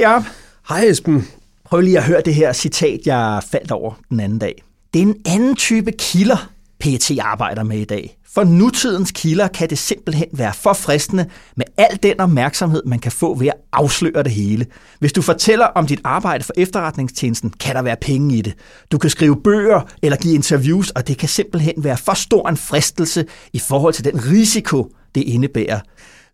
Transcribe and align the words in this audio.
Ja, 0.00 0.24
Hej 0.68 0.80
Esben. 0.84 1.28
prøv 1.64 1.80
lige 1.80 1.98
at 1.98 2.04
høre 2.04 2.22
det 2.24 2.34
her 2.34 2.52
citat, 2.52 3.00
jeg 3.06 3.42
faldt 3.50 3.70
over 3.70 3.94
den 4.10 4.20
anden 4.20 4.38
dag. 4.38 4.62
Det 4.94 5.02
er 5.02 5.06
en 5.06 5.16
anden 5.26 5.56
type 5.56 5.92
kilder, 5.92 6.50
PT 6.80 7.10
arbejder 7.20 7.62
med 7.62 7.78
i 7.78 7.84
dag. 7.84 8.16
For 8.34 8.44
nutidens 8.44 9.10
kilder 9.10 9.48
kan 9.48 9.70
det 9.70 9.78
simpelthen 9.78 10.26
være 10.32 10.54
for 10.54 10.72
fristende 10.72 11.26
med 11.56 11.64
al 11.76 11.98
den 12.02 12.20
opmærksomhed, 12.20 12.82
man 12.86 12.98
kan 12.98 13.12
få 13.12 13.34
ved 13.34 13.46
at 13.46 13.54
afsløre 13.72 14.22
det 14.22 14.32
hele. 14.32 14.66
Hvis 14.98 15.12
du 15.12 15.22
fortæller 15.22 15.66
om 15.66 15.86
dit 15.86 16.00
arbejde 16.04 16.44
for 16.44 16.52
efterretningstjenesten, 16.56 17.50
kan 17.50 17.74
der 17.74 17.82
være 17.82 17.96
penge 18.00 18.36
i 18.36 18.42
det. 18.42 18.54
Du 18.92 18.98
kan 18.98 19.10
skrive 19.10 19.42
bøger 19.42 19.80
eller 20.02 20.16
give 20.16 20.34
interviews, 20.34 20.90
og 20.90 21.08
det 21.08 21.18
kan 21.18 21.28
simpelthen 21.28 21.74
være 21.76 21.96
for 21.96 22.14
stor 22.14 22.48
en 22.48 22.56
fristelse 22.56 23.24
i 23.52 23.58
forhold 23.58 23.94
til 23.94 24.04
den 24.04 24.30
risiko, 24.30 24.92
det 25.14 25.20
indebærer. 25.22 25.80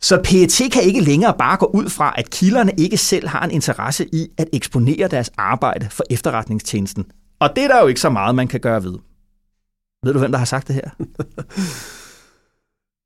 Så 0.01 0.21
PET 0.25 0.73
kan 0.73 0.83
ikke 0.83 1.01
længere 1.01 1.35
bare 1.39 1.57
gå 1.57 1.67
ud 1.75 1.89
fra, 1.89 2.15
at 2.17 2.31
kilderne 2.31 2.73
ikke 2.79 2.97
selv 2.97 3.29
har 3.29 3.45
en 3.45 3.51
interesse 3.51 4.07
i 4.13 4.29
at 4.39 4.49
eksponere 4.53 5.09
deres 5.09 5.31
arbejde 5.39 5.87
for 5.91 6.05
efterretningstjenesten. 6.11 7.07
Og 7.41 7.51
det 7.57 7.65
er 7.65 7.69
der 7.69 7.81
jo 7.81 7.87
ikke 7.87 8.01
så 8.01 8.11
meget, 8.11 8.35
man 8.35 8.49
kan 8.49 8.61
gøre 8.61 8.85
ved. 8.85 8.99
Ved 10.05 10.13
du, 10.13 10.19
hvem 10.19 10.33
der 10.33 10.39
har 10.39 10.45
sagt 10.45 10.69
det 10.69 10.75
her? 10.75 10.91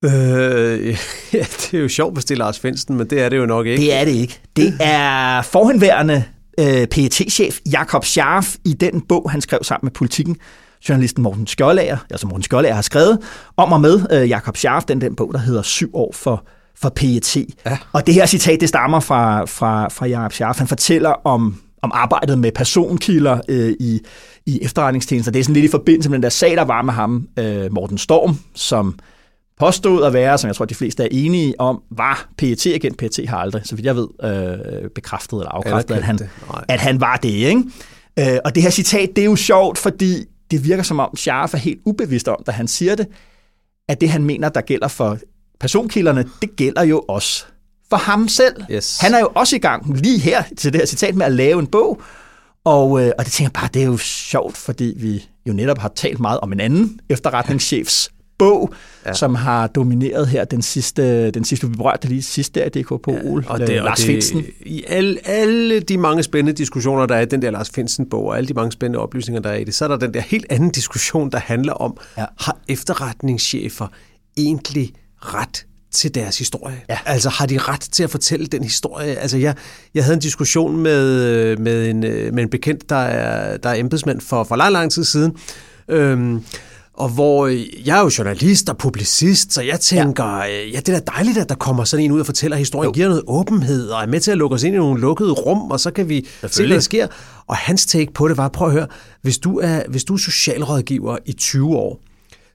Øh, 0.04 0.96
ja, 1.32 1.38
det 1.38 1.74
er 1.74 1.78
jo 1.78 1.88
sjovt, 1.88 2.14
hvis 2.14 2.24
det 2.24 2.34
er 2.34 2.38
Lars 2.38 2.58
Finsen, 2.58 2.96
men 2.96 3.10
det 3.10 3.22
er 3.22 3.28
det 3.28 3.36
jo 3.36 3.46
nok 3.46 3.66
ikke. 3.66 3.82
Det 3.82 3.94
er 3.94 4.04
det 4.04 4.12
ikke. 4.12 4.40
Det 4.56 4.74
er 4.80 5.42
forhenværende 5.42 6.24
øh, 6.60 6.86
PET-chef 6.86 7.58
Jakob 7.72 8.04
Scharf 8.04 8.56
i 8.64 8.72
den 8.72 9.00
bog, 9.00 9.30
han 9.30 9.40
skrev 9.40 9.64
sammen 9.64 9.86
med 9.86 9.92
politikken, 9.92 10.36
journalisten 10.88 11.22
Morten 11.22 11.46
Skjoldager, 11.46 11.98
altså 12.10 12.26
Morten 12.26 12.42
Skjoldager 12.42 12.74
har 12.74 12.82
skrevet, 12.82 13.18
om 13.56 13.72
og 13.72 13.80
med 13.80 14.06
øh, 14.12 14.28
Jakob 14.28 14.56
Scharf, 14.56 14.84
den, 14.84 15.00
den 15.00 15.16
bog, 15.16 15.32
der 15.32 15.38
hedder 15.38 15.62
Syv 15.62 15.90
år 15.94 16.12
for, 16.14 16.44
for 16.80 16.88
PET. 16.88 17.36
Ja. 17.66 17.78
Og 17.92 18.06
det 18.06 18.14
her 18.14 18.26
citat, 18.26 18.60
det 18.60 18.68
stammer 18.68 19.00
fra, 19.00 19.44
fra, 19.44 19.88
fra 19.88 20.06
Jakob 20.06 20.32
Scharf. 20.32 20.58
Han 20.58 20.66
fortæller 20.66 21.10
om, 21.10 21.60
om 21.82 21.90
arbejdet 21.94 22.38
med 22.38 22.52
personkilder 22.52 23.40
øh, 23.48 23.74
i, 23.80 24.00
i 24.46 24.58
efterretningstjenester. 24.62 25.32
Det 25.32 25.38
er 25.38 25.44
sådan 25.44 25.54
lidt 25.54 25.64
i 25.64 25.70
forbindelse 25.70 26.10
med 26.10 26.18
den 26.18 26.22
der 26.22 26.28
sag, 26.28 26.56
der 26.56 26.64
var 26.64 26.82
med 26.82 26.94
ham, 26.94 27.28
øh, 27.38 27.72
Morten 27.72 27.98
Storm, 27.98 28.38
som 28.54 28.98
påstod 29.58 30.04
at 30.04 30.12
være, 30.12 30.38
som 30.38 30.48
jeg 30.48 30.56
tror, 30.56 30.64
de 30.64 30.74
fleste 30.74 31.02
er 31.02 31.08
enige 31.10 31.60
om, 31.60 31.82
var 31.90 32.28
PET-agent. 32.38 32.98
PET 32.98 33.28
har 33.28 33.38
aldrig, 33.38 33.62
så 33.64 33.76
vidt 33.76 33.86
jeg 33.86 33.96
ved, 33.96 34.08
øh, 34.24 34.90
bekræftet 34.90 35.36
eller 35.36 35.50
afkræftet, 35.50 35.94
at 35.94 36.02
han, 36.02 36.18
at 36.68 36.80
han 36.80 37.00
var 37.00 37.16
det. 37.16 37.28
Ikke? 37.28 37.62
Øh, 38.18 38.38
og 38.44 38.54
det 38.54 38.62
her 38.62 38.70
citat, 38.70 39.10
det 39.16 39.22
er 39.22 39.26
jo 39.26 39.36
sjovt, 39.36 39.78
fordi 39.78 40.24
det 40.50 40.64
virker 40.64 40.82
som 40.82 41.00
om, 41.00 41.16
Scharf 41.16 41.54
er 41.54 41.58
helt 41.58 41.80
ubevidst 41.86 42.28
om, 42.28 42.42
da 42.46 42.52
han 42.52 42.68
siger 42.68 42.94
det, 42.94 43.06
at 43.88 44.00
det, 44.00 44.08
han 44.08 44.24
mener, 44.24 44.48
der 44.48 44.60
gælder 44.60 44.88
for 44.88 45.18
personkilderne, 45.60 46.24
det 46.42 46.56
gælder 46.56 46.82
jo 46.82 47.04
også 47.08 47.44
for 47.90 47.96
ham 47.96 48.28
selv. 48.28 48.54
Yes. 48.70 48.98
Han 49.00 49.14
er 49.14 49.18
jo 49.18 49.28
også 49.34 49.56
i 49.56 49.58
gang 49.58 49.96
lige 49.96 50.18
her 50.18 50.42
til 50.56 50.72
det 50.72 50.80
her 50.80 50.86
citat 50.86 51.14
med 51.14 51.26
at 51.26 51.32
lave 51.32 51.60
en 51.60 51.66
bog, 51.66 52.02
og, 52.64 53.02
øh, 53.02 53.12
og 53.18 53.24
det 53.24 53.32
tænker 53.32 53.50
jeg 53.54 53.60
bare, 53.60 53.68
det 53.74 53.82
er 53.82 53.86
jo 53.86 53.96
sjovt, 53.96 54.56
fordi 54.56 54.94
vi 54.96 55.28
jo 55.46 55.52
netop 55.52 55.78
har 55.78 55.92
talt 55.94 56.20
meget 56.20 56.40
om 56.40 56.52
en 56.52 56.60
anden 56.60 57.00
efterretningschefs 57.08 58.10
bog, 58.38 58.74
ja. 59.06 59.12
som 59.12 59.34
har 59.34 59.66
domineret 59.66 60.28
her 60.28 60.44
den 60.44 60.62
sidste, 60.62 61.30
den 61.30 61.44
sidste 61.44 61.68
vi 61.68 61.76
berørte 61.76 62.08
lige 62.08 62.22
sidst 62.22 62.54
der 62.54 62.64
i 62.64 62.68
DK 62.68 62.88
Pol, 62.88 63.44
ja, 63.44 63.52
Og 63.52 63.60
det, 63.60 63.78
og 63.80 63.84
Lars 63.84 63.98
det, 63.98 64.06
Finsen. 64.06 64.44
I 64.60 64.84
alle, 64.88 65.18
alle 65.24 65.80
de 65.80 65.98
mange 65.98 66.22
spændende 66.22 66.58
diskussioner, 66.58 67.06
der 67.06 67.16
er 67.16 67.20
i 67.20 67.24
den 67.24 67.42
der 67.42 67.50
Lars 67.50 67.70
Finsen-bog, 67.70 68.24
og 68.24 68.36
alle 68.36 68.48
de 68.48 68.54
mange 68.54 68.72
spændende 68.72 68.98
oplysninger, 68.98 69.40
der 69.40 69.50
er 69.50 69.56
i 69.56 69.64
det, 69.64 69.74
så 69.74 69.84
er 69.84 69.88
der 69.88 69.96
den 69.96 70.14
der 70.14 70.20
helt 70.20 70.46
anden 70.50 70.70
diskussion, 70.70 71.30
der 71.30 71.38
handler 71.38 71.72
om, 71.72 71.96
ja. 72.18 72.24
har 72.38 72.58
efterretningschefer 72.68 73.86
egentlig 74.36 74.92
ret 75.20 75.66
til 75.92 76.14
deres 76.14 76.38
historie? 76.38 76.80
Ja. 76.88 76.98
Altså 77.06 77.28
har 77.28 77.46
de 77.46 77.58
ret 77.58 77.80
til 77.80 78.02
at 78.02 78.10
fortælle 78.10 78.46
den 78.46 78.62
historie? 78.62 79.14
Altså 79.14 79.38
jeg, 79.38 79.54
jeg 79.94 80.04
havde 80.04 80.14
en 80.14 80.20
diskussion 80.20 80.76
med, 80.76 81.56
med, 81.56 81.90
en, 81.90 82.04
øh, 82.04 82.34
med 82.34 82.42
en 82.42 82.50
bekendt, 82.50 82.90
der 82.90 82.96
er, 82.96 83.56
der 83.56 83.68
er 83.68 83.74
embedsmand 83.74 84.20
for, 84.20 84.44
for 84.44 84.56
lang, 84.56 84.72
lang 84.72 84.92
tid 84.92 85.04
siden, 85.04 85.36
øhm, 85.88 86.44
og 86.94 87.08
hvor 87.08 87.46
øh, 87.46 87.86
jeg 87.86 87.98
er 87.98 88.02
jo 88.02 88.10
journalist 88.18 88.68
og 88.68 88.78
publicist, 88.78 89.52
så 89.52 89.62
jeg 89.62 89.80
tænker, 89.80 90.24
ja, 90.24 90.66
ja 90.72 90.80
det 90.80 90.88
er 90.88 90.98
da 90.98 91.12
dejligt, 91.16 91.38
at 91.38 91.48
der 91.48 91.54
kommer 91.54 91.84
sådan 91.84 92.04
en 92.04 92.12
ud 92.12 92.20
og 92.20 92.26
fortæller 92.26 92.56
historien, 92.56 92.88
Jo. 92.88 92.92
giver 92.92 93.08
noget 93.08 93.22
åbenhed, 93.26 93.88
og 93.88 94.02
er 94.02 94.06
med 94.06 94.20
til 94.20 94.30
at 94.30 94.38
lukke 94.38 94.54
os 94.54 94.62
ind 94.62 94.74
i 94.74 94.78
nogle 94.78 95.00
lukkede 95.00 95.32
rum, 95.32 95.70
og 95.70 95.80
så 95.80 95.90
kan 95.90 96.08
vi 96.08 96.26
se, 96.46 96.66
hvad 96.66 96.74
der 96.74 96.80
sker. 96.80 97.06
Og 97.46 97.56
hans 97.56 97.86
take 97.86 98.12
på 98.12 98.28
det 98.28 98.36
var, 98.36 98.48
prøv 98.48 98.68
at 98.68 98.72
høre, 98.72 98.86
hvis 99.22 99.38
du 99.38 99.58
er, 99.58 99.82
hvis 99.88 100.04
du 100.04 100.14
er 100.14 100.18
socialrådgiver 100.18 101.16
i 101.26 101.32
20 101.32 101.76
år, 101.76 102.00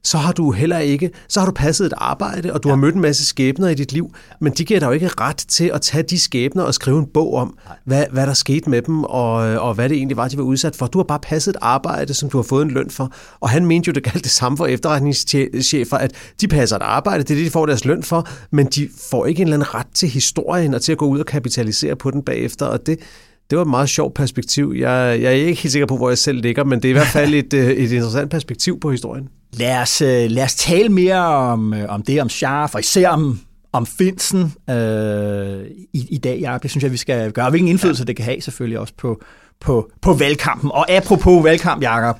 så 0.06 0.18
har 0.18 0.32
du 0.32 0.50
heller 0.52 0.78
ikke, 0.78 1.10
så 1.28 1.40
har 1.40 1.46
du 1.46 1.52
passet 1.52 1.86
et 1.86 1.92
arbejde, 1.96 2.52
og 2.52 2.62
du 2.62 2.68
ja. 2.68 2.72
har 2.74 2.76
mødt 2.76 2.94
en 2.94 3.00
masse 3.00 3.26
skæbner 3.26 3.68
i 3.68 3.74
dit 3.74 3.92
liv, 3.92 4.14
men 4.40 4.52
de 4.52 4.64
giver 4.64 4.80
dig 4.80 4.86
jo 4.86 4.92
ikke 4.92 5.08
ret 5.20 5.36
til 5.36 5.70
at 5.74 5.82
tage 5.82 6.02
de 6.02 6.20
skæbner 6.20 6.62
og 6.62 6.74
skrive 6.74 6.98
en 6.98 7.06
bog 7.06 7.34
om, 7.34 7.58
hvad, 7.84 8.04
hvad 8.12 8.26
der 8.26 8.34
skete 8.34 8.70
med 8.70 8.82
dem, 8.82 9.04
og, 9.04 9.32
og 9.36 9.74
hvad 9.74 9.88
det 9.88 9.96
egentlig 9.96 10.16
var, 10.16 10.28
de 10.28 10.36
var 10.36 10.42
udsat 10.42 10.76
for. 10.76 10.86
Du 10.86 10.98
har 10.98 11.04
bare 11.04 11.18
passet 11.22 11.50
et 11.50 11.58
arbejde, 11.60 12.14
som 12.14 12.30
du 12.30 12.38
har 12.38 12.42
fået 12.42 12.64
en 12.64 12.70
løn 12.70 12.90
for, 12.90 13.12
og 13.40 13.50
han 13.50 13.66
mente 13.66 13.88
jo, 13.88 13.92
det 13.92 14.02
galt 14.02 14.24
det 14.24 14.32
samme 14.32 14.58
for 14.58 14.66
efterretningschefer, 14.66 15.96
at 15.96 16.12
de 16.40 16.48
passer 16.48 16.76
et 16.76 16.82
arbejde, 16.82 17.22
det 17.22 17.30
er 17.30 17.34
det, 17.34 17.46
de 17.46 17.50
får 17.50 17.66
deres 17.66 17.84
løn 17.84 18.02
for, 18.02 18.28
men 18.50 18.66
de 18.66 18.88
får 19.10 19.26
ikke 19.26 19.40
en 19.40 19.46
eller 19.46 19.56
anden 19.56 19.74
ret 19.74 19.86
til 19.94 20.08
historien, 20.08 20.74
og 20.74 20.82
til 20.82 20.92
at 20.92 20.98
gå 20.98 21.06
ud 21.06 21.18
og 21.18 21.26
kapitalisere 21.26 21.96
på 21.96 22.10
den 22.10 22.22
bagefter, 22.22 22.66
og 22.66 22.86
det, 22.86 22.98
det 23.50 23.58
var 23.58 23.64
et 23.64 23.70
meget 23.70 23.88
sjovt 23.88 24.14
perspektiv. 24.14 24.74
Jeg, 24.78 25.18
jeg 25.20 25.28
er 25.28 25.30
ikke 25.30 25.62
helt 25.62 25.72
sikker 25.72 25.86
på, 25.86 25.96
hvor 25.96 26.08
jeg 26.08 26.18
selv 26.18 26.40
ligger, 26.40 26.64
men 26.64 26.82
det 26.82 26.88
er 26.88 26.90
i 26.90 26.92
hvert 26.92 27.06
fald 27.06 27.34
et, 27.34 27.54
øh, 27.54 27.70
et 27.70 27.92
interessant 27.92 28.30
perspektiv 28.30 28.80
på 28.80 28.90
historien. 28.90 29.28
Lad 29.52 29.82
os, 29.82 30.02
øh, 30.02 30.30
lad 30.30 30.44
os 30.44 30.54
tale 30.54 30.88
mere 30.88 31.26
om, 31.26 31.74
øh, 31.74 31.84
om 31.88 32.02
det, 32.02 32.22
om 32.22 32.28
Scharf, 32.28 32.74
og 32.74 32.80
især 32.80 33.08
om, 33.08 33.40
om 33.72 33.86
Finsen 33.86 34.52
øh, 34.70 35.64
i, 35.92 36.06
i 36.10 36.18
dag, 36.18 36.40
Jacob. 36.40 36.62
Det 36.62 36.70
synes 36.70 36.84
jeg, 36.84 36.92
vi 36.92 36.96
skal 36.96 37.32
gøre. 37.32 37.50
Hvilken 37.50 37.68
indflydelse 37.68 38.02
ja. 38.02 38.06
det 38.06 38.16
kan 38.16 38.24
have 38.24 38.40
selvfølgelig 38.40 38.78
også 38.78 38.94
på, 38.98 39.22
på, 39.60 39.90
på 40.02 40.14
valgkampen. 40.14 40.70
Og 40.72 40.90
apropos 40.90 41.44
valgkamp, 41.44 41.82
Jacob, 41.82 42.16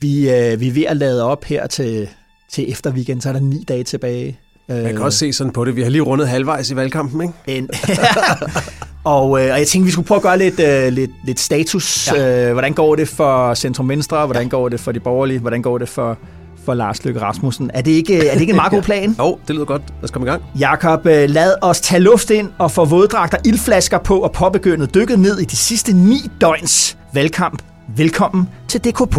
vi, 0.00 0.30
øh, 0.30 0.60
vi 0.60 0.68
er 0.68 0.72
ved 0.72 0.84
at 0.84 0.96
lade 0.96 1.24
op 1.24 1.44
her 1.44 1.66
til, 1.66 2.08
til 2.52 2.72
efter 2.72 2.92
weekend, 2.92 3.20
så 3.20 3.28
er 3.28 3.32
der 3.32 3.40
ni 3.40 3.64
dage 3.68 3.84
tilbage. 3.84 4.38
Man 4.68 4.84
kan 4.84 4.98
også 4.98 5.18
se 5.18 5.32
sådan 5.32 5.52
på 5.52 5.64
det. 5.64 5.76
Vi 5.76 5.82
har 5.82 5.90
lige 5.90 6.02
rundet 6.02 6.28
halvvejs 6.28 6.70
i 6.70 6.76
valgkampen, 6.76 7.20
ikke? 7.20 7.34
En, 7.46 7.68
og, 9.04 9.44
øh, 9.44 9.52
og 9.52 9.58
jeg 9.58 9.66
tænkte, 9.66 9.84
vi 9.84 9.90
skulle 9.90 10.06
prøve 10.06 10.16
at 10.16 10.22
gøre 10.22 10.38
lidt, 10.38 10.60
øh, 10.60 10.92
lidt, 10.92 11.10
lidt 11.24 11.40
status. 11.40 12.08
Ja. 12.12 12.48
Øh, 12.48 12.52
hvordan 12.52 12.72
går 12.72 12.94
det 12.96 13.08
for 13.08 13.54
Centrum 13.54 13.88
Venstre? 13.88 14.26
Hvordan 14.26 14.42
ja. 14.42 14.48
går 14.48 14.68
det 14.68 14.80
for 14.80 14.92
de 14.92 15.00
borgerlige? 15.00 15.38
Hvordan 15.38 15.62
går 15.62 15.78
det 15.78 15.88
for, 15.88 16.18
for 16.64 16.74
Lars 16.74 17.04
Løkke 17.04 17.20
Rasmussen? 17.20 17.70
Er 17.74 17.80
det 17.80 17.90
ikke, 17.90 18.28
er 18.28 18.32
det 18.32 18.40
ikke 18.40 18.50
en 18.50 18.56
meget 18.56 18.72
god 18.72 18.82
plan? 18.92 19.16
Jo, 19.18 19.38
det 19.48 19.54
lyder 19.54 19.66
godt. 19.66 19.82
Lad 19.96 20.04
os 20.04 20.10
komme 20.10 20.28
i 20.28 20.30
gang. 20.30 20.42
Jakob, 20.58 21.06
øh, 21.06 21.30
lad 21.30 21.54
os 21.62 21.80
tage 21.80 22.00
luft 22.00 22.30
ind 22.30 22.48
og 22.58 22.70
få 22.70 22.84
våddragter, 22.84 23.38
ildflasker 23.44 23.98
på 23.98 24.18
og 24.18 24.32
påbegynde 24.32 24.86
dykket 24.86 25.18
ned 25.18 25.38
i 25.38 25.44
de 25.44 25.56
sidste 25.56 25.92
ni 25.92 26.30
døgns 26.40 26.96
valgkamp. 27.14 27.62
Velkommen 27.96 28.48
til 28.68 28.80
DK 28.80 29.10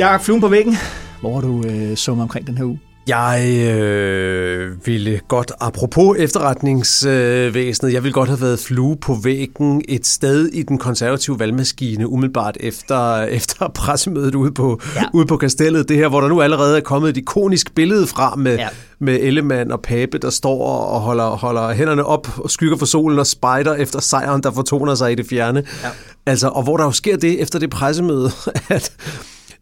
Jakob, 0.00 0.24
fluen 0.24 0.40
på 0.40 0.48
væggen. 0.48 0.76
Hvor 1.20 1.34
har 1.34 1.40
du 1.40 1.64
øh, 1.66 1.96
summet 1.96 2.22
omkring 2.22 2.46
den 2.46 2.58
her 2.58 2.64
uge? 2.64 2.80
Jeg 3.06 3.66
øh, 3.74 4.86
ville 4.86 5.20
godt, 5.28 5.52
apropos 5.60 6.18
efterretningsvæsenet, 6.18 7.88
øh, 7.88 7.94
jeg 7.94 8.02
ville 8.02 8.12
godt 8.12 8.28
have 8.28 8.40
været 8.40 8.58
flue 8.58 8.96
på 8.96 9.16
væggen 9.24 9.82
et 9.88 10.06
sted 10.06 10.46
i 10.46 10.62
den 10.62 10.78
konservative 10.78 11.38
valgmaskine, 11.38 12.08
umiddelbart 12.08 12.56
efter, 12.60 13.22
efter 13.40 13.68
pressemødet 13.68 14.34
ude 14.34 14.52
på, 14.52 14.80
ja. 14.96 15.02
ude 15.12 15.26
på 15.26 15.36
kastellet. 15.36 15.88
Det 15.88 15.96
her, 15.96 16.08
hvor 16.08 16.20
der 16.20 16.28
nu 16.28 16.40
allerede 16.40 16.76
er 16.76 16.80
kommet 16.80 17.10
et 17.10 17.16
ikonisk 17.16 17.74
billede 17.74 18.06
fra 18.06 18.34
med, 18.36 18.56
ja. 18.56 18.68
med 18.98 19.18
Ellemann 19.20 19.72
og 19.72 19.80
Pape, 19.80 20.18
der 20.18 20.30
står 20.30 20.64
og 20.66 21.00
holder, 21.00 21.24
holder 21.24 21.72
hænderne 21.72 22.04
op 22.04 22.28
og 22.38 22.50
skygger 22.50 22.76
for 22.76 22.86
solen 22.86 23.18
og 23.18 23.26
spejder 23.26 23.74
efter 23.74 24.00
sejren, 24.00 24.42
der 24.42 24.50
fortoner 24.50 24.94
sig 24.94 25.12
i 25.12 25.14
det 25.14 25.26
fjerne. 25.30 25.64
Ja. 25.82 25.88
Altså, 26.26 26.48
og 26.48 26.62
hvor 26.62 26.76
der 26.76 26.84
jo 26.84 26.92
sker 26.92 27.16
det 27.16 27.42
efter 27.42 27.58
det 27.58 27.70
pressemøde, 27.70 28.30
at, 28.68 28.92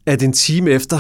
at 0.08 0.22
en 0.22 0.32
time 0.32 0.70
efter 0.70 0.98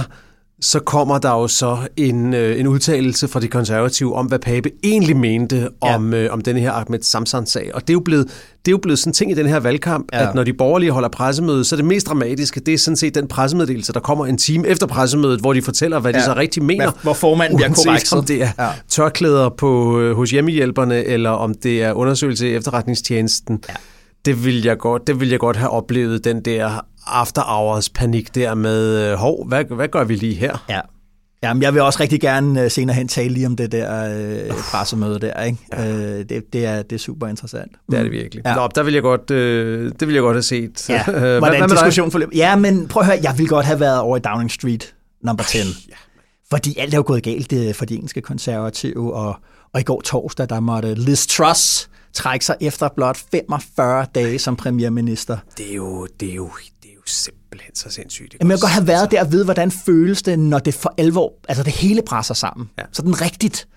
så 0.60 0.80
kommer 0.80 1.18
der 1.18 1.30
jo 1.30 1.48
så 1.48 1.78
en, 1.96 2.34
øh, 2.34 2.60
en 2.60 2.66
udtalelse 2.66 3.28
fra 3.28 3.40
de 3.40 3.48
konservative 3.48 4.14
om, 4.14 4.26
hvad 4.26 4.38
Pape 4.38 4.70
egentlig 4.84 5.16
mente 5.16 5.68
om, 5.80 6.14
ja. 6.14 6.18
øh, 6.18 6.32
om 6.32 6.40
denne 6.40 6.60
her 6.60 6.72
Ahmed 6.72 7.02
Samsan-sag. 7.02 7.70
Og 7.74 7.80
det 7.80 7.90
er, 7.90 7.92
jo 7.92 8.00
blevet, 8.00 8.24
det 8.26 8.68
er 8.68 8.70
jo 8.70 8.78
blevet 8.82 8.98
sådan 8.98 9.10
en 9.10 9.14
ting 9.14 9.30
i 9.30 9.34
den 9.34 9.46
her 9.46 9.60
valgkamp, 9.60 10.08
ja. 10.12 10.28
at 10.28 10.34
når 10.34 10.44
de 10.44 10.52
borgerlige 10.52 10.90
holder 10.90 11.08
pressemøde, 11.08 11.64
så 11.64 11.74
er 11.74 11.76
det 11.76 11.84
mest 11.84 12.06
dramatiske, 12.06 12.60
det 12.60 12.74
er 12.74 12.78
sådan 12.78 12.96
set 12.96 13.14
den 13.14 13.28
pressemeddelelse, 13.28 13.92
der 13.92 14.00
kommer 14.00 14.26
en 14.26 14.38
time 14.38 14.68
efter 14.68 14.86
pressemødet, 14.86 15.40
hvor 15.40 15.52
de 15.52 15.62
fortæller, 15.62 16.00
hvad 16.00 16.12
ja. 16.12 16.18
de 16.18 16.24
så 16.24 16.34
rigtig 16.36 16.62
mener. 16.62 16.92
Hvor 17.02 17.12
formanden 17.12 17.56
bliver 17.56 17.74
korrekt. 17.74 18.12
om 18.12 18.24
det 18.24 18.42
er 18.42 18.50
ja. 18.58 18.68
tørklæder 18.88 19.48
på, 19.48 20.00
øh, 20.00 20.16
hos 20.16 20.30
hjemmehjælperne, 20.30 21.04
eller 21.04 21.30
om 21.30 21.54
det 21.54 21.82
er 21.82 21.92
undersøgelse 21.92 22.50
i 22.50 22.54
efterretningstjenesten. 22.54 23.62
Ja 23.68 23.74
det 24.24 24.44
vil 24.44 24.64
jeg 24.64 24.78
godt, 24.78 25.06
det 25.06 25.20
vil 25.20 25.28
jeg 25.28 25.38
godt 25.38 25.56
have 25.56 25.70
oplevet, 25.70 26.24
den 26.24 26.40
der 26.40 26.80
after 27.08 27.42
hours 27.42 27.90
panik 27.90 28.34
der 28.34 28.54
med, 28.54 29.10
øh, 29.10 29.18
hov, 29.18 29.48
hvad, 29.48 29.64
hvad 29.64 29.88
gør 29.88 30.04
vi 30.04 30.14
lige 30.14 30.34
her? 30.34 30.64
Ja. 30.68 30.80
Jamen, 31.42 31.62
jeg 31.62 31.74
vil 31.74 31.82
også 31.82 32.00
rigtig 32.00 32.20
gerne 32.20 32.62
øh, 32.62 32.70
senere 32.70 32.96
hen 32.96 33.08
tale 33.08 33.34
lige 33.34 33.46
om 33.46 33.56
det 33.56 33.72
der 33.72 34.18
øh, 34.18 34.50
pressemøde 34.50 35.18
der. 35.18 35.42
Ikke? 35.42 35.58
Ja. 35.72 35.88
Øh, 35.88 36.24
det, 36.28 36.52
det, 36.52 36.66
er, 36.66 36.82
det 36.82 36.92
er 36.92 36.98
super 36.98 37.26
interessant. 37.26 37.72
Det 37.90 37.98
er 37.98 38.02
det 38.02 38.12
virkelig. 38.12 38.42
Ja. 38.46 38.54
Nå, 38.54 38.68
der 38.74 38.82
vil 38.82 38.94
jeg 38.94 39.02
godt, 39.02 39.30
øh, 39.30 39.92
det 40.00 40.08
vil 40.08 40.14
jeg 40.14 40.22
godt 40.22 40.34
have 40.34 40.42
set. 40.42 40.88
Ja. 40.88 41.04
Hvordan 41.04 41.38
hvad, 41.40 41.58
hvad 41.58 41.68
diskussion 41.68 42.10
forløb? 42.10 42.28
Ja, 42.34 42.56
men 42.56 42.88
prøv 42.88 43.00
at 43.00 43.06
høre, 43.06 43.18
jeg 43.22 43.34
vil 43.38 43.48
godt 43.48 43.66
have 43.66 43.80
været 43.80 44.00
over 44.00 44.16
i 44.16 44.20
Downing 44.20 44.50
Street 44.50 44.94
number 45.22 45.44
10. 45.44 45.58
Ja. 45.58 45.62
Fordi 46.50 46.78
alt 46.78 46.94
er 46.94 46.98
jo 46.98 47.04
gået 47.06 47.22
galt 47.22 47.52
øh, 47.52 47.74
for 47.74 47.84
de 47.84 47.94
engelske 47.94 48.20
konservative, 48.20 49.14
og, 49.14 49.36
og 49.72 49.80
i 49.80 49.82
går 49.82 50.00
torsdag, 50.00 50.48
der 50.48 50.60
måtte 50.60 50.94
Liz 50.94 51.26
Truss 51.26 51.90
trække 52.12 52.44
sig 52.44 52.56
efter 52.60 52.88
blot 52.96 53.18
45 53.32 54.06
dage 54.14 54.38
som 54.38 54.56
premierminister. 54.56 55.36
Det 55.58 55.70
er 55.70 55.74
jo, 55.74 56.06
det 56.20 56.30
er 56.30 56.34
jo, 56.34 56.44
det 56.46 56.62
er 56.77 56.77
jo 56.77 56.77
simpelthen 57.10 57.74
så 57.74 57.90
sindssygt. 57.90 58.36
Jamen, 58.40 58.50
jeg 58.50 58.58
kan 58.58 58.60
godt 58.60 58.72
have 58.72 58.86
været 58.86 59.10
der 59.10 59.20
og 59.24 59.32
vide, 59.32 59.44
hvordan 59.44 59.70
føles 59.70 60.22
det, 60.22 60.38
når 60.38 60.58
det 60.58 60.74
for 60.74 60.94
alvor, 60.98 61.32
altså 61.48 61.62
det 61.62 61.72
hele 61.72 62.02
presser 62.02 62.34
sammen. 62.34 62.70
Ja. 62.78 62.82
Så 62.92 63.02
den 63.02 63.20
rigtigt. 63.20 63.68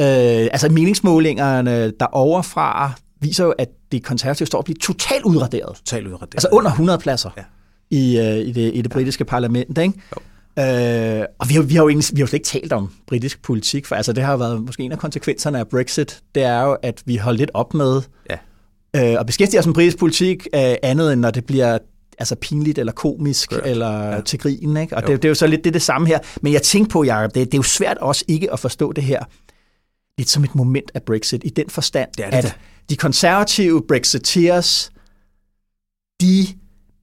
Øh, 0.00 0.06
altså 0.52 0.68
meningsmålingerne 0.68 1.90
der 1.90 2.06
overfra 2.06 2.92
viser 3.20 3.44
jo, 3.44 3.50
at 3.50 3.68
de 3.92 4.00
konservative 4.00 4.46
står 4.46 4.58
og 4.58 4.64
bliver 4.64 4.78
totalt 4.82 5.24
udraderet. 5.24 5.76
Totalt 5.76 6.06
udraderet. 6.06 6.34
Altså 6.34 6.48
under 6.52 6.70
100 6.70 6.98
pladser 6.98 7.30
ja. 7.36 7.42
i, 7.90 8.18
øh, 8.18 8.36
i, 8.36 8.52
det, 8.52 8.74
i 8.74 8.82
det 8.82 8.90
britiske 8.90 9.24
ja. 9.24 9.30
parlament. 9.30 9.78
Ikke? 9.78 10.00
Jo. 10.16 10.22
Øh, 10.58 11.24
og 11.38 11.48
vi 11.48 11.54
har, 11.54 11.62
vi, 11.62 11.74
har 11.74 11.82
jo 11.82 11.88
egentlig, 11.88 12.06
vi 12.12 12.20
har 12.20 12.22
jo 12.22 12.26
slet 12.26 12.38
ikke 12.38 12.46
talt 12.46 12.72
om 12.72 12.92
britisk 13.06 13.42
politik, 13.42 13.86
for 13.86 13.94
altså, 13.94 14.12
det 14.12 14.24
har 14.24 14.36
været 14.36 14.62
måske 14.62 14.82
en 14.82 14.92
af 14.92 14.98
konsekvenserne 14.98 15.58
af 15.58 15.68
Brexit, 15.68 16.20
det 16.34 16.42
er 16.42 16.62
jo, 16.62 16.76
at 16.82 17.02
vi 17.04 17.16
holder 17.16 17.38
lidt 17.38 17.50
op 17.54 17.74
med 17.74 18.02
ja. 18.30 18.36
øh, 18.96 19.20
at 19.20 19.26
beskæftige 19.26 19.60
os 19.60 19.66
med 19.66 19.74
britisk 19.74 19.98
politik, 19.98 20.46
øh, 20.54 20.74
andet 20.82 21.12
end 21.12 21.20
når 21.20 21.30
det 21.30 21.44
bliver 21.44 21.78
altså 22.20 22.34
pinligt 22.34 22.78
eller 22.78 22.92
komisk 22.92 23.50
Correct. 23.50 23.66
eller 23.66 24.14
ja. 24.14 24.20
til 24.20 24.38
grin. 24.38 24.76
Ikke? 24.76 24.96
Og 24.96 25.02
det, 25.02 25.10
det 25.10 25.24
er 25.24 25.28
jo 25.28 25.34
så 25.34 25.46
lidt 25.46 25.64
det, 25.64 25.74
det 25.74 25.82
samme 25.82 26.06
her. 26.06 26.18
Men 26.42 26.52
jeg 26.52 26.62
tænker 26.62 26.90
på, 26.90 27.04
Jacob, 27.04 27.34
det, 27.34 27.44
det 27.44 27.54
er 27.54 27.58
jo 27.58 27.62
svært 27.62 27.98
også 27.98 28.24
ikke 28.28 28.52
at 28.52 28.60
forstå 28.60 28.92
det 28.92 29.04
her 29.04 29.24
lidt 30.18 30.30
som 30.30 30.44
et 30.44 30.54
moment 30.54 30.90
af 30.94 31.02
Brexit, 31.02 31.42
i 31.44 31.48
den 31.48 31.70
forstand, 31.70 32.08
det 32.16 32.26
det 32.26 32.32
at 32.32 32.56
de 32.90 32.96
konservative 32.96 33.82
Brexiteers, 33.88 34.90
de 36.20 36.46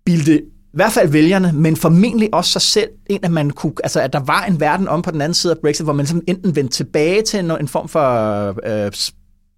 bildte 0.05 0.41
i 0.41 0.77
hvert 0.77 0.91
fald 0.91 1.09
vælgerne, 1.09 1.53
men 1.53 1.75
formentlig 1.75 2.33
også 2.33 2.51
sig 2.51 2.61
selv, 2.61 2.89
ind 3.09 3.25
at 3.25 3.31
man 3.31 3.49
kunne, 3.49 3.73
altså 3.83 4.01
at 4.01 4.13
der 4.13 4.19
var 4.19 4.45
en 4.45 4.59
verden 4.59 4.87
om 4.87 5.01
på 5.01 5.11
den 5.11 5.21
anden 5.21 5.33
side 5.33 5.53
af 5.53 5.57
Brexit, 5.61 5.85
hvor 5.85 5.93
man 5.93 6.07
sådan 6.07 6.23
enten 6.27 6.55
vendte 6.55 6.73
tilbage 6.73 7.21
til 7.21 7.39
en, 7.39 7.51
en 7.51 7.67
form 7.67 7.87
for 7.87 8.49
uh, 8.49 8.91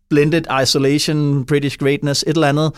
blended 0.09 0.61
isolation, 0.63 1.45
British 1.45 1.77
greatness, 1.77 2.23
et 2.27 2.29
eller 2.29 2.47
andet, 2.47 2.71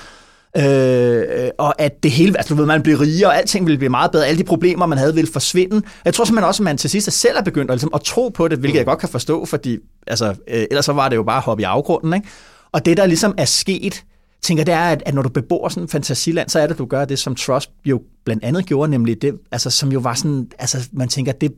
Øh, 0.58 1.50
og 1.58 1.82
at 1.82 2.04
det 2.04 2.12
hele, 2.12 2.38
altså 2.38 2.54
du 2.54 2.60
ved, 2.60 2.66
man 2.66 2.84
bliver 2.84 3.02
rigere, 3.02 3.30
og 3.30 3.38
alting 3.38 3.66
ville 3.66 3.78
blive 3.78 3.90
meget 3.90 4.12
bedre, 4.12 4.28
alle 4.28 4.40
de 4.40 4.44
problemer, 4.44 4.86
man 4.86 4.98
havde, 4.98 5.16
ville 5.16 5.32
forsvinde. 5.32 5.82
Jeg 6.06 6.14
tror 6.14 6.26
simpelthen 6.26 6.48
også, 6.48 6.64
at 6.64 6.66
man 6.66 6.78
til 6.78 6.90
sidst 6.90 7.12
selv 7.12 7.38
er 7.38 7.42
begyndt 7.42 7.72
at, 7.72 7.76
ligesom, 7.76 7.92
at 7.94 8.02
tro 8.02 8.30
på 8.30 8.48
det, 8.48 8.60
hvilket 8.60 8.78
jeg 8.78 8.86
godt 8.86 9.00
kan 9.00 9.10
forstå, 9.10 9.46
fordi 9.46 9.78
altså, 10.08 10.36
øh, 10.48 10.66
ellers 10.72 10.86
så 10.86 10.94
var 10.94 11.10
det 11.10 11.16
jo 11.16 11.24
bare 11.24 11.38
at 11.38 11.44
hoppe 11.44 11.62
i 11.62 11.64
afgrunden. 11.64 12.14
Ikke? 12.14 12.28
Og 12.72 12.86
det, 12.86 12.98
der 12.98 13.06
ligesom 13.06 13.34
er 13.38 13.46
sket, 13.46 14.04
tænker, 14.42 14.64
det 14.64 14.74
er, 14.74 14.84
at, 14.84 15.04
at 15.06 15.14
når 15.14 15.22
du 15.22 15.30
bebor 15.30 15.70
sådan 15.70 15.84
en 15.84 15.90
fantasiland, 15.90 16.50
så 16.50 16.60
er 16.60 16.64
det, 16.68 16.74
at 16.74 16.80
du 16.80 16.86
gør 16.86 17.06
det, 17.06 17.20
som 17.20 17.36
Trust 17.36 17.72
jo 17.86 18.02
blandt 18.26 18.44
andet 18.44 18.66
gjorde, 18.66 18.92
nemlig 18.92 19.22
det, 19.22 19.34
altså, 19.52 19.70
som 19.70 19.92
jo 19.92 20.00
var 20.00 20.14
sådan, 20.14 20.52
altså 20.60 20.90
man 20.92 21.08
tænker, 21.08 21.32
det, 21.32 21.54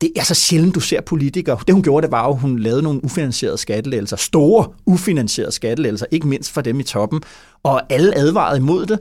det 0.00 0.12
er 0.16 0.22
så 0.22 0.34
sjældent, 0.34 0.74
du 0.74 0.80
ser 0.80 1.00
politikere. 1.00 1.58
Det 1.66 1.74
hun 1.74 1.82
gjorde, 1.82 2.04
det 2.04 2.12
var 2.12 2.26
jo, 2.26 2.32
hun 2.34 2.58
lavede 2.58 2.82
nogle 2.82 3.04
ufinansierede 3.04 3.58
skattelettelser, 3.58 4.16
store 4.16 4.68
ufinansierede 4.86 5.52
skattelettelser, 5.52 6.06
ikke 6.10 6.28
mindst 6.28 6.50
for 6.50 6.60
dem 6.60 6.80
i 6.80 6.82
toppen, 6.82 7.20
og 7.62 7.82
alle 7.92 8.18
advarede 8.18 8.58
imod 8.58 8.86
det, 8.86 8.98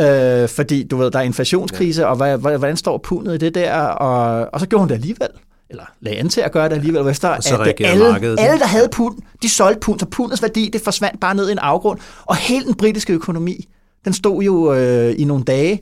øh, 0.00 0.48
fordi 0.48 0.82
du 0.82 0.96
ved, 0.96 1.10
der 1.10 1.18
er 1.18 1.22
inflationskrise, 1.22 2.02
ja. 2.02 2.08
og 2.08 2.16
hvad, 2.16 2.38
hvordan 2.38 2.76
står 2.76 2.98
pundet 2.98 3.34
i 3.34 3.38
det 3.38 3.54
der, 3.54 3.74
og, 3.80 4.48
og 4.52 4.60
så 4.60 4.66
gjorde 4.66 4.80
hun 4.80 4.88
det 4.88 4.94
alligevel 4.94 5.28
eller 5.72 5.84
lagde 6.00 6.18
an 6.18 6.28
til 6.28 6.40
at 6.40 6.52
gøre 6.52 6.68
det 6.68 6.74
alligevel, 6.74 7.06
efter 7.06 7.28
at 7.28 7.52
alle, 7.80 8.12
markedet. 8.12 8.40
alle, 8.40 8.58
der 8.58 8.66
havde 8.66 8.88
pund, 8.92 9.18
de 9.42 9.48
solgte 9.48 9.80
pund, 9.80 10.00
så 10.00 10.06
pundets 10.06 10.42
værdi, 10.42 10.70
det 10.72 10.80
forsvandt 10.80 11.20
bare 11.20 11.34
ned 11.34 11.48
i 11.48 11.52
en 11.52 11.58
afgrund, 11.58 11.98
og 12.24 12.36
hele 12.36 12.64
den 12.64 12.74
britiske 12.74 13.12
økonomi, 13.12 13.68
den 14.04 14.12
stod 14.12 14.42
jo 14.42 14.74
øh, 14.74 15.14
i 15.18 15.24
nogle 15.24 15.44
dage, 15.44 15.80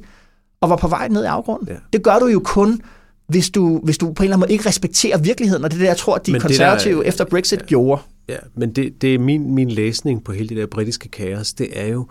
og 0.60 0.70
var 0.70 0.76
på 0.76 0.88
vej 0.88 1.08
ned 1.08 1.22
i 1.24 1.26
afgrunden. 1.26 1.68
Ja. 1.68 1.74
Det 1.92 2.02
gør 2.02 2.18
du 2.18 2.26
jo 2.26 2.40
kun, 2.44 2.80
hvis 3.30 3.50
du, 3.50 3.80
hvis 3.84 3.98
du 3.98 4.12
på 4.12 4.22
en 4.22 4.24
eller 4.24 4.36
anden 4.36 4.40
måde 4.40 4.52
ikke 4.52 4.68
respekterer 4.68 5.18
virkeligheden, 5.18 5.64
og 5.64 5.70
det 5.70 5.76
er 5.76 5.80
det, 5.80 5.88
jeg 5.88 5.96
tror, 5.96 6.14
at 6.14 6.26
de 6.26 6.32
men 6.32 6.40
konservative 6.40 7.02
der, 7.02 7.08
efter 7.08 7.24
Brexit 7.24 7.60
ja, 7.60 7.64
gjorde. 7.64 8.02
Ja, 8.28 8.36
men 8.54 8.72
det, 8.72 9.02
det 9.02 9.14
er 9.14 9.18
min, 9.18 9.54
min 9.54 9.70
læsning 9.70 10.24
på 10.24 10.32
hele 10.32 10.48
det 10.48 10.56
der 10.56 10.66
britiske 10.66 11.08
kaos, 11.08 11.52
det 11.52 11.68
er 11.72 11.86
jo, 11.86 12.06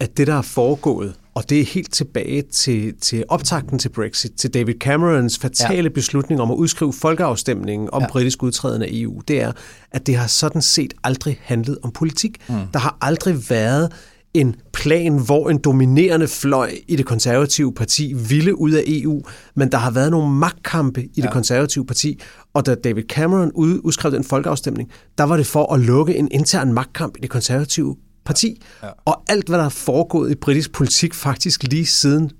at 0.00 0.16
det, 0.16 0.26
der 0.26 0.34
er 0.34 0.42
foregået, 0.42 1.14
og 1.34 1.50
det 1.50 1.60
er 1.60 1.64
helt 1.64 1.92
tilbage 1.92 2.42
til, 2.42 2.94
til 3.00 3.24
optakten 3.28 3.78
til 3.78 3.88
Brexit, 3.88 4.32
til 4.32 4.54
David 4.54 4.74
Camerons 4.74 5.38
fatale 5.38 5.82
ja. 5.82 5.88
beslutning 5.88 6.40
om 6.40 6.50
at 6.50 6.54
udskrive 6.54 6.92
folkeafstemningen 6.92 7.88
om 7.92 8.02
ja. 8.02 8.08
britisk 8.08 8.42
udtræden 8.42 8.82
af 8.82 8.88
EU, 8.90 9.20
det 9.28 9.42
er, 9.42 9.52
at 9.90 10.06
det 10.06 10.16
har 10.16 10.26
sådan 10.26 10.62
set 10.62 10.94
aldrig 11.04 11.38
handlet 11.42 11.78
om 11.82 11.90
politik. 11.90 12.36
Mm. 12.48 12.54
Der 12.72 12.78
har 12.78 12.98
aldrig 13.00 13.50
været 13.50 13.92
en 14.34 14.56
plan, 14.72 15.18
hvor 15.18 15.50
en 15.50 15.58
dominerende 15.58 16.28
fløj 16.28 16.70
i 16.88 16.96
det 16.96 17.06
konservative 17.06 17.74
parti 17.74 18.12
ville 18.28 18.58
ud 18.58 18.70
af 18.70 18.82
EU, 18.86 19.22
men 19.54 19.72
der 19.72 19.78
har 19.78 19.90
været 19.90 20.10
nogle 20.10 20.34
magtkampe 20.34 21.02
i 21.02 21.10
ja. 21.16 21.22
det 21.22 21.30
konservative 21.30 21.86
parti, 21.86 22.20
og 22.54 22.66
da 22.66 22.74
David 22.74 23.02
Cameron 23.02 23.52
udskrev 23.54 24.12
den 24.12 24.24
folkeafstemning, 24.24 24.90
der 25.18 25.24
var 25.24 25.36
det 25.36 25.46
for 25.46 25.72
at 25.72 25.80
lukke 25.80 26.16
en 26.16 26.28
intern 26.30 26.72
magtkamp 26.72 27.16
i 27.16 27.20
det 27.20 27.30
konservative 27.30 27.96
parti. 28.24 28.62
Ja. 28.82 28.88
Og 29.04 29.22
alt, 29.28 29.48
hvad 29.48 29.58
der 29.58 29.64
er 29.64 29.68
foregået 29.68 30.30
i 30.30 30.34
britisk 30.34 30.72
politik 30.72 31.14
faktisk 31.14 31.62
lige 31.62 31.86
siden 31.86 32.30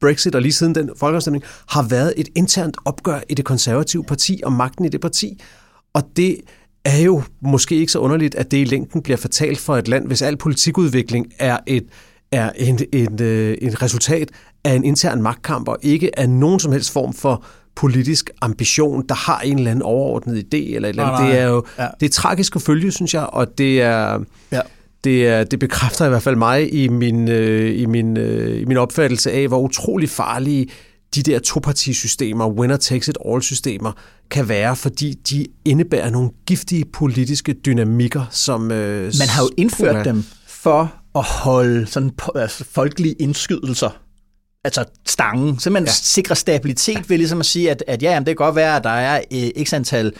Brexit 0.00 0.34
og 0.34 0.42
lige 0.42 0.52
siden 0.52 0.74
den 0.74 0.90
folkeafstemning, 0.96 1.44
har 1.68 1.82
været 1.82 2.14
et 2.16 2.28
internt 2.34 2.76
opgør 2.84 3.20
i 3.30 3.34
det 3.34 3.44
konservative 3.44 4.04
parti 4.04 4.40
og 4.44 4.52
magten 4.52 4.84
i 4.84 4.88
det 4.88 5.00
parti. 5.00 5.40
Og 5.94 6.02
det 6.16 6.36
er 6.84 6.98
jo 6.98 7.22
måske 7.40 7.76
ikke 7.76 7.92
så 7.92 7.98
underligt, 7.98 8.34
at 8.34 8.50
det 8.50 8.56
i 8.56 8.64
længden 8.64 9.02
bliver 9.02 9.16
fatalt 9.16 9.58
for 9.58 9.76
et 9.76 9.88
land, 9.88 10.06
hvis 10.06 10.22
al 10.22 10.36
politikudvikling 10.36 11.26
er 11.38 11.58
et 11.66 11.84
er 12.32 12.50
en, 12.56 12.78
en, 12.92 13.22
øh, 13.22 13.56
en 13.62 13.82
resultat 13.82 14.28
af 14.64 14.74
en 14.74 14.84
intern 14.84 15.22
magtkamp, 15.22 15.68
og 15.68 15.78
ikke 15.82 16.18
af 16.18 16.28
nogen 16.28 16.60
som 16.60 16.72
helst 16.72 16.92
form 16.92 17.12
for 17.12 17.44
politisk 17.74 18.30
ambition, 18.40 19.04
der 19.08 19.14
har 19.14 19.40
en 19.40 19.58
eller 19.58 19.70
anden 19.70 19.82
overordnet 19.82 20.44
idé, 20.44 20.74
eller 20.74 20.88
et 20.88 20.92
eller 20.92 21.04
andet. 21.04 21.20
Nej, 21.20 21.22
nej. 21.22 21.30
Det 21.30 21.40
er 21.40 21.46
jo 21.46 21.64
ja. 21.78 21.88
det 22.00 22.06
er 22.06 22.10
tragisk 22.10 22.56
at 22.56 22.62
følge, 22.62 22.92
synes 22.92 23.14
jeg, 23.14 23.26
og 23.26 23.58
det 23.58 23.82
er... 23.82 24.24
Ja 24.52 24.60
det, 25.04 25.28
er, 25.28 25.44
det 25.44 25.58
bekræfter 25.58 26.06
i 26.06 26.08
hvert 26.08 26.22
fald 26.22 26.36
mig 26.36 26.74
i 26.74 26.88
min, 26.88 27.28
øh, 27.28 27.80
i, 27.80 27.86
min, 27.86 28.16
øh, 28.16 28.62
i 28.62 28.64
min 28.64 28.76
opfattelse 28.76 29.32
af, 29.32 29.48
hvor 29.48 29.60
utrolig 29.60 30.08
farlige 30.08 30.66
de 31.14 31.22
der 31.22 31.38
topartisystemer, 31.38 32.48
winner 32.48 32.76
takes 32.76 33.08
it 33.08 33.18
all 33.28 33.42
systemer, 33.42 33.92
kan 34.30 34.48
være, 34.48 34.76
fordi 34.76 35.14
de 35.30 35.46
indebærer 35.64 36.10
nogle 36.10 36.30
giftige 36.46 36.84
politiske 36.84 37.52
dynamikker, 37.52 38.26
som... 38.30 38.70
Øh, 38.70 39.12
Man 39.18 39.28
har 39.28 39.42
jo 39.42 39.50
indført 39.56 39.96
er. 39.96 40.02
dem 40.02 40.24
for 40.46 40.94
at 41.14 41.24
holde 41.24 41.86
sådan 41.86 42.12
altså, 42.34 42.64
folkelige 42.64 43.14
indskydelser 43.14 43.90
altså 44.64 44.84
stangen, 45.06 45.58
simpelthen 45.58 45.86
ja. 45.86 45.92
sikre 45.92 46.36
stabilitet 46.36 47.10
ved 47.10 47.18
ligesom 47.18 47.40
at 47.40 47.46
sige, 47.46 47.70
at, 47.70 47.84
at 47.86 48.02
ja, 48.02 48.12
jamen, 48.12 48.26
det 48.26 48.38
kan 48.38 48.44
godt 48.44 48.56
være, 48.56 48.76
at 48.76 48.84
der 48.84 48.90
er 48.90 49.20
øh, 49.32 49.64
x 49.64 49.72
antal 49.72 50.12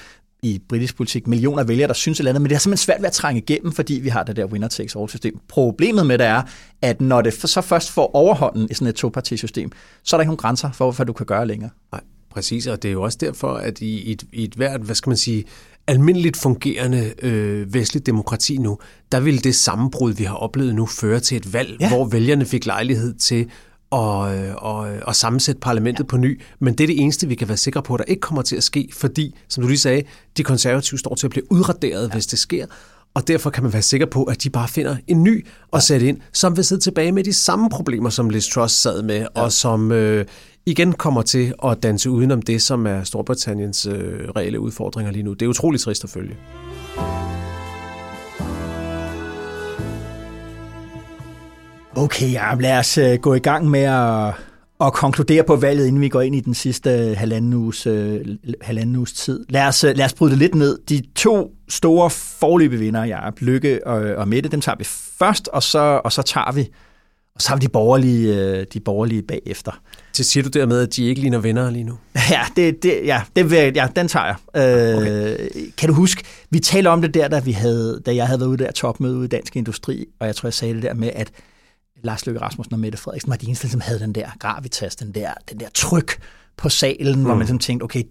i 0.42 0.60
britisk 0.68 0.96
politik 0.96 1.26
millioner 1.26 1.64
vælgere, 1.64 1.88
der 1.88 1.94
synes 1.94 2.16
et 2.16 2.20
eller 2.20 2.30
andet, 2.30 2.42
men 2.42 2.50
det 2.50 2.54
er 2.54 2.58
simpelthen 2.58 2.84
svært 2.84 3.00
ved 3.00 3.06
at 3.06 3.12
trænge 3.12 3.40
igennem, 3.40 3.72
fordi 3.72 3.94
vi 3.94 4.08
har 4.08 4.22
det 4.22 4.36
der 4.36 4.44
winner 4.44 4.68
takes 4.68 4.96
all 4.96 5.08
system. 5.08 5.38
Problemet 5.48 6.06
med 6.06 6.18
det 6.18 6.26
er, 6.26 6.42
at 6.82 7.00
når 7.00 7.22
det 7.22 7.34
så 7.34 7.60
først 7.60 7.90
får 7.90 8.14
overhånden 8.14 8.68
i 8.70 8.74
sådan 8.74 8.86
et 8.86 8.94
topartisystem, 8.94 9.70
så 10.02 10.16
er 10.16 10.18
der 10.18 10.22
ikke 10.22 10.28
nogen 10.28 10.36
grænser 10.36 10.72
for, 10.72 10.92
hvad 10.92 11.06
du 11.06 11.12
kan 11.12 11.26
gøre 11.26 11.46
længere. 11.46 11.70
Nej. 11.92 12.00
Præcis, 12.30 12.66
og 12.66 12.82
det 12.82 12.88
er 12.88 12.92
jo 12.92 13.02
også 13.02 13.18
derfor, 13.20 13.54
at 13.54 13.80
i, 13.80 14.12
et, 14.12 14.22
i 14.32 14.44
et 14.44 14.54
hvert, 14.54 14.80
hvad 14.80 14.94
skal 14.94 15.10
man 15.10 15.16
sige, 15.16 15.44
almindeligt 15.86 16.36
fungerende 16.36 17.12
øh, 17.22 17.74
vestligt 17.74 18.06
demokrati 18.06 18.56
nu, 18.56 18.78
der 19.12 19.20
vil 19.20 19.44
det 19.44 19.54
sammenbrud, 19.54 20.12
vi 20.12 20.24
har 20.24 20.34
oplevet 20.34 20.74
nu, 20.74 20.86
føre 20.86 21.20
til 21.20 21.36
et 21.36 21.52
valg, 21.52 21.76
ja. 21.80 21.88
hvor 21.88 22.04
vælgerne 22.04 22.44
fik 22.44 22.66
lejlighed 22.66 23.14
til 23.14 23.50
og, 23.92 24.18
og, 24.56 24.88
og 25.02 25.16
sammensætte 25.16 25.60
parlamentet 25.60 26.04
ja. 26.04 26.06
på 26.06 26.16
ny. 26.16 26.40
Men 26.58 26.74
det 26.74 26.84
er 26.84 26.88
det 26.88 27.00
eneste, 27.00 27.28
vi 27.28 27.34
kan 27.34 27.48
være 27.48 27.56
sikre 27.56 27.82
på, 27.82 27.96
der 27.96 28.04
ikke 28.04 28.20
kommer 28.20 28.42
til 28.42 28.56
at 28.56 28.62
ske, 28.62 28.88
fordi, 28.92 29.34
som 29.48 29.62
du 29.62 29.68
lige 29.68 29.78
sagde, 29.78 30.02
de 30.36 30.42
konservative 30.42 30.98
står 30.98 31.14
til 31.14 31.26
at 31.26 31.30
blive 31.30 31.52
udraderet, 31.52 32.08
ja. 32.08 32.12
hvis 32.12 32.26
det 32.26 32.38
sker. 32.38 32.66
Og 33.14 33.28
derfor 33.28 33.50
kan 33.50 33.62
man 33.62 33.72
være 33.72 33.82
sikker 33.82 34.06
på, 34.06 34.24
at 34.24 34.42
de 34.42 34.50
bare 34.50 34.68
finder 34.68 34.96
en 35.06 35.22
ny 35.22 35.46
at 35.72 35.82
sætte 35.82 36.06
ind, 36.08 36.18
som 36.32 36.56
vil 36.56 36.64
sidde 36.64 36.82
tilbage 36.82 37.12
med 37.12 37.24
de 37.24 37.32
samme 37.32 37.70
problemer, 37.70 38.10
som 38.10 38.30
Liz 38.30 38.48
Truss 38.48 38.74
sad 38.74 39.02
med, 39.02 39.20
ja. 39.20 39.42
og 39.42 39.52
som 39.52 39.92
øh, 39.92 40.26
igen 40.66 40.92
kommer 40.92 41.22
til 41.22 41.54
at 41.64 41.82
danse 41.82 42.10
udenom 42.10 42.42
det, 42.42 42.62
som 42.62 42.86
er 42.86 43.04
Storbritanniens 43.04 43.86
øh, 43.86 44.28
reelle 44.36 44.60
udfordringer 44.60 45.12
lige 45.12 45.22
nu. 45.22 45.32
Det 45.32 45.42
er 45.42 45.50
utroligt 45.50 45.82
trist 45.82 46.04
at 46.04 46.10
følge. 46.10 46.36
Okay, 51.96 52.32
ja, 52.32 52.54
lad 52.54 52.78
os 52.78 52.98
uh, 52.98 53.14
gå 53.14 53.34
i 53.34 53.38
gang 53.38 53.70
med 53.70 53.80
at, 53.80 54.34
at 54.80 54.92
konkludere 54.92 55.44
på 55.44 55.56
valget, 55.56 55.86
inden 55.86 56.00
vi 56.00 56.08
går 56.08 56.20
ind 56.20 56.34
i 56.34 56.40
den 56.40 56.54
sidste 56.54 57.14
halvanden 57.14 57.52
uges, 57.52 57.86
uh, 57.86 58.16
halvanden 58.60 58.96
uges 58.96 59.12
tid. 59.12 59.44
Lad 59.48 59.66
os, 59.66 59.82
lad 59.82 60.04
os 60.04 60.14
bryde 60.14 60.30
det 60.30 60.38
lidt 60.38 60.54
ned. 60.54 60.78
De 60.88 61.02
to 61.16 61.50
store 61.68 62.10
forløbe 62.10 62.78
vinder, 62.78 63.04
Jacob, 63.04 63.40
Lykke 63.40 63.86
og, 63.86 64.14
og 64.16 64.28
Mette, 64.28 64.48
dem 64.48 64.60
tager 64.60 64.76
vi 64.76 64.84
først, 65.18 65.48
og 65.48 65.62
så, 65.62 66.00
og 66.04 66.12
så 66.12 66.22
tager 66.22 66.52
vi 66.52 66.68
og 67.34 67.42
så 67.42 67.48
har 67.48 67.56
vi 67.56 67.60
de 67.60 67.68
borgerlige, 67.68 68.64
de 68.64 68.80
borgerlige 68.80 69.22
bagefter. 69.22 69.80
Så 70.12 70.24
siger 70.24 70.44
du 70.44 70.48
dermed, 70.48 70.80
at 70.80 70.96
de 70.96 71.04
ikke 71.04 71.20
ligner 71.20 71.38
venner 71.38 71.70
lige 71.70 71.84
nu? 71.84 71.98
Ja, 72.30 72.42
det, 72.56 72.82
det, 72.82 73.00
ja, 73.04 73.22
det 73.36 73.50
vil, 73.50 73.72
ja 73.74 73.88
den 73.96 74.08
tager 74.08 74.26
jeg. 74.26 74.36
Okay. 74.54 75.40
Øh, 75.40 75.50
kan 75.76 75.88
du 75.88 75.94
huske, 75.94 76.22
vi 76.50 76.58
talte 76.58 76.88
om 76.88 77.02
det 77.02 77.14
der, 77.14 77.28
da, 77.28 77.40
vi 77.40 77.52
havde, 77.52 78.02
da 78.06 78.14
jeg 78.14 78.26
havde 78.26 78.40
været 78.40 78.48
ude 78.48 78.64
der 78.64 78.72
topmøde 78.72 79.16
ude 79.16 79.24
i 79.24 79.28
Dansk 79.28 79.56
Industri, 79.56 80.06
og 80.20 80.26
jeg 80.26 80.36
tror, 80.36 80.46
jeg 80.46 80.54
sagde 80.54 80.74
det 80.74 80.82
der 80.82 80.94
med, 80.94 81.10
at 81.14 81.30
Lars 82.02 82.26
Løkke 82.26 82.40
Rasmussen 82.40 82.74
og 82.74 82.80
Mette 82.80 82.98
Frederiksen 82.98 83.30
var 83.30 83.36
de 83.36 83.46
eneste, 83.46 83.68
som 83.68 83.80
havde 83.80 84.00
den 84.00 84.12
der 84.12 84.26
gravitas, 84.38 84.96
den 84.96 85.14
der, 85.14 85.30
den 85.50 85.60
der 85.60 85.68
tryk 85.74 86.18
på 86.56 86.68
salen, 86.68 87.16
mm. 87.16 87.22
hvor 87.22 87.34
man 87.34 87.38
ligesom 87.38 87.58
tænkte, 87.58 87.84
okay, 87.84 88.02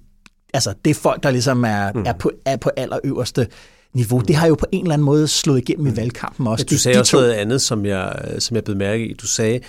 altså 0.53 0.74
det 0.86 0.91
er 0.91 0.95
folk, 0.95 1.24
der 1.24 1.31
ligesom 1.31 1.65
er, 1.65 1.91
mm. 1.91 2.03
er, 2.05 2.13
på, 2.13 2.31
er 2.45 2.57
på 2.57 2.69
allerøverste 2.77 3.48
niveau. 3.93 4.19
Mm. 4.19 4.25
Det 4.25 4.36
har 4.36 4.48
jo 4.48 4.55
på 4.55 4.65
en 4.71 4.81
eller 4.81 4.93
anden 4.93 5.05
måde 5.05 5.27
slået 5.27 5.57
igennem 5.57 5.88
mm. 5.88 5.93
i 5.93 5.98
valgkampen 5.98 6.48
også. 6.48 6.65
Ja, 6.69 6.75
du 6.75 6.79
sagde 6.79 6.93
de, 6.93 6.98
de 6.98 7.01
også 7.01 7.12
to... 7.12 7.17
noget 7.17 7.33
andet, 7.33 7.62
som 7.62 7.86
jeg, 7.86 8.15
som 8.39 8.55
jeg 8.55 8.63
blev 8.63 8.77
mærke 8.77 9.07
i. 9.07 9.13
Du 9.13 9.27
sagde, 9.27 9.60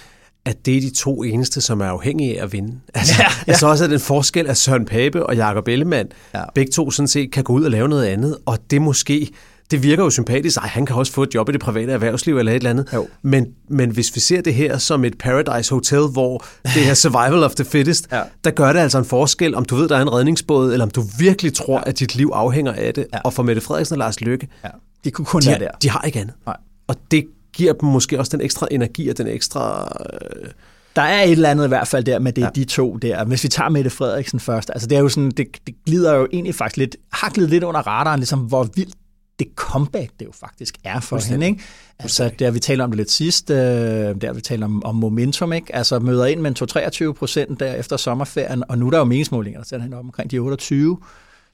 at 0.44 0.66
det 0.66 0.76
er 0.76 0.80
de 0.80 0.90
to 0.90 1.22
eneste, 1.22 1.60
som 1.60 1.80
er 1.80 1.86
afhængige 1.86 2.40
af 2.40 2.44
at 2.44 2.52
vinde. 2.52 2.80
Altså, 2.94 3.14
ja, 3.18 3.24
ja. 3.24 3.28
Jeg 3.46 3.56
så 3.56 3.66
også, 3.66 3.84
at 3.84 3.90
den 3.90 4.00
forskel 4.00 4.46
af 4.46 4.56
Søren 4.56 4.84
Pape 4.84 5.26
og 5.26 5.36
Jakob 5.36 5.68
Ellemann, 5.68 6.08
ja. 6.34 6.44
begge 6.54 6.72
to 6.72 6.90
sådan 6.90 7.08
set 7.08 7.32
kan 7.32 7.44
gå 7.44 7.52
ud 7.52 7.64
og 7.64 7.70
lave 7.70 7.88
noget 7.88 8.04
andet, 8.04 8.38
og 8.46 8.58
det 8.70 8.82
måske 8.82 9.30
det 9.72 9.82
virker 9.82 10.04
jo 10.04 10.10
sympatisk. 10.10 10.56
Ej, 10.56 10.66
han 10.66 10.86
kan 10.86 10.96
også 10.96 11.12
få 11.12 11.22
et 11.22 11.34
job 11.34 11.48
i 11.48 11.52
det 11.52 11.60
private 11.60 11.92
erhvervsliv 11.92 12.38
eller 12.38 12.52
et 12.52 12.56
eller 12.56 12.70
andet. 12.70 12.88
Jo. 12.94 13.08
Men, 13.22 13.46
men 13.68 13.90
hvis 13.90 14.14
vi 14.14 14.20
ser 14.20 14.40
det 14.40 14.54
her 14.54 14.78
som 14.78 15.04
et 15.04 15.18
Paradise 15.18 15.74
Hotel, 15.74 16.00
hvor 16.12 16.44
det 16.74 16.88
er 16.88 16.94
survival 16.94 17.44
of 17.44 17.54
the 17.54 17.64
fittest, 17.64 18.08
ja. 18.12 18.22
der 18.44 18.50
gør 18.50 18.72
det 18.72 18.80
altså 18.80 18.98
en 18.98 19.04
forskel, 19.04 19.54
om 19.54 19.64
du 19.64 19.76
ved, 19.76 19.88
der 19.88 19.96
er 19.96 20.02
en 20.02 20.12
redningsbåd, 20.12 20.72
eller 20.72 20.84
om 20.84 20.90
du 20.90 21.04
virkelig 21.18 21.54
tror, 21.54 21.78
ja. 21.78 21.82
at 21.86 21.98
dit 21.98 22.14
liv 22.14 22.30
afhænger 22.34 22.72
af 22.72 22.94
det. 22.94 23.06
Ja. 23.12 23.18
Og 23.24 23.32
for 23.32 23.42
Mette 23.42 23.62
Frederiksen 23.62 23.94
og 23.94 23.98
Lars 23.98 24.20
Lykke, 24.20 24.48
ja. 24.64 24.68
de 25.04 25.10
kunne 25.10 25.24
kun 25.24 25.42
de, 25.42 25.46
være 25.46 25.58
der. 25.58 25.70
De 25.82 25.90
har 25.90 26.02
ikke 26.02 26.20
andet. 26.20 26.34
Nej. 26.46 26.56
Og 26.86 26.96
det 27.10 27.24
giver 27.52 27.72
dem 27.72 27.88
måske 27.88 28.18
også 28.18 28.36
den 28.36 28.44
ekstra 28.44 28.68
energi 28.70 29.08
og 29.08 29.18
den 29.18 29.26
ekstra... 29.26 29.92
Øh, 30.00 30.50
der 30.96 31.02
er 31.02 31.22
et 31.22 31.30
eller 31.32 31.50
andet 31.50 31.64
i 31.64 31.68
hvert 31.68 31.88
fald 31.88 32.04
der 32.04 32.18
med 32.18 32.32
det, 32.32 32.42
ja. 32.42 32.48
de 32.54 32.64
to 32.64 32.96
der. 32.96 33.24
Hvis 33.24 33.44
vi 33.44 33.48
tager 33.48 33.70
Mette 33.70 33.90
Frederiksen 33.90 34.40
først, 34.40 34.70
altså 34.70 34.88
det 34.88 34.96
er 34.96 35.00
jo 35.00 35.08
sådan, 35.08 35.30
det, 35.30 35.46
det 35.66 35.74
glider 35.86 36.14
jo 36.14 36.28
egentlig 36.32 36.54
faktisk 36.54 36.76
lidt, 36.76 36.96
har 37.12 37.30
glidet 37.30 37.50
lidt 37.50 37.64
under 37.64 37.80
radaren, 37.80 38.20
ligesom 38.20 38.38
hvor 38.38 38.68
vildt 38.74 38.94
det 39.44 39.52
comeback, 39.56 40.10
det 40.20 40.26
jo 40.26 40.32
faktisk 40.32 40.78
er 40.84 41.00
for 41.00 41.18
hende. 41.30 41.46
Ikke? 41.46 41.62
Altså, 41.98 42.30
der 42.38 42.50
vi 42.50 42.60
talte 42.60 42.82
om 42.82 42.90
det 42.90 42.96
lidt 42.96 43.10
sidst, 43.10 43.50
øh, 43.50 43.56
der 43.56 44.32
vi 44.32 44.40
talte 44.40 44.64
om, 44.64 44.84
om 44.84 44.94
momentum, 44.94 45.52
ikke? 45.52 45.74
altså 45.74 45.98
møder 45.98 46.26
ind 46.26 46.40
med 46.40 46.54
23 46.54 47.14
procent 47.14 47.60
der 47.60 47.74
efter 47.74 47.96
sommerferien, 47.96 48.64
og 48.68 48.78
nu 48.78 48.86
er 48.86 48.90
der 48.90 48.98
jo 48.98 49.04
meningsmålinger, 49.04 49.60
der 49.60 49.66
sætter 49.66 49.82
hende 49.82 49.96
op 49.96 50.04
omkring 50.04 50.30
de 50.30 50.38
28 50.38 50.98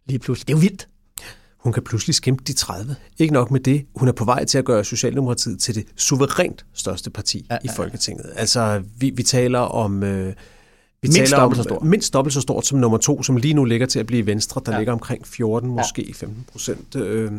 lige 0.07 0.19
pludselig. 0.19 0.49
Det 0.49 0.55
er 0.55 0.57
jo 0.57 0.61
vildt. 0.61 0.89
Hun 1.59 1.73
kan 1.73 1.83
pludselig 1.83 2.15
skimpe 2.15 2.45
de 2.47 2.53
30. 2.53 2.97
Ikke 3.19 3.35
nok 3.35 3.51
med 3.51 3.61
det, 3.61 3.87
hun 3.97 4.09
er 4.09 4.13
på 4.13 4.25
vej 4.25 4.45
til 4.45 4.59
at 4.59 4.65
gøre 4.65 4.85
Socialdemokratiet 4.85 5.61
til 5.61 5.75
det 5.75 5.87
suverænt 5.97 6.67
største 6.75 7.11
parti 7.11 7.47
ja, 7.51 7.55
ja, 7.55 7.59
ja. 7.65 7.73
i 7.73 7.77
Folketinget. 7.77 8.33
Altså, 8.37 8.83
vi, 8.99 9.11
vi 9.11 9.23
taler 9.23 9.59
om... 9.59 10.03
Øh, 10.03 10.35
vi 11.03 11.09
mindst 11.13 11.37
dobbelt 11.37 11.57
så 11.57 11.63
stort. 11.63 11.83
Mindst 11.83 12.15
dobbelt 12.15 12.35
så 12.35 12.41
stort 12.41 12.67
som 12.67 12.79
nummer 12.79 12.99
to, 12.99 13.23
som 13.23 13.37
lige 13.37 13.55
nu 13.55 13.65
ligger 13.65 13.87
til 13.87 13.99
at 13.99 14.07
blive 14.07 14.27
Venstre, 14.27 14.61
der 14.67 14.73
ja. 14.73 14.79
ligger 14.79 14.93
omkring 14.93 15.27
14, 15.27 15.71
måske 15.71 16.03
ja. 16.07 16.13
15 16.13 16.47
procent. 16.53 16.97
Øh, 16.97 17.33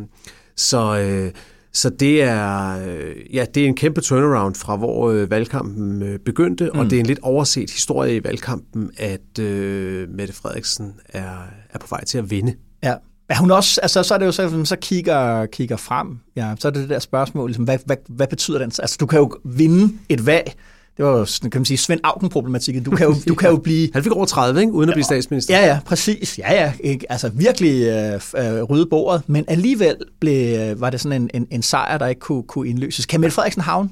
så, 0.59 0.99
øh, 0.99 1.31
så 1.73 1.89
det 1.89 2.23
er, 2.23 2.79
øh, 2.87 3.35
ja, 3.35 3.45
det 3.55 3.63
er 3.63 3.67
en 3.67 3.75
kæmpe 3.75 4.01
turnaround 4.01 4.55
fra 4.55 4.75
hvor 4.75 5.11
øh, 5.11 5.31
valgkampen 5.31 6.01
øh, 6.03 6.19
begyndte, 6.19 6.69
mm. 6.73 6.79
og 6.79 6.85
det 6.85 6.95
er 6.95 6.99
en 6.99 7.05
lidt 7.05 7.19
overset 7.21 7.71
historie 7.71 8.15
i 8.15 8.23
valgkampen, 8.23 8.91
at 8.97 9.39
øh, 9.39 10.09
Mette 10.09 10.33
Frederiksen 10.33 10.93
er, 11.09 11.47
er 11.69 11.79
på 11.79 11.87
vej 11.89 12.03
til 12.03 12.17
at 12.17 12.31
vinde. 12.31 12.55
Ja. 12.83 12.93
Ja, 13.31 13.37
hun 13.37 13.51
også, 13.51 13.81
altså, 13.81 14.03
så 14.03 14.13
er 14.13 14.17
det 14.17 14.25
jo 14.25 14.31
så, 14.31 14.65
så 14.65 14.75
kigger, 14.75 15.45
kigger 15.45 15.77
frem, 15.77 16.19
ja, 16.35 16.55
så 16.59 16.67
er 16.67 16.71
det 16.71 16.81
det 16.81 16.89
der 16.89 16.99
spørgsmål, 16.99 17.49
ligesom, 17.49 17.65
hvad, 17.65 17.77
hvad, 17.85 17.97
hvad 18.07 18.27
betyder 18.27 18.57
den? 18.57 18.71
Altså, 18.79 18.97
du 18.99 19.05
kan 19.05 19.19
jo 19.19 19.31
vinde 19.45 19.93
et 20.09 20.25
valg, 20.25 20.53
det 20.99 21.07
var 21.07 21.19
jo, 21.19 21.25
kan 21.41 21.59
man 21.59 21.65
sige, 21.65 21.77
Svend 21.77 21.99
Augen-problematikken. 22.03 22.83
Du 22.83 22.91
kan 22.91 23.07
jo, 23.07 23.15
du 23.27 23.35
kan 23.35 23.49
jo 23.49 23.57
blive... 23.57 23.89
Han 23.93 24.03
fik 24.03 24.11
over 24.11 24.25
30, 24.25 24.61
ikke? 24.61 24.73
uden 24.73 24.89
at 24.89 24.93
blive 24.93 25.03
statsminister. 25.03 25.59
Ja, 25.59 25.65
ja, 25.65 25.79
præcis. 25.85 26.39
Ja, 26.39 26.53
ja. 26.53 26.73
Ikke? 26.79 27.11
Altså 27.11 27.29
virkelig 27.29 27.87
øh, 27.87 28.13
øh, 28.13 28.63
rydde 28.63 28.85
bordet. 28.85 29.29
Men 29.29 29.45
alligevel 29.47 29.95
blev, 30.19 30.59
øh, 30.59 30.81
var 30.81 30.89
det 30.89 31.01
sådan 31.01 31.21
en, 31.21 31.29
en, 31.33 31.47
en 31.51 31.61
sejr, 31.61 31.97
der 31.97 32.07
ikke 32.07 32.19
kunne, 32.19 32.43
kunne 32.43 32.69
indløses. 32.69 33.05
Kan 33.05 33.21
Mette 33.21 33.35
Frederiksen 33.35 33.61
havne 33.61 33.89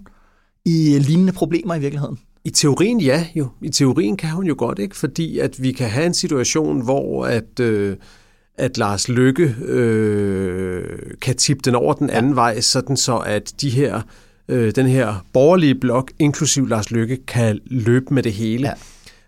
i 0.66 1.00
lignende 1.00 1.34
problemer 1.34 1.76
i 1.76 1.80
virkeligheden? 1.80 2.20
I 2.46 2.50
teorien 2.50 3.02
ja, 3.02 3.26
jo. 3.36 3.48
I 3.62 3.70
teorien 3.70 4.18
kan 4.18 4.30
hun 4.30 4.46
jo 4.46 4.56
godt, 4.58 4.80
ikke? 4.80 4.96
Fordi 4.96 5.40
at 5.40 5.64
vi 5.64 5.72
kan 5.72 5.90
have 5.90 6.06
en 6.06 6.14
situation, 6.14 6.84
hvor 6.84 7.26
at... 7.26 7.60
Øh, 7.60 7.96
at 8.60 8.78
Lars 8.78 9.10
Lykke 9.10 9.56
øh, 9.62 10.84
kan 11.22 11.36
tippe 11.36 11.62
den 11.66 11.76
over 11.76 11.94
den 11.94 12.10
anden 12.10 12.32
ja. 12.32 12.36
vej, 12.36 12.62
sådan 12.62 12.98
så 12.98 13.18
at 13.18 13.54
de 13.62 13.70
her 13.70 14.02
øh, 14.50 14.72
den 14.76 14.88
her 14.88 15.26
borgerlige 15.34 15.76
blok, 15.76 16.12
inklusiv 16.20 16.68
Lars 16.68 16.92
Lykke, 16.92 17.18
kan 17.28 17.60
løbe 17.66 18.14
med 18.14 18.24
det 18.24 18.34
hele. 18.34 18.68
Ja. 18.68 18.74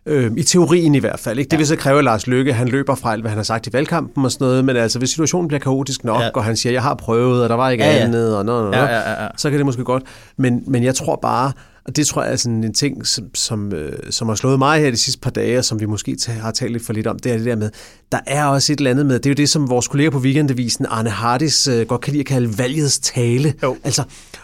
Øh, 0.05 0.31
I 0.37 0.43
teorien 0.43 0.95
i 0.95 0.99
hvert 0.99 1.19
fald. 1.19 1.39
Ikke? 1.39 1.49
Det 1.49 1.53
ja. 1.53 1.57
vil 1.57 1.67
så 1.67 1.75
kræve, 1.75 1.97
at 1.97 2.03
Lars 2.03 2.27
Lykke 2.27 2.53
han 2.53 2.67
løber 2.67 2.95
fra 2.95 3.11
alt, 3.13 3.21
hvad 3.21 3.29
han 3.29 3.37
har 3.37 3.43
sagt 3.43 3.67
i 3.67 3.73
valgkampen 3.73 4.25
og 4.25 4.31
sådan 4.31 4.45
noget, 4.45 4.65
men 4.65 4.75
altså, 4.75 4.99
hvis 4.99 5.09
situationen 5.09 5.47
bliver 5.47 5.59
kaotisk 5.59 6.03
nok, 6.03 6.21
ja. 6.21 6.29
og 6.33 6.43
han 6.43 6.57
siger, 6.57 6.73
jeg 6.73 6.81
har 6.81 6.95
prøvet, 6.95 7.43
og 7.43 7.49
der 7.49 7.55
var 7.55 7.69
ikke 7.69 7.83
ja, 7.83 7.95
ja. 7.95 8.03
andet, 8.03 8.37
og 8.37 8.45
noget, 8.45 8.71
noget, 8.71 8.77
ja, 8.77 8.85
ja, 8.85 9.11
ja, 9.11 9.23
ja. 9.23 9.29
så 9.37 9.49
kan 9.49 9.57
det 9.57 9.65
måske 9.65 9.83
godt. 9.83 10.03
Men, 10.37 10.63
men 10.67 10.83
jeg 10.83 10.95
tror 10.95 11.15
bare, 11.15 11.51
og 11.89 11.95
det 11.95 12.07
tror 12.07 12.23
jeg 12.23 12.31
er 12.31 12.35
sådan 12.35 12.63
en 12.63 12.73
ting, 12.73 13.07
som, 13.07 13.35
som, 13.35 13.73
øh, 13.73 14.11
som 14.11 14.27
har 14.27 14.35
slået 14.35 14.59
mig 14.59 14.79
her 14.79 14.91
de 14.91 14.97
sidste 14.97 15.21
par 15.21 15.29
dage, 15.29 15.57
og 15.57 15.65
som 15.65 15.79
vi 15.79 15.85
måske 15.85 16.17
har 16.27 16.51
talt 16.51 16.71
lidt 16.71 16.85
for 16.85 16.93
lidt 16.93 17.07
om, 17.07 17.19
det 17.19 17.31
er 17.31 17.37
det 17.37 17.45
der 17.45 17.55
med, 17.55 17.71
der 18.11 18.19
er 18.27 18.45
også 18.45 18.73
et 18.73 18.77
eller 18.77 18.91
andet 18.91 19.05
med, 19.05 19.15
det 19.15 19.25
er 19.25 19.29
jo 19.29 19.35
det, 19.35 19.49
som 19.49 19.69
vores 19.69 19.87
kollega 19.87 20.09
på 20.09 20.19
Weekendavisen, 20.19 20.85
Arne 20.85 21.09
Hardis, 21.09 21.67
øh, 21.67 21.87
godt 21.87 22.01
kan 22.01 22.11
lide 22.11 22.19
at 22.19 22.25
kalde 22.25 22.57
valgets 22.57 22.99
tale. 22.99 23.53
Jo. 23.63 23.77
Altså, 23.83 24.03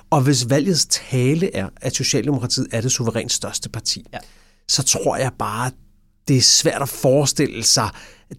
og 0.10 0.22
hvis 0.22 0.50
valgets 0.50 0.86
tale 0.86 1.56
er, 1.56 1.70
at 1.82 1.96
Socialdemokratiet 1.96 2.68
er 2.72 2.82
det 2.82 2.92
suverænt 2.92 3.32
største 3.32 3.70
parti, 3.70 4.06
ja. 4.14 4.18
så 4.68 4.84
tror 4.84 5.18
jeg 5.18 5.32
bare, 5.40 5.72
det 6.28 6.38
er 6.38 6.42
svært 6.42 6.82
at 6.82 6.90
forestille 6.90 7.64
sig 7.64 7.90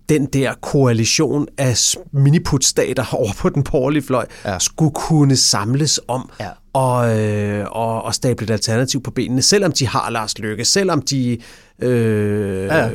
den 0.08 0.26
der 0.26 0.54
koalition 0.54 1.48
af 1.58 1.76
miniputstater 2.12 3.14
over 3.20 3.32
på 3.38 3.48
den 3.48 3.62
borgerlige 3.62 4.02
fløj 4.02 4.26
ja. 4.44 4.58
skulle 4.58 4.94
kunne 4.94 5.36
samles 5.36 6.00
om 6.08 6.30
ja. 6.40 6.48
og, 6.72 7.20
øh, 7.20 7.66
og, 7.70 8.02
og 8.02 8.14
stable 8.14 8.44
et 8.44 8.50
alternativ 8.50 9.02
på 9.02 9.10
benene, 9.10 9.42
selvom 9.42 9.72
de 9.72 9.86
har 9.88 10.10
Lars 10.10 10.38
Løkke, 10.38 10.64
selvom 10.64 11.02
de 11.02 11.38
øh, 11.82 12.64
ja. 12.64 12.88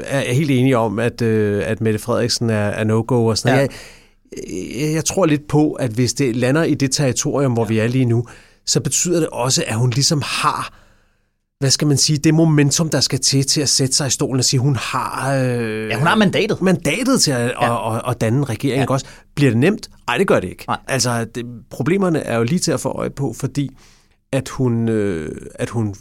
er 0.00 0.32
helt 0.32 0.50
enige 0.50 0.78
om, 0.78 0.98
at, 0.98 1.22
øh, 1.22 1.62
at 1.66 1.80
Mette 1.80 1.98
Frederiksen 1.98 2.50
er, 2.50 2.54
er 2.54 2.84
no-go 2.84 3.26
og 3.26 3.38
sådan 3.38 3.58
ja. 3.58 3.60
jeg, 4.80 4.92
jeg 4.94 5.04
tror 5.04 5.26
lidt 5.26 5.48
på, 5.48 5.72
at 5.72 5.90
hvis 5.90 6.14
det 6.14 6.36
lander 6.36 6.62
i 6.62 6.74
det 6.74 6.90
territorium, 6.90 7.52
hvor 7.52 7.64
ja. 7.64 7.68
vi 7.68 7.78
er 7.78 7.86
lige 7.86 8.04
nu, 8.04 8.26
så 8.66 8.80
betyder 8.80 9.20
det 9.20 9.28
også, 9.28 9.64
at 9.66 9.74
hun 9.74 9.90
ligesom 9.90 10.22
har 10.24 10.85
hvad 11.58 11.70
skal 11.70 11.88
man 11.88 11.96
sige, 11.96 12.18
det 12.18 12.34
momentum, 12.34 12.88
der 12.88 13.00
skal 13.00 13.18
til 13.18 13.46
til 13.46 13.60
at 13.60 13.68
sætte 13.68 13.94
sig 13.94 14.06
i 14.06 14.10
stolen 14.10 14.38
og 14.38 14.44
sige, 14.44 14.60
hun 14.60 14.76
har... 14.76 15.34
Øh, 15.34 15.88
ja, 15.88 15.98
hun 15.98 16.06
har 16.06 16.14
mandatet. 16.14 16.62
Mandatet 16.62 17.20
til 17.20 17.30
at, 17.30 17.48
ja. 17.60 17.90
at, 17.90 17.96
at, 17.96 18.02
at 18.08 18.20
danne 18.20 18.44
regering 18.44 18.80
ja. 18.80 18.92
også. 18.92 19.06
Bliver 19.34 19.50
det 19.50 19.58
nemt? 19.58 19.88
Nej, 20.06 20.18
det 20.18 20.26
gør 20.26 20.40
det 20.40 20.48
ikke. 20.48 20.64
Nej. 20.68 20.78
Altså, 20.88 21.24
det, 21.24 21.46
problemerne 21.70 22.18
er 22.18 22.36
jo 22.36 22.42
lige 22.42 22.58
til 22.58 22.72
at 22.72 22.80
få 22.80 22.88
øje 22.88 23.10
på, 23.10 23.32
fordi 23.32 23.70
at 24.32 24.48
hun, 24.48 24.88
øh, 24.88 25.36
at 25.54 25.70
hun, 25.70 25.94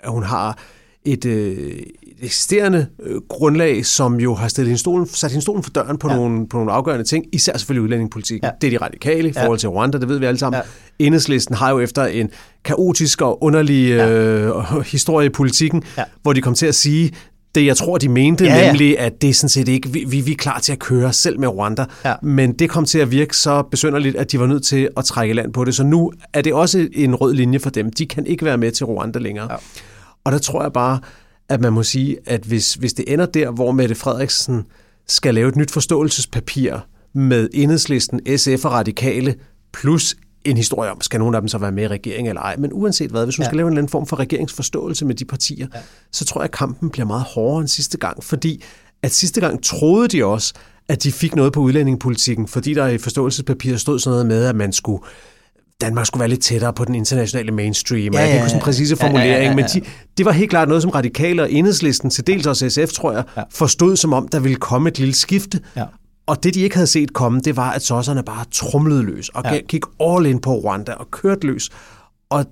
at 0.00 0.10
hun 0.10 0.22
har 0.22 0.58
et, 1.04 1.24
øh, 1.24 1.76
eksisterende 2.22 2.86
øh, 3.02 3.20
grundlag, 3.28 3.86
som 3.86 4.20
jo 4.20 4.34
har 4.34 4.48
stillet 4.48 4.80
stolen, 4.80 5.06
sat 5.06 5.30
hende 5.30 5.42
stolen 5.42 5.62
for 5.62 5.70
døren 5.70 5.98
på, 5.98 6.08
ja. 6.08 6.16
nogle, 6.16 6.48
på 6.48 6.56
nogle 6.56 6.72
afgørende 6.72 7.04
ting, 7.04 7.24
især 7.32 7.56
selvfølgelig 7.56 7.82
udlændingepolitik. 7.82 8.42
Ja. 8.42 8.50
Det 8.60 8.66
er 8.66 8.78
de 8.78 8.84
radikale 8.84 9.28
i 9.28 9.32
forhold 9.32 9.58
ja. 9.58 9.60
til 9.60 9.68
Rwanda, 9.68 9.98
det 9.98 10.08
ved 10.08 10.18
vi 10.18 10.26
alle 10.26 10.38
sammen. 10.38 10.62
Ja. 11.00 11.06
Enhedslisten 11.06 11.54
har 11.54 11.70
jo 11.70 11.80
efter 11.80 12.04
en 12.04 12.30
kaotisk 12.64 13.22
og 13.22 13.42
underlig 13.42 13.88
ja. 13.88 14.10
øh, 14.10 14.80
historie 14.92 15.26
i 15.26 15.30
politikken, 15.30 15.82
ja. 15.98 16.04
hvor 16.22 16.32
de 16.32 16.42
kom 16.42 16.54
til 16.54 16.66
at 16.66 16.74
sige, 16.74 17.12
det, 17.54 17.66
jeg 17.66 17.76
tror, 17.76 17.98
de 17.98 18.08
mente, 18.08 18.44
ja, 18.44 18.56
ja. 18.56 18.66
nemlig, 18.66 18.98
at 18.98 19.22
det 19.22 19.30
er 19.30 19.34
sådan 19.34 19.48
set 19.48 19.68
ikke, 19.68 19.88
vi, 19.88 20.04
vi, 20.08 20.20
vi 20.20 20.32
er 20.32 20.36
klar 20.36 20.58
til 20.58 20.72
at 20.72 20.78
køre 20.78 21.12
selv 21.12 21.40
med 21.40 21.48
Rwanda. 21.48 21.84
Ja. 22.04 22.14
Men 22.22 22.52
det 22.52 22.70
kom 22.70 22.84
til 22.84 22.98
at 22.98 23.10
virke 23.10 23.36
så 23.36 23.62
besynderligt, 23.62 24.16
at 24.16 24.32
de 24.32 24.40
var 24.40 24.46
nødt 24.46 24.64
til 24.64 24.88
at 24.96 25.04
trække 25.04 25.34
land 25.34 25.52
på 25.52 25.64
det. 25.64 25.74
Så 25.74 25.84
nu 25.84 26.12
er 26.32 26.42
det 26.42 26.54
også 26.54 26.88
en 26.92 27.14
rød 27.14 27.34
linje 27.34 27.58
for 27.58 27.70
dem. 27.70 27.92
De 27.92 28.06
kan 28.06 28.26
ikke 28.26 28.44
være 28.44 28.58
med 28.58 28.72
til 28.72 28.86
Rwanda 28.86 29.18
længere. 29.18 29.52
Ja. 29.52 29.56
Og 30.24 30.32
der 30.32 30.38
tror 30.38 30.62
jeg 30.62 30.72
bare, 30.72 31.00
at 31.48 31.60
man 31.60 31.72
må 31.72 31.82
sige, 31.82 32.16
at 32.26 32.40
hvis, 32.40 32.74
hvis 32.74 32.92
det 32.92 33.12
ender 33.12 33.26
der, 33.26 33.50
hvor 33.50 33.72
Mette 33.72 33.94
Frederiksen 33.94 34.64
skal 35.06 35.34
lave 35.34 35.48
et 35.48 35.56
nyt 35.56 35.70
forståelsespapir 35.70 36.76
med 37.12 37.48
enhedslisten, 37.52 38.38
SF 38.38 38.64
og 38.64 38.72
radikale, 38.72 39.34
plus 39.72 40.16
en 40.44 40.56
historie 40.56 40.90
om, 40.90 41.00
skal 41.00 41.18
nogen 41.18 41.34
af 41.34 41.40
dem 41.40 41.48
så 41.48 41.58
være 41.58 41.72
med 41.72 41.84
i 41.84 41.88
regeringen 41.88 42.28
eller 42.28 42.42
ej. 42.42 42.56
Men 42.56 42.70
uanset 42.72 43.10
hvad, 43.10 43.24
hvis 43.24 43.36
hun 43.36 43.42
ja. 43.42 43.48
skal 43.48 43.56
lave 43.56 43.66
en 43.66 43.72
eller 43.72 43.80
anden 43.80 43.90
form 43.90 44.06
for 44.06 44.18
regeringsforståelse 44.18 45.04
med 45.04 45.14
de 45.14 45.24
partier, 45.24 45.66
ja. 45.74 45.80
så 46.12 46.24
tror 46.24 46.40
jeg, 46.40 46.44
at 46.44 46.50
kampen 46.50 46.90
bliver 46.90 47.06
meget 47.06 47.24
hårdere 47.24 47.60
end 47.60 47.68
sidste 47.68 47.98
gang, 47.98 48.24
fordi 48.24 48.64
at 49.02 49.12
sidste 49.12 49.40
gang 49.40 49.62
troede 49.62 50.08
de 50.08 50.24
også, 50.24 50.54
at 50.88 51.02
de 51.02 51.12
fik 51.12 51.36
noget 51.36 51.52
på 51.52 51.60
udlændingepolitikken, 51.60 52.48
fordi 52.48 52.74
der 52.74 52.86
i 52.86 52.98
forståelsespapiret 52.98 53.80
stod 53.80 53.98
sådan 53.98 54.12
noget 54.12 54.26
med, 54.26 54.44
at 54.44 54.56
man 54.56 54.72
skulle 54.72 55.02
Danmark 55.80 56.06
skulle 56.06 56.20
være 56.20 56.28
lidt 56.28 56.42
tættere 56.42 56.72
på 56.72 56.84
den 56.84 56.94
internationale 56.94 57.52
mainstream. 57.52 58.14
Ja, 58.14 58.18
ja, 58.18 58.18
ja. 58.18 58.20
Jeg 58.20 58.28
kan 58.28 58.36
ikke 58.36 58.44
huske 58.44 58.56
en 58.56 58.60
præcise 58.60 58.96
formulering, 58.96 59.30
ja, 59.30 59.36
ja, 59.36 59.42
ja, 59.42 59.48
ja. 59.48 59.54
men 59.54 59.64
de, 59.64 59.82
det 60.18 60.26
var 60.26 60.32
helt 60.32 60.50
klart 60.50 60.68
noget, 60.68 60.82
som 60.82 60.90
radikale 60.90 61.42
og 61.42 61.52
enhedslisten, 61.52 62.10
til 62.10 62.26
dels 62.26 62.46
også 62.46 62.70
SF, 62.70 62.92
tror 62.92 63.12
jeg, 63.12 63.24
ja. 63.36 63.42
forstod 63.50 63.96
som 63.96 64.12
om, 64.12 64.28
der 64.28 64.40
ville 64.40 64.56
komme 64.56 64.88
et 64.88 64.98
lille 64.98 65.14
skifte. 65.14 65.60
Ja. 65.76 65.84
Og 66.26 66.42
det, 66.42 66.54
de 66.54 66.60
ikke 66.60 66.76
havde 66.76 66.86
set 66.86 67.12
komme, 67.12 67.40
det 67.40 67.56
var, 67.56 67.70
at 67.72 67.82
sosserne 67.82 68.22
bare 68.22 68.44
trumlede 68.52 69.02
løs 69.02 69.28
og 69.28 69.42
ja. 69.44 69.58
gik 69.68 69.82
all 70.00 70.26
in 70.26 70.40
på 70.40 70.54
Rwanda 70.54 70.92
og 70.92 71.10
kørte 71.10 71.46
løs. 71.46 71.70
Og, 72.30 72.44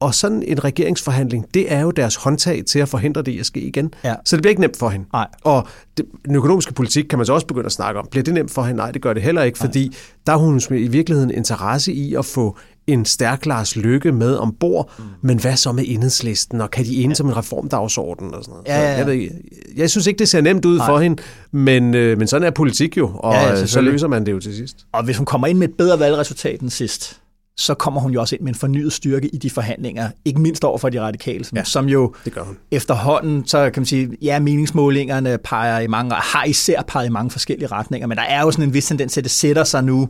og 0.00 0.14
sådan 0.14 0.42
en 0.46 0.64
regeringsforhandling, 0.64 1.46
det 1.54 1.72
er 1.72 1.80
jo 1.80 1.90
deres 1.90 2.16
håndtag 2.16 2.62
til 2.66 2.78
at 2.78 2.88
forhindre 2.88 3.22
det 3.22 3.40
at 3.40 3.46
ske 3.46 3.60
igen. 3.60 3.94
Ja. 4.04 4.14
Så 4.24 4.36
det 4.36 4.42
bliver 4.42 4.50
ikke 4.50 4.60
nemt 4.60 4.76
for 4.76 4.88
hende. 4.88 5.06
Nej. 5.12 5.26
Og 5.42 5.68
det, 5.96 6.06
den 6.24 6.36
økonomiske 6.36 6.72
politik 6.72 7.04
kan 7.04 7.18
man 7.18 7.26
så 7.26 7.32
også 7.32 7.46
begynde 7.46 7.66
at 7.66 7.72
snakke 7.72 8.00
om. 8.00 8.06
Bliver 8.10 8.24
det 8.24 8.34
nemt 8.34 8.50
for 8.50 8.62
hende? 8.62 8.76
Nej, 8.76 8.90
det 8.90 9.02
gør 9.02 9.12
det 9.12 9.22
heller 9.22 9.42
ikke, 9.42 9.58
Nej. 9.58 9.66
fordi 9.66 9.96
der 10.26 10.32
har 10.32 10.38
hun 10.38 10.60
i 10.70 10.88
virkeligheden 10.88 11.30
interesse 11.30 11.92
i 11.92 12.14
at 12.14 12.24
få 12.24 12.58
en 12.86 13.04
stærk 13.04 13.46
Lars 13.46 13.76
Lykke 13.76 14.12
med 14.12 14.36
ombord, 14.36 14.90
mm. 14.98 15.04
men 15.22 15.40
hvad 15.40 15.56
så 15.56 15.72
med 15.72 15.84
enhedslisten, 15.86 16.60
og 16.60 16.70
kan 16.70 16.84
de 16.84 17.02
enes 17.02 17.20
ja. 17.20 17.24
om 17.24 17.30
en 17.30 17.36
reformdagsorden 17.36 18.34
og 18.34 18.44
sådan 18.44 18.52
noget? 18.52 18.68
Ja, 18.68 18.82
ja, 18.82 18.90
ja. 18.90 18.96
Jeg, 18.96 19.06
ved, 19.06 19.28
jeg 19.76 19.90
synes 19.90 20.06
ikke, 20.06 20.18
det 20.18 20.28
ser 20.28 20.40
nemt 20.40 20.64
ud 20.64 20.76
Nej. 20.76 20.86
for 20.86 20.98
hende, 20.98 21.22
men, 21.52 21.94
øh, 21.94 22.18
men 22.18 22.28
sådan 22.28 22.46
er 22.46 22.50
politik 22.50 22.96
jo, 22.96 23.10
og 23.14 23.34
ja, 23.34 23.48
ja, 23.48 23.66
så 23.66 23.80
løser 23.80 24.08
man 24.08 24.26
det 24.26 24.32
jo 24.32 24.40
til 24.40 24.56
sidst. 24.56 24.76
Og 24.92 25.04
hvis 25.04 25.16
hun 25.16 25.26
kommer 25.26 25.46
ind 25.46 25.58
med 25.58 25.68
et 25.68 25.74
bedre 25.74 26.00
valgresultat 26.00 26.60
end 26.60 26.70
sidst, 26.70 27.20
så 27.60 27.74
kommer 27.74 28.00
hun 28.00 28.12
jo 28.12 28.20
også 28.20 28.34
ind 28.34 28.42
med 28.42 28.52
en 28.52 28.58
fornyet 28.58 28.92
styrke 28.92 29.28
i 29.28 29.36
de 29.38 29.50
forhandlinger, 29.50 30.10
ikke 30.24 30.40
mindst 30.40 30.64
over 30.64 30.78
for 30.78 30.88
de 30.88 31.00
radikale, 31.00 31.44
som, 31.44 31.58
ja, 31.58 31.64
som 31.64 31.88
jo 31.88 32.14
det 32.24 32.32
gør 32.32 32.42
hun. 32.42 32.58
efterhånden, 32.70 33.46
så 33.46 33.70
kan 33.70 33.80
man 33.80 33.86
sige, 33.86 34.10
ja, 34.22 34.38
meningsmålingerne 34.38 35.38
peger 35.38 35.78
i 35.78 35.86
mange, 35.86 36.14
har 36.14 36.44
især 36.44 36.82
peget 36.82 37.06
i 37.06 37.10
mange 37.10 37.30
forskellige 37.30 37.66
retninger, 37.66 38.06
men 38.06 38.16
der 38.16 38.22
er 38.22 38.40
jo 38.40 38.50
sådan 38.50 38.64
en 38.64 38.74
vis 38.74 38.86
tendens 38.86 39.12
til, 39.12 39.20
at 39.20 39.24
det 39.24 39.30
sætter 39.30 39.64
sig 39.64 39.84
nu, 39.84 40.08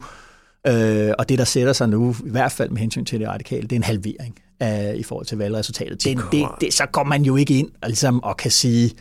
øh, 0.66 1.10
og 1.18 1.28
det, 1.28 1.38
der 1.38 1.44
sætter 1.44 1.72
sig 1.72 1.88
nu, 1.88 2.16
i 2.26 2.30
hvert 2.30 2.52
fald 2.52 2.70
med 2.70 2.78
hensyn 2.78 3.04
til 3.04 3.20
det 3.20 3.28
radikale, 3.28 3.62
det 3.62 3.72
er 3.72 3.76
en 3.76 3.82
halvering 3.82 4.34
af, 4.60 4.94
i 4.96 5.02
forhold 5.02 5.26
til 5.26 5.38
valgresultatet. 5.38 6.04
Det, 6.04 6.18
det, 6.32 6.48
det, 6.60 6.74
så 6.74 6.86
går 6.92 7.04
man 7.04 7.22
jo 7.22 7.36
ikke 7.36 7.58
ind 7.58 7.68
og, 7.82 7.88
ligesom, 7.88 8.22
og 8.22 8.36
kan 8.36 8.50
sige, 8.50 8.92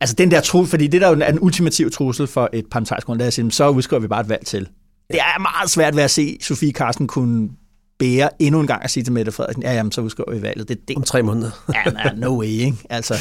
altså 0.00 0.14
den 0.14 0.30
der 0.30 0.40
trussel, 0.40 0.70
fordi 0.70 0.86
det 0.86 1.00
der 1.00 1.08
er 1.08 1.30
en 1.32 1.40
ultimativ 1.40 1.90
trussel 1.90 2.26
for 2.26 2.50
et 2.52 2.66
parlamentarisk 2.70 3.06
grundlag, 3.06 3.32
så 3.32 3.68
udskriver 3.68 4.00
vi 4.00 4.08
bare 4.08 4.20
et 4.20 4.28
valg 4.28 4.46
til. 4.46 4.68
Det 5.10 5.20
er 5.20 5.40
meget 5.40 5.70
svært 5.70 5.96
ved 5.96 6.02
at 6.02 6.10
se 6.10 6.38
Sofie 6.40 6.72
Carsten 6.72 7.06
kunne 7.06 7.48
bære 7.98 8.28
endnu 8.38 8.60
en 8.60 8.66
gang 8.66 8.84
at 8.84 8.90
sige 8.90 9.04
til 9.04 9.12
Mette 9.12 9.32
Frederiksen, 9.32 9.62
ja, 9.62 9.72
jamen, 9.74 9.92
så 9.92 10.00
udskriver 10.00 10.34
vi 10.34 10.42
valget. 10.42 10.68
Det, 10.68 10.88
det, 10.88 10.96
Om 10.96 11.02
tre 11.02 11.22
måneder. 11.22 11.50
ja, 11.74 12.10
no 12.16 12.38
way, 12.38 12.46
ikke? 12.46 12.76
Altså, 12.90 13.14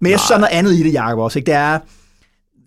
men 0.00 0.12
jeg 0.12 0.20
synes, 0.20 0.30
noget 0.30 0.52
andet 0.52 0.72
i 0.74 0.82
det, 0.82 0.92
Jacob, 0.92 1.18
også. 1.18 1.38
Ikke? 1.38 1.46
Det 1.46 1.54
er 1.54 1.78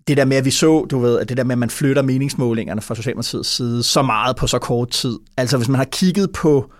det 0.08 0.16
der 0.16 0.24
med, 0.24 0.36
at 0.36 0.44
vi 0.44 0.50
så, 0.50 0.84
du 0.84 0.98
ved, 0.98 1.18
at 1.18 1.28
det 1.28 1.36
der 1.36 1.44
med, 1.44 1.52
at 1.52 1.58
man 1.58 1.70
flytter 1.70 2.02
meningsmålingerne 2.02 2.80
fra 2.80 2.94
Socialdemokratiets 2.94 3.48
side 3.56 3.82
så 3.82 4.02
meget 4.02 4.36
på 4.36 4.46
så 4.46 4.58
kort 4.58 4.90
tid. 4.90 5.18
Altså, 5.36 5.56
hvis 5.56 5.68
man 5.68 5.78
har 5.78 5.84
kigget 5.84 6.32
på 6.32 6.72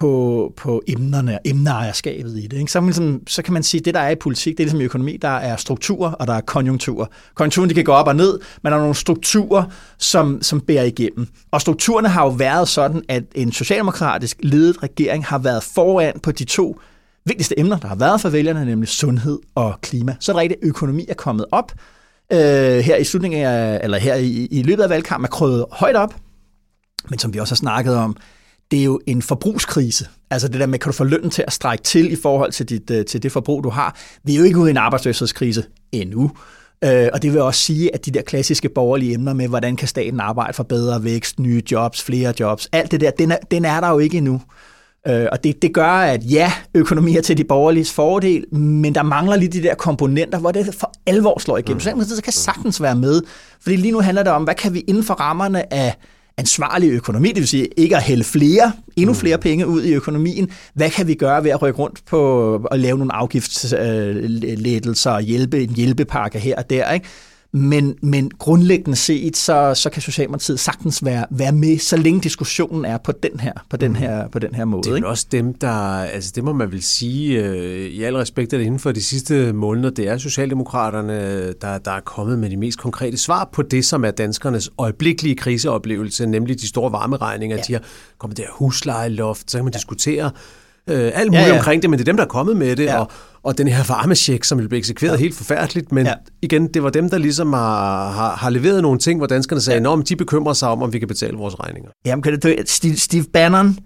på, 0.00 0.52
på 0.56 0.82
emnerne 0.88 1.34
og 1.34 1.40
emneejerskabet 1.44 2.38
i 2.38 2.46
det. 2.46 2.58
Ikke? 2.58 2.72
Så, 2.72 2.80
ligesom, 2.80 3.20
så 3.26 3.42
kan 3.42 3.54
man 3.54 3.62
sige, 3.62 3.78
at 3.78 3.84
det, 3.84 3.94
der 3.94 4.00
er 4.00 4.10
i 4.10 4.14
politik, 4.14 4.58
det 4.58 4.62
er 4.62 4.64
ligesom 4.64 4.80
i 4.80 4.84
økonomi, 4.84 5.16
der 5.16 5.28
er 5.28 5.56
strukturer, 5.56 6.12
og 6.12 6.26
der 6.26 6.34
er 6.34 6.40
konjunkturer. 6.40 7.06
Konjunkturen, 7.34 7.70
de 7.70 7.74
kan 7.74 7.84
gå 7.84 7.92
op 7.92 8.06
og 8.06 8.16
ned, 8.16 8.38
men 8.62 8.72
der 8.72 8.76
er 8.76 8.80
nogle 8.80 8.94
strukturer, 8.94 9.64
som, 9.98 10.42
som 10.42 10.60
bærer 10.60 10.84
igennem. 10.84 11.26
Og 11.50 11.60
strukturerne 11.60 12.08
har 12.08 12.24
jo 12.24 12.30
været 12.30 12.68
sådan, 12.68 13.02
at 13.08 13.24
en 13.34 13.52
socialdemokratisk 13.52 14.36
ledet 14.42 14.82
regering 14.82 15.26
har 15.26 15.38
været 15.38 15.62
foran 15.62 16.20
på 16.22 16.32
de 16.32 16.44
to 16.44 16.80
vigtigste 17.24 17.60
emner, 17.60 17.78
der 17.78 17.88
har 17.88 17.96
været 17.96 18.20
for 18.20 18.28
vælgerne, 18.28 18.64
nemlig 18.64 18.88
sundhed 18.88 19.38
og 19.54 19.74
klima. 19.80 20.16
Så 20.20 20.32
er 20.32 20.36
det 20.36 20.40
rigtigt, 20.40 20.60
økonomi 20.62 21.06
er 21.08 21.14
kommet 21.14 21.46
op. 21.52 21.72
Øh, 22.32 22.38
her 22.78 22.96
i 22.96 23.04
slutningen 23.04 23.46
af, 23.46 23.80
eller 23.82 23.98
her 23.98 24.14
i, 24.14 24.48
i 24.50 24.62
løbet 24.62 24.82
af 24.82 24.90
valgkampen 24.90 25.24
er 25.24 25.30
krøvet 25.30 25.64
højt 25.72 25.96
op, 25.96 26.14
men 27.10 27.18
som 27.18 27.34
vi 27.34 27.38
også 27.38 27.54
har 27.54 27.56
snakket 27.56 27.96
om, 27.96 28.16
det 28.70 28.80
er 28.80 28.84
jo 28.84 29.00
en 29.06 29.22
forbrugskrise. 29.22 30.08
Altså 30.30 30.48
det 30.48 30.60
der 30.60 30.66
med, 30.66 30.78
kan 30.78 30.92
du 30.92 30.96
få 30.96 31.04
lønnen 31.04 31.30
til 31.30 31.44
at 31.46 31.52
strække 31.52 31.84
til 31.84 32.12
i 32.12 32.16
forhold 32.16 32.52
til, 32.52 32.68
dit, 32.68 32.90
øh, 32.90 33.04
til 33.04 33.22
det 33.22 33.32
forbrug, 33.32 33.64
du 33.64 33.68
har. 33.68 33.96
Vi 34.24 34.34
er 34.34 34.38
jo 34.38 34.44
ikke 34.44 34.58
ude 34.58 34.68
i 34.68 34.70
en 34.70 34.76
arbejdsløshedskrise 34.76 35.64
endnu. 35.92 36.30
Øh, 36.84 37.08
og 37.12 37.22
det 37.22 37.32
vil 37.32 37.40
også 37.40 37.60
sige, 37.60 37.94
at 37.94 38.06
de 38.06 38.10
der 38.10 38.22
klassiske 38.22 38.68
borgerlige 38.68 39.14
emner 39.14 39.32
med, 39.32 39.48
hvordan 39.48 39.76
kan 39.76 39.88
staten 39.88 40.20
arbejde 40.20 40.52
for 40.52 40.62
bedre 40.62 41.04
vækst, 41.04 41.38
nye 41.38 41.62
jobs, 41.70 42.02
flere 42.02 42.34
jobs, 42.40 42.68
alt 42.72 42.90
det 42.90 43.00
der, 43.00 43.10
den 43.10 43.32
er, 43.32 43.36
den 43.50 43.64
er 43.64 43.80
der 43.80 43.88
jo 43.90 43.98
ikke 43.98 44.16
endnu. 44.16 44.40
Øh, 45.08 45.26
og 45.32 45.44
det, 45.44 45.62
det 45.62 45.74
gør, 45.74 45.90
at 45.90 46.20
ja, 46.30 46.52
økonomi 46.74 47.16
er 47.16 47.22
til 47.22 47.36
de 47.36 47.44
borgerliges 47.44 47.92
fordel, 47.92 48.54
men 48.54 48.94
der 48.94 49.02
mangler 49.02 49.36
lige 49.36 49.48
de 49.48 49.62
der 49.62 49.74
komponenter, 49.74 50.38
hvor 50.38 50.52
det 50.52 50.74
for 50.74 50.92
alvor 51.06 51.38
slår 51.38 51.58
igennem. 51.58 51.96
Mm. 51.96 52.04
Så 52.04 52.22
kan 52.22 52.32
sagtens 52.32 52.82
være 52.82 52.96
med, 52.96 53.22
fordi 53.60 53.76
lige 53.76 53.92
nu 53.92 54.00
handler 54.00 54.22
det 54.22 54.32
om, 54.32 54.44
hvad 54.44 54.54
kan 54.54 54.74
vi 54.74 54.80
inden 54.80 55.04
for 55.04 55.14
rammerne 55.14 55.74
af 55.74 55.96
ansvarlig 56.40 56.90
økonomi, 56.90 57.28
det 57.28 57.36
vil 57.36 57.48
sige 57.48 57.68
ikke 57.76 57.96
at 57.96 58.02
hælde 58.02 58.24
flere, 58.24 58.72
endnu 58.96 59.14
flere 59.14 59.36
mm. 59.36 59.42
penge 59.42 59.66
ud 59.66 59.82
i 59.82 59.94
økonomien. 59.94 60.50
Hvad 60.74 60.90
kan 60.90 61.06
vi 61.06 61.14
gøre 61.14 61.44
ved 61.44 61.50
at 61.50 61.62
rykke 61.62 61.78
rundt 61.78 62.04
på 62.06 62.54
at 62.70 62.80
lave 62.80 62.98
nogle 62.98 63.14
afgiftslettelser 63.14 65.10
og 65.10 65.20
hjælpe 65.20 65.62
en 65.62 65.74
hjælpepakke 65.74 66.38
her 66.38 66.56
og 66.56 66.70
der, 66.70 66.92
ikke? 66.92 67.06
Men, 67.52 67.96
men 68.02 68.30
grundlæggende 68.38 68.96
set, 68.96 69.36
så, 69.36 69.74
så 69.74 69.90
kan 69.90 70.02
Socialdemokratiet 70.02 70.60
sagtens 70.60 71.04
være, 71.04 71.26
være 71.30 71.52
med, 71.52 71.78
så 71.78 71.96
længe 71.96 72.20
diskussionen 72.20 72.84
er 72.84 72.98
på 72.98 73.12
den 73.12 73.40
her, 73.40 73.52
på 73.70 73.76
den 73.76 73.90
mm. 73.90 73.96
her, 73.96 74.28
på 74.28 74.38
den 74.38 74.54
her 74.54 74.64
måde. 74.64 74.82
Det 74.82 74.90
er 74.90 74.96
ikke? 74.96 75.08
også 75.08 75.26
dem, 75.32 75.54
der, 75.54 75.70
altså 76.02 76.32
det 76.34 76.44
må 76.44 76.52
man 76.52 76.72
vel 76.72 76.82
sige, 76.82 77.44
øh, 77.44 77.86
i 77.86 78.02
al 78.02 78.16
respekt, 78.16 78.52
at 78.52 78.60
inden 78.60 78.80
for 78.80 78.92
de 78.92 79.02
sidste 79.02 79.52
måneder, 79.52 79.90
det 79.90 80.08
er 80.08 80.18
Socialdemokraterne, 80.18 81.52
der, 81.52 81.78
der 81.78 81.90
er 81.90 82.00
kommet 82.00 82.38
med 82.38 82.50
de 82.50 82.56
mest 82.56 82.78
konkrete 82.78 83.16
svar 83.16 83.48
på 83.52 83.62
det, 83.62 83.84
som 83.84 84.04
er 84.04 84.10
danskernes 84.10 84.70
øjeblikkelige 84.78 85.36
kriseoplevelse, 85.36 86.26
nemlig 86.26 86.60
de 86.60 86.68
store 86.68 86.92
varmeregninger. 86.92 87.56
Ja. 87.56 87.62
De 87.66 87.72
har 87.72 87.82
kommet 88.18 88.36
der 88.36 88.46
huslejeloft, 88.50 89.50
så 89.50 89.58
kan 89.58 89.64
man 89.64 89.72
ja. 89.72 89.76
diskutere 89.76 90.30
øh, 90.90 91.12
alt 91.14 91.30
muligt 91.30 91.46
ja, 91.46 91.48
ja. 91.48 91.58
omkring 91.58 91.82
det, 91.82 91.90
men 91.90 91.98
det 91.98 92.04
er 92.04 92.12
dem, 92.12 92.16
der 92.16 92.24
er 92.24 92.28
kommet 92.28 92.56
med 92.56 92.76
det, 92.76 92.84
ja. 92.84 92.98
og, 92.98 93.10
og 93.42 93.58
den 93.58 93.68
her 93.68 93.84
varmesjek, 93.88 94.44
som 94.44 94.58
blev 94.58 94.72
eksekveret 94.72 95.12
ja. 95.12 95.18
helt 95.18 95.34
forfærdeligt, 95.34 95.92
men 95.92 96.06
ja. 96.06 96.12
igen, 96.42 96.66
det 96.74 96.82
var 96.82 96.90
dem, 96.90 97.10
der 97.10 97.18
ligesom 97.18 97.52
har, 97.52 98.10
har, 98.10 98.36
har 98.36 98.50
leveret 98.50 98.82
nogle 98.82 98.98
ting, 98.98 99.20
hvor 99.20 99.26
danskerne 99.26 99.60
sagde, 99.60 99.90
ja. 99.90 99.96
de 100.08 100.16
bekymrer 100.16 100.52
sig 100.52 100.68
om, 100.68 100.82
om 100.82 100.92
vi 100.92 100.98
kan 100.98 101.08
betale 101.08 101.36
vores 101.36 101.60
regninger. 101.60 101.90
Jamen, 102.06 102.22
kan 102.22 102.40
det, 102.40 102.70
Steve, 102.70 102.96
Steve 102.96 103.24
Bannon, 103.32 103.78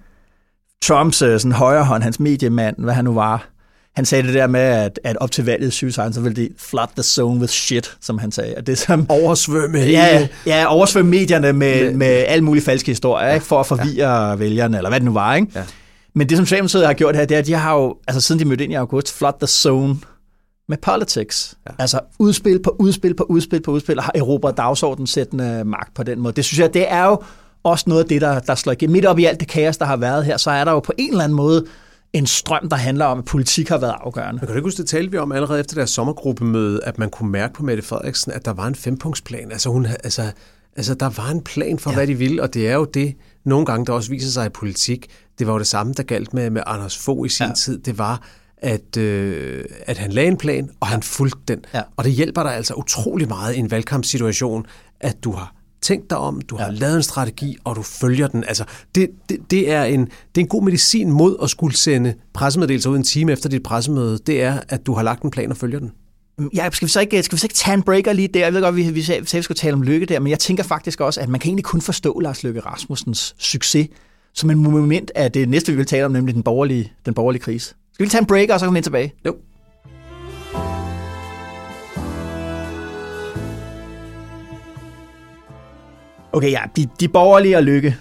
Trumps 0.83 1.23
øh, 1.23 1.41
sådan 1.41 1.53
højre 1.53 1.85
hånd, 1.85 2.03
hans 2.03 2.21
mediemand, 2.21 2.77
hvad 2.79 2.95
han 2.95 3.05
nu 3.05 3.15
var, 3.15 3.55
han 3.97 4.05
sagde 4.05 4.27
det 4.27 4.35
der 4.35 4.47
med, 4.47 4.61
at, 4.61 5.01
at 5.05 5.17
op 5.17 5.31
til 5.31 5.45
valget 5.45 5.67
i 5.67 5.71
2016, 5.71 6.15
så 6.15 6.21
ville 6.21 6.37
de 6.43 6.49
flood 6.59 6.87
the 6.97 7.03
zone 7.03 7.41
with 7.41 7.53
shit, 7.53 7.97
som 8.01 8.19
han 8.19 8.33
sagde. 8.33 8.55
Og 8.57 8.67
det 8.67 8.79
som, 8.79 9.07
oversvømme 9.11 9.79
ja, 9.79 10.29
ja, 10.47 10.67
oversvømme 10.67 11.11
medierne 11.11 11.53
med, 11.53 11.85
med, 11.85 11.95
med 11.95 12.07
alle 12.07 12.45
mulige 12.45 12.65
falske 12.65 12.91
historier, 12.91 13.27
ja. 13.29 13.35
ikke, 13.35 13.47
for 13.47 13.61
at 13.61 13.67
forvirre 13.67 14.29
ja. 14.29 14.35
vælgerne, 14.35 14.77
eller 14.77 14.91
hvad 14.91 15.01
det 15.01 15.05
nu 15.05 15.13
var. 15.13 15.35
Ikke? 15.35 15.49
Ja. 15.55 15.63
Men 16.15 16.29
det, 16.29 16.37
som 16.37 16.47
Socialdemokratiet 16.47 16.87
har 16.87 16.95
gjort 16.95 17.17
her, 17.17 17.25
det 17.25 17.35
er, 17.35 17.39
at 17.39 17.47
de 17.47 17.53
har 17.53 17.75
jo, 17.75 17.97
altså 18.09 18.21
siden 18.21 18.39
de 18.39 18.45
mødte 18.45 18.65
ind 18.65 18.73
i 18.73 18.77
august, 18.77 19.13
flood 19.13 19.33
the 19.41 19.47
zone 19.47 19.97
med 20.69 20.77
politics. 20.77 21.55
Ja. 21.67 21.75
Altså 21.79 22.01
udspil 22.19 22.63
på 22.63 22.77
udspil 22.79 23.15
på 23.15 23.25
udspil 23.25 23.63
på 23.63 23.71
udspil, 23.71 23.99
og 23.99 24.05
har 24.05 24.13
Europa 24.15 24.51
dagsordenen 24.51 25.07
sættende 25.07 25.65
magt 25.65 25.95
på 25.95 26.03
den 26.03 26.21
måde. 26.21 26.35
Det 26.35 26.45
synes 26.45 26.59
jeg, 26.59 26.75
det 26.75 26.93
er 26.93 27.05
jo 27.05 27.23
også 27.63 27.85
noget 27.89 28.03
af 28.03 28.09
det, 28.09 28.21
der, 28.21 28.39
der 28.39 28.55
slår 28.55 28.73
igennem. 28.73 28.93
Midt 28.93 29.07
op 29.07 29.19
i 29.19 29.25
alt 29.25 29.41
det 29.41 29.49
kaos, 29.49 29.77
der 29.77 29.85
har 29.85 29.97
været 29.97 30.25
her, 30.25 30.37
så 30.37 30.51
er 30.51 30.65
der 30.65 30.73
jo 30.73 30.81
på 30.81 30.93
en 30.99 31.11
eller 31.11 31.25
anden 31.25 31.37
måde 31.37 31.67
en 32.13 32.27
strøm, 32.27 32.69
der 32.69 32.77
handler 32.77 33.05
om, 33.05 33.19
at 33.19 33.25
politik 33.25 33.69
har 33.69 33.79
været 33.79 33.95
afgørende. 34.01 34.33
Men 34.33 34.39
kan 34.39 34.49
du 34.49 34.55
ikke 34.55 34.67
huske, 34.67 34.83
det 34.83 34.89
talte 34.89 35.11
vi 35.11 35.19
om 35.19 35.33
allerede 35.33 35.61
efter 35.61 35.75
deres 35.75 35.91
sommergruppemøde, 35.91 36.81
at 36.85 36.99
man 36.99 37.11
kunne 37.11 37.31
mærke 37.31 37.55
på 37.55 37.63
Mette 37.63 37.83
Frederiksen, 37.83 38.33
at 38.33 38.45
der 38.45 38.53
var 38.53 38.67
en 38.67 38.75
fempunktsplan. 38.75 39.53
Altså, 39.53 39.69
hun, 39.69 39.87
altså, 39.87 40.23
altså 40.77 40.95
der 40.95 41.11
var 41.17 41.31
en 41.31 41.41
plan 41.41 41.79
for, 41.79 41.91
ja. 41.91 41.97
hvad 41.97 42.07
de 42.07 42.15
ville, 42.15 42.43
og 42.43 42.55
det 42.55 42.69
er 42.69 42.75
jo 42.75 42.85
det, 42.85 43.15
nogle 43.45 43.67
gange, 43.67 43.87
der 43.87 43.93
også 43.93 44.11
viser 44.11 44.31
sig 44.31 44.47
i 44.47 44.49
politik. 44.49 45.07
Det 45.39 45.47
var 45.47 45.53
jo 45.53 45.59
det 45.59 45.67
samme, 45.67 45.93
der 45.93 46.03
galt 46.03 46.35
med, 46.35 46.51
med 46.51 46.63
Anders 46.67 46.99
Fogh 46.99 47.27
i 47.27 47.29
sin 47.29 47.47
ja. 47.47 47.55
tid. 47.55 47.79
Det 47.79 47.99
var, 47.99 48.23
at, 48.59 48.97
øh, 48.97 49.65
at 49.87 49.99
han 49.99 50.13
lagde 50.13 50.29
en 50.29 50.37
plan, 50.37 50.71
og 50.81 50.87
han 50.87 51.03
fulgte 51.03 51.39
den. 51.49 51.65
Ja. 51.75 51.83
Og 51.97 52.05
det 52.05 52.13
hjælper 52.13 52.43
dig 52.43 52.55
altså 52.55 52.75
utrolig 52.75 53.29
meget 53.29 53.55
i 53.55 53.59
en 53.59 53.71
valgkampssituation, 53.71 54.67
at 55.01 55.25
du 55.25 55.33
har 55.33 55.55
tænkt 55.83 56.11
dig 56.11 56.19
om, 56.19 56.41
du 56.41 56.57
har 56.57 56.65
ja. 56.65 56.71
lavet 56.71 56.97
en 56.97 57.03
strategi, 57.03 57.57
og 57.65 57.77
du 57.77 57.83
følger 57.83 58.27
den. 58.27 58.45
Altså, 58.45 58.65
det, 58.95 59.11
det, 59.29 59.39
det, 59.51 59.71
er 59.71 59.85
en, 59.85 60.01
det 60.05 60.41
er 60.41 60.41
en 60.41 60.49
god 60.49 60.63
medicin 60.63 61.11
mod 61.11 61.37
at 61.43 61.51
skulle 61.51 61.77
sende 61.77 62.15
pressemeddelelser 62.35 62.91
ud 62.91 62.97
en 62.97 63.03
time 63.03 63.33
efter 63.33 63.49
dit 63.49 63.63
pressemøde. 63.63 64.19
Det 64.27 64.43
er, 64.43 64.61
at 64.69 64.87
du 64.87 64.95
har 64.95 65.03
lagt 65.03 65.23
en 65.23 65.31
plan 65.31 65.51
og 65.51 65.57
følger 65.57 65.79
den. 65.79 65.93
Ja, 66.55 66.71
skal 66.73 66.87
vi, 66.87 66.91
så 66.91 67.01
ikke, 67.01 67.23
skal 67.23 67.37
vi 67.37 67.41
så 67.41 67.45
ikke 67.47 67.55
tage 67.55 67.75
en 67.75 67.83
breaker 67.83 68.13
lige 68.13 68.29
der? 68.29 68.41
Jeg 68.41 68.55
ved 68.55 68.63
godt, 68.63 68.77
vi, 68.77 68.91
vi 68.91 69.03
sagde, 69.03 69.23
vi 69.33 69.43
skulle 69.43 69.59
tale 69.59 69.75
om 69.75 69.83
lykke 69.83 70.07
der, 70.07 70.21
men 70.21 70.31
jeg 70.31 70.39
tænker 70.39 70.63
faktisk 70.63 71.01
også, 71.01 71.21
at 71.21 71.29
man 71.29 71.41
kan 71.41 71.49
egentlig 71.49 71.65
kun 71.65 71.81
forstå 71.81 72.21
Lars 72.21 72.43
Løkke 72.43 72.61
Rasmussens 72.61 73.35
succes 73.39 73.89
som 74.33 74.51
en 74.51 74.59
moment 74.59 75.11
af 75.15 75.33
det 75.33 75.49
næste, 75.49 75.73
vi 75.73 75.77
vil 75.77 75.87
tale 75.87 76.05
om, 76.05 76.13
nemlig 76.13 76.35
den 76.35 76.43
borgerlige, 76.43 76.93
den 77.07 77.15
borgerlige 77.15 77.43
krise. 77.43 77.75
Skal 77.93 78.07
vi 78.07 78.11
tage 78.11 78.21
en 78.21 78.27
breaker, 78.27 78.55
og 78.55 78.61
så 78.61 78.67
kommer 78.67 78.75
vi 78.75 78.79
ind 78.79 78.85
tilbage? 78.85 79.13
Jo. 79.27 79.37
Okay, 86.33 86.51
ja, 86.51 86.61
de, 86.77 86.89
de 87.01 87.09
borgerlige 87.09 87.57
og 87.57 87.63
lykke. 87.63 87.97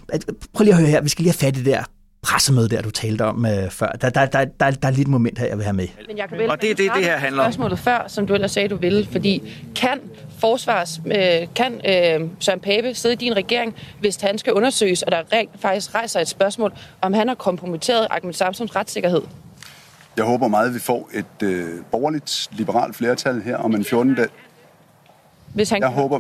Prøv 0.54 0.64
lige 0.64 0.74
at 0.74 0.80
høre 0.80 0.90
her, 0.90 1.02
vi 1.02 1.10
skal 1.10 1.24
lige 1.24 1.32
have 1.32 1.48
fat 1.48 1.58
i 1.58 1.60
det 1.60 1.66
der 1.66 1.84
pressemøde 2.24 2.70
der, 2.70 2.82
du 2.82 2.92
talte 2.92 3.26
om 3.26 3.46
uh, 3.46 3.72
før. 3.72 3.88
Der, 3.88 4.10
der, 4.10 4.26
der, 4.26 4.46
der, 4.46 4.72
der 4.72 4.88
er 4.88 4.92
lige 4.92 5.02
et 5.02 5.08
moment 5.08 5.40
her, 5.40 5.48
jeg 5.48 5.58
vil 5.58 5.64
have 5.64 5.74
med. 5.74 5.88
Men 6.08 6.18
jeg 6.18 6.30
kan 6.30 6.50
og 6.50 6.62
det 6.62 6.72
er 6.72 6.76
det, 6.76 6.92
det 6.96 7.04
her 7.04 7.18
handler 7.18 7.44
om. 7.44 7.52
Spørgsmålet 7.52 7.80
før, 7.80 8.04
som 8.08 8.28
du 8.28 8.34
ellers 8.34 8.52
sagde, 8.52 8.70
du 8.70 8.76
ville, 8.76 9.08
fordi 9.12 9.54
kan 9.76 10.00
forsvars, 10.40 11.02
øh, 11.06 11.48
kan 11.56 11.74
øh, 11.74 12.30
Søren 12.40 12.60
Pape 12.60 12.94
sidde 12.94 13.14
i 13.14 13.18
din 13.18 13.36
regering, 13.36 13.76
hvis 14.00 14.16
han 14.16 14.38
skal 14.38 14.54
undersøges, 14.54 15.02
og 15.02 15.12
der 15.12 15.22
rent 15.34 15.52
faktisk 15.60 15.96
rejser 15.96 16.20
et 16.20 16.28
spørgsmål, 16.28 16.74
om 17.02 17.14
han 17.14 17.28
har 17.28 17.36
kompromitteret 17.36 18.08
Ahmed 18.10 18.34
Samsons 18.34 18.76
retssikkerhed? 18.76 19.22
Jeg 20.18 20.26
håber 20.26 20.48
meget, 20.48 20.68
at 20.68 20.74
vi 20.74 20.80
får 20.80 21.10
et 21.14 21.44
øh, 21.44 21.70
borgerligt, 21.92 22.48
liberalt 22.52 22.96
flertal 22.96 23.42
her 23.42 23.58
om 23.58 23.76
en 23.76 23.86
14 23.86 24.16
dag. 24.16 24.28
Hvis 25.54 25.70
han 25.70 25.82
jeg, 25.82 25.90
kan... 25.90 26.02
håber, 26.02 26.20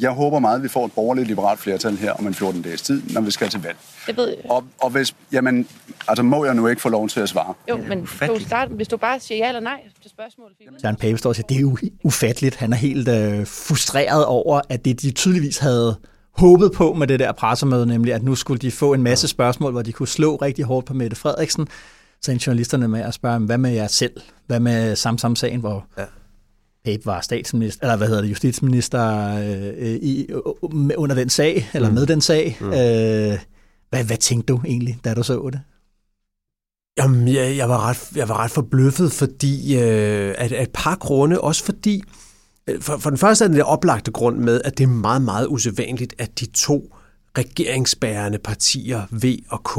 jeg 0.00 0.10
håber 0.10 0.38
meget, 0.38 0.56
at 0.56 0.62
vi 0.62 0.68
får 0.68 0.86
et 0.86 0.92
borgerligt, 0.92 1.28
liberalt 1.28 1.60
flertal 1.60 1.96
her 1.96 2.12
om 2.12 2.26
en 2.26 2.34
14 2.34 2.62
dages 2.62 2.82
tid, 2.82 3.02
når 3.10 3.20
vi 3.20 3.30
skal 3.30 3.48
til 3.48 3.62
valg. 3.62 3.76
Det 4.06 4.16
ved 4.16 4.28
jeg. 4.28 4.50
Og, 4.50 4.64
og 4.80 4.90
hvis, 4.90 5.14
jamen, 5.32 5.68
altså 6.08 6.22
må 6.22 6.44
jeg 6.44 6.54
nu 6.54 6.66
ikke 6.66 6.82
få 6.82 6.88
lov 6.88 7.08
til 7.08 7.20
at 7.20 7.28
svare? 7.28 7.54
Jo, 7.68 7.76
men 7.76 8.08
du 8.26 8.40
start, 8.40 8.68
hvis 8.68 8.88
du 8.88 8.96
bare 8.96 9.20
siger 9.20 9.38
ja 9.38 9.48
eller 9.48 9.60
nej 9.60 9.80
til 10.02 10.10
spørgsmålet. 10.10 10.56
Søren 10.82 10.96
Pape 10.96 11.18
står 11.18 11.30
og 11.30 11.36
siger, 11.36 11.46
det 11.46 11.56
er 11.56 11.60
jo 11.60 11.76
ufatteligt. 12.04 12.56
Han 12.56 12.72
er 12.72 12.76
helt 12.76 13.08
øh, 13.08 13.46
frustreret 13.46 14.24
over, 14.24 14.60
at 14.68 14.84
det 14.84 15.02
de 15.02 15.10
tydeligvis 15.10 15.58
havde 15.58 15.96
håbet 16.32 16.72
på 16.72 16.92
med 16.92 17.06
det 17.06 17.20
der 17.20 17.32
pressemøde, 17.32 17.86
nemlig 17.86 18.14
at 18.14 18.22
nu 18.22 18.34
skulle 18.34 18.58
de 18.58 18.70
få 18.70 18.92
en 18.92 19.02
masse 19.02 19.28
spørgsmål, 19.28 19.72
hvor 19.72 19.82
de 19.82 19.92
kunne 19.92 20.08
slå 20.08 20.36
rigtig 20.36 20.64
hårdt 20.64 20.86
på 20.86 20.94
Mette 20.94 21.16
Frederiksen. 21.16 21.68
Så 22.22 22.32
endte 22.32 22.46
journalisterne 22.46 22.88
med 22.88 23.00
at 23.00 23.14
spørge, 23.14 23.38
hvad 23.38 23.58
med 23.58 23.70
jer 23.70 23.86
selv? 23.86 24.12
Hvad 24.46 24.60
med 24.60 24.96
Samsam-sagen, 24.96 25.60
hvor 25.60 25.86
ja. 25.98 26.04
Pape 26.86 27.06
var 27.06 27.20
statsminister, 27.20 27.82
eller 27.82 27.96
hvad 27.96 28.06
hedder 28.06 28.22
det, 28.22 28.30
justitsminister 28.30 29.36
øh, 29.78 29.94
i, 29.94 30.26
øh, 30.28 30.40
under 30.96 31.14
den 31.14 31.28
sag, 31.28 31.70
eller 31.74 31.88
mm. 31.88 31.94
med 31.94 32.06
den 32.06 32.20
sag. 32.20 32.56
Mm. 32.60 32.66
Øh, 32.66 33.38
hvad, 33.90 34.04
hvad 34.04 34.16
tænkte 34.16 34.52
du 34.52 34.60
egentlig, 34.66 34.98
da 35.04 35.14
du 35.14 35.22
så 35.22 35.50
det? 35.52 35.60
Jamen, 36.98 37.28
jeg, 37.28 37.56
jeg, 37.56 37.68
var, 37.68 37.88
ret, 37.88 38.16
jeg 38.16 38.28
var 38.28 38.38
ret 38.38 38.50
forbløffet, 38.50 39.12
fordi 39.12 39.76
øh, 39.76 40.34
at, 40.38 40.52
at 40.52 40.62
et 40.62 40.70
par 40.74 40.96
grunde, 40.96 41.40
også 41.40 41.64
fordi, 41.64 42.02
øh, 42.66 42.80
for, 42.80 42.96
for 42.96 43.10
den 43.10 43.18
første 43.18 43.44
er 43.44 43.48
den 43.48 43.56
der 43.56 43.64
oplagte 43.64 44.10
grund 44.10 44.38
med, 44.38 44.60
at 44.64 44.78
det 44.78 44.84
er 44.84 44.88
meget, 44.88 45.22
meget 45.22 45.46
usædvanligt, 45.46 46.14
at 46.18 46.40
de 46.40 46.46
to 46.46 46.94
regeringsbærende 47.38 48.38
partier, 48.38 49.02
V 49.10 49.24
og 49.48 49.64
K, 49.64 49.72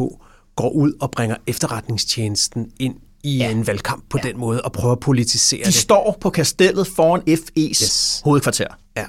går 0.55 0.69
ud 0.69 0.93
og 1.01 1.11
bringer 1.11 1.35
efterretningstjenesten 1.47 2.71
ind 2.79 2.95
i 3.27 3.37
ja. 3.37 3.51
en 3.51 3.67
valgkamp 3.67 4.03
på 4.09 4.17
ja. 4.23 4.27
den 4.27 4.39
måde 4.39 4.61
og 4.61 4.71
prøver 4.71 4.91
at 4.91 4.99
politisere 4.99 5.59
de 5.59 5.65
det. 5.65 5.73
De 5.73 5.77
står 5.77 6.17
på 6.21 6.29
kastellet 6.29 6.87
foran 6.87 7.21
FE's 7.29 7.59
yes. 7.59 8.21
hovedkvarter. 8.23 8.67
Ja. 8.97 9.05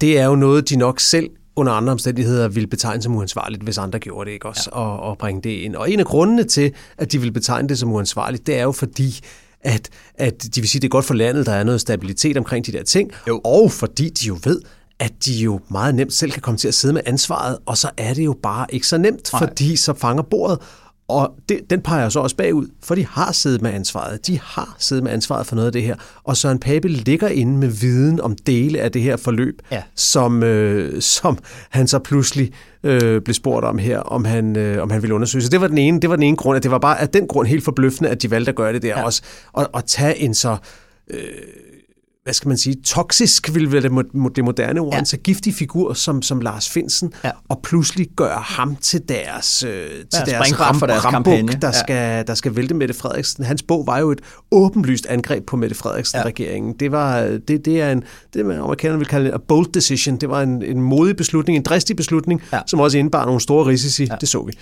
Det 0.00 0.18
er 0.18 0.24
jo 0.24 0.34
noget, 0.34 0.68
de 0.68 0.76
nok 0.76 1.00
selv 1.00 1.30
under 1.56 1.72
andre 1.72 1.92
omstændigheder 1.92 2.48
ville 2.48 2.66
betegne 2.66 3.02
som 3.02 3.14
uansvarligt, 3.14 3.62
hvis 3.62 3.78
andre 3.78 3.98
gjorde 3.98 4.28
det, 4.28 4.34
ikke 4.34 4.48
også? 4.48 4.70
Ja. 4.72 4.78
Og, 4.80 5.00
og 5.00 5.18
bringe 5.18 5.42
det 5.42 5.50
ind. 5.50 5.76
Og 5.76 5.90
en 5.90 6.00
af 6.00 6.06
grundene 6.06 6.44
til, 6.44 6.72
at 6.98 7.12
de 7.12 7.20
vil 7.20 7.32
betegne 7.32 7.68
det 7.68 7.78
som 7.78 7.92
uansvarligt, 7.92 8.46
det 8.46 8.58
er 8.58 8.62
jo 8.62 8.72
fordi, 8.72 9.20
at, 9.60 9.88
at 10.14 10.54
de 10.54 10.60
vil 10.60 10.68
sige, 10.68 10.78
at 10.78 10.82
det 10.82 10.88
er 10.88 10.90
godt 10.90 11.04
for 11.04 11.14
landet, 11.14 11.46
der 11.46 11.52
er 11.52 11.64
noget 11.64 11.80
stabilitet 11.80 12.36
omkring 12.36 12.66
de 12.66 12.72
der 12.72 12.82
ting, 12.82 13.10
jo. 13.28 13.40
og 13.44 13.72
fordi 13.72 14.08
de 14.08 14.26
jo 14.26 14.38
ved, 14.44 14.60
at 14.98 15.12
de 15.24 15.32
jo 15.32 15.60
meget 15.70 15.94
nemt 15.94 16.12
selv 16.12 16.32
kan 16.32 16.42
komme 16.42 16.58
til 16.58 16.68
at 16.68 16.74
sidde 16.74 16.94
med 16.94 17.02
ansvaret, 17.06 17.58
og 17.66 17.78
så 17.78 17.90
er 17.96 18.14
det 18.14 18.24
jo 18.24 18.36
bare 18.42 18.66
ikke 18.70 18.86
så 18.86 18.98
nemt, 18.98 19.32
Nej. 19.32 19.40
fordi 19.40 19.76
så 19.76 19.94
fanger 19.94 20.22
bordet, 20.22 20.58
og 21.08 21.34
det, 21.48 21.60
den 21.70 21.80
peger 21.80 22.08
så 22.08 22.20
også 22.20 22.36
bagud, 22.36 22.66
for 22.82 22.94
de 22.94 23.06
har 23.06 23.32
siddet 23.32 23.62
med 23.62 23.70
ansvaret. 23.70 24.26
De 24.26 24.40
har 24.42 24.76
siddet 24.78 25.04
med 25.04 25.12
ansvaret 25.12 25.46
for 25.46 25.56
noget 25.56 25.66
af 25.66 25.72
det 25.72 25.82
her. 25.82 25.96
Og 26.24 26.36
Søren 26.36 26.58
Pape 26.58 26.88
ligger 26.88 27.28
inde 27.28 27.58
med 27.58 27.68
viden 27.68 28.20
om 28.20 28.36
dele 28.36 28.80
af 28.80 28.92
det 28.92 29.02
her 29.02 29.16
forløb, 29.16 29.62
ja. 29.70 29.82
som, 29.94 30.42
øh, 30.42 31.02
som 31.02 31.38
han 31.70 31.88
så 31.88 31.98
pludselig 31.98 32.52
øh, 32.82 33.22
blev 33.22 33.34
spurgt 33.34 33.64
om 33.64 33.78
her, 33.78 33.98
om 33.98 34.24
han, 34.24 34.56
øh, 34.56 34.82
om 34.82 34.90
han 34.90 35.02
ville 35.02 35.14
undersøge. 35.14 35.42
Så 35.42 35.48
det 35.48 35.60
var 35.60 35.68
den 35.68 35.78
ene, 35.78 36.00
det 36.00 36.10
var 36.10 36.16
den 36.16 36.22
ene 36.22 36.36
grund, 36.36 36.56
at 36.56 36.62
det 36.62 36.70
var 36.70 36.78
bare 36.78 37.00
af 37.00 37.08
den 37.08 37.26
grund 37.26 37.48
helt 37.48 37.64
forbløffende, 37.64 38.10
at 38.10 38.22
de 38.22 38.30
valgte 38.30 38.48
at 38.48 38.56
gøre 38.56 38.72
det 38.72 38.82
der 38.82 38.88
ja. 38.88 39.04
også. 39.04 39.22
Og, 39.52 39.68
og 39.72 39.86
tage 39.86 40.18
en 40.18 40.34
så... 40.34 40.56
Øh, 41.10 41.18
hvad 42.26 42.34
skal 42.34 42.48
man 42.48 42.58
sige, 42.58 42.76
toksisk, 42.84 43.54
vil 43.54 43.72
være 43.72 43.82
det, 43.82 43.92
det 44.36 44.44
moderne 44.44 44.80
ord, 44.80 44.92
ja. 44.92 44.98
en 44.98 45.06
så 45.06 45.16
giftig 45.16 45.54
figur 45.54 45.92
som, 45.92 46.22
som 46.22 46.40
Lars 46.40 46.68
Finsen, 46.68 47.12
ja. 47.24 47.30
og 47.48 47.60
pludselig 47.62 48.08
gøre 48.16 48.40
ham 48.42 48.76
til 48.76 49.08
deres, 49.08 49.62
øh, 49.62 49.70
til 49.70 50.06
ja, 50.26 50.32
deres, 50.32 50.60
ram, 50.60 50.78
for 50.78 50.86
deres 50.86 51.04
kampagne. 51.04 51.52
der, 51.52 51.68
ja. 51.68 51.72
skal, 51.72 52.26
der 52.26 52.34
skal 52.34 52.56
vælte 52.56 52.74
Mette 52.74 52.94
Frederiksen. 52.94 53.44
Hans 53.44 53.62
bog 53.62 53.86
var 53.86 53.98
jo 53.98 54.10
et 54.10 54.20
åbenlyst 54.50 55.06
angreb 55.06 55.46
på 55.46 55.56
Mette 55.56 55.76
Frederiksen-regeringen. 55.76 56.70
Ja. 56.70 56.76
Det, 56.84 56.92
var, 56.92 57.20
det, 57.48 57.64
det 57.64 57.80
er 57.80 57.92
en, 57.92 58.04
det 58.34 58.46
man 58.46 58.58
amerikanerne 58.58 58.98
vil 58.98 59.08
kalde 59.08 59.32
en 59.32 59.40
bold 59.48 59.72
decision. 59.72 60.16
Det 60.16 60.28
var 60.28 60.42
en, 60.42 60.62
en 60.62 60.82
modig 60.82 61.16
beslutning, 61.16 61.56
en 61.56 61.62
dristig 61.62 61.96
beslutning, 61.96 62.42
ja. 62.52 62.60
som 62.66 62.80
også 62.80 62.98
indebar 62.98 63.24
nogle 63.24 63.40
store 63.40 63.66
risici. 63.66 64.04
Ja. 64.04 64.16
Det 64.20 64.28
så 64.28 64.42
vi. 64.42 64.52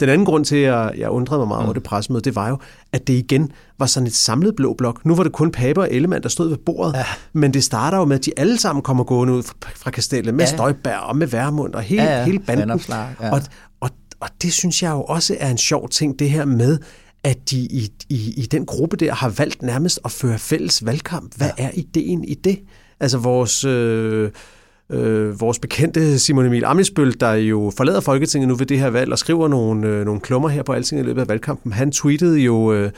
Den 0.00 0.08
anden 0.08 0.24
grund 0.24 0.44
til, 0.44 0.56
at 0.56 0.98
jeg 0.98 1.10
undrede 1.10 1.38
mig 1.38 1.48
meget 1.48 1.62
mm. 1.62 1.66
over 1.66 1.72
det 1.74 1.82
pressemøde, 1.82 2.22
det 2.22 2.34
var 2.34 2.48
jo, 2.48 2.58
at 2.92 3.06
det 3.06 3.12
igen 3.12 3.52
var 3.78 3.86
sådan 3.86 4.06
et 4.06 4.14
samlet 4.14 4.56
blå 4.56 4.74
blok. 4.74 5.04
Nu 5.04 5.14
var 5.14 5.22
det 5.22 5.32
kun 5.32 5.52
Pape 5.52 5.80
og 5.80 5.92
Ellemann, 5.92 6.22
der 6.22 6.28
stod 6.28 6.48
ved 6.48 6.56
bordet, 6.56 6.94
ja. 6.94 7.04
men 7.32 7.54
det 7.54 7.64
starter 7.64 7.98
jo 7.98 8.04
med, 8.04 8.18
at 8.18 8.24
de 8.24 8.32
alle 8.36 8.58
sammen 8.58 8.82
kommer 8.82 9.04
gående 9.04 9.34
ud 9.34 9.42
fra 9.76 9.90
kastellet 9.90 10.34
med 10.34 10.44
ja. 10.44 10.50
Støjbær 10.50 10.96
og 10.96 11.16
med 11.16 11.26
Værmund 11.26 11.74
og 11.74 11.82
hele, 11.82 12.02
ja, 12.02 12.18
ja. 12.18 12.24
hele 12.24 12.38
banden. 12.38 12.80
Ja. 12.88 13.30
Og, 13.32 13.42
og, 13.80 13.90
og 14.20 14.28
det 14.42 14.52
synes 14.52 14.82
jeg 14.82 14.90
jo 14.90 15.02
også 15.02 15.36
er 15.40 15.50
en 15.50 15.58
sjov 15.58 15.88
ting, 15.88 16.18
det 16.18 16.30
her 16.30 16.44
med, 16.44 16.78
at 17.24 17.50
de 17.50 17.58
i, 17.58 17.92
i, 18.08 18.34
i 18.36 18.46
den 18.50 18.66
gruppe 18.66 18.96
der 18.96 19.14
har 19.14 19.28
valgt 19.28 19.62
nærmest 19.62 20.00
at 20.04 20.10
føre 20.10 20.38
fælles 20.38 20.86
valgkamp. 20.86 21.36
Hvad 21.36 21.50
ja. 21.58 21.64
er 21.64 21.70
ideen 21.74 22.24
i 22.24 22.34
det? 22.34 22.58
Altså 23.00 23.18
vores... 23.18 23.64
Øh, 23.64 24.30
øh, 24.92 25.40
vores 25.40 25.58
bekendte 25.58 26.18
Simon 26.18 26.46
Emil 26.46 26.64
Amisbøl, 26.64 27.14
der 27.20 27.32
jo 27.32 27.72
forlader 27.76 28.00
Folketinget 28.00 28.48
nu 28.48 28.54
ved 28.54 28.66
det 28.66 28.78
her 28.78 28.90
valg 28.90 29.12
og 29.12 29.18
skriver 29.18 29.48
nogle, 29.48 29.88
øh, 29.88 30.04
nogle 30.04 30.20
klummer 30.20 30.48
her 30.48 30.62
på 30.62 30.72
Alting 30.72 31.00
i 31.00 31.04
løbet 31.04 31.20
af 31.20 31.28
valgkampen. 31.28 31.72
Han 31.72 31.92
tweetede 31.92 32.38
jo 32.38 32.72
øh, 32.72 32.90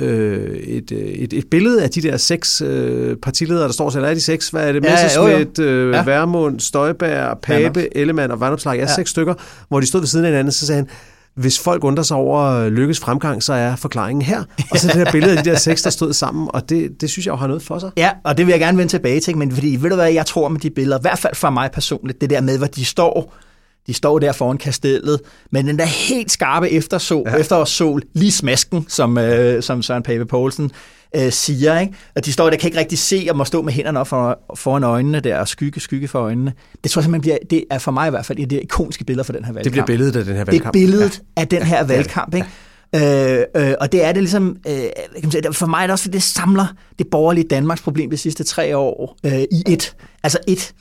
øh, 0.00 0.56
et, 0.56 0.92
et, 0.92 1.32
et 1.32 1.44
billede 1.50 1.82
af 1.82 1.90
de 1.90 2.02
der 2.02 2.16
seks 2.16 2.62
øh, 2.62 3.16
partiledere, 3.16 3.66
der 3.66 3.72
står 3.72 3.90
så, 3.90 4.00
er 4.00 4.14
de 4.14 4.20
seks? 4.20 4.48
Hvad 4.48 4.68
er 4.68 4.72
det? 4.72 4.84
Ja, 4.84 4.90
Messerschmidt, 4.90 5.58
øh, 5.58 5.94
ja. 5.94 6.04
Værmund, 6.04 6.60
Støjberg, 6.60 7.38
Pape, 7.42 7.96
Ellemann 7.96 8.32
og 8.32 8.40
Vandopslag. 8.40 8.76
Ja, 8.76 8.80
ja, 8.80 8.94
seks 8.94 9.10
stykker, 9.10 9.34
hvor 9.68 9.80
de 9.80 9.86
stod 9.86 10.00
ved 10.00 10.08
siden 10.08 10.24
af 10.24 10.30
hinanden, 10.30 10.52
så 10.52 10.66
sagde 10.66 10.76
han, 10.76 10.88
hvis 11.36 11.58
folk 11.58 11.84
undrer 11.84 12.02
sig 12.02 12.16
over 12.16 12.68
lykkes 12.68 13.00
fremgang, 13.00 13.42
så 13.42 13.52
er 13.52 13.76
forklaringen 13.76 14.22
her. 14.22 14.44
Og 14.70 14.78
så 14.78 14.86
det 14.86 15.06
der 15.06 15.12
billede 15.12 15.38
af 15.38 15.44
de 15.44 15.50
der 15.50 15.56
seks, 15.56 15.82
der 15.82 15.90
stod 15.90 16.12
sammen, 16.12 16.48
og 16.52 16.68
det, 16.68 17.00
det 17.00 17.10
synes 17.10 17.26
jeg 17.26 17.32
jo 17.32 17.36
har 17.36 17.46
noget 17.46 17.62
for 17.62 17.78
sig. 17.78 17.90
Ja, 17.96 18.10
og 18.24 18.38
det 18.38 18.46
vil 18.46 18.52
jeg 18.52 18.60
gerne 18.60 18.78
vende 18.78 18.92
tilbage 18.92 19.20
til, 19.20 19.36
men 19.36 19.52
fordi, 19.52 19.76
ved 19.80 19.90
du 19.90 19.96
hvad, 19.96 20.12
jeg 20.12 20.26
tror 20.26 20.48
med 20.48 20.60
de 20.60 20.70
billeder, 20.70 20.98
i 20.98 21.00
hvert 21.00 21.18
fald 21.18 21.34
for 21.34 21.50
mig 21.50 21.70
personligt, 21.70 22.20
det 22.20 22.30
der 22.30 22.40
med, 22.40 22.58
hvor 22.58 22.66
de 22.66 22.84
står, 22.84 23.34
de 23.86 23.94
står 23.94 24.18
der 24.18 24.32
foran 24.32 24.58
kastellet, 24.58 25.20
med 25.50 25.64
den 25.64 25.78
der 25.78 25.84
helt 25.84 26.30
skarpe 26.30 26.70
eftersol, 26.70 27.28
ja. 27.28 27.36
efterårssol, 27.36 28.02
lige 28.14 28.32
smasken, 28.32 28.84
som, 28.88 29.18
øh, 29.18 29.62
som 29.62 29.82
Søren 29.82 30.02
Pape 30.02 30.26
Poulsen 30.26 30.70
øh, 31.16 31.32
siger. 31.32 31.78
Ikke? 31.78 31.94
At 32.14 32.26
de 32.26 32.32
står 32.32 32.50
der, 32.50 32.56
kan 32.56 32.68
ikke 32.68 32.78
rigtig 32.78 32.98
se, 32.98 33.26
og 33.30 33.36
må 33.36 33.44
stå 33.44 33.62
med 33.62 33.72
hænderne 33.72 34.00
op 34.00 34.08
for, 34.08 34.38
foran 34.54 34.82
øjnene 34.82 35.20
der, 35.20 35.38
og 35.38 35.48
skygge, 35.48 35.80
skygge 35.80 36.08
for 36.08 36.20
øjnene. 36.20 36.52
Det 36.84 36.90
tror 36.90 37.00
jeg 37.00 37.04
simpelthen 37.04 37.20
bliver, 37.20 37.38
det 37.50 37.64
er 37.70 37.78
for 37.78 37.92
mig 37.92 38.06
i 38.06 38.10
hvert 38.10 38.26
fald, 38.26 38.38
det 38.38 38.52
er 38.56 38.60
ikoniske 38.60 39.04
billeder 39.04 39.24
for 39.24 39.32
den 39.32 39.44
her 39.44 39.52
valgkamp. 39.52 39.64
Det 39.64 39.72
bliver 39.72 39.86
billedet 39.86 40.16
af 40.16 40.24
den 40.24 40.36
her 40.36 40.44
valgkamp. 40.44 40.74
Det 40.74 40.82
er 40.82 40.86
billedet 40.86 41.22
ja. 41.36 41.40
af 41.40 41.48
den 41.48 41.62
her 41.62 41.84
valgkamp, 41.84 42.34
ikke? 42.34 42.48
Øh, 42.94 43.44
øh, 43.56 43.74
og 43.80 43.92
det 43.92 44.04
er 44.04 44.12
det 44.12 44.22
ligesom, 44.22 44.56
øh, 44.68 44.72
kan 44.72 45.20
man 45.22 45.30
sige, 45.30 45.52
for 45.52 45.66
mig 45.66 45.78
er 45.82 45.82
det 45.82 45.92
også, 45.92 46.02
fordi 46.02 46.14
det 46.14 46.22
samler 46.22 46.66
det 46.98 47.06
borgerlige 47.10 47.48
Danmarks 47.48 47.82
problem 47.82 48.10
de 48.10 48.16
sidste 48.16 48.44
tre 48.44 48.76
år 48.76 49.16
øh, 49.26 49.32
i 49.32 49.62
et. 49.68 49.96
Altså 50.22 50.38
et. 50.48 50.72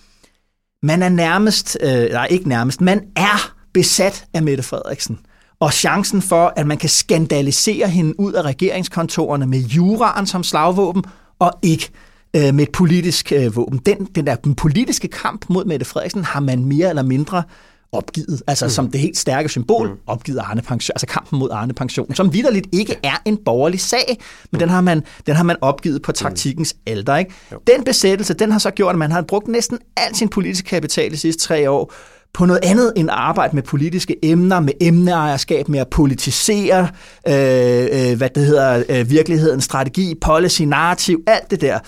Man 0.83 1.03
er 1.03 1.09
nærmest, 1.09 1.77
øh, 1.81 1.89
nej 1.89 2.27
ikke 2.29 2.49
nærmest, 2.49 2.81
man 2.81 3.01
er 3.15 3.53
besat 3.73 4.25
af 4.33 4.43
Mette 4.43 4.63
Frederiksen 4.63 5.19
og 5.59 5.73
chancen 5.73 6.21
for, 6.21 6.53
at 6.55 6.67
man 6.67 6.77
kan 6.77 6.89
skandalisere 6.89 7.87
hende 7.87 8.19
ud 8.19 8.33
af 8.33 8.41
regeringskontorerne 8.41 9.45
med 9.45 9.59
juraen 9.59 10.27
som 10.27 10.43
slagvåben, 10.43 11.03
og 11.39 11.51
ikke 11.61 11.89
øh, 12.35 12.53
med 12.53 12.63
et 12.63 12.71
politisk 12.71 13.31
øh, 13.31 13.55
våben. 13.55 13.79
Den, 13.85 14.05
den 14.15 14.27
der 14.27 14.35
den 14.35 14.55
politiske 14.55 15.07
kamp 15.07 15.45
mod 15.49 15.65
Mette 15.65 15.85
Frederiksen 15.85 16.23
har 16.23 16.39
man 16.39 16.65
mere 16.65 16.89
eller 16.89 17.03
mindre 17.03 17.43
opgivet, 17.91 18.41
altså 18.47 18.65
mm. 18.65 18.69
som 18.69 18.91
det 18.91 18.99
helt 18.99 19.17
stærke 19.17 19.49
symbol, 19.49 19.89
mm. 19.89 19.97
opgivet 20.07 20.39
Arne 20.39 20.61
Pension, 20.61 20.93
altså 20.95 21.07
kampen 21.07 21.39
mod 21.39 21.49
Arne 21.51 21.73
Pension, 21.73 22.15
som 22.15 22.33
vidderligt 22.33 22.67
ikke 22.71 22.95
er 23.03 23.21
en 23.25 23.37
borgerlig 23.45 23.79
sag, 23.79 24.05
men 24.07 24.17
mm. 24.51 24.59
den, 24.59 24.69
har 24.69 24.81
man, 24.81 25.03
den 25.27 25.35
har 25.35 25.43
man 25.43 25.55
opgivet 25.61 26.01
på 26.01 26.11
taktikkens 26.11 26.73
mm. 26.73 26.91
alder. 26.91 27.15
Ikke? 27.15 27.33
Den 27.67 27.83
besættelse, 27.83 28.33
den 28.33 28.51
har 28.51 28.59
så 28.59 28.71
gjort, 28.71 28.95
at 28.95 28.99
man 28.99 29.11
har 29.11 29.21
brugt 29.21 29.47
næsten 29.47 29.79
al 29.97 30.15
sin 30.15 30.29
politiske 30.29 30.69
kapital 30.69 31.11
de 31.11 31.17
sidste 31.17 31.43
tre 31.43 31.69
år 31.69 31.93
på 32.35 32.45
noget 32.45 32.59
andet 32.63 32.93
end 32.95 33.09
arbejde 33.11 33.55
med 33.55 33.63
politiske 33.63 34.25
emner, 34.25 34.59
med 34.59 34.73
emneejerskab, 34.81 35.69
med 35.69 35.79
at 35.79 35.87
politisere, 35.87 36.89
øh, 37.27 37.87
øh, 37.91 38.17
hvad 38.17 38.29
det 38.29 38.45
hedder, 38.45 38.83
øh, 38.89 39.09
virkeligheden, 39.09 39.61
strategi, 39.61 40.15
policy, 40.21 40.61
narrativ, 40.61 41.23
alt 41.27 41.51
det 41.51 41.61
der. 41.61 41.79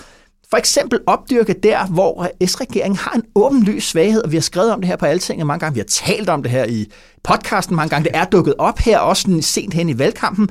for 0.50 0.58
eksempel 0.58 1.00
opdyrke 1.08 1.54
der, 1.64 1.86
hvor 1.86 2.30
S-regeringen 2.46 2.98
har 2.98 3.12
en 3.12 3.24
åbenlys 3.36 3.84
svaghed, 3.84 4.24
og 4.24 4.32
vi 4.32 4.38
har 4.38 4.42
skrevet 4.42 4.74
om 4.74 4.82
det 4.82 4.88
her 4.88 4.96
på 4.96 5.06
Altinget 5.06 5.48
mange 5.48 5.60
gange, 5.60 5.74
vi 5.74 5.80
har 5.80 5.86
talt 6.16 6.30
om 6.30 6.44
det 6.44 6.52
her 6.52 6.66
i 6.66 6.86
podcasten 7.24 7.76
mange 7.76 7.90
gange, 7.90 8.10
det 8.10 8.18
er 8.18 8.26
dukket 8.26 8.54
op 8.58 8.80
her, 8.80 9.00
også 9.00 9.40
sent 9.42 9.74
hen 9.74 9.90
i 9.90 10.00
valgkampen, 10.00 10.50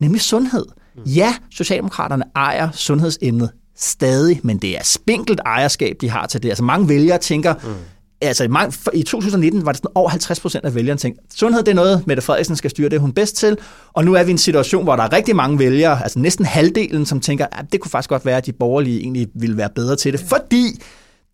nemlig 0.00 0.20
sundhed. 0.20 0.66
Ja, 1.06 1.34
Socialdemokraterne 1.50 2.24
ejer 2.36 2.70
sundhedsemnet 2.72 3.50
stadig, 3.76 4.40
men 4.42 4.58
det 4.58 4.78
er 4.78 4.84
spinkelt 4.84 5.40
ejerskab, 5.46 5.96
de 6.00 6.10
har 6.10 6.26
til 6.26 6.42
det. 6.42 6.48
Altså 6.48 6.64
mange 6.64 6.88
vælgere 6.88 7.18
tænker, 7.18 7.54
mm. 7.54 7.74
Altså 8.20 8.44
i, 8.44 8.48
mange, 8.48 8.78
i 8.94 9.02
2019 9.02 9.66
var 9.66 9.72
det 9.72 9.76
sådan 9.76 9.90
over 9.94 10.08
50 10.08 10.40
procent 10.40 10.64
af 10.64 10.74
vælgerne 10.74 10.98
tænkte, 10.98 11.22
sundhed 11.34 11.62
det 11.62 11.70
er 11.70 11.74
noget, 11.74 12.06
Mette 12.06 12.22
Frederiksen 12.22 12.56
skal 12.56 12.70
styre, 12.70 12.88
det 12.88 13.00
hun 13.00 13.12
bedst 13.12 13.36
til. 13.36 13.56
Og 13.92 14.04
nu 14.04 14.14
er 14.14 14.22
vi 14.22 14.30
i 14.30 14.32
en 14.32 14.38
situation, 14.38 14.84
hvor 14.84 14.96
der 14.96 15.02
er 15.02 15.12
rigtig 15.12 15.36
mange 15.36 15.58
vælgere, 15.58 16.02
altså 16.02 16.18
næsten 16.18 16.44
halvdelen, 16.44 17.06
som 17.06 17.20
tænker, 17.20 17.46
at 17.52 17.72
det 17.72 17.80
kunne 17.80 17.90
faktisk 17.90 18.08
godt 18.08 18.26
være, 18.26 18.36
at 18.36 18.46
de 18.46 18.52
borgerlige 18.52 19.00
egentlig 19.00 19.28
ville 19.34 19.56
være 19.56 19.68
bedre 19.74 19.96
til 19.96 20.12
det, 20.12 20.20
fordi 20.20 20.82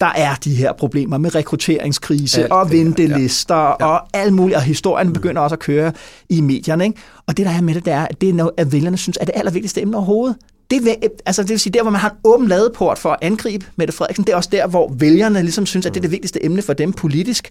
der 0.01 0.07
er 0.07 0.35
de 0.35 0.55
her 0.55 0.73
problemer 0.73 1.19
med 1.19 1.35
rekrutteringskrise 1.35 2.43
alt 2.43 2.53
og 2.53 2.71
ventelister 2.71 3.55
ja. 3.55 3.69
Ja. 3.81 3.87
og 3.87 4.09
alt 4.15 4.33
muligt, 4.33 4.57
og 4.57 4.63
historien 4.63 5.13
begynder 5.13 5.43
også 5.43 5.55
at 5.55 5.61
køre 5.61 5.93
i 6.29 6.41
medierne. 6.41 6.85
Ikke? 6.85 6.99
Og 7.27 7.37
det, 7.37 7.47
der 7.47 7.53
er 7.53 7.61
med 7.61 7.75
det, 7.75 7.85
det 7.85 7.93
er, 7.93 8.07
det 8.07 8.29
er 8.29 8.33
noget, 8.33 8.53
at 8.57 8.73
vælgerne 8.73 8.97
synes 8.97 9.19
er 9.21 9.25
det 9.25 9.35
allervigtigste 9.37 9.83
emne 9.83 9.97
overhovedet. 9.97 10.37
Det, 10.81 10.97
altså 11.27 11.43
det 11.43 11.51
vil 11.51 11.61
sige, 11.61 11.73
der 11.73 11.83
hvor 11.83 11.91
man 11.91 12.01
har 12.01 12.11
en 12.11 12.17
åben 12.25 12.49
ladeport 12.49 12.99
for 12.99 13.11
at 13.11 13.19
angribe 13.23 13.67
Mette 13.77 13.95
Frederiksen, 13.95 14.25
det 14.25 14.33
er 14.33 14.37
også 14.37 14.49
der, 14.53 14.67
hvor 14.67 14.93
vælgerne 14.99 15.43
ligesom 15.43 15.67
synes, 15.67 15.87
at 15.87 15.95
det 15.95 16.01
er 16.01 16.03
det 16.03 16.11
vigtigste 16.11 16.45
emne 16.45 16.63
for 16.63 16.73
dem 16.73 16.93
politisk. 16.93 17.51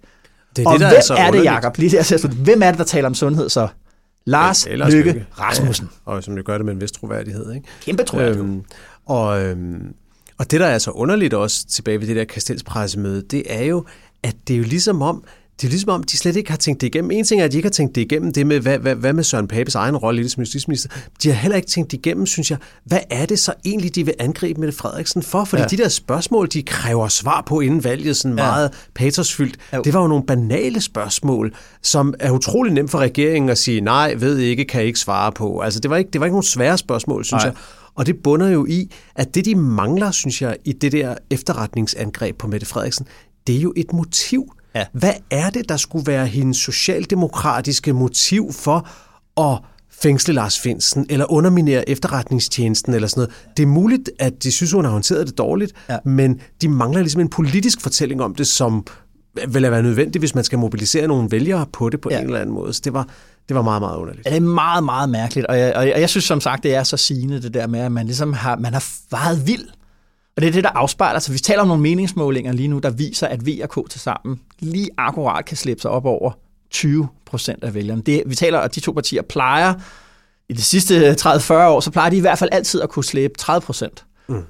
Det 0.56 0.66
er 0.66 0.70
og 0.70 0.74
det, 0.74 0.82
der 0.82 0.88
hvem 0.88 0.98
er, 0.98 1.02
så 1.02 1.14
er 1.14 1.32
det, 1.32 1.44
Jacob? 1.44 1.78
Lige 1.78 1.92
der, 1.92 2.28
hvem 2.28 2.64
er 2.64 2.70
det, 2.70 2.78
der 2.78 2.84
taler 2.86 3.08
om 3.08 3.16
sundhed 3.16 3.50
så? 3.50 3.68
Lars 4.26 4.68
ja, 4.68 4.76
Lykke, 4.76 4.98
Lykke 4.98 5.26
Rasmussen. 5.40 5.90
Ja, 6.08 6.12
og 6.12 6.24
som 6.24 6.38
jo 6.38 6.44
gør 6.46 6.58
det 6.58 6.66
med 6.66 6.74
en 6.74 6.82
vis 6.82 6.92
troværdighed. 6.92 7.54
Ikke? 7.54 7.68
Kæmpe 7.82 8.04
troværdighed. 8.04 8.44
Øhm, 8.44 8.64
og, 9.06 9.44
øhm, 9.44 9.94
og 10.38 10.52
det, 10.52 10.60
der 10.60 10.66
er 10.66 10.78
så 10.78 10.92
underligt 10.92 11.34
også 11.34 11.68
tilbage 11.68 12.00
ved 12.00 12.08
det 12.08 12.16
der 12.16 12.24
kastelspressemøde, 12.24 13.22
det 13.32 13.44
er 13.50 13.64
jo, 13.64 13.86
at 14.24 14.36
det 14.48 14.54
er 14.54 14.58
jo 14.58 14.64
ligesom 14.64 15.02
om, 15.02 15.24
det 15.62 15.68
er 15.68 15.72
ligesom 15.72 15.90
om, 15.90 16.04
de 16.04 16.18
slet 16.18 16.36
ikke 16.36 16.50
har 16.50 16.58
tænkt 16.58 16.82
det 16.82 16.88
igennem. 16.88 17.12
En 17.12 17.26
ting 17.26 17.42
er, 17.42 17.46
at 17.46 17.52
de 17.52 17.58
ikke 17.58 17.68
har 17.68 17.72
tænkt 17.72 17.96
det 17.96 18.02
igennem, 18.02 18.34
det 18.34 18.48
med, 18.48 18.60
hvad, 18.60 18.80
hvad, 18.80 18.96
hvad 18.96 19.14
med 19.14 19.24
Søren 19.24 19.48
Papes 19.48 19.76
egen 19.76 19.98
rolle 19.98 20.20
i 20.20 20.24
det 20.24 20.32
som 20.32 20.42
justitsminister. 20.42 20.90
De 21.24 21.30
har 21.30 21.36
heller 21.36 21.56
ikke 21.56 21.68
tænkt 21.68 21.92
det 21.92 21.98
igennem, 21.98 22.26
synes 22.26 22.52
jeg. 22.52 22.58
Hvad 22.86 23.00
er 23.10 23.26
det 23.26 23.40
så 23.40 23.54
egentlig, 23.66 23.96
de 23.96 24.06
vil 24.06 24.14
angribe 24.20 24.62
med 24.62 24.72
Frederiksen 24.72 25.24
for? 25.24 25.44
Fordi 25.46 25.62
ja. 25.62 25.68
de 25.68 25.78
der 25.78 25.90
spørgsmål, 25.90 26.48
de 26.54 26.64
kræver 26.64 27.08
svar 27.08 27.44
på 27.46 27.60
inden 27.60 27.84
valget, 27.84 28.18
sådan 28.18 28.38
ja. 28.38 28.44
meget 28.44 28.72
patosfyldt. 28.96 29.58
Ja. 29.74 29.80
Det 29.84 29.94
var 29.94 30.02
jo 30.02 30.08
nogle 30.08 30.26
banale 30.26 30.82
spørgsmål, 30.82 31.56
som 31.82 32.14
er 32.20 32.32
utrolig 32.32 32.74
nemt 32.74 32.92
for 32.92 33.00
regeringen 33.00 33.50
at 33.50 33.58
sige, 33.58 33.82
nej, 33.82 34.14
ved 34.14 34.38
ikke, 34.38 34.66
kan 34.66 34.84
ikke 34.84 35.00
svare 35.00 35.32
på. 35.32 35.60
Altså, 35.60 35.80
det 35.80 35.92
var 35.92 35.98
ikke, 35.98 36.10
det 36.14 36.22
var 36.22 36.26
ikke 36.26 36.34
nogle 36.34 36.48
svære 36.48 36.78
spørgsmål, 36.78 37.26
synes 37.26 37.44
nej. 37.44 37.50
jeg. 37.50 37.54
Og 37.96 38.06
det 38.06 38.16
bunder 38.24 38.50
jo 38.50 38.66
i, 38.66 38.92
at 39.16 39.36
det, 39.36 39.46
de 39.46 39.56
mangler, 39.56 40.12
synes 40.12 40.42
jeg, 40.42 40.58
i 40.66 40.72
det 40.72 40.92
der 40.92 41.16
efterretningsangreb 41.30 42.38
på 42.38 42.48
Mette 42.48 42.66
Frederiksen, 42.66 43.08
det 43.48 43.56
er 43.56 43.60
jo 43.60 43.74
et 43.76 43.94
motiv. 43.94 44.54
Ja. 44.76 44.86
Hvad 44.94 45.14
er 45.32 45.50
det, 45.50 45.70
der 45.70 45.78
skulle 45.78 46.08
være 46.08 46.26
hendes 46.28 46.58
socialdemokratiske 46.58 47.94
motiv 47.94 48.52
for 48.54 48.88
at 49.42 49.60
fængsle 50.02 50.34
Lars 50.34 50.60
Finsen, 50.60 51.06
eller 51.10 51.32
underminere 51.32 51.90
efterretningstjenesten, 51.90 52.94
eller 52.94 53.08
sådan 53.08 53.22
noget. 53.22 53.58
Det 53.58 53.64
er 53.64 53.68
muligt, 53.68 54.10
at 54.20 54.44
de 54.44 54.52
synes, 54.52 54.72
hun 54.72 54.86
har 54.86 54.92
håndteret 54.92 55.28
det 55.28 55.38
dårligt, 55.38 55.74
ja. 55.90 55.98
men 56.06 56.42
de 56.62 56.70
mangler 56.70 57.02
ligesom 57.02 57.22
en 57.22 57.30
politisk 57.30 57.82
fortælling 57.82 58.22
om 58.22 58.36
det, 58.36 58.48
som 58.48 58.86
vil 59.48 59.72
være 59.72 59.84
nødvendigt, 59.84 60.22
hvis 60.22 60.36
man 60.36 60.44
skal 60.44 60.60
mobilisere 60.60 61.08
nogle 61.08 61.32
vælgere 61.32 61.66
på 61.74 61.90
det 61.90 62.02
på 62.02 62.10
ja. 62.12 62.20
en 62.20 62.26
eller 62.26 62.40
anden 62.40 62.56
måde. 62.56 62.74
Så 62.74 62.82
det 62.84 62.94
var, 62.94 63.08
det 63.48 63.56
var 63.56 63.62
meget, 63.62 63.82
meget 63.82 63.98
underligt. 63.98 64.26
Ja, 64.26 64.32
det 64.32 64.38
er 64.38 64.42
meget, 64.42 64.84
meget 64.84 65.10
mærkeligt, 65.10 65.48
og 65.48 65.60
jeg, 65.60 65.74
og 65.76 65.88
jeg, 65.88 65.94
og 65.94 66.02
jeg 66.02 66.10
synes 66.10 66.26
som 66.26 66.42
sagt, 66.42 66.64
det 66.64 66.76
er 66.76 66.84
så 66.84 66.98
sigende 66.98 67.42
det 67.42 67.54
der 67.54 67.68
med, 67.68 67.80
at 67.80 67.92
man 67.92 68.06
ligesom 68.06 68.34
har, 68.34 68.56
man 68.56 68.74
har 68.74 68.84
været 69.12 69.48
vild 69.48 69.66
og 70.36 70.42
det 70.42 70.48
er 70.48 70.52
det, 70.52 70.64
der 70.64 70.70
afspejler 70.70 71.20
sig. 71.20 71.34
Vi 71.34 71.40
taler 71.40 71.62
om 71.62 71.68
nogle 71.68 71.84
meningsmålinger 71.84 72.52
lige 72.52 72.68
nu, 72.68 72.80
der 72.80 72.90
viser, 72.90 73.28
at 73.28 73.46
V 73.46 73.50
og 73.64 73.70
K 73.70 73.90
til 73.90 74.00
sammen 74.00 74.40
lige 74.60 74.90
akkurat 74.98 75.46
kan 75.46 75.58
slippe 75.58 75.82
sig 75.82 75.92
op 75.92 76.06
over 76.06 76.32
20 76.72 77.08
procent 77.26 77.64
af 77.64 77.74
vælgerne. 77.74 78.02
Det, 78.02 78.24
vi 78.26 78.36
taler, 78.36 78.60
at 78.60 78.76
de 78.76 78.80
to 78.80 78.92
partier 78.92 79.22
plejer, 79.22 79.74
i 80.50 80.54
de 80.54 80.62
sidste 80.62 81.12
30-40 81.12 81.54
år, 81.54 81.80
så 81.80 81.92
plejer 81.92 82.10
de 82.10 82.18
i 82.18 82.20
hvert 82.20 82.40
fald 82.40 82.50
altid 82.54 82.82
at 82.82 82.90
kunne 82.90 83.04
slippe 83.04 83.38
30 83.38 83.62
procent. 83.62 84.06
Mm. 84.28 84.42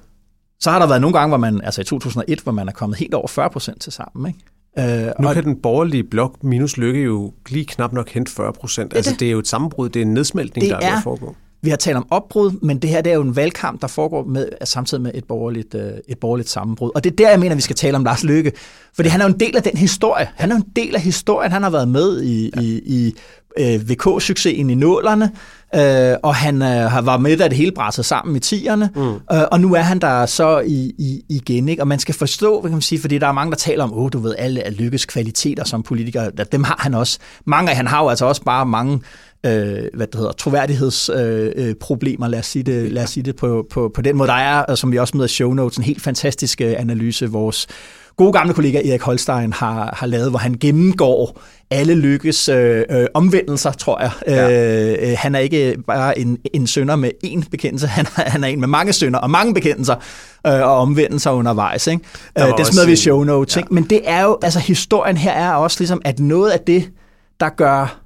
Så 0.60 0.70
har 0.70 0.78
der 0.78 0.86
været 0.86 1.00
nogle 1.00 1.18
gange, 1.18 1.28
hvor 1.28 1.36
man, 1.36 1.60
altså 1.64 1.80
i 1.80 1.84
2001, 1.84 2.40
hvor 2.40 2.52
man 2.52 2.68
er 2.68 2.72
kommet 2.72 2.98
helt 2.98 3.14
over 3.14 3.26
40 3.26 3.50
procent 3.50 3.80
til 3.80 3.92
sammen. 3.92 4.34
Ikke? 4.76 5.06
Øh, 5.06 5.12
nu 5.20 5.32
kan 5.32 5.44
den 5.44 5.56
borgerlige 5.62 6.04
blok 6.04 6.44
minus 6.44 6.76
lykke 6.76 7.00
jo 7.00 7.32
lige 7.48 7.66
knap 7.66 7.92
nok 7.92 8.08
hente 8.08 8.32
40 8.32 8.52
procent. 8.52 8.94
Altså 8.94 9.16
det 9.18 9.28
er 9.28 9.32
jo 9.32 9.38
et 9.38 9.48
sammenbrud, 9.48 9.88
det 9.88 10.02
er 10.02 10.06
en 10.06 10.14
nedsmeltning, 10.14 10.62
det 10.62 10.70
der 10.70 10.86
er 10.86 10.90
ved 10.90 10.96
at 10.96 11.02
foregå. 11.02 11.36
Vi 11.64 11.70
har 11.70 11.76
talt 11.76 11.96
om 11.96 12.06
opbrud, 12.10 12.50
men 12.62 12.78
det 12.78 12.90
her 12.90 13.00
det 13.00 13.10
er 13.10 13.14
jo 13.14 13.22
en 13.22 13.36
valgkamp, 13.36 13.80
der 13.80 13.86
foregår 13.86 14.24
med, 14.24 14.48
samtidig 14.64 15.02
med 15.02 15.10
et 15.14 15.24
borgerligt, 15.24 15.74
øh, 15.74 15.92
et 16.08 16.18
borgerligt 16.18 16.48
sammenbrud. 16.48 16.90
Og 16.94 17.04
det 17.04 17.12
er 17.12 17.16
der, 17.16 17.30
jeg 17.30 17.40
mener, 17.40 17.54
vi 17.54 17.60
skal 17.60 17.76
tale 17.76 17.96
om 17.96 18.04
Lars 18.04 18.24
Løkke. 18.24 18.52
Fordi 18.94 19.08
han 19.08 19.20
er 19.20 19.24
jo 19.24 19.32
en 19.32 19.40
del 19.40 19.56
af 19.56 19.62
den 19.62 19.76
historie. 19.76 20.28
Han 20.34 20.50
er 20.50 20.54
jo 20.54 20.62
en 20.66 20.72
del 20.76 20.94
af 20.94 21.00
historien. 21.00 21.52
Han 21.52 21.62
har 21.62 21.70
været 21.70 21.88
med 21.88 22.22
i, 22.22 22.50
ja. 22.56 22.60
i, 22.60 22.82
i 22.86 23.14
øh, 23.58 23.90
VK-succesen 23.90 24.70
i 24.70 24.74
nålerne, 24.74 25.30
øh, 25.74 26.16
og 26.22 26.34
han 26.34 26.62
øh, 26.62 26.68
har 26.68 27.02
været 27.02 27.22
med, 27.22 27.36
da 27.36 27.48
det 27.48 27.56
hele 27.56 27.72
brændte 27.72 28.02
sammen 28.02 28.36
i 28.36 28.40
tierne, 28.40 28.90
mm. 28.96 29.02
øh, 29.02 29.42
og 29.52 29.60
nu 29.60 29.74
er 29.74 29.80
han 29.80 29.98
der 29.98 30.26
så 30.26 30.58
i, 30.60 30.92
i, 30.98 31.24
igen. 31.28 31.68
Ikke? 31.68 31.82
Og 31.82 31.88
man 31.88 31.98
skal 31.98 32.14
forstå, 32.14 32.60
hvad 32.60 32.70
kan 32.70 32.76
man 32.76 32.82
sige, 32.82 33.00
fordi 33.00 33.18
der 33.18 33.26
er 33.26 33.32
mange, 33.32 33.50
der 33.50 33.56
taler 33.56 33.84
om, 33.84 33.92
åh, 33.94 34.10
du 34.12 34.18
ved, 34.18 34.34
alle 34.38 34.70
Lykkes 34.70 35.06
kvaliteter 35.06 35.64
som 35.64 35.82
politiker, 35.82 36.30
dem 36.30 36.64
har 36.64 36.76
han 36.78 36.94
også. 36.94 37.18
Mange 37.44 37.70
af 37.70 37.76
han 37.76 37.86
har 37.86 38.02
jo 38.02 38.08
altså 38.08 38.26
også 38.26 38.42
bare 38.42 38.66
mange 38.66 39.00
øh, 39.46 39.88
hvad 39.94 40.06
det 40.06 40.14
hedder, 40.14 40.32
troværdighedsproblemer, 40.32 42.26
øh, 42.26 42.30
lad 42.30 42.38
os 42.38 42.46
sige 42.46 42.62
det, 42.62 42.92
lad 42.92 43.02
os 43.02 43.10
sige 43.10 43.24
det 43.24 43.36
på, 43.36 43.66
på, 43.70 43.90
på 43.94 44.02
den 44.02 44.16
måde. 44.16 44.28
Der 44.28 44.34
er, 44.34 44.74
som 44.74 44.92
vi 44.92 44.98
også 44.98 45.16
møder 45.16 45.28
show 45.28 45.52
notes, 45.52 45.78
en 45.78 45.84
helt 45.84 46.02
fantastisk 46.02 46.60
øh, 46.60 46.74
analyse, 46.78 47.30
vores 47.30 47.66
gode 48.16 48.32
gamle 48.32 48.54
kollega 48.54 48.78
Erik 48.88 49.02
Holstein 49.02 49.52
har, 49.52 49.94
har 49.96 50.06
lavet, 50.06 50.30
hvor 50.30 50.38
han 50.38 50.54
gennemgår 50.60 51.40
alle 51.70 51.94
lykkes 51.94 52.48
øh, 52.48 52.82
øh, 52.90 53.06
omvendelser, 53.14 53.72
tror 53.72 54.00
jeg. 54.00 54.10
Ja. 54.26 55.10
Øh, 55.10 55.16
han 55.18 55.34
er 55.34 55.38
ikke 55.38 55.76
bare 55.86 56.18
en, 56.18 56.38
en 56.54 56.66
sønder 56.66 56.96
med 56.96 57.10
én 57.24 57.48
bekendelse, 57.50 57.86
han, 57.96 58.06
han 58.16 58.44
er 58.44 58.48
en 58.48 58.60
med 58.60 58.68
mange 58.68 58.92
sønder 58.92 59.18
og 59.18 59.30
mange 59.30 59.54
bekendelser 59.54 59.94
øh, 60.46 60.52
og 60.52 60.76
omvendelser 60.76 61.30
undervejs. 61.30 61.86
Ikke? 61.86 62.04
Øh, 62.38 62.58
det 62.58 62.66
smider 62.66 62.86
vi 62.86 62.92
i 62.92 62.96
show 62.96 63.22
notes. 63.22 63.56
Ja. 63.56 63.60
Ikke? 63.60 63.74
Men 63.74 63.84
det 63.84 64.00
er 64.04 64.22
jo, 64.22 64.38
altså 64.42 64.58
historien 64.58 65.16
her 65.16 65.32
er 65.32 65.52
også 65.52 65.80
ligesom, 65.80 66.02
at 66.04 66.20
noget 66.20 66.50
af 66.50 66.60
det, 66.60 66.90
der 67.40 67.48
gør 67.48 68.00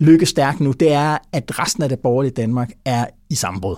lykke 0.00 0.26
stærk 0.26 0.60
nu, 0.60 0.72
det 0.72 0.92
er, 0.92 1.18
at 1.32 1.58
resten 1.58 1.82
af 1.82 1.88
det 1.88 1.98
borgerlige 1.98 2.32
Danmark 2.32 2.70
er 2.84 3.04
i 3.30 3.34
sammenbrud. 3.34 3.76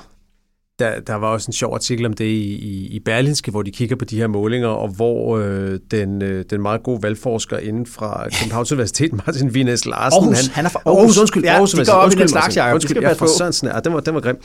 Der, 0.80 1.00
der 1.00 1.14
var 1.14 1.28
også 1.28 1.48
en 1.48 1.52
sjov 1.52 1.74
artikel 1.74 2.06
om 2.06 2.12
det 2.12 2.24
i, 2.24 2.54
i, 2.54 2.86
i 2.86 3.00
Berlinske, 3.00 3.50
hvor 3.50 3.62
de 3.62 3.70
kigger 3.70 3.96
på 3.96 4.04
de 4.04 4.16
her 4.16 4.26
målinger, 4.26 4.68
og 4.68 4.88
hvor 4.88 5.38
øh, 5.38 5.78
den, 5.90 6.22
øh, 6.22 6.44
den 6.50 6.62
meget 6.62 6.82
gode 6.82 7.02
valgforsker 7.02 7.58
inden 7.58 7.86
fra 7.86 8.28
Københavns 8.40 8.72
Universitet, 8.72 9.12
Martin 9.26 9.54
Vines 9.54 9.86
Larsen... 9.86 10.18
Aarhus, 10.22 10.46
han, 10.46 10.54
han 10.54 10.64
er 10.64 10.68
fra 10.68 10.80
Aarhus. 10.86 10.98
Aarhus 10.98 11.18
undskyld. 11.18 11.44
Ja, 11.44 11.52
Aarhus, 11.52 11.70
de 11.70 11.84
går 11.84 11.92
op 11.92 12.12
i 12.12 12.14
den 12.14 12.28
slags, 12.28 12.56
Jacob. 12.56 12.74
Undskyld, 12.74 13.00
ja, 13.00 13.12
for 13.12 13.26
Sørensen, 13.38 13.68
ja, 13.74 13.80
den 13.80 13.92
var, 13.94 14.00
den 14.00 14.14
var 14.14 14.20
grim. 14.20 14.36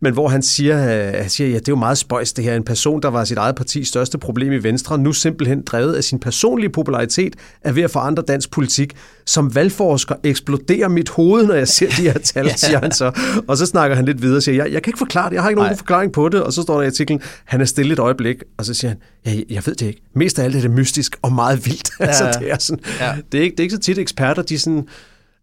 Men 0.00 0.12
hvor 0.12 0.28
han 0.28 0.42
siger, 0.42 0.76
øh, 0.78 1.12
han 1.20 1.28
siger, 1.28 1.48
ja, 1.48 1.54
det 1.54 1.68
er 1.68 1.72
jo 1.72 1.76
meget 1.76 1.98
spøjs, 1.98 2.32
det 2.32 2.44
her. 2.44 2.54
En 2.54 2.64
person, 2.64 3.02
der 3.02 3.08
var 3.08 3.24
sit 3.24 3.38
eget 3.38 3.54
partis 3.54 3.88
største 3.88 4.18
problem 4.18 4.52
i 4.52 4.58
Venstre, 4.58 4.98
nu 4.98 5.12
simpelthen 5.12 5.62
drevet 5.62 5.94
af 5.94 6.04
sin 6.04 6.18
personlige 6.20 6.70
popularitet, 6.70 7.36
er 7.62 7.72
ved 7.72 7.82
at 7.82 7.90
forandre 7.90 8.22
dansk 8.28 8.50
politik. 8.50 8.96
Som 9.26 9.54
valgforsker 9.54 10.14
eksploderer 10.24 10.88
mit 10.88 11.08
hoved, 11.08 11.46
når 11.46 11.54
jeg 11.54 11.68
ser 11.68 11.88
de 11.88 12.02
her 12.02 12.18
tal, 12.18 12.46
ja. 12.46 12.56
siger 12.56 12.78
han 12.78 12.92
så. 12.92 13.12
Og 13.48 13.56
så 13.56 13.66
snakker 13.66 13.96
han 13.96 14.04
lidt 14.04 14.22
videre 14.22 14.36
og 14.36 14.42
siger, 14.42 14.64
jeg, 14.64 14.72
jeg 14.72 14.82
kan 14.82 14.90
ikke 14.90 14.98
forklare 14.98 15.28
det, 15.28 15.34
jeg 15.34 15.42
har 15.42 15.50
ikke 15.50 15.60
nogen 15.60 15.76
forklaring 15.82 16.12
på 16.12 16.28
det. 16.28 16.42
Og 16.42 16.52
så 16.52 16.62
står 16.62 16.74
der 16.74 16.82
i 16.82 16.86
artiklen, 16.86 17.20
han 17.44 17.60
er 17.60 17.64
stille 17.64 17.92
et 17.92 17.98
øjeblik, 17.98 18.36
og 18.58 18.64
så 18.64 18.74
siger 18.74 18.88
han, 18.88 18.98
ja, 19.26 19.42
jeg 19.50 19.66
ved 19.66 19.74
det 19.74 19.86
ikke. 19.86 20.02
Mest 20.14 20.38
af 20.38 20.44
alt 20.44 20.56
er 20.56 20.60
det 20.60 20.70
mystisk 20.70 21.16
og 21.22 21.32
meget 21.32 21.66
vildt. 21.66 21.90
Ja. 22.00 22.06
altså, 22.06 22.38
det, 22.40 22.50
er 22.50 22.58
sådan, 22.58 22.84
ja. 23.00 23.16
det, 23.32 23.38
er 23.38 23.42
ikke, 23.42 23.54
det 23.54 23.60
er 23.60 23.64
ikke 23.64 23.74
så 23.74 23.80
tit 23.80 23.98
eksperter, 23.98 24.42
de 24.42 24.58
sådan... 24.58 24.88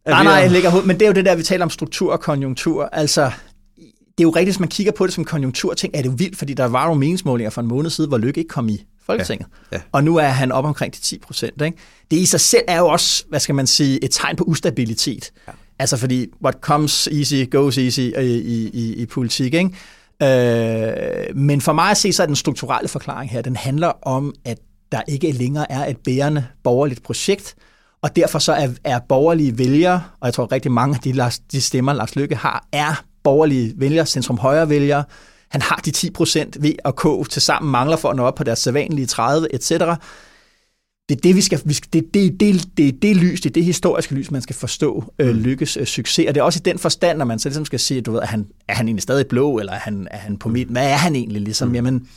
Nej, 0.07 0.23
nej, 0.23 0.33
jeg 0.33 0.51
lægger 0.51 0.85
men 0.85 0.99
det 0.99 1.01
er 1.01 1.07
jo 1.07 1.13
det 1.13 1.25
der, 1.25 1.35
vi 1.35 1.43
taler 1.43 1.65
om 1.65 1.69
struktur 1.69 2.11
og 2.11 2.19
konjunktur. 2.19 2.89
Altså, 2.91 3.31
det 4.19 4.23
er 4.23 4.23
jo 4.23 4.29
rigtigt, 4.29 4.55
hvis 4.55 4.59
man 4.59 4.69
kigger 4.69 4.91
på 4.91 5.05
det 5.05 5.13
som 5.13 5.25
konjunkturting, 5.25 5.93
er 5.93 6.01
det 6.01 6.09
jo 6.09 6.13
vildt, 6.17 6.37
fordi 6.37 6.53
der 6.53 6.65
var 6.65 6.87
jo 6.87 6.93
meningsmålinger 6.93 7.49
for 7.49 7.61
en 7.61 7.67
måned 7.67 7.89
siden, 7.89 8.09
hvor 8.09 8.17
Lykke 8.17 8.39
ikke 8.39 8.49
kom 8.49 8.69
i 8.69 8.85
Folketinget. 9.05 9.47
Ja, 9.71 9.77
ja. 9.77 9.81
Og 9.91 10.03
nu 10.03 10.17
er 10.17 10.27
han 10.27 10.51
op 10.51 10.65
omkring 10.65 10.93
de 10.93 10.99
10 10.99 11.19
procent. 11.19 11.59
Det 11.59 11.73
i 12.17 12.25
sig 12.25 12.39
selv 12.39 12.63
er 12.67 12.77
jo 12.77 12.87
også, 12.87 13.23
hvad 13.29 13.39
skal 13.39 13.55
man 13.55 13.67
sige, 13.67 14.03
et 14.03 14.11
tegn 14.11 14.35
på 14.35 14.43
ustabilitet. 14.43 15.31
Ja. 15.47 15.51
Altså 15.79 15.97
fordi, 15.97 16.27
what 16.43 16.55
comes 16.61 17.07
easy, 17.07 17.49
goes 17.51 17.77
easy 17.77 17.99
i, 17.99 18.11
i, 18.21 18.69
i, 18.73 18.93
i 18.93 19.05
politik. 19.05 19.53
Ikke? 19.53 19.69
Øh, 20.21 21.35
men 21.35 21.61
for 21.61 21.73
mig 21.73 21.91
at 21.91 21.97
se, 21.97 22.13
så 22.13 22.23
er 22.23 22.27
den 22.27 22.35
strukturelle 22.35 22.89
forklaring 22.89 23.31
her, 23.31 23.41
den 23.41 23.55
handler 23.55 23.87
om, 24.01 24.33
at 24.45 24.57
der 24.91 25.01
ikke 25.07 25.31
længere 25.31 25.71
er 25.71 25.85
et 25.85 25.97
bærende 25.97 26.45
borgerligt 26.63 27.03
projekt, 27.03 27.55
og 28.01 28.15
derfor 28.15 28.39
så 28.39 28.53
er, 28.53 28.67
er 28.83 28.99
borgerlige 28.99 29.57
vælgere, 29.57 30.03
og 30.19 30.25
jeg 30.25 30.33
tror 30.33 30.51
rigtig 30.51 30.71
mange 30.71 30.95
af 30.95 31.01
de, 31.01 31.31
de 31.51 31.61
stemmer, 31.61 31.93
Lars 31.93 32.15
Lykke 32.15 32.35
har, 32.35 32.65
er 32.71 33.03
borgerlige 33.23 33.73
vælgere, 33.77 34.05
centrum-højre 34.05 34.69
vælgere. 34.69 35.03
Han 35.49 35.61
har 35.61 35.75
de 35.85 35.91
10 35.91 36.11
procent 36.11 36.63
V 36.63 36.75
og 36.83 36.95
K 36.95 37.29
til 37.29 37.41
sammen 37.41 37.71
mangler 37.71 37.97
for 37.97 38.09
at 38.09 38.15
nå 38.15 38.23
op 38.23 38.35
på 38.35 38.43
deres 38.43 38.59
sædvanlige 38.59 39.05
30, 39.05 39.53
etc. 39.53 39.71
Det 41.09 41.15
er 41.15 41.21
det, 41.21 41.35
vi 41.35 41.41
skal, 41.41 41.61
vi 41.65 41.73
skal, 41.73 41.89
det, 41.93 42.13
det, 42.13 42.39
det, 42.39 42.77
det, 42.77 43.01
det 43.01 43.15
lys, 43.15 43.41
det 43.41 43.49
er 43.49 43.53
det 43.53 43.63
historiske 43.63 44.15
lys, 44.15 44.31
man 44.31 44.41
skal 44.41 44.55
forstå 44.55 45.13
øh, 45.19 45.35
mm. 45.35 45.41
lykkes 45.41 45.77
øh, 45.77 45.85
succes. 45.85 46.25
Og 46.27 46.35
det 46.35 46.41
er 46.41 46.45
også 46.45 46.59
i 46.59 46.65
den 46.65 46.79
forstand, 46.79 47.17
når 47.17 47.25
man 47.25 47.39
så 47.39 47.49
ligesom 47.49 47.65
skal 47.65 47.79
sige, 47.79 48.01
du 48.01 48.11
ved, 48.11 48.19
er 48.19 48.25
han, 48.25 48.47
er 48.67 48.73
han 48.73 48.87
egentlig 48.87 49.03
stadig 49.03 49.27
blå, 49.27 49.59
eller 49.59 49.73
er 49.73 49.79
han, 49.79 50.07
er 50.11 50.17
han 50.17 50.37
på 50.37 50.49
midt? 50.49 50.69
Hvad 50.69 50.89
er 50.91 50.95
han 50.95 51.15
egentlig 51.15 51.41
ligesom? 51.41 51.67
Mm. 51.67 51.75
Jamen, 51.75 52.07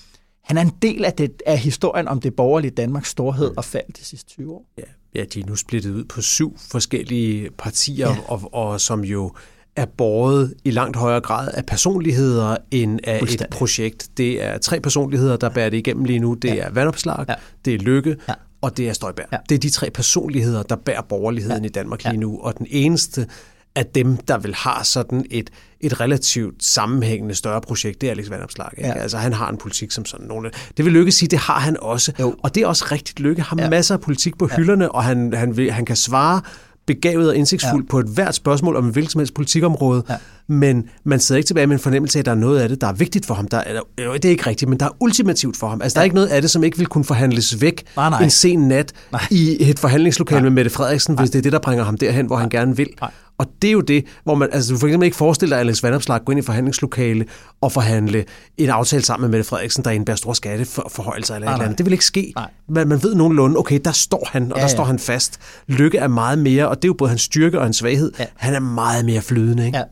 han 0.45 0.57
er 0.57 0.63
en 0.63 0.73
del 0.83 1.05
af, 1.05 1.13
det, 1.13 1.43
af 1.47 1.59
historien 1.59 2.09
om 2.09 2.21
det 2.21 2.35
borgerlige 2.35 2.71
Danmarks 2.71 3.09
storhed 3.09 3.51
og 3.57 3.65
fald 3.65 3.93
de 3.99 4.05
sidste 4.05 4.31
20 4.31 4.53
år. 4.53 4.67
Ja, 4.79 4.83
ja, 5.15 5.25
de 5.35 5.41
er 5.41 5.47
nu 5.47 5.57
splittet 5.57 5.91
ud 5.91 6.05
på 6.05 6.21
syv 6.21 6.57
forskellige 6.71 7.51
partier, 7.59 8.09
ja. 8.09 8.17
og, 8.29 8.55
og 8.55 8.81
som 8.81 9.05
jo 9.05 9.33
er 9.77 9.85
båret 9.85 10.55
i 10.65 10.71
langt 10.71 10.97
højere 10.97 11.21
grad 11.21 11.51
af 11.55 11.67
personligheder 11.67 12.57
end 12.71 13.01
af 13.05 13.23
et 13.23 13.47
projekt. 13.51 14.09
Det 14.17 14.43
er 14.43 14.59
tre 14.59 14.81
personligheder, 14.81 15.37
der 15.37 15.49
bærer 15.49 15.71
det 15.71 15.77
igennem 15.77 16.05
lige 16.05 16.19
nu. 16.19 16.35
Det 16.35 16.49
ja. 16.49 16.55
er 16.55 16.71
Vandopslag, 16.71 17.25
ja. 17.29 17.35
det 17.65 17.75
er 17.75 17.79
Lykke, 17.79 18.17
ja. 18.29 18.35
Og 18.63 18.77
det 18.77 18.89
er 18.89 18.93
Støjberg. 18.93 19.27
Ja. 19.33 19.37
Det 19.49 19.55
er 19.55 19.59
de 19.59 19.71
tre 19.71 19.91
personligheder, 19.91 20.63
der 20.63 20.77
bærer 20.77 21.03
borgerligheden 21.03 21.63
ja. 21.63 21.69
i 21.69 21.73
Danmark 21.73 22.05
lige 22.05 22.17
nu. 22.17 22.39
Og 22.41 22.59
den 22.59 22.67
eneste 22.71 23.27
af 23.75 23.87
dem, 23.87 24.17
der 24.17 24.39
vil 24.39 24.55
have 24.55 24.85
sådan 24.85 25.27
et, 25.31 25.51
et 25.81 26.01
relativt 26.01 26.65
sammenhængende 26.65 27.35
større 27.35 27.61
projekt, 27.61 28.01
det 28.01 28.07
er 28.07 28.11
Alex 28.11 28.31
Vandopslag. 28.31 28.69
Ikke? 28.77 28.89
Ja. 28.89 28.95
Altså, 28.95 29.19
han 29.19 29.33
har 29.33 29.51
en 29.51 29.57
politik 29.57 29.91
som 29.91 30.05
sådan 30.05 30.27
nogle. 30.27 30.51
Det 30.77 30.85
vil 30.85 30.93
Lykke 30.93 31.13
sige, 31.13 31.29
det 31.29 31.39
har 31.39 31.59
han 31.59 31.77
også. 31.81 32.13
Jo. 32.21 32.35
Og 32.43 32.55
det 32.55 32.63
er 32.63 32.67
også 32.67 32.85
rigtigt 32.93 33.21
Lykke. 33.21 33.43
har 33.43 33.57
ja. 33.59 33.71
masser 33.71 33.95
af 33.95 34.01
politik 34.01 34.39
på 34.39 34.49
ja. 34.51 34.57
hylderne, 34.57 34.93
og 34.93 35.05
han, 35.05 35.33
han, 35.35 35.57
vil, 35.57 35.73
han 35.73 35.85
kan 35.85 35.97
svare 35.97 36.41
begavet 36.87 37.29
og 37.29 37.37
indsigtsfuld 37.37 37.83
ja. 37.83 37.91
på 37.91 37.99
et 37.99 38.07
hvert 38.07 38.35
spørgsmål 38.35 38.77
om 38.77 38.87
en 38.87 38.93
hvilket 38.93 39.13
som 39.13 39.19
helst 39.19 39.35
politikområde, 39.35 40.03
ja. 40.09 40.17
men 40.49 40.89
man 41.05 41.21
sidder 41.21 41.37
ikke 41.37 41.47
tilbage 41.47 41.67
med 41.67 41.77
en 41.77 41.81
fornemmelse 41.81 42.19
af, 42.19 42.21
at 42.21 42.27
der 42.27 42.33
er 42.33 42.37
noget 42.37 42.61
af 42.61 42.69
det, 42.69 42.81
der 42.81 42.87
er 42.87 42.93
vigtigt 42.93 43.27
for 43.27 43.35
ham. 43.35 43.49
Der 43.49 43.59
er, 43.59 43.81
det 43.97 44.25
er 44.25 44.29
ikke 44.29 44.47
rigtigt, 44.47 44.69
men 44.69 44.81
der 44.81 44.87
er 44.87 44.91
ultimativt 45.01 45.57
for 45.57 45.69
ham. 45.69 45.83
Altså, 45.83 45.97
ja. 45.97 45.99
der 45.99 46.03
er 46.03 46.05
ikke 46.05 46.15
noget 46.15 46.29
af 46.29 46.43
det, 46.43 46.51
som 46.51 46.65
ikke 46.65 46.79
vil 46.79 46.87
kunne 46.87 47.05
forhandles 47.05 47.61
væk 47.61 47.85
nej, 47.97 48.11
nej. 48.11 48.23
en 48.23 48.31
sen 48.31 48.69
nat 48.69 48.93
nej. 49.13 49.23
i 49.31 49.71
et 49.71 49.79
forhandlingslokale 49.79 50.41
nej. 50.41 50.51
med 50.51 50.51
Mette 50.51 50.71
Frederiksen, 50.71 51.15
nej. 51.15 51.23
hvis 51.23 51.31
det 51.31 51.39
er 51.39 51.43
det, 51.43 51.53
der 51.53 51.59
bringer 51.59 51.85
ham 51.85 51.99
derhen, 51.99 52.27
hvor 52.27 52.37
nej. 52.37 52.41
han 52.43 52.51
gerne 52.51 52.77
vil. 52.77 52.89
Nej. 53.01 53.11
Og 53.43 53.49
det 53.63 53.69
er 53.69 53.73
jo 53.73 53.81
det, 53.81 54.05
hvor 54.25 54.35
man, 54.35 54.49
altså 54.53 54.73
du 54.73 54.79
for 54.79 54.87
eksempel 54.87 55.05
ikke 55.05 55.17
forestiller 55.17 55.57
dig, 55.57 55.61
at 55.61 55.67
Alex 55.67 55.83
Vandopslag 55.83 56.25
gå 56.25 56.33
ind 56.33 56.39
i 56.39 56.43
forhandlingslokale 56.43 57.25
og 57.61 57.73
forhandle 57.73 58.25
en 58.59 58.71
aftale 58.71 59.03
sammen 59.03 59.31
med 59.31 59.39
Mette 59.39 59.49
Frederiksen, 59.49 59.85
der 59.85 59.91
indbærer 59.91 60.17
store 60.17 60.35
skatteforhøjelser 60.35 61.35
eller 61.35 61.47
nej, 61.47 61.53
et 61.53 61.57
eller 61.57 61.65
andet. 61.65 61.79
Det 61.79 61.87
vil 61.87 61.93
ikke 61.93 62.05
ske. 62.05 62.35
Man, 62.69 62.89
man 62.89 63.03
ved 63.03 63.15
nogenlunde, 63.15 63.59
okay, 63.59 63.81
der 63.85 63.93
står 63.93 64.29
han, 64.33 64.43
og 64.43 64.59
ja, 64.59 64.63
der 64.63 64.69
ja. 64.69 64.75
står 64.75 64.85
han 64.85 64.99
fast. 64.99 65.41
Lykke 65.67 65.99
er 65.99 66.09
meget 66.09 66.39
mere, 66.39 66.69
og 66.69 66.77
det 66.77 66.85
er 66.85 66.89
jo 66.89 66.95
både 66.99 67.09
hans 67.09 67.23
styrke 67.23 67.59
og 67.59 67.65
hans 67.65 67.77
svaghed. 67.77 68.13
Ja. 68.19 68.25
Han 68.37 68.55
er 68.55 68.61
meget 68.61 69.05
mere 69.05 69.23
flydende, 69.23 69.67
ikke? 69.67 69.79
Ja. 69.79 69.85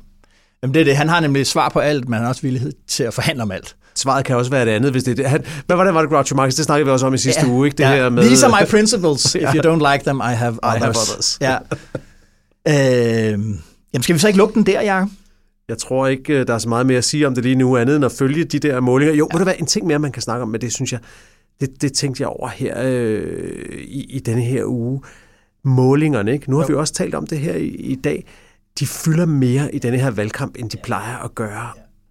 Jamen 0.63 0.75
det 0.75 0.81
er 0.81 0.85
det. 0.85 0.97
Han 0.97 1.09
har 1.09 1.21
nemlig 1.21 1.47
svar 1.47 1.69
på 1.69 1.79
alt, 1.79 2.05
men 2.09 2.13
han 2.13 2.23
har 2.23 2.29
også 2.29 2.43
villighed 2.43 2.73
til 2.89 3.03
at 3.03 3.15
forhandle 3.15 3.43
om 3.43 3.51
alt. 3.51 3.77
Svaret 3.95 4.25
kan 4.25 4.37
også 4.37 4.51
være 4.51 4.65
det 4.65 4.71
andet, 4.71 4.91
hvis 4.91 5.05
det 5.05 5.11
er 5.11 5.15
det. 5.15 5.27
Han, 5.27 5.45
hvad 5.67 5.77
var 5.77 5.85
det, 5.85 5.95
var 5.95 6.01
det 6.01 6.11
Groucho 6.11 6.37
Marx? 6.37 6.55
Det 6.55 6.65
snakkede 6.65 6.87
vi 6.87 6.93
også 6.93 7.07
om 7.07 7.15
i 7.15 7.19
sidste 7.19 7.41
ja. 7.47 7.53
uge, 7.53 7.67
ikke? 7.67 7.77
Det 7.77 7.85
ja. 7.85 7.95
her 7.95 8.09
med, 8.09 8.23
These 8.23 8.47
are 8.47 8.63
my 8.63 8.67
principles. 8.71 9.35
If 9.35 9.55
you 9.55 9.61
don't 9.61 9.93
like 9.93 10.05
them, 10.05 10.21
I 10.21 10.35
have 10.35 10.59
others. 10.63 10.77
I 10.77 10.79
have 10.79 10.89
others. 10.89 11.39
Ja. 11.41 11.59
øh, 12.69 12.75
jamen 13.93 14.03
skal 14.03 14.15
vi 14.15 14.19
så 14.19 14.27
ikke 14.27 14.39
lukke 14.39 14.55
den 14.55 14.67
der, 14.67 14.83
Jacob? 14.83 15.09
Jeg 15.69 15.79
tror 15.79 16.07
ikke, 16.07 16.41
øh, 16.41 16.47
der 16.47 16.55
er 16.55 16.59
så 16.59 16.69
meget 16.69 16.87
mere 16.87 16.99
at 16.99 17.05
sige 17.05 17.27
om 17.27 17.35
det 17.35 17.45
lige 17.45 17.57
nu, 17.57 17.77
andet 17.77 17.97
end 17.97 18.05
at 18.05 18.13
følge 18.13 18.45
de 18.45 18.59
der 18.59 18.81
målinger. 18.81 19.15
Jo, 19.15 19.29
ja. 19.31 19.35
må 19.35 19.39
det 19.39 19.47
være 19.47 19.61
en 19.61 19.67
ting 19.67 19.87
mere, 19.87 19.99
man 19.99 20.13
kan 20.13 20.23
snakke 20.23 20.43
om, 20.43 20.49
men 20.49 20.61
det 20.61 20.73
synes 20.73 20.93
jeg, 20.93 21.01
det, 21.61 21.83
det 21.83 21.93
tænkte 21.93 22.23
jeg 22.23 22.29
over 22.29 22.49
her 22.49 22.75
øh, 22.83 23.79
i, 23.79 24.05
i 24.09 24.19
denne 24.19 24.43
her 24.43 24.65
uge. 24.65 25.03
Målingerne, 25.65 26.33
ikke? 26.33 26.51
Nu 26.51 26.57
har 26.57 26.63
jo. 26.63 26.67
vi 26.69 26.75
også 26.75 26.95
talt 26.95 27.15
om 27.15 27.27
det 27.27 27.39
her 27.39 27.55
i, 27.55 27.67
i 27.67 27.95
dag. 27.95 28.25
De 28.79 28.87
fylder 28.87 29.27
mere 29.27 29.75
i 29.75 29.79
denne 29.79 29.99
her 29.99 30.11
valgkamp, 30.11 30.57
end 30.59 30.71
de 30.71 30.77
plejer 30.83 31.17
at 31.17 31.35
gøre. 31.35 31.69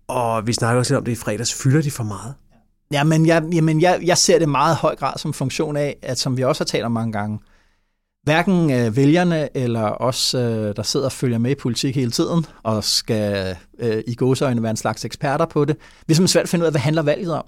Og 0.08 0.48
vi 0.48 0.54
snakker 0.54 0.80
også 0.80 0.94
lidt 0.94 0.98
om 0.98 1.06
det 1.06 1.12
i 1.12 1.16
fredags. 1.16 1.54
Fylder 1.54 1.82
de 1.82 1.92
for 1.92 2.04
meget? 2.04 2.34
Ja, 2.92 3.04
men 3.04 3.26
jeg, 3.26 3.44
jamen 3.54 3.82
jeg, 3.82 4.00
jeg 4.04 4.18
ser 4.18 4.40
det 4.40 4.50
meget 4.50 4.76
høj 4.76 4.96
grad 4.96 5.18
som 5.18 5.34
funktion 5.34 5.78
af, 5.78 5.98
at 6.02 6.20
som 6.20 6.38
vi 6.38 6.44
også 6.44 6.64
har 6.64 6.66
talt 6.66 6.84
om 6.84 6.92
mange 6.92 7.12
gange, 7.12 7.40
hverken 8.24 8.72
øh, 8.72 8.96
vælgerne 8.96 9.58
eller 9.58 10.02
os, 10.02 10.34
øh, 10.34 10.76
der 10.76 10.84
sidder 10.84 11.06
og 11.06 11.12
følger 11.12 11.38
med 11.38 11.52
i 11.52 11.56
politik 11.56 11.96
hele 11.96 12.12
tiden, 12.12 12.46
og 12.64 12.84
skal 12.84 13.56
øh, 13.80 14.04
i 14.08 14.16
gåseøjne 14.16 14.64
være 14.64 14.72
en 14.72 14.78
slags 14.78 15.06
eksperter 15.06 15.46
på 15.46 15.66
det, 15.66 15.76
vi 15.78 15.82
er 16.12 16.16
simpelthen 16.16 16.28
svært 16.28 16.44
at 16.44 16.50
finde 16.50 16.64
ud 16.64 16.66
af, 16.66 16.74
hvad 16.74 16.82
handler 16.82 17.02
valget 17.02 17.34
om. 17.34 17.46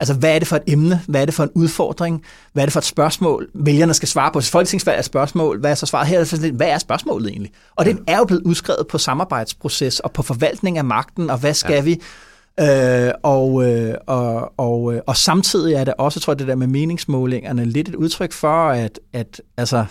Altså, 0.00 0.14
hvad 0.14 0.34
er 0.34 0.38
det 0.38 0.48
for 0.48 0.56
et 0.56 0.62
emne? 0.66 1.00
Hvad 1.08 1.20
er 1.20 1.24
det 1.24 1.34
for 1.34 1.42
en 1.42 1.50
udfordring? 1.54 2.24
Hvad 2.52 2.62
er 2.62 2.66
det 2.66 2.72
for 2.72 2.80
et 2.80 2.84
spørgsmål, 2.84 3.48
vælgerne 3.54 3.94
skal 3.94 4.08
svare 4.08 4.32
på? 4.32 4.38
Hvis 4.38 4.50
Folketingsvalg 4.50 4.94
er 4.94 4.98
et 4.98 5.04
spørgsmål, 5.04 5.60
hvad 5.60 5.70
er 5.70 5.74
så 5.74 5.86
svaret 5.86 6.08
her? 6.08 6.52
Hvad 6.52 6.68
er 6.68 6.78
spørgsmålet 6.78 7.30
egentlig? 7.30 7.52
Og 7.76 7.84
det 7.84 7.98
er 8.06 8.18
jo 8.18 8.24
blevet 8.24 8.42
udskrevet 8.42 8.86
på 8.86 8.98
samarbejdsproces 8.98 10.00
og 10.00 10.12
på 10.12 10.22
forvaltning 10.22 10.78
af 10.78 10.84
magten, 10.84 11.30
og 11.30 11.38
hvad 11.38 11.54
skal 11.54 11.74
ja. 11.74 11.80
vi? 11.80 12.00
Øh, 12.60 13.12
og, 13.22 13.64
øh, 13.64 13.94
og, 14.06 14.52
og, 14.56 14.94
øh, 14.94 15.00
og 15.06 15.16
samtidig 15.16 15.74
er 15.74 15.84
det 15.84 15.94
også, 15.98 16.20
tror 16.20 16.32
jeg, 16.32 16.38
det 16.38 16.48
der 16.48 16.54
med 16.54 16.66
meningsmålingerne 16.66 17.64
lidt 17.64 17.88
et 17.88 17.94
udtryk 17.94 18.32
for, 18.32 18.68
at, 18.68 19.00
at 19.12 19.42
altså, 19.56 19.84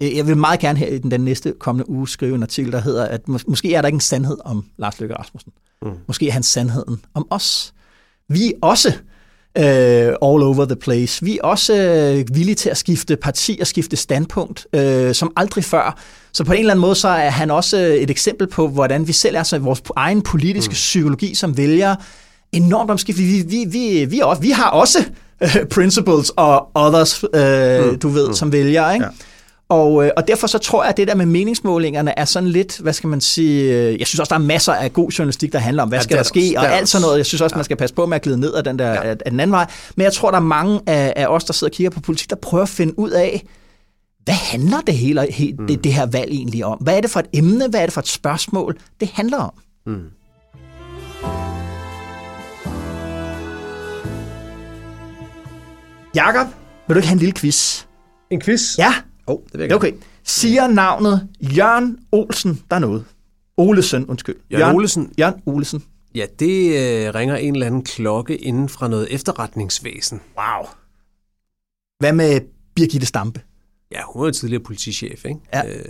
jeg 0.00 0.26
vil 0.26 0.36
meget 0.36 0.60
gerne 0.60 0.78
her 0.78 0.86
i 0.86 0.98
den, 0.98 1.10
den 1.10 1.20
næste 1.20 1.54
kommende 1.60 1.90
uge 1.90 2.08
skrive 2.08 2.34
en 2.34 2.42
artikel, 2.42 2.72
der 2.72 2.80
hedder, 2.80 3.04
at 3.04 3.20
mås- 3.28 3.44
måske 3.48 3.74
er 3.74 3.82
der 3.82 3.88
ikke 3.88 3.96
en 3.96 4.00
sandhed 4.00 4.36
om 4.44 4.64
Lars 4.76 5.00
Løkke 5.00 5.14
Rasmussen. 5.14 5.52
Mm. 5.82 5.90
Måske 6.06 6.28
er 6.28 6.32
han 6.32 6.42
sandheden 6.42 7.00
om 7.14 7.26
os. 7.30 7.74
Vi 8.28 8.46
er 8.48 8.52
også 8.62 8.92
uh, 9.58 10.32
all 10.32 10.42
over 10.42 10.64
the 10.64 10.76
place. 10.76 11.24
Vi 11.24 11.38
er 11.38 11.42
også 11.42 11.72
uh, 11.72 12.36
villige 12.36 12.54
til 12.54 12.70
at 12.70 12.76
skifte 12.76 13.16
parti 13.16 13.58
og 13.60 13.66
skifte 13.66 13.96
standpunkt, 13.96 14.66
uh, 14.76 15.12
som 15.12 15.32
aldrig 15.36 15.64
før. 15.64 15.98
Så 16.32 16.44
på 16.44 16.52
en 16.52 16.58
eller 16.58 16.72
anden 16.72 16.80
måde, 16.80 16.94
så 16.94 17.08
er 17.08 17.30
han 17.30 17.50
også 17.50 17.76
et 17.76 18.10
eksempel 18.10 18.46
på, 18.46 18.68
hvordan 18.68 19.08
vi 19.08 19.12
selv 19.12 19.36
er 19.36 19.42
så 19.42 19.56
i 19.56 19.58
vores 19.58 19.82
egen 19.96 20.22
politiske 20.22 20.70
mm. 20.70 20.74
psykologi 20.74 21.34
som 21.34 21.56
vælger 21.56 21.96
enormt 22.52 22.90
omskift. 22.90 23.18
Vi, 23.18 23.44
vi, 23.46 23.64
vi, 23.68 24.04
vi, 24.04 24.20
også, 24.24 24.42
vi 24.42 24.50
har 24.50 24.70
også 24.70 24.98
uh, 25.40 25.48
principles 25.70 26.30
og 26.36 26.68
others, 26.74 27.24
uh, 27.24 27.90
mm. 27.90 27.98
du 27.98 28.08
ved, 28.08 28.28
mm. 28.28 28.34
som 28.34 28.52
vælger, 28.52 28.92
ikke? 28.92 29.04
Ja. 29.04 29.10
Og, 29.68 30.04
øh, 30.04 30.10
og 30.16 30.28
derfor 30.28 30.46
så 30.46 30.58
tror 30.58 30.82
jeg, 30.82 30.90
at 30.90 30.96
det 30.96 31.08
der 31.08 31.14
med 31.14 31.26
meningsmålingerne 31.26 32.18
er 32.18 32.24
sådan 32.24 32.48
lidt, 32.48 32.78
hvad 32.78 32.92
skal 32.92 33.08
man 33.08 33.20
sige, 33.20 33.74
øh, 33.74 33.98
jeg 33.98 34.06
synes 34.06 34.20
også, 34.20 34.30
der 34.30 34.40
er 34.40 34.44
masser 34.44 34.72
af 34.72 34.92
god 34.92 35.10
journalistik, 35.10 35.52
der 35.52 35.58
handler 35.58 35.82
om, 35.82 35.88
hvad 35.88 35.98
ja, 35.98 36.02
skal 36.02 36.16
der 36.16 36.22
ske, 36.22 36.54
og 36.56 36.72
alt 36.72 36.88
sådan 36.88 37.02
noget. 37.02 37.18
Jeg 37.18 37.26
synes 37.26 37.40
også, 37.40 37.54
ja. 37.54 37.58
man 37.58 37.64
skal 37.64 37.76
passe 37.76 37.94
på 37.94 38.06
med 38.06 38.16
at 38.16 38.22
glide 38.22 38.40
ned 38.40 38.54
af 38.54 38.64
den, 38.64 38.78
der, 38.78 38.90
ja. 38.90 39.02
af 39.02 39.16
den 39.18 39.40
anden 39.40 39.52
vej. 39.52 39.66
Men 39.96 40.04
jeg 40.04 40.12
tror, 40.12 40.30
der 40.30 40.38
er 40.38 40.42
mange 40.42 40.80
af, 40.86 41.12
af 41.16 41.26
os, 41.26 41.44
der 41.44 41.52
sidder 41.52 41.70
og 41.70 41.74
kigger 41.74 41.90
på 41.90 42.00
politik, 42.00 42.30
der 42.30 42.36
prøver 42.36 42.62
at 42.62 42.68
finde 42.68 42.98
ud 42.98 43.10
af, 43.10 43.46
hvad 44.24 44.34
handler 44.34 44.80
det 44.80 44.94
hele 44.94 45.26
mm. 45.58 45.66
det, 45.66 45.84
det 45.84 45.94
her 45.94 46.06
valg 46.06 46.30
egentlig 46.30 46.64
om? 46.64 46.78
Hvad 46.78 46.96
er 46.96 47.00
det 47.00 47.10
for 47.10 47.20
et 47.20 47.26
emne? 47.32 47.68
Hvad 47.68 47.80
er 47.80 47.86
det 47.86 47.92
for 47.92 48.00
et 48.00 48.08
spørgsmål, 48.08 48.78
det 49.00 49.08
handler 49.14 49.38
om? 49.38 49.52
Mm. 49.86 50.02
Jakob, 56.14 56.46
vil 56.86 56.94
du 56.94 56.98
ikke 56.98 57.08
have 57.08 57.14
en 57.14 57.18
lille 57.18 57.34
quiz? 57.34 57.84
En 58.30 58.40
quiz? 58.40 58.78
Ja. 58.78 58.94
Oh, 59.28 59.38
det 59.52 59.58
vil 59.58 59.66
jeg 59.66 59.76
okay. 59.76 59.92
Siger 60.24 60.66
navnet 60.66 61.28
Jørgen 61.40 61.98
Olsen 62.12 62.62
der 62.70 62.78
noget? 62.78 63.04
Olesen, 63.56 64.06
undskyld. 64.06 64.36
Jørgen, 64.50 64.60
Jørgen 64.60 64.76
Olesen? 64.76 65.12
Jørgen 65.18 65.42
Olesen. 65.46 65.84
Ja, 66.14 66.26
det 66.38 66.68
øh, 66.68 67.14
ringer 67.14 67.36
en 67.36 67.54
eller 67.54 67.66
anden 67.66 67.84
klokke 67.84 68.36
inden 68.36 68.68
fra 68.68 68.88
noget 68.88 69.14
efterretningsvæsen. 69.14 70.20
Wow. 70.36 70.66
Hvad 71.98 72.12
med 72.12 72.40
Birgitte 72.74 73.06
Stampe? 73.06 73.40
Ja, 73.92 74.00
hun 74.14 74.26
er 74.26 74.30
tidligere 74.30 74.62
politichef, 74.62 75.24
ikke? 75.24 75.40
Ja. 75.54 75.68
Øh, 75.68 75.84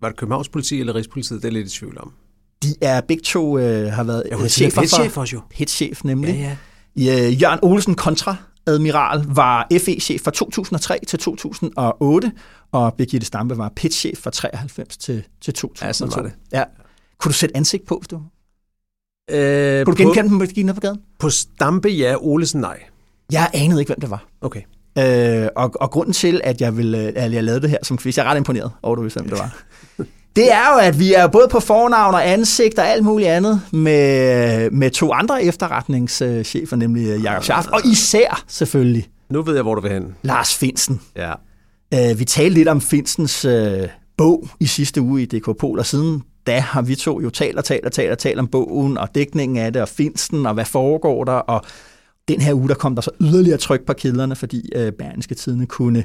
var 0.00 0.08
det 0.08 0.16
Københavns 0.16 0.48
politi 0.48 0.80
eller 0.80 0.94
Rigspolitiet? 0.94 1.42
Det 1.42 1.48
er 1.48 1.52
lidt 1.52 1.66
i 1.66 1.78
tvivl 1.78 1.98
om. 2.00 2.12
De 2.62 2.68
er 2.80 3.00
begge 3.00 3.22
to 3.22 3.58
øh, 3.58 3.92
har 3.92 4.04
været 4.04 4.22
ja, 4.30 4.36
hun 4.36 4.44
er 4.44 4.48
chefer 4.48 5.08
for. 5.10 5.20
også 5.20 5.36
jo. 5.36 5.40
Hitchef 5.52 6.04
nemlig. 6.04 6.34
Ja, 6.34 6.56
ja. 7.04 7.26
Øh, 7.26 7.42
Jørgen 7.42 7.58
Olsen 7.62 7.94
kontra 7.94 8.36
admiral 8.66 9.24
var 9.28 9.66
FE-chef 9.72 10.20
fra 10.24 10.30
2003 10.30 10.98
til 11.06 11.18
2008, 11.18 12.32
og 12.72 12.94
Birgitte 12.94 13.26
Stampe 13.26 13.58
var 13.58 13.72
pitchef 13.76 14.18
fra 14.18 14.30
93 14.30 14.96
til, 14.96 15.24
til 15.40 15.54
2002. 15.54 15.86
Ja, 15.86 15.92
sådan 15.92 16.12
var 16.16 16.22
det. 16.22 16.32
Ja. 16.52 16.64
Kunne 17.18 17.30
du 17.30 17.34
sætte 17.34 17.56
ansigt 17.56 17.86
på, 17.86 17.98
hvis 17.98 18.08
du... 18.08 18.16
Øh, 19.30 19.84
Kunne 19.84 19.96
du 19.96 20.02
genkende 20.02 20.30
dem, 20.30 20.38
Birgitte 20.38 20.74
på 20.74 20.80
gaden? 20.80 21.00
På 21.18 21.30
Stampe, 21.30 21.88
ja. 21.88 22.16
Olesen, 22.18 22.60
nej. 22.60 22.82
Jeg 23.32 23.50
anede 23.54 23.80
ikke, 23.80 23.88
hvem 23.88 24.00
det 24.00 24.10
var. 24.10 24.26
Okay. 24.40 24.62
Øh, 24.98 25.48
og, 25.56 25.72
og 25.80 25.90
grunden 25.90 26.12
til, 26.12 26.40
at 26.44 26.60
jeg, 26.60 26.76
ville, 26.76 26.98
at 26.98 27.32
jeg 27.32 27.44
lavede 27.44 27.62
det 27.62 27.70
her 27.70 27.78
som 27.82 27.98
quiz, 27.98 28.16
jeg 28.16 28.26
er 28.26 28.30
ret 28.30 28.36
imponeret 28.36 28.72
over, 28.82 28.96
du 28.96 29.02
vidste, 29.02 29.20
hvem 29.20 29.30
det 29.30 29.38
var. 29.38 29.62
Det 30.36 30.52
er 30.52 30.72
jo, 30.72 30.78
at 30.78 30.98
vi 30.98 31.14
er 31.14 31.26
både 31.26 31.48
på 31.50 31.60
fornavn 31.60 32.14
og 32.14 32.28
ansigt 32.28 32.78
og 32.78 32.88
alt 32.88 33.04
muligt 33.04 33.30
andet 33.30 33.60
med, 33.70 34.70
med 34.70 34.90
to 34.90 35.12
andre 35.12 35.44
efterretningschefer, 35.44 36.76
nemlig 36.76 37.20
Jakob 37.22 37.42
Schaff, 37.42 37.68
og 37.68 37.80
især 37.84 38.44
selvfølgelig... 38.48 39.08
Nu 39.30 39.42
ved 39.42 39.54
jeg, 39.54 39.62
hvor 39.62 39.74
du 39.74 39.80
vil 39.80 39.90
hen. 39.90 40.14
Lars 40.22 40.54
Finsen. 40.54 41.00
Ja. 41.16 41.32
Uh, 41.94 42.18
vi 42.18 42.24
talte 42.24 42.54
lidt 42.54 42.68
om 42.68 42.80
Finsens 42.80 43.44
uh, 43.44 43.52
bog 44.16 44.48
i 44.60 44.66
sidste 44.66 45.00
uge 45.00 45.22
i 45.22 45.26
DK 45.26 45.58
Pol, 45.58 45.78
og 45.78 45.86
siden 45.86 46.22
da 46.46 46.58
har 46.58 46.82
vi 46.82 46.94
to 46.94 47.20
jo 47.20 47.30
talt 47.30 47.58
og 47.58 47.64
talt 47.64 47.84
og 47.84 47.92
talt 47.92 48.10
og 48.10 48.18
talt 48.18 48.38
om 48.38 48.48
bogen 48.48 48.98
og 48.98 49.14
dækningen 49.14 49.58
af 49.58 49.72
det, 49.72 49.82
og 49.82 49.88
Finsen, 49.88 50.46
og 50.46 50.54
hvad 50.54 50.64
foregår 50.64 51.24
der, 51.24 51.32
og 51.32 51.64
den 52.28 52.40
her 52.40 52.54
uge, 52.54 52.68
der 52.68 52.74
kom 52.74 52.94
der 52.94 53.02
så 53.02 53.10
yderligere 53.20 53.58
tryk 53.58 53.86
på 53.86 53.92
kilderne, 53.92 54.36
fordi 54.36 54.70
uh, 54.76 54.92
Berlingske 54.98 55.34
Tidene 55.34 55.66
kunne, 55.66 56.04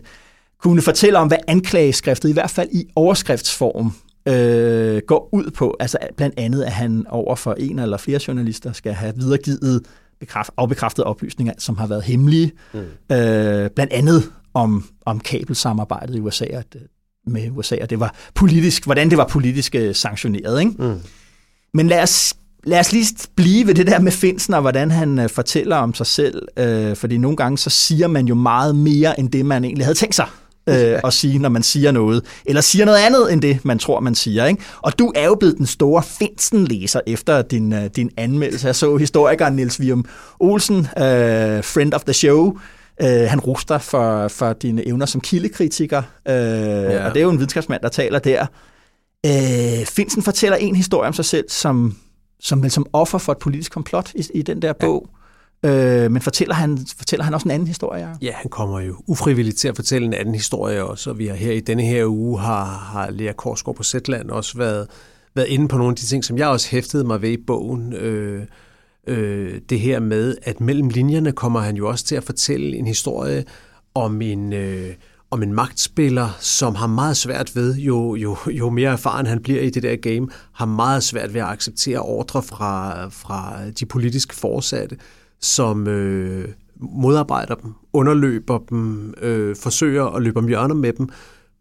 kunne 0.62 0.82
fortælle 0.82 1.20
om, 1.20 1.28
hvad 1.28 1.38
anklageskriftet, 1.48 2.30
i 2.30 2.34
hvert 2.34 2.50
fald 2.50 2.70
i 2.72 2.86
overskriftsform, 2.96 3.94
øh, 4.28 5.02
går 5.08 5.30
ud 5.32 5.52
på, 5.52 5.78
altså 5.80 5.98
blandt 6.18 6.40
andet, 6.40 6.63
at 6.63 6.71
han 6.71 7.06
over 7.10 7.36
for 7.36 7.54
en 7.54 7.80
eller 7.80 7.98
flere 7.98 8.19
journalister 8.28 8.73
skal 8.73 8.94
have 8.94 9.13
videregivet 9.15 9.82
bekræft, 10.19 10.52
afbekræftede 10.58 11.08
oplysninger, 11.08 11.54
som 11.58 11.78
har 11.78 11.88
været 11.88 12.04
hemmelige, 12.04 12.52
mm. 12.73 12.80
øh, 13.15 13.69
blandt 13.69 13.94
andet 13.94 14.32
om, 14.54 14.86
om 15.06 15.19
kabelsamarbejdet 15.19 16.15
i 16.15 16.19
USA, 16.19 16.46
at, 16.46 16.76
med 17.28 17.50
USA, 17.52 17.76
og 17.82 17.90
det 17.90 18.00
var 18.00 18.15
politisk, 18.36 18.86
hvordan 18.86 19.10
det 19.10 19.17
var 19.17 19.28
politisk 19.28 19.76
øh, 19.76 19.96
sanktioneret. 19.96 20.60
Ikke? 20.60 20.71
Mm. 20.80 21.00
Men 21.73 21.88
lad 21.88 22.04
os 22.04 22.34
lad 22.63 22.80
os 22.80 22.92
lige 22.92 23.06
blive 23.36 23.67
ved 23.67 23.76
det 23.76 23.88
der 23.88 24.00
med 24.00 24.12
Finsen 24.12 24.54
og 24.54 24.62
hvordan 24.62 24.92
han 24.92 25.19
øh, 25.19 25.30
fortæller 25.30 25.76
om 25.76 25.94
sig 25.94 26.06
selv. 26.06 26.48
Øh, 26.60 26.96
fordi 26.96 27.17
nogle 27.17 27.38
gange 27.38 27.58
så 27.58 27.69
siger 27.69 28.08
man 28.08 28.26
jo 28.26 28.36
meget 28.36 28.76
mere 28.76 29.19
end 29.19 29.32
det, 29.32 29.46
man 29.46 29.63
egentlig 29.63 29.86
havde 29.86 29.98
tænkt 29.98 30.15
sig 30.15 30.28
øh, 30.70 31.00
at 31.04 31.13
sige, 31.13 31.40
når 31.40 31.50
man 31.50 31.63
siger 31.63 31.92
noget. 31.92 32.26
Eller 32.46 32.62
siger 32.62 32.86
noget 32.86 33.00
andet 33.00 33.34
end 33.34 33.42
det, 33.42 33.66
man 33.66 33.80
tror, 33.80 34.00
man 34.00 34.16
siger. 34.16 34.46
Ikke? 34.46 34.63
Og 34.82 35.00
du 35.00 35.12
er 35.16 35.26
jo 35.26 35.36
blevet 35.36 35.58
den 35.58 35.66
store 35.66 36.04
Finsen-læser 36.04 37.02
efter 37.08 37.42
din, 37.42 37.74
øh, 37.74 37.90
din 37.96 38.12
anmeldelse. 38.18 38.68
Jeg 38.68 38.76
så 38.76 38.98
historikeren 38.98 39.56
Niels 39.56 39.82
Vium 39.82 40.06
Olsen, 40.40 40.78
øh, 40.78 41.63
friend 41.63 41.94
of 41.94 42.04
the 42.04 42.13
show, 42.13 42.58
Øh, 43.02 43.30
han 43.30 43.40
ruster 43.40 43.78
for, 43.78 44.28
for 44.28 44.54
dine 44.54 44.88
evner 44.88 45.06
som 45.06 45.22
kildekritiker, 45.22 46.02
øh, 46.28 46.34
ja. 46.34 47.08
og 47.08 47.13
det 47.13 47.20
er 47.20 47.24
jo 47.24 47.30
en 47.30 47.38
videnskabsmand, 47.38 47.82
der 47.82 47.90
taler 47.90 48.20
der. 48.20 48.46
Øh, 49.26 49.86
Finsen 49.86 50.24
fortæller 50.24 50.58
en 50.58 50.76
historie 50.76 51.08
om 51.08 51.13
sig 51.13 51.26
selv 51.26 51.46
som, 51.50 51.96
som, 52.40 52.70
som 52.70 52.86
offer 52.94 53.18
for 53.18 53.32
et 53.32 53.38
politisk 53.38 53.72
komplot 53.72 54.12
i, 54.16 54.26
i 54.34 54.42
den 54.42 54.62
der 54.62 54.74
bog. 54.74 55.10
Ja. 55.12 55.25
Øh, 55.63 56.12
men 56.12 56.21
fortæller 56.21 56.56
han, 56.56 56.77
fortæller 56.97 57.23
han 57.23 57.33
også 57.33 57.47
en 57.47 57.51
anden 57.51 57.67
historie? 57.67 58.15
Ja, 58.21 58.31
han 58.31 58.49
kommer 58.49 58.79
jo 58.79 58.95
ufrivilligt 59.08 59.58
til 59.58 59.67
at 59.67 59.75
fortælle 59.75 60.06
en 60.06 60.13
anden 60.13 60.35
historie 60.35 60.83
også, 60.83 61.10
og 61.10 61.19
vi 61.19 61.27
har 61.27 61.35
her 61.35 61.51
i 61.51 61.60
denne 61.60 61.83
her 61.83 62.06
uge 62.06 62.39
har, 62.39 62.65
har 62.65 63.10
Lea 63.10 63.31
Korsgaard 63.31 63.75
på 63.75 63.83
Zetland 63.83 64.29
også 64.29 64.58
været, 64.58 64.87
været 65.35 65.47
inde 65.47 65.67
på 65.67 65.77
nogle 65.77 65.91
af 65.91 65.95
de 65.95 66.06
ting, 66.06 66.25
som 66.25 66.37
jeg 66.37 66.47
også 66.47 66.69
hæftede 66.69 67.03
mig 67.03 67.21
ved 67.21 67.29
i 67.29 67.43
bogen. 67.47 67.93
Øh, 67.93 68.45
øh, 69.08 69.62
det 69.69 69.79
her 69.79 69.99
med, 69.99 70.35
at 70.43 70.62
mellem 70.62 70.89
linjerne 70.89 71.31
kommer 71.31 71.60
han 71.60 71.75
jo 71.75 71.87
også 71.87 72.06
til 72.06 72.15
at 72.15 72.23
fortælle 72.23 72.77
en 72.77 72.87
historie 72.87 73.43
om 73.95 74.21
en, 74.21 74.53
øh, 74.53 74.93
om 75.31 75.43
en 75.43 75.53
magtspiller, 75.53 76.29
som 76.39 76.75
har 76.75 76.87
meget 76.87 77.17
svært 77.17 77.56
ved, 77.56 77.75
jo, 77.75 78.15
jo, 78.15 78.37
jo 78.47 78.69
mere 78.69 78.91
erfaren 78.91 79.25
han 79.25 79.43
bliver 79.43 79.62
i 79.62 79.69
det 79.69 79.83
der 79.83 79.95
game, 79.95 80.27
har 80.53 80.65
meget 80.65 81.03
svært 81.03 81.33
ved 81.33 81.41
at 81.41 81.47
acceptere 81.47 81.99
ordre 81.99 82.43
fra, 82.43 83.08
fra 83.08 83.60
de 83.79 83.85
politiske 83.85 84.35
forsatte, 84.35 84.97
som 85.42 85.88
øh, 85.88 86.48
modarbejder 86.79 87.56
dem, 87.56 87.73
underløber 87.94 88.60
dem, 88.69 89.13
øh, 89.21 89.56
forsøger 89.56 90.06
at 90.06 90.23
løbe 90.23 90.40
om 90.40 90.48
hjørner 90.48 90.75
med 90.75 90.94
dem, 90.94 91.10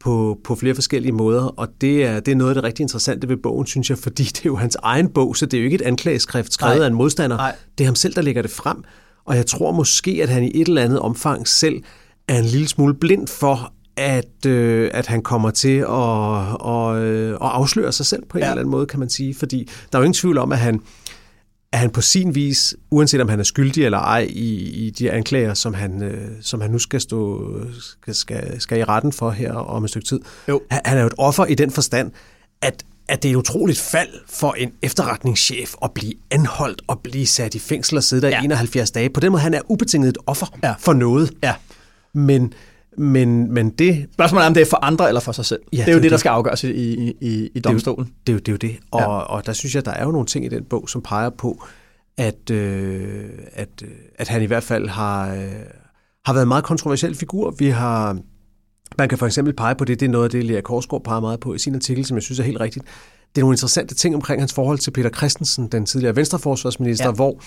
på, 0.00 0.38
på 0.44 0.54
flere 0.54 0.74
forskellige 0.74 1.12
måder, 1.12 1.42
og 1.42 1.68
det 1.80 2.04
er, 2.04 2.20
det 2.20 2.32
er 2.32 2.36
noget 2.36 2.50
af 2.50 2.54
det 2.54 2.64
rigtig 2.64 2.82
interessante 2.82 3.28
ved 3.28 3.36
bogen, 3.36 3.66
synes 3.66 3.90
jeg, 3.90 3.98
fordi 3.98 4.24
det 4.34 4.38
er 4.38 4.46
jo 4.46 4.56
hans 4.56 4.76
egen 4.82 5.08
bog, 5.08 5.36
så 5.36 5.46
det 5.46 5.56
er 5.56 5.60
jo 5.60 5.64
ikke 5.64 5.74
et 5.74 5.82
anklageskrift 5.82 6.52
skrevet 6.52 6.76
Nej. 6.76 6.84
af 6.84 6.90
en 6.90 6.94
modstander. 6.94 7.36
Nej. 7.36 7.56
Det 7.78 7.84
er 7.84 7.88
ham 7.88 7.94
selv, 7.94 8.14
der 8.14 8.22
lægger 8.22 8.42
det 8.42 8.50
frem, 8.50 8.84
og 9.24 9.36
jeg 9.36 9.46
tror 9.46 9.72
måske, 9.72 10.20
at 10.22 10.28
han 10.28 10.44
i 10.44 10.50
et 10.54 10.68
eller 10.68 10.82
andet 10.82 10.98
omfang 10.98 11.48
selv 11.48 11.82
er 12.28 12.38
en 12.38 12.44
lille 12.44 12.68
smule 12.68 12.94
blind 12.94 13.28
for, 13.28 13.72
at, 13.96 14.46
øh, 14.46 14.90
at 14.94 15.06
han 15.06 15.22
kommer 15.22 15.50
til 15.50 15.78
at, 15.78 15.86
og, 16.60 17.02
øh, 17.02 17.30
at 17.30 17.38
afsløre 17.40 17.92
sig 17.92 18.06
selv 18.06 18.22
på 18.28 18.38
en 18.38 18.42
ja. 18.42 18.50
eller 18.50 18.60
anden 18.60 18.70
måde, 18.70 18.86
kan 18.86 19.00
man 19.00 19.10
sige. 19.10 19.34
Fordi 19.34 19.68
der 19.92 19.98
er 19.98 20.00
jo 20.00 20.04
ingen 20.04 20.14
tvivl 20.14 20.38
om, 20.38 20.52
at 20.52 20.58
han, 20.58 20.80
at 21.74 21.80
han 21.80 21.90
på 21.90 22.00
sin 22.00 22.34
vis, 22.34 22.74
uanset 22.90 23.20
om 23.20 23.28
han 23.28 23.40
er 23.40 23.44
skyldig 23.44 23.84
eller 23.84 23.98
ej 23.98 24.26
i, 24.30 24.54
i 24.86 24.90
de 24.90 25.10
anklager, 25.10 25.54
som 25.54 25.74
han, 25.74 26.02
øh, 26.02 26.28
som 26.40 26.60
han 26.60 26.70
nu 26.70 26.78
skal 26.78 27.00
stå 27.00 27.50
skal, 27.80 28.14
skal, 28.14 28.60
skal 28.60 28.78
i 28.78 28.84
retten 28.84 29.12
for 29.12 29.30
her 29.30 29.52
om 29.52 29.84
et 29.84 29.90
stykke 29.90 30.08
tid, 30.08 30.20
jo. 30.48 30.62
Han, 30.70 30.80
han 30.84 30.96
er 30.98 31.00
jo 31.00 31.06
et 31.06 31.14
offer 31.18 31.44
i 31.44 31.54
den 31.54 31.70
forstand, 31.70 32.12
at 32.62 32.84
at 33.08 33.22
det 33.22 33.28
er 33.28 33.32
et 33.32 33.36
utroligt 33.36 33.78
fald 33.78 34.08
for 34.28 34.52
en 34.52 34.72
efterretningschef 34.82 35.74
at 35.82 35.90
blive 35.92 36.12
anholdt 36.30 36.82
og 36.86 37.00
blive 37.00 37.26
sat 37.26 37.54
i 37.54 37.58
fængsel 37.58 37.96
og 37.96 38.02
sidde 38.02 38.22
der 38.22 38.28
ja. 38.28 38.42
i 38.42 38.44
71 38.44 38.90
dage. 38.90 39.10
På 39.10 39.20
den 39.20 39.32
måde, 39.32 39.42
han 39.42 39.54
er 39.54 39.60
ubetinget 39.68 40.08
et 40.08 40.18
offer 40.26 40.46
ja. 40.62 40.74
for 40.78 40.92
noget. 40.92 41.30
Ja. 41.42 41.54
Men, 42.14 42.52
men, 42.98 43.52
men 43.54 43.70
det... 43.70 44.06
Spørgsmålet 44.12 44.44
er, 44.44 44.48
om 44.48 44.54
det 44.54 44.60
er 44.60 44.66
for 44.70 44.84
andre 44.84 45.08
eller 45.08 45.20
for 45.20 45.32
sig 45.32 45.44
selv. 45.44 45.60
Ja, 45.72 45.78
det 45.78 45.88
er 45.88 45.92
jo 45.92 45.96
det, 45.96 46.02
det, 46.02 46.10
der 46.10 46.16
skal 46.16 46.30
afgøres 46.30 46.64
i, 46.64 46.70
i, 46.70 47.14
i, 47.20 47.50
i 47.54 47.60
domstolen. 47.60 48.12
Det 48.26 48.32
er, 48.32 48.34
jo, 48.34 48.38
det 48.38 48.48
er 48.48 48.52
jo 48.52 48.56
det. 48.56 48.76
Og, 48.90 49.00
ja. 49.00 49.06
og 49.06 49.46
der 49.46 49.52
synes 49.52 49.74
jeg, 49.74 49.84
der 49.84 49.90
er 49.90 50.04
jo 50.04 50.10
nogle 50.10 50.26
ting 50.26 50.44
i 50.44 50.48
den 50.48 50.64
bog, 50.64 50.88
som 50.88 51.02
peger 51.02 51.30
på, 51.30 51.64
at, 52.16 52.50
øh, 52.50 53.24
at, 53.52 53.68
øh, 53.82 53.88
at 54.18 54.28
han 54.28 54.42
i 54.42 54.46
hvert 54.46 54.62
fald 54.62 54.88
har, 54.88 55.34
øh, 55.34 55.52
har 56.26 56.32
været 56.32 56.42
en 56.42 56.48
meget 56.48 56.64
kontroversiel 56.64 57.14
figur. 57.14 57.54
Vi 57.58 57.68
har... 57.68 58.18
Man 58.98 59.08
kan 59.08 59.18
for 59.18 59.26
eksempel 59.26 59.54
pege 59.54 59.74
på 59.74 59.84
det, 59.84 60.00
det 60.00 60.06
er 60.06 60.10
noget 60.10 60.24
af 60.24 60.30
det, 60.30 60.44
Lea 60.44 60.60
Korsgaard 60.60 61.04
peger 61.04 61.20
meget 61.20 61.40
på 61.40 61.54
i 61.54 61.58
sin 61.58 61.74
artikel, 61.74 62.04
som 62.04 62.16
jeg 62.16 62.22
synes 62.22 62.38
er 62.38 62.44
helt 62.44 62.60
rigtigt. 62.60 62.84
Det 63.34 63.40
er 63.40 63.44
nogle 63.44 63.54
interessante 63.54 63.94
ting 63.94 64.14
omkring 64.14 64.42
hans 64.42 64.52
forhold 64.52 64.78
til 64.78 64.90
Peter 64.90 65.10
Christensen, 65.10 65.68
den 65.68 65.86
tidligere 65.86 66.16
venstreforsvarsminister, 66.16 67.06
ja. 67.06 67.12
hvor 67.12 67.40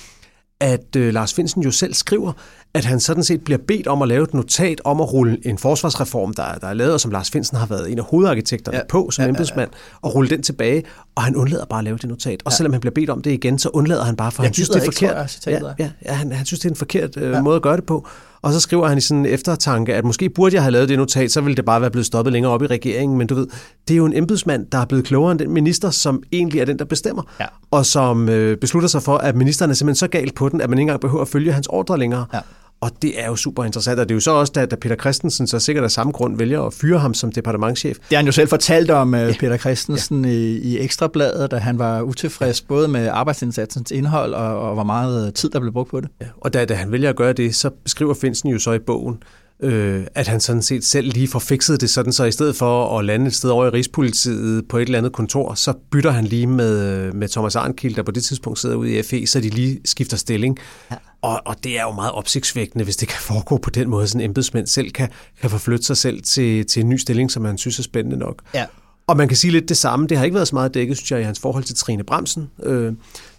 at 0.60 0.96
øh, 0.98 1.14
Lars 1.14 1.34
Finsen 1.34 1.64
jo 1.64 1.72
selv 1.72 1.94
skriver, 1.94 2.34
at 2.74 2.86
han 2.86 3.00
sådan 3.00 3.24
set 3.24 3.44
bliver 3.44 3.58
bedt 3.68 3.88
om 3.88 4.02
at 4.02 4.08
lave 4.08 4.24
et 4.24 4.34
notat 4.34 4.82
om 4.84 5.02
at 5.02 5.14
rulle 5.14 5.48
en 5.48 5.58
forsvarsreform, 5.58 6.34
der, 6.34 6.54
der 6.54 6.68
er 6.68 6.74
lavet, 6.74 6.94
og 6.94 7.00
som 7.00 7.12
Lars 7.12 7.32
Finsen 7.32 7.58
har 7.58 7.66
været 7.66 7.92
en 7.92 8.00
af 8.00 8.04
hovedarkitekterne 8.06 8.78
ja. 8.78 8.84
på 8.90 9.12
som 9.12 9.24
ja, 9.24 9.30
embedsmand, 9.30 9.70
ja, 9.72 9.78
ja. 9.78 10.08
og 10.08 10.16
rulle 10.16 10.30
den 10.30 10.44
tilbage, 10.44 10.84
og 11.16 11.24
han 11.24 11.36
undlader 11.36 11.66
bare 11.66 11.80
at 11.80 11.84
lave 11.84 11.98
det 11.98 12.10
notat. 12.10 12.42
Og 12.46 12.52
ja. 12.52 12.56
selvom 12.56 12.74
han 12.74 12.82
bliver 12.82 12.94
bedt 12.94 13.10
om 13.10 13.22
det 13.22 13.32
igen, 13.32 13.60
så 13.60 13.70
undlader 13.70 14.04
han 14.04 14.16
bare, 14.16 14.32
for 14.32 14.44
jeg 14.44 14.48
han 14.48 14.54
synes, 14.54 14.70
det 14.70 14.82
er 14.82 14.86
forkert. 14.86 15.40
Tror, 15.44 15.74
ja, 15.80 15.90
ja, 16.06 16.14
han, 16.14 16.32
han 16.32 16.46
synes, 16.46 16.60
det 16.60 16.66
er 16.66 16.70
en 16.70 16.76
forkert 16.76 17.18
øh, 17.18 17.32
ja. 17.32 17.42
måde 17.42 17.56
at 17.56 17.62
gøre 17.62 17.76
det 17.76 17.86
på. 17.86 18.08
Og 18.42 18.54
så 18.54 18.60
skriver 18.60 18.88
han 18.88 18.98
i 18.98 19.02
sådan 19.02 19.20
en 19.20 19.26
eftertanke, 19.26 19.96
at 19.96 20.06
måske 20.06 20.30
burde 20.30 20.56
jeg 20.56 20.64
have 20.64 20.72
lavet 20.72 20.90
det 20.90 20.98
notat, 20.98 21.32
så 21.32 21.42
ville 21.42 21.56
det 21.56 21.66
bare 21.66 21.82
være 21.82 21.92
blevet 21.92 22.06
stoppet 22.06 22.34
længere 22.34 22.52
op 22.52 22.64
i 22.64 22.68
regeringen. 22.68 23.18
Men 23.18 23.28
du 23.28 23.36
ved, 23.36 23.48
det 23.88 23.94
er 23.94 23.98
jo 23.98 24.06
en 24.06 24.14
embedsmand, 24.14 24.66
der 24.72 24.78
er 24.78 24.86
blevet 24.86 25.06
klogere 25.06 25.32
end 25.32 25.40
den 25.40 25.52
minister, 25.52 25.90
som 25.90 26.24
egentlig 26.32 26.62
er 26.62 26.66
den, 26.66 26.80
der 26.80 26.86
bestemmer. 26.86 27.24
Ja. 27.40 27.46
Og 27.72 27.86
som 27.86 28.30
øh, 28.30 28.58
beslutter 28.58 28.90
sig 28.90 29.04
for, 29.04 29.18
at 29.18 29.36
ministeren 29.36 29.72
er 29.72 29.76
simpelthen 29.76 29.96
så 29.96 30.08
galt 30.08 30.36
på 30.36 30.50
den, 30.50 30.62
at 30.62 30.70
man 30.70 30.80
ikke 30.80 30.82
engang 30.82 31.02
behøver 31.02 31.22
at 31.22 31.28
følge 31.28 31.52
hans 31.52 31.68
ordre 31.68 32.00
længere. 32.00 32.26
Ja. 32.34 32.40
Og 32.82 32.92
det 33.02 33.22
er 33.22 33.28
jo 33.28 33.36
super 33.36 33.64
interessant, 33.64 34.00
og 34.00 34.10
det 34.10 34.14
er 34.14 34.16
jo 34.16 34.20
så 34.20 34.32
også, 34.32 34.54
da, 34.56 34.66
da 34.66 34.76
Peter 34.76 34.96
Christensen 34.96 35.48
så 35.48 35.60
sikkert 35.60 35.84
af 35.84 35.92
samme 35.92 36.14
grund 36.14 36.38
vælger 36.38 36.62
at 36.62 36.74
fyre 36.74 37.00
ham 37.00 37.14
som 37.14 37.32
departementchef. 37.32 37.98
Det 37.98 38.06
har 38.10 38.18
han 38.18 38.26
jo 38.26 38.32
selv 38.32 38.50
fortalt 38.50 38.92
om, 38.92 39.14
uh, 39.14 39.20
ja. 39.20 39.34
Peter 39.40 39.58
Christensen, 39.58 40.26
ja. 40.26 40.32
i, 40.32 40.58
i 40.58 40.80
Ekstrabladet, 40.80 41.52
da 41.52 41.58
han 41.58 41.80
var 41.80 42.02
utilfreds 42.02 42.62
både 42.62 42.88
med 42.88 43.08
arbejdsindsatsens 43.08 43.92
indhold 43.92 44.34
og, 44.34 44.60
og 44.62 44.74
hvor 44.74 44.84
meget 44.84 45.34
tid, 45.34 45.50
der 45.50 45.60
blev 45.60 45.74
brugt 45.74 45.90
på 45.90 46.02
det. 46.02 46.10
Ja. 46.22 46.26
Og 46.38 46.54
da, 46.54 46.66
da 46.66 46.74
han 46.74 46.92
vælger 46.92 47.10
at 47.10 47.16
gøre 47.16 47.34
det, 47.34 47.56
så 47.56 47.70
beskriver 47.84 48.14
Finsen 48.14 48.50
jo 48.50 48.60
så 48.60 48.72
i 48.72 48.80
bogen, 48.80 49.24
øh, 49.64 50.08
at 50.16 50.28
han 50.28 50.40
sådan 50.40 50.62
set 50.62 50.86
selv 50.86 51.12
lige 51.14 51.28
får 51.28 51.40
fikset 51.40 51.82
det 51.82 51.90
sådan, 51.90 52.14
så 52.14 52.26
i 52.26 52.32
stedet 52.32 52.56
for 52.56 53.00
at 53.00 53.06
lande 53.06 53.28
et 53.28 53.36
sted 53.36 53.50
over 53.50 53.66
i 53.66 53.70
Rigspolitiet 53.70 54.68
på 54.68 54.78
et 54.78 54.82
eller 54.82 54.98
andet 54.98 55.14
kontor, 55.14 55.54
så 55.54 55.74
bytter 55.92 56.12
han 56.12 56.26
lige 56.26 56.48
med, 56.48 57.12
med 57.14 57.28
Thomas 57.28 57.56
Arnkild, 57.56 57.96
der 57.96 58.04
på 58.04 58.12
det 58.12 58.24
tidspunkt 58.24 58.60
sidder 58.60 58.76
ude 58.76 59.00
i 59.00 59.04
FE, 59.04 59.28
så 59.28 59.40
de 59.40 59.50
lige 59.50 59.80
skifter 59.86 60.18
stilling. 60.18 60.58
Ja. 60.92 60.96
Og, 61.22 61.42
og 61.46 61.56
det 61.64 61.80
er 61.80 61.84
jo 61.84 61.92
meget 61.92 62.12
opsigtsvækkende, 62.12 62.84
hvis 62.84 62.96
det 62.96 63.08
kan 63.08 63.20
foregå 63.22 63.58
på 63.58 63.70
den 63.70 63.90
måde, 63.90 64.08
sådan 64.08 64.22
en 64.22 64.30
embedsmænd 64.30 64.68
selv 64.68 64.92
kan, 64.92 65.10
kan 65.42 65.50
forflytte 65.50 65.86
sig 65.86 65.98
selv 65.98 66.22
til, 66.22 66.66
til 66.66 66.80
en 66.82 66.90
ny 66.90 66.98
stilling, 66.98 67.32
som 67.32 67.44
man 67.44 67.58
synes 67.58 67.80
er 67.80 67.84
spændende 67.84 68.18
nok. 68.18 68.42
Ja. 68.54 68.66
Og 69.08 69.18
man 69.18 69.28
kan 69.28 69.38
sige 69.38 69.52
lidt 69.52 69.70
det 69.70 69.78
samme. 69.78 70.08
Det 70.08 70.18
har 70.18 70.26
ikke 70.26 70.36
været 70.36 70.48
så 70.48 70.56
meget 70.56 70.74
dækket, 70.74 70.98
synes 70.98 71.12
jeg, 71.12 71.20
i 71.20 71.24
hans 71.24 71.40
forhold 71.40 71.64
til 71.64 71.76
Trine 71.76 72.04
Bremsen. 72.04 72.50
Øh, 72.64 72.94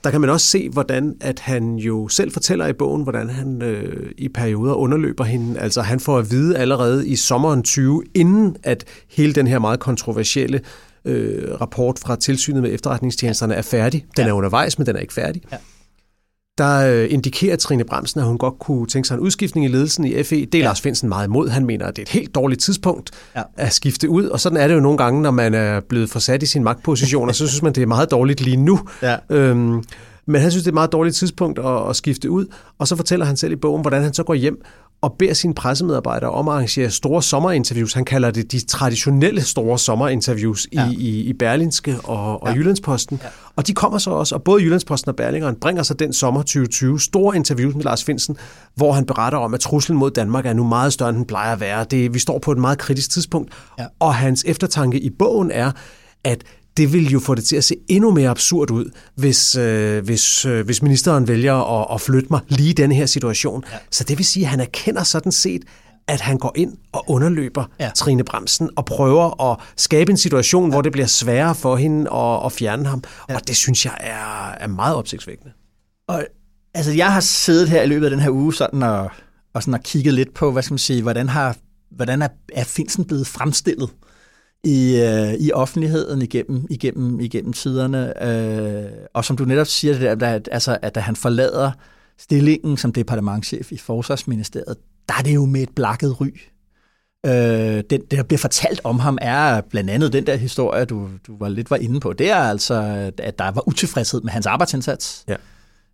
der 0.04 0.10
kan 0.10 0.20
man 0.20 0.30
også 0.30 0.46
se, 0.46 0.68
hvordan 0.68 1.16
at 1.20 1.40
han 1.40 1.74
jo 1.74 2.08
selv 2.08 2.32
fortæller 2.32 2.66
i 2.66 2.72
bogen, 2.72 3.02
hvordan 3.02 3.30
han 3.30 3.62
øh, 3.62 4.10
i 4.18 4.28
perioder 4.28 4.74
underløber 4.74 5.24
hende. 5.24 5.60
Altså 5.60 5.82
han 5.82 6.00
får 6.00 6.18
at 6.18 6.30
vide 6.30 6.56
allerede 6.56 7.08
i 7.08 7.16
sommeren 7.16 7.62
20, 7.62 8.02
inden 8.14 8.56
at 8.62 8.84
hele 9.08 9.32
den 9.32 9.46
her 9.46 9.58
meget 9.58 9.80
kontroversielle 9.80 10.60
øh, 11.04 11.60
rapport 11.60 11.98
fra 11.98 12.16
tilsynet 12.16 12.62
med 12.62 12.74
efterretningstjenesterne 12.74 13.54
er 13.54 13.62
færdig. 13.62 14.06
Den 14.16 14.24
ja. 14.24 14.28
er 14.28 14.32
undervejs, 14.32 14.78
men 14.78 14.86
den 14.86 14.96
er 14.96 15.00
ikke 15.00 15.14
færdig. 15.14 15.42
Ja 15.52 15.56
der 16.58 16.90
øh, 16.90 17.06
indikerer 17.10 17.56
Trine 17.56 17.84
Bremsen, 17.84 18.20
at 18.20 18.26
hun 18.26 18.38
godt 18.38 18.58
kunne 18.58 18.86
tænke 18.86 19.08
sig 19.08 19.14
en 19.14 19.20
udskiftning 19.20 19.66
i 19.66 19.68
ledelsen 19.68 20.04
i 20.04 20.22
FE. 20.22 20.36
Det 20.36 20.54
er 20.54 20.58
ja. 20.58 20.64
Lars 20.64 20.80
Finsen 20.80 21.08
meget 21.08 21.26
imod. 21.26 21.48
Han 21.48 21.64
mener, 21.64 21.86
at 21.86 21.96
det 21.96 22.02
er 22.02 22.04
et 22.04 22.08
helt 22.08 22.34
dårligt 22.34 22.60
tidspunkt 22.60 23.10
ja. 23.36 23.42
at 23.56 23.72
skifte 23.72 24.08
ud. 24.08 24.24
Og 24.24 24.40
sådan 24.40 24.58
er 24.58 24.68
det 24.68 24.74
jo 24.74 24.80
nogle 24.80 24.98
gange, 24.98 25.22
når 25.22 25.30
man 25.30 25.54
er 25.54 25.80
blevet 25.80 26.10
forsat 26.10 26.42
i 26.42 26.46
sin 26.46 26.64
magtposition, 26.64 27.28
og 27.28 27.34
så 27.34 27.46
synes 27.46 27.62
man, 27.62 27.72
det 27.72 27.82
er 27.82 27.86
meget 27.86 28.10
dårligt 28.10 28.40
lige 28.40 28.56
nu. 28.56 28.80
Ja. 29.02 29.16
Øhm, 29.30 29.82
men 30.26 30.40
han 30.40 30.50
synes, 30.50 30.64
det 30.64 30.68
er 30.68 30.72
et 30.72 30.74
meget 30.74 30.92
dårligt 30.92 31.16
tidspunkt 31.16 31.58
at, 31.58 31.88
at 31.88 31.96
skifte 31.96 32.30
ud. 32.30 32.46
Og 32.78 32.88
så 32.88 32.96
fortæller 32.96 33.26
han 33.26 33.36
selv 33.36 33.52
i 33.52 33.56
bogen, 33.56 33.82
hvordan 33.82 34.02
han 34.02 34.14
så 34.14 34.22
går 34.22 34.34
hjem 34.34 34.62
og 35.00 35.12
beder 35.18 35.34
sine 35.34 35.54
pressemedarbejdere 35.54 36.30
om 36.30 36.48
at 36.48 36.54
arrangere 36.54 36.90
store 36.90 37.22
sommerinterviews. 37.22 37.92
Han 37.92 38.04
kalder 38.04 38.30
det 38.30 38.52
de 38.52 38.66
traditionelle 38.66 39.42
store 39.42 39.78
sommerinterviews 39.78 40.66
ja. 40.72 40.90
i, 40.90 40.94
i, 40.94 41.20
i 41.20 41.32
Berlinske 41.32 41.96
og, 42.04 42.42
og 42.42 42.48
ja. 42.48 42.54
Jyllandsposten. 42.54 43.20
Ja. 43.22 43.28
Og 43.56 43.66
de 43.66 43.74
kommer 43.74 43.98
så 43.98 44.10
også, 44.10 44.34
og 44.34 44.42
både 44.42 44.62
Jyllandsposten 44.62 45.08
og 45.08 45.16
Berlingeren 45.16 45.56
bringer 45.56 45.82
så 45.82 45.94
den 45.94 46.12
sommer 46.12 46.40
2020 46.40 47.00
store 47.00 47.36
interviews 47.36 47.74
med 47.74 47.84
Lars 47.84 48.04
Finsen, 48.04 48.36
hvor 48.74 48.92
han 48.92 49.06
beretter 49.06 49.38
om, 49.38 49.54
at 49.54 49.60
truslen 49.60 49.98
mod 49.98 50.10
Danmark 50.10 50.46
er 50.46 50.52
nu 50.52 50.64
meget 50.64 50.92
større, 50.92 51.08
end 51.08 51.16
den 51.16 51.26
plejer 51.26 51.52
at 51.52 51.60
være. 51.60 51.84
Det, 51.84 52.14
vi 52.14 52.18
står 52.18 52.38
på 52.38 52.52
et 52.52 52.58
meget 52.58 52.78
kritisk 52.78 53.10
tidspunkt. 53.10 53.52
Ja. 53.78 53.86
Og 53.98 54.14
hans 54.14 54.44
eftertanke 54.46 55.00
i 55.00 55.10
bogen 55.10 55.50
er, 55.50 55.72
at 56.24 56.44
det 56.78 56.92
vil 56.92 57.10
jo 57.10 57.20
få 57.20 57.34
det 57.34 57.44
til 57.44 57.56
at 57.56 57.64
se 57.64 57.76
endnu 57.88 58.10
mere 58.10 58.30
absurd 58.30 58.70
ud, 58.70 58.90
hvis, 59.14 59.56
øh, 59.56 60.04
hvis, 60.04 60.44
øh, 60.44 60.64
hvis 60.64 60.82
ministeren 60.82 61.28
vælger 61.28 61.80
at, 61.80 61.94
at 61.94 62.00
flytte 62.00 62.28
mig 62.30 62.40
lige 62.48 62.70
i 62.70 62.72
denne 62.72 62.94
her 62.94 63.06
situation. 63.06 63.64
Ja. 63.72 63.78
Så 63.90 64.04
det 64.04 64.18
vil 64.18 64.26
sige, 64.26 64.44
at 64.44 64.50
han 64.50 64.60
erkender 64.60 65.02
sådan 65.02 65.32
set, 65.32 65.62
at 66.08 66.20
han 66.20 66.38
går 66.38 66.52
ind 66.56 66.76
og 66.92 67.04
underløber 67.06 67.64
ja. 67.80 67.90
Trine 67.94 68.24
Bremsen 68.24 68.70
og 68.76 68.84
prøver 68.84 69.50
at 69.52 69.58
skabe 69.76 70.10
en 70.10 70.16
situation, 70.16 70.64
ja. 70.64 70.70
hvor 70.70 70.82
det 70.82 70.92
bliver 70.92 71.06
sværere 71.06 71.54
for 71.54 71.76
hende 71.76 72.10
at, 72.14 72.46
at 72.46 72.52
fjerne 72.52 72.86
ham. 72.86 73.04
Ja. 73.28 73.34
Og 73.34 73.48
det 73.48 73.56
synes 73.56 73.84
jeg 73.84 73.96
er, 74.00 74.50
er 74.64 74.66
meget 74.66 74.96
opsigtsvækkende. 74.96 75.52
Og 76.08 76.24
altså, 76.74 76.92
jeg 76.92 77.12
har 77.12 77.20
siddet 77.20 77.68
her 77.68 77.82
i 77.82 77.86
løbet 77.86 78.06
af 78.06 78.10
den 78.10 78.20
her 78.20 78.30
uge 78.30 78.54
sådan 78.54 78.82
og, 78.82 79.10
og, 79.54 79.62
sådan 79.62 79.74
og 79.74 79.82
kigget 79.82 80.14
lidt 80.14 80.34
på, 80.34 80.52
hvad 80.52 80.62
skal 80.62 80.72
man 80.72 80.78
sige, 80.78 81.02
hvordan, 81.02 81.28
har, 81.28 81.56
hvordan 81.90 82.22
er, 82.22 82.28
er 82.54 82.64
Finsen 82.64 83.04
blevet 83.04 83.26
fremstillet 83.26 83.90
i, 84.64 85.00
øh, 85.00 85.34
i 85.34 85.52
offentligheden 85.52 86.22
igennem, 86.22 86.66
igennem, 86.70 87.20
igennem 87.20 87.52
tiderne. 87.52 88.26
Øh, 88.26 88.90
og 89.14 89.24
som 89.24 89.36
du 89.36 89.44
netop 89.44 89.66
siger, 89.66 89.98
det 89.98 90.20
der, 90.20 90.28
at, 90.28 90.48
altså, 90.52 90.78
at 90.82 90.94
da 90.94 91.00
han 91.00 91.16
forlader 91.16 91.72
stillingen 92.18 92.76
som 92.76 92.92
departementchef 92.92 93.72
i 93.72 93.76
Forsvarsministeriet, 93.76 94.76
der 95.08 95.14
er 95.18 95.22
det 95.22 95.34
jo 95.34 95.44
med 95.44 95.62
et 95.62 95.70
blakket 95.74 96.20
ry. 96.20 96.26
Øh, 97.26 97.32
det, 97.32 97.90
det, 97.90 98.10
der 98.10 98.22
bliver 98.22 98.38
fortalt 98.38 98.80
om 98.84 98.98
ham, 98.98 99.18
er 99.20 99.60
blandt 99.60 99.90
andet 99.90 100.12
den 100.12 100.26
der 100.26 100.36
historie, 100.36 100.84
du, 100.84 101.08
du 101.26 101.38
var 101.38 101.48
lidt 101.48 101.70
var 101.70 101.76
inde 101.76 102.00
på. 102.00 102.12
Det 102.12 102.30
er 102.30 102.36
altså, 102.36 102.74
at 103.18 103.38
der 103.38 103.50
var 103.50 103.68
utilfredshed 103.68 104.20
med 104.20 104.30
hans 104.30 104.46
arbejdsindsats. 104.46 105.24
Ja. 105.28 105.36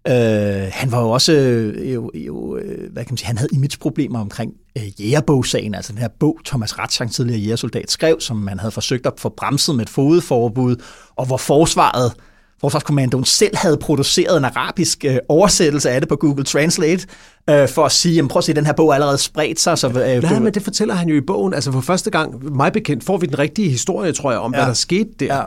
Øh, 0.09 0.71
han 0.73 0.93
var 0.93 1.01
jo 1.01 1.11
også, 1.11 1.33
øh, 1.33 1.95
jo, 1.95 2.11
jo, 2.15 2.57
øh, 2.57 2.93
hvad 2.93 3.05
kan 3.05 3.13
man 3.13 3.17
sige, 3.17 3.27
han 3.27 3.39
havde 3.39 3.51
imageproblemer 3.53 4.21
omkring 4.21 4.53
øh, 4.79 5.01
jægerbogsagen, 5.01 5.75
altså 5.75 5.93
den 5.93 6.01
her 6.01 6.09
bog, 6.21 6.39
Thomas 6.45 6.79
Ratschang, 6.79 7.13
tidligere 7.13 7.41
jægersoldat, 7.41 7.91
skrev, 7.91 8.21
som 8.21 8.37
man 8.37 8.59
havde 8.59 8.73
forsøgt 8.73 9.07
at 9.07 9.13
få 9.19 9.29
bremset 9.29 9.75
med 9.75 9.85
et 9.85 9.91
fodforbud, 9.91 10.77
og 11.17 11.27
hvor 11.27 11.37
forsvaret, 11.37 12.13
Forsvarskommandoen 12.61 13.25
selv 13.25 13.57
havde 13.57 13.77
produceret 13.77 14.37
en 14.39 14.45
arabisk 14.45 15.05
øh, 15.05 15.17
oversættelse 15.29 15.91
af 15.91 16.01
det 16.01 16.09
på 16.09 16.17
Google 16.17 16.45
Translate, 16.45 17.07
øh, 17.51 17.69
for 17.69 17.85
at 17.85 17.93
sige, 17.93 18.15
jamen, 18.15 18.29
prøv 18.29 18.39
at 18.39 18.45
se, 18.45 18.55
den 18.55 18.67
her 18.67 18.73
bog 18.73 18.89
er 18.89 18.95
allerede 18.95 19.19
spredt 19.19 19.61
sig. 19.61 19.79
Så, 19.79 19.89
øh, 19.89 20.23
Nej, 20.23 20.39
men 20.39 20.55
det 20.55 20.63
fortæller 20.63 20.95
han 20.95 21.09
jo 21.09 21.17
i 21.17 21.21
bogen. 21.21 21.55
Altså 21.55 21.73
for 21.73 21.81
første 21.81 22.11
gang, 22.11 22.55
mig 22.57 22.73
bekendt, 22.73 23.05
får 23.05 23.17
vi 23.17 23.27
den 23.27 23.39
rigtige 23.39 23.71
historie, 23.71 24.13
tror 24.13 24.31
jeg, 24.31 24.41
om 24.41 24.53
ja. 24.53 24.59
hvad 24.59 24.67
der 24.67 24.75
skete 24.75 25.11
der. 25.21 25.37
Ja. 25.37 25.43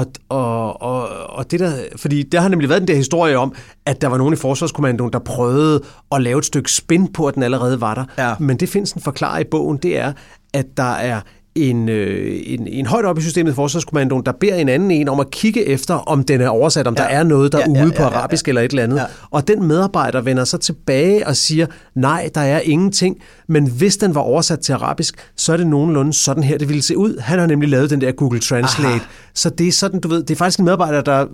Og, 0.00 0.06
og, 0.28 0.82
og, 0.82 1.08
og 1.30 1.50
det 1.50 1.60
der, 1.60 1.72
fordi 1.96 2.22
der 2.22 2.40
har 2.40 2.48
nemlig 2.48 2.68
været 2.68 2.80
den 2.80 2.88
der 2.88 2.96
historie 2.96 3.38
om, 3.38 3.54
at 3.86 4.00
der 4.00 4.08
var 4.08 4.18
nogen 4.18 4.34
i 4.34 4.36
Forsvarskommandoen, 4.36 5.12
der 5.12 5.18
prøvede 5.18 5.82
at 6.12 6.22
lave 6.22 6.38
et 6.38 6.44
stykke 6.44 6.72
spin 6.72 7.12
på, 7.12 7.26
at 7.26 7.34
den 7.34 7.42
allerede 7.42 7.80
var 7.80 7.94
der. 7.94 8.04
Ja. 8.18 8.34
Men 8.38 8.56
det 8.56 8.68
findes 8.68 8.92
en 8.92 9.00
forklarer 9.00 9.38
i 9.38 9.44
bogen, 9.44 9.76
det 9.76 9.98
er, 9.98 10.12
at 10.54 10.66
der 10.76 10.92
er 10.92 11.20
en, 11.54 11.88
øh, 11.88 12.40
en, 12.46 12.66
en 12.66 12.86
højt 12.86 13.04
op 13.04 13.18
i 13.18 13.22
systemet 13.22 13.54
Forsvarskommandoen, 13.54 14.22
der 14.26 14.32
beder 14.32 14.54
en 14.54 14.68
anden 14.68 14.90
en 14.90 15.08
om 15.08 15.20
at 15.20 15.30
kigge 15.30 15.66
efter, 15.66 15.94
om 15.94 16.24
den 16.24 16.40
er 16.40 16.48
oversat, 16.48 16.86
om 16.86 16.94
ja. 16.98 17.02
der 17.02 17.08
er 17.08 17.22
noget 17.22 17.52
derude 17.52 17.78
ja, 17.78 17.84
ja, 17.84 17.90
ja, 17.90 17.96
på 17.96 18.02
arabisk 18.02 18.46
ja, 18.46 18.48
ja. 18.48 18.50
eller 18.50 18.62
et 18.62 18.70
eller 18.70 18.82
andet. 18.82 18.96
Ja. 18.96 19.04
Og 19.30 19.48
den 19.48 19.62
medarbejder 19.64 20.20
vender 20.20 20.44
så 20.44 20.58
tilbage 20.58 21.26
og 21.26 21.36
siger, 21.36 21.66
nej, 21.94 22.30
der 22.34 22.40
er 22.40 22.60
ingenting, 22.60 23.16
men 23.48 23.70
hvis 23.70 23.96
den 23.96 24.14
var 24.14 24.20
oversat 24.20 24.60
til 24.60 24.72
arabisk, 24.72 25.14
så 25.36 25.52
er 25.52 25.56
det 25.56 25.66
nogenlunde 25.66 26.12
sådan 26.12 26.42
her, 26.42 26.58
det 26.58 26.68
ville 26.68 26.82
se 26.82 26.96
ud. 26.96 27.18
Han 27.18 27.38
har 27.38 27.46
nemlig 27.46 27.68
lavet 27.68 27.90
den 27.90 28.00
der 28.00 28.12
Google 28.12 28.40
Translate. 28.40 28.88
Aha. 28.88 28.98
Så 29.34 29.50
det 29.50 29.68
er 29.68 29.72
sådan, 29.72 30.00
du 30.00 30.08
ved, 30.08 30.22
det 30.22 30.30
er 30.30 30.38
faktisk 30.38 30.58
en 30.58 30.64
medarbejder, 30.64 31.00
der 31.00 31.26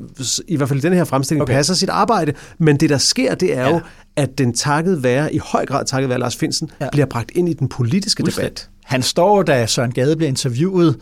i 0.49 0.57
hvert 0.57 0.69
fald 0.69 0.79
i 0.79 0.83
den 0.83 0.93
her 0.93 1.05
fremstilling 1.05 1.43
okay. 1.43 1.55
passer 1.55 1.75
sit 1.75 1.89
arbejde, 1.89 2.33
men 2.59 2.77
det 2.77 2.91
der 2.91 2.99
sker, 2.99 3.35
det 3.35 3.57
er 3.57 3.63
ja. 3.63 3.71
jo, 3.71 3.81
at 4.17 4.39
den 4.39 4.55
takket 4.55 5.03
være, 5.03 5.35
i 5.35 5.39
høj 5.39 5.67
grad 5.67 5.85
takket 5.85 6.09
være 6.09 6.19
Lars 6.19 6.37
Finsen, 6.37 6.71
ja. 6.81 6.89
bliver 6.93 7.07
bragt 7.07 7.31
ind 7.35 7.49
i 7.49 7.53
den 7.53 7.69
politiske 7.69 8.23
debat. 8.23 8.69
Han 8.87 9.03
står, 9.03 9.43
da 9.43 9.67
Søren 9.67 9.93
Gade 9.93 10.17
bliver 10.17 10.29
interviewet 10.29 10.97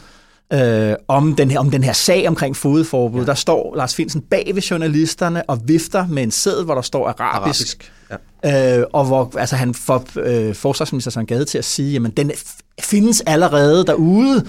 øh, 0.53 0.95
om, 1.09 1.37
den 1.37 1.51
her, 1.51 1.59
om 1.59 1.71
den 1.71 1.85
her 1.85 1.93
sag 1.93 2.29
omkring 2.29 2.57
fodforbud, 2.57 3.21
ja. 3.21 3.27
der 3.27 3.35
står 3.35 3.75
Lars 3.77 3.95
Finsen 3.95 4.21
bag 4.21 4.51
ved 4.55 4.63
journalisterne 4.63 5.51
og 5.51 5.61
vifter 5.65 6.07
med 6.07 6.23
en 6.23 6.31
sæd, 6.31 6.65
hvor 6.65 6.75
der 6.75 6.83
står 6.83 7.09
arabisk. 7.09 7.23
arabisk. 7.23 7.93
Ja. 8.45 8.79
Øh, 8.79 8.87
og 8.93 9.05
hvor 9.05 9.33
altså, 9.39 9.57
han 9.57 9.75
får 9.75 10.05
øh, 10.17 10.55
forsvarsminister 10.55 11.11
Søren 11.11 11.27
Gade 11.27 11.45
til 11.45 11.59
at 11.59 11.65
sige, 11.65 11.93
jamen 11.93 12.11
den 12.11 12.33
findes 12.81 13.23
allerede 13.27 13.87
derude, 13.87 14.45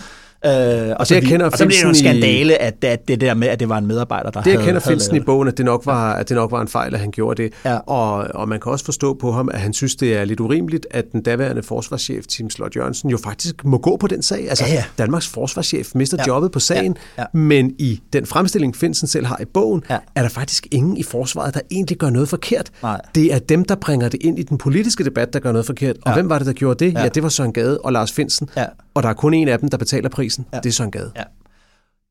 Øh, 0.46 0.89
og, 0.89 0.96
og, 1.00 1.08
så, 1.08 1.20
vi, 1.20 1.26
kender 1.26 1.46
og 1.46 1.52
så 1.52 1.66
bliver 1.66 1.78
det 1.78 1.84
jo 1.84 1.89
en 1.89 1.96
skandale, 1.96 2.62
at, 2.62 2.84
at 2.84 3.08
det 3.08 3.22
der 3.22 3.34
med, 3.34 3.48
at 3.48 3.60
det 3.60 3.70
var 3.70 3.78
en 3.78 3.88
medarbejder, 3.88 4.30
der 4.30 4.41
det, 4.41 4.52
havde 4.52 4.58
Det 4.58 4.66
kender 4.66 4.82
Finsen 4.82 5.16
i 5.16 5.20
bogen, 5.20 5.48
at 5.48 5.58
det, 5.58 5.66
nok 5.66 5.86
var, 5.86 6.14
at 6.14 6.30
det 6.30 6.36
nok 6.36 6.52
var 6.52 6.62
en 6.62 6.68
fejl, 6.68 6.93
at 6.93 7.00
han 7.00 7.12
gjorde 7.12 7.43
det. 7.43 7.54
Ja. 7.66 7.78
Og, 7.78 8.28
og 8.34 8.50
man 8.50 8.60
kan 8.60 8.72
også 8.72 8.86
forstå 8.86 9.14
på 9.14 9.32
ham, 9.32 9.50
at 9.54 9.60
han 9.60 9.74
synes, 9.74 9.96
det 9.96 10.18
er 10.18 10.26
lidt 10.26 10.39
urimeligt, 10.39 10.88
at 10.91 11.06
den 11.12 11.22
daværende 11.22 11.64
forsvarschef, 11.64 12.26
Tim 12.26 12.50
Slot 12.50 12.76
Jørgensen, 12.76 13.10
jo 13.10 13.18
faktisk 13.18 13.66
må 13.66 13.78
gå 13.78 13.98
på 13.98 14.08
den 14.08 14.22
sag. 14.22 14.50
Altså, 14.50 14.66
ja, 14.68 14.74
ja. 14.74 14.84
Danmarks 14.98 15.28
forsvarschef 15.28 15.96
mister 15.96 16.18
ja. 16.20 16.28
jobbet 16.28 16.52
på 16.52 16.60
sagen, 16.60 16.98
ja. 17.18 17.22
Ja. 17.22 17.38
men 17.38 17.72
i 17.80 18.02
den 18.14 18.26
fremstilling, 18.26 18.76
Finsen 18.76 19.08
selv 19.08 19.26
har 19.26 19.38
i 19.41 19.46
bogen, 19.46 19.84
ja. 19.89 19.98
er 20.16 20.22
der 20.22 20.30
faktisk 20.30 20.68
ingen 20.72 20.98
i 20.98 21.04
forsvaret, 21.04 21.54
der 21.54 21.60
egentlig 21.72 21.98
gør 21.98 22.10
noget 22.10 22.30
forkert. 22.30 22.72
Nej. 22.84 23.02
Det 23.16 23.34
er 23.34 23.39
dem, 23.39 23.66
der 23.66 23.76
bringer 23.76 24.10
det 24.10 24.24
ind 24.24 24.39
i 24.39 24.43
den 24.43 24.58
politiske 24.58 25.04
debat, 25.04 25.34
der 25.34 25.39
gør 25.39 25.52
noget 25.52 25.66
forkert. 25.66 25.96
Og 25.96 26.02
ja. 26.06 26.14
hvem 26.14 26.30
var 26.30 26.38
det, 26.38 26.48
der 26.48 26.54
gjorde 26.54 26.86
det? 26.86 26.93
Ja, 26.93 27.02
ja 27.02 27.08
det 27.08 27.24
var 27.24 27.30
Søren 27.30 27.54
Gade 27.54 27.78
og 27.78 27.93
Lars 27.93 28.12
Finsen. 28.12 28.50
Ja. 28.58 28.66
Og 28.96 29.04
der 29.04 29.10
er 29.10 29.14
kun 29.14 29.34
en 29.34 29.48
af 29.48 29.60
dem, 29.60 29.70
der 29.70 29.78
betaler 29.78 30.10
prisen. 30.10 30.46
Ja. 30.54 30.60
Det 30.60 30.70
er 30.70 30.74
Søren 30.74 30.91
Gade. 30.91 31.12
Ja. 31.16 31.24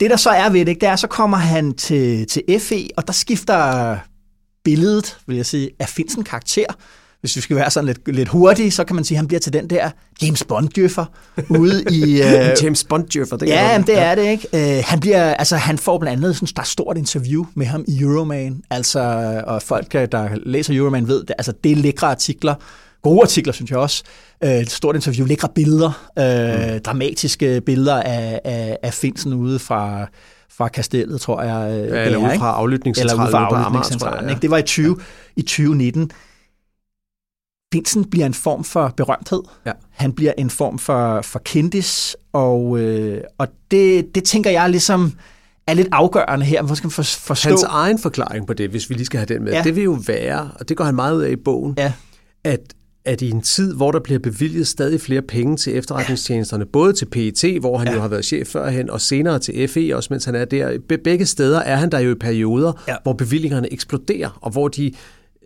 Det, 0.01 0.11
der 0.11 0.17
så 0.17 0.31
er 0.31 0.51
ved 0.51 0.65
det, 0.65 0.81
det 0.81 0.89
er, 0.89 0.97
så 0.97 1.07
kommer 1.07 1.37
han 1.37 1.75
til, 1.75 2.27
til 2.27 2.43
FE, 2.61 2.89
og 2.97 3.07
der 3.07 3.13
skifter 3.13 3.97
billedet, 4.65 5.17
vil 5.27 5.37
jeg 5.37 5.47
sige, 5.47 5.71
af 5.79 5.89
Finsen 5.89 6.25
karakter. 6.25 6.65
Hvis 7.21 7.37
vi 7.37 7.41
skal 7.41 7.57
være 7.57 7.71
sådan 7.71 7.87
lidt, 7.87 8.09
lidt 8.09 8.29
hurtige, 8.29 8.71
så 8.71 8.85
kan 8.85 8.97
man 8.97 9.05
sige, 9.05 9.17
at 9.17 9.19
han 9.19 9.27
bliver 9.27 9.41
til 9.41 9.53
den 9.53 9.71
der 9.71 9.91
James 10.23 10.45
Bond-djøffer 10.45 11.05
ude 11.51 11.85
i... 11.91 12.21
Uh... 12.21 12.27
James 12.63 12.85
Bond-djøffer, 12.85 13.37
det 13.37 13.49
Ja, 13.49 13.83
det 13.87 13.99
er 13.99 14.15
det, 14.15 14.23
ikke? 14.23 14.49
Uh, 14.53 14.85
han, 14.85 15.01
bliver, 15.01 15.35
altså, 15.35 15.57
han 15.57 15.79
får 15.79 15.99
blandt 15.99 16.25
andet 16.25 16.37
sådan 16.37 16.63
et 16.63 16.67
stort 16.67 16.99
interview 16.99 17.47
med 17.55 17.67
ham 17.67 17.85
i 17.89 18.01
Euroman, 18.01 18.63
altså, 18.71 19.01
og 19.47 19.63
folk, 19.63 19.93
der 19.93 20.29
læser 20.47 20.77
Euroman, 20.77 21.09
ved, 21.09 21.21
det, 21.21 21.33
altså, 21.39 21.53
det 21.65 21.73
er 21.73 21.77
lækre 21.77 22.07
artikler, 22.07 22.55
gode 23.05 23.23
artikler, 23.23 23.53
synes 23.53 23.71
jeg 23.71 23.79
også. 23.79 24.03
Øh, 24.45 24.51
et 24.51 24.71
stort 24.71 24.95
interview, 24.95 25.27
lækre 25.27 25.49
billeder, 25.55 26.11
øh, 26.19 26.75
mm. 26.75 26.81
dramatiske 26.81 27.61
billeder 27.61 28.03
af, 28.03 28.41
af, 28.45 28.79
af 28.83 28.95
Finsen 28.95 29.33
ude 29.33 29.59
fra, 29.59 30.07
fra 30.51 30.69
kastellet, 30.69 31.21
tror 31.21 31.43
jeg. 31.43 31.73
Øh, 31.73 31.89
ja, 31.89 32.05
eller 32.05 32.19
ude 32.19 32.39
fra 32.39 32.53
aflytningscentralen. 32.53 33.21
Eller 33.21 33.41
ude 33.41 33.49
fra 33.51 33.65
aflytningscentralen. 33.65 34.31
Ja. 34.31 34.37
Det 34.43 34.51
var 34.51 34.59
i, 34.59 34.63
20, 34.63 34.97
ja. 34.99 35.05
i 35.37 35.43
2019. 35.43 36.11
Finsen 37.75 38.05
bliver 38.05 38.27
en 38.27 38.35
form 38.35 38.65
for 38.65 38.95
berømthed. 38.97 39.43
Ja. 39.67 39.73
Han 39.91 40.13
bliver 40.13 40.33
en 40.39 40.51
form 40.51 40.79
for, 40.79 41.21
for 41.23 41.39
kendis, 41.39 42.17
og, 42.33 42.79
øh, 42.79 43.21
og 43.39 43.49
det, 43.71 44.15
det 44.15 44.25
tænker 44.25 44.51
jeg 44.51 44.71
ligesom 44.71 45.13
er 45.67 45.75
lidt 45.75 45.89
afgørende 45.93 46.47
her. 46.47 46.63
Hvor 46.63 46.75
skal 46.75 46.87
man 46.87 46.93
forstå? 46.93 47.49
Hans 47.49 47.63
egen 47.63 47.99
forklaring 47.99 48.47
på 48.47 48.53
det, 48.53 48.71
hvis 48.71 48.91
vi 48.91 48.95
lige 48.95 49.07
skal 49.07 49.19
have 49.19 49.27
den 49.27 49.45
med, 49.45 49.53
ja. 49.53 49.63
det 49.63 49.77
vil 49.77 49.85
jo 49.85 49.99
være, 50.07 50.51
og 50.61 50.69
det 50.69 50.77
går 50.77 50.85
han 50.85 50.95
meget 50.95 51.17
ud 51.17 51.23
af 51.23 51.31
i 51.31 51.37
bogen, 51.37 51.75
ja. 51.79 51.93
at 52.45 52.61
at 53.05 53.23
i 53.23 53.31
en 53.31 53.41
tid, 53.41 53.75
hvor 53.75 53.91
der 53.91 54.01
bliver 54.01 54.19
bevilget 54.19 54.67
stadig 54.67 55.01
flere 55.01 55.23
penge 55.23 55.57
til 55.57 55.77
efterretningstjenesterne, 55.77 56.67
både 56.67 56.93
til 56.93 57.07
PET, 57.07 57.61
hvor 57.61 57.79
han 57.79 57.89
ja. 57.89 57.95
jo 57.95 58.01
har 58.01 58.09
været 58.09 58.25
chef 58.25 58.49
førhen, 58.49 58.91
og 58.91 59.01
senere 59.01 59.39
til 59.39 59.69
FE, 59.69 59.97
også 59.97 60.13
mens 60.13 60.25
han 60.25 60.35
er 60.35 60.45
der. 60.45 60.79
Begge 61.05 61.27
steder 61.27 61.61
er 61.61 61.77
han 61.77 61.91
der 61.91 61.99
jo 61.99 62.11
i 62.11 62.15
perioder, 62.15 62.83
ja. 62.89 62.97
hvor 63.03 63.13
bevillingerne 63.13 63.73
eksploderer, 63.73 64.39
og 64.41 64.51
hvor 64.51 64.69
de 64.69 64.93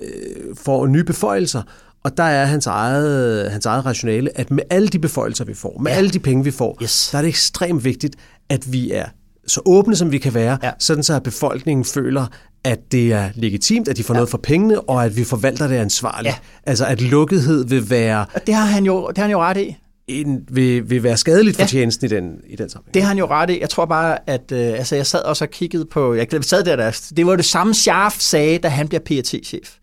øh, 0.03 0.57
får 0.57 0.87
nye 0.87 1.05
beføjelser. 1.05 1.63
Og 2.05 2.17
der 2.17 2.23
er 2.23 2.45
hans 2.45 2.67
eget, 2.67 3.51
hans 3.51 3.67
eget 3.67 3.87
rationale, 3.87 4.39
at 4.39 4.51
med 4.51 4.63
alle 4.71 4.89
de 4.89 4.99
beføjelser, 4.99 5.45
vi 5.45 5.55
får, 5.55 5.79
med 5.79 5.93
ja. 5.93 5.99
alle 5.99 6.11
de 6.11 6.19
penge, 6.19 6.45
vi 6.45 6.51
får, 6.51 6.79
yes. 6.83 7.09
der 7.13 7.19
er 7.19 7.23
det 7.23 7.29
ekstremt 7.29 7.85
vigtigt, 7.85 8.17
at 8.49 8.73
vi 8.73 8.93
er 8.93 9.05
så 9.49 9.61
åbne, 9.65 9.97
som 9.97 10.13
vi 10.13 10.19
kan 10.19 10.35
være, 10.35 10.59
ja. 10.63 10.71
sådan 10.79 11.03
så 11.03 11.15
at 11.15 11.23
befolkningen 11.23 11.85
føler, 11.85 12.27
at 12.65 12.93
det 12.93 13.13
er 13.13 13.31
legitimt, 13.35 13.89
at 13.89 13.97
de 13.97 14.05
får 14.05 14.15
ja. 14.15 14.17
noget 14.17 14.31
for 14.31 14.39
pengene, 14.39 14.81
og 14.81 15.05
at 15.05 15.17
vi 15.17 15.25
forvalter 15.25 15.69
det 15.69 15.77
ansvarligt. 15.77 16.35
Ja. 16.35 16.71
Altså 16.71 16.87
at 16.87 17.01
lukkethed 17.01 17.65
vil 17.65 17.91
være... 17.91 18.27
Det 18.47 18.55
har 18.55 18.65
han 18.65 18.85
jo, 18.85 19.09
det 19.09 19.19
har 19.19 19.25
han 19.25 19.31
jo 19.31 19.41
ret 19.41 19.57
i. 19.57 19.77
En, 20.09 20.45
vil, 20.51 20.91
vil 20.91 21.03
være 21.03 21.17
skadeligt 21.17 21.57
for 21.57 21.63
ja. 21.63 21.67
tjenesten 21.67 22.07
i 22.07 22.09
den, 22.09 22.33
i 22.47 22.57
den 22.57 22.69
sammenhæng. 22.69 22.95
Det 22.95 23.03
har 23.03 23.09
han 23.09 23.19
jo 23.19 23.27
ret 23.27 23.51
i. 23.51 23.61
Jeg 23.61 23.71
tror 23.71 23.85
bare, 23.85 24.19
at 24.27 24.53
øh, 24.53 24.73
altså, 24.73 24.97
jeg 24.97 25.07
sad 25.07 25.23
også 25.23 25.45
og 25.45 25.51
kiggede 25.51 25.85
på... 25.85 26.15
Jeg 26.15 26.27
sad 26.41 26.65
der, 26.65 26.77
der 26.77 27.11
det 27.17 27.27
var 27.27 27.37
det 27.37 27.45
samme 27.45 27.75
Scharf 27.75 28.19
sagde, 28.19 28.59
da 28.59 28.69
han 28.69 28.89
bliver 28.89 29.01
PRT-chef. 29.01 29.75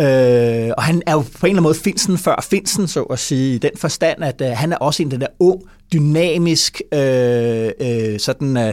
Øh, 0.00 0.70
og 0.76 0.82
han 0.82 1.02
er 1.06 1.12
jo 1.12 1.20
på 1.20 1.26
en 1.26 1.30
eller 1.32 1.48
anden 1.48 1.62
måde 1.62 1.74
Finsen 1.74 2.18
før 2.18 2.46
Finsen, 2.50 2.88
så 2.88 3.02
at 3.02 3.18
sige, 3.18 3.54
i 3.54 3.58
den 3.58 3.70
forstand, 3.76 4.24
at 4.24 4.40
øh, 4.40 4.48
han 4.48 4.72
er 4.72 4.76
også 4.76 5.02
en 5.02 5.10
den 5.10 5.20
der 5.20 5.26
ung, 5.40 5.62
dynamisk, 5.92 6.82
øh, 6.92 7.70
øh, 7.80 8.20
sådan... 8.20 8.56
Øh, 8.56 8.72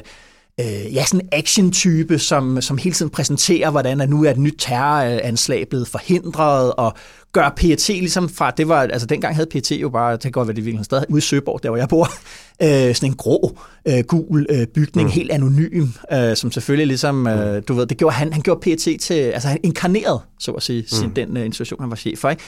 øh, 0.59 0.95
ja, 0.95 1.05
sådan 1.05 1.19
en 1.25 1.29
action-type, 1.31 2.19
som, 2.19 2.61
som 2.61 2.77
hele 2.77 2.95
tiden 2.95 3.09
præsenterer, 3.09 3.71
hvordan 3.71 4.01
at 4.01 4.09
nu 4.09 4.23
er 4.23 4.31
et 4.31 4.37
nyt 4.37 4.55
terroranslag 4.57 5.69
blevet 5.69 5.87
forhindret, 5.87 6.73
og 6.73 6.93
gør 7.31 7.53
PET 7.55 7.87
ligesom 7.87 8.29
fra, 8.29 8.51
det 8.51 8.67
var, 8.67 8.81
altså 8.81 9.07
dengang 9.07 9.35
havde 9.35 9.49
PET 9.51 9.71
jo 9.71 9.89
bare, 9.89 10.13
det 10.13 10.21
kan 10.21 10.31
godt 10.31 10.47
være, 10.47 10.55
det 10.55 10.65
virkelig 10.65 10.85
stadig 10.85 11.05
ude 11.09 11.17
i 11.17 11.21
Søborg, 11.21 11.63
der 11.63 11.69
hvor 11.69 11.77
jeg 11.77 11.89
bor, 11.89 12.07
øh, 12.63 12.95
sådan 12.95 13.09
en 13.09 13.15
grå, 13.15 13.57
øh, 13.87 14.03
gul 14.03 14.45
øh, 14.49 14.67
bygning, 14.67 15.07
mm. 15.07 15.11
helt 15.11 15.31
anonym, 15.31 15.87
øh, 16.13 16.35
som 16.35 16.51
selvfølgelig 16.51 16.87
ligesom, 16.87 17.27
øh, 17.27 17.55
mm. 17.55 17.63
du 17.63 17.73
ved, 17.73 17.85
det 17.85 17.97
gjorde 17.97 18.15
han, 18.15 18.33
han 18.33 18.41
gjorde 18.41 18.59
PET 18.59 18.99
til, 18.99 19.13
altså 19.13 19.47
han 19.47 19.57
inkarnerede, 19.63 20.19
så 20.39 20.51
at 20.51 20.63
sige, 20.63 20.81
mm. 20.81 20.87
sin, 20.87 21.09
den 21.15 21.37
øh, 21.37 21.45
institution, 21.45 21.79
han 21.79 21.89
var 21.89 21.95
chef 21.95 22.19
for, 22.19 22.29
ikke? 22.29 22.43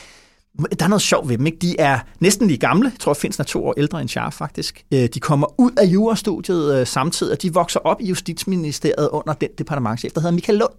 Der 0.79 0.86
er 0.86 0.89
noget 0.89 1.01
sjovt 1.01 1.29
ved 1.29 1.38
dem, 1.38 1.45
ikke? 1.45 1.57
De 1.61 1.79
er 1.79 1.99
næsten 2.19 2.47
lige 2.47 2.57
gamle. 2.57 2.89
Jeg 2.89 2.99
tror, 2.99 3.13
Finsen 3.13 3.41
er 3.41 3.45
to 3.45 3.65
år 3.65 3.73
ældre 3.77 4.01
end 4.01 4.09
Scharf, 4.09 4.34
faktisk. 4.34 4.86
Øh, 4.93 5.09
de 5.13 5.19
kommer 5.19 5.59
ud 5.59 5.71
af 5.77 5.86
jurastudiet 5.86 6.79
øh, 6.79 6.88
samtidig, 6.88 7.32
og 7.32 7.41
de 7.41 7.53
vokser 7.53 7.79
op 7.79 8.01
i 8.01 8.05
Justitsministeriet 8.05 9.09
under 9.11 9.34
den 9.34 9.49
departementchef, 9.57 10.11
der 10.11 10.21
hedder 10.21 10.34
Michael 10.34 10.59
Lund. 10.59 10.73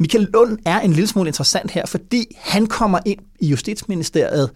Michael 0.00 0.28
Lund 0.32 0.58
er 0.64 0.80
en 0.80 0.92
lille 0.92 1.06
smule 1.06 1.28
interessant 1.28 1.70
her, 1.70 1.86
fordi 1.86 2.36
han 2.38 2.66
kommer 2.66 2.98
ind 3.06 3.18
i 3.40 3.46
Justitsministeriet 3.46 4.50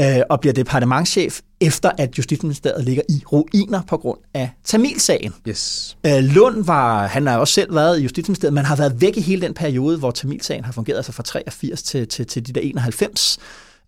øh, 0.00 0.20
og 0.30 0.40
bliver 0.40 0.52
departementchef, 0.52 1.40
efter 1.60 1.90
at 1.98 2.18
Justitsministeriet 2.18 2.84
ligger 2.84 3.02
i 3.08 3.22
ruiner 3.32 3.82
på 3.88 3.96
grund 3.96 4.18
af 4.34 4.50
Tamilsagen. 4.64 5.34
Yes. 5.48 5.96
Øh, 6.06 6.18
Lund 6.18 6.64
var, 6.64 7.06
han 7.06 7.26
har 7.26 7.38
også 7.38 7.54
selv 7.54 7.74
været 7.74 7.98
i 7.98 8.02
Justitsministeriet, 8.02 8.54
men 8.54 8.64
har 8.64 8.76
været 8.76 9.00
væk 9.00 9.16
i 9.16 9.20
hele 9.20 9.42
den 9.42 9.54
periode, 9.54 9.98
hvor 9.98 10.10
Tamilsagen 10.10 10.64
har 10.64 10.72
fungeret, 10.72 10.96
altså 10.96 11.12
fra 11.12 11.22
83 11.22 11.82
til, 11.82 12.08
til, 12.08 12.26
til 12.26 12.46
de 12.46 12.52
der 12.52 12.60
91. 12.60 13.38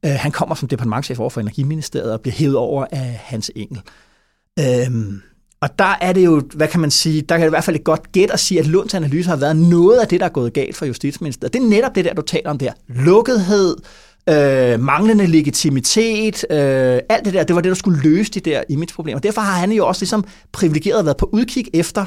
Øh, 0.05 0.11
han 0.11 0.33
kommer 0.33 0.55
som 0.55 0.69
departementchef 0.69 1.19
over 1.19 1.31
for 1.31 1.41
Energiministeriet 1.41 2.13
og 2.13 2.21
bliver 2.21 2.35
hævet 2.35 2.57
over 2.57 2.87
af 2.93 3.21
Hans 3.25 3.51
Engel. 3.57 3.81
Øh, 4.59 4.91
og 5.63 5.79
der 5.79 5.97
er 6.01 6.13
det 6.13 6.25
jo, 6.25 6.43
hvad 6.55 6.69
kan 6.69 6.81
man 6.81 6.91
sige, 6.91 7.23
der 7.23 7.37
kan 7.37 7.41
det 7.41 7.49
i 7.49 7.51
hvert 7.51 7.65
fald 7.65 7.77
et 7.77 7.85
godt 7.85 8.13
gæt 8.13 8.31
at 8.31 8.41
sige, 8.41 8.61
at 8.61 8.67
Lunds 8.67 8.95
analyse 8.95 9.29
har 9.29 9.37
været 9.37 9.57
noget 9.57 9.99
af 9.99 10.09
det, 10.09 10.21
der 10.21 10.27
er 10.27 10.31
gået 10.31 10.53
galt 10.53 10.77
for 10.77 10.87
Justitsministeriet. 10.87 11.53
Det 11.53 11.63
er 11.63 11.67
netop 11.67 11.95
det 11.95 12.05
der, 12.05 12.15
du 12.15 12.23
taler 12.23 12.51
om 12.51 12.59
der. 12.59 12.73
Lukkethed, 12.89 13.77
øh, 14.29 14.81
manglende 14.81 15.27
legitimitet, 15.27 16.45
øh, 16.51 17.01
alt 17.09 17.25
det 17.25 17.35
der, 17.35 17.45
det 17.45 17.57
var 17.57 17.63
det, 17.63 17.69
der 17.69 17.75
skulle 17.75 18.01
løse 18.03 18.31
de 18.31 18.41
der 18.41 18.63
imageproblemer. 18.69 19.21
Derfor 19.21 19.41
har 19.41 19.59
han 19.59 19.73
jo 19.73 19.87
også 19.87 20.03
ligesom 20.03 20.25
privilegeret 20.53 21.05
været 21.05 21.17
på 21.17 21.31
udkig 21.33 21.65
efter 21.75 22.07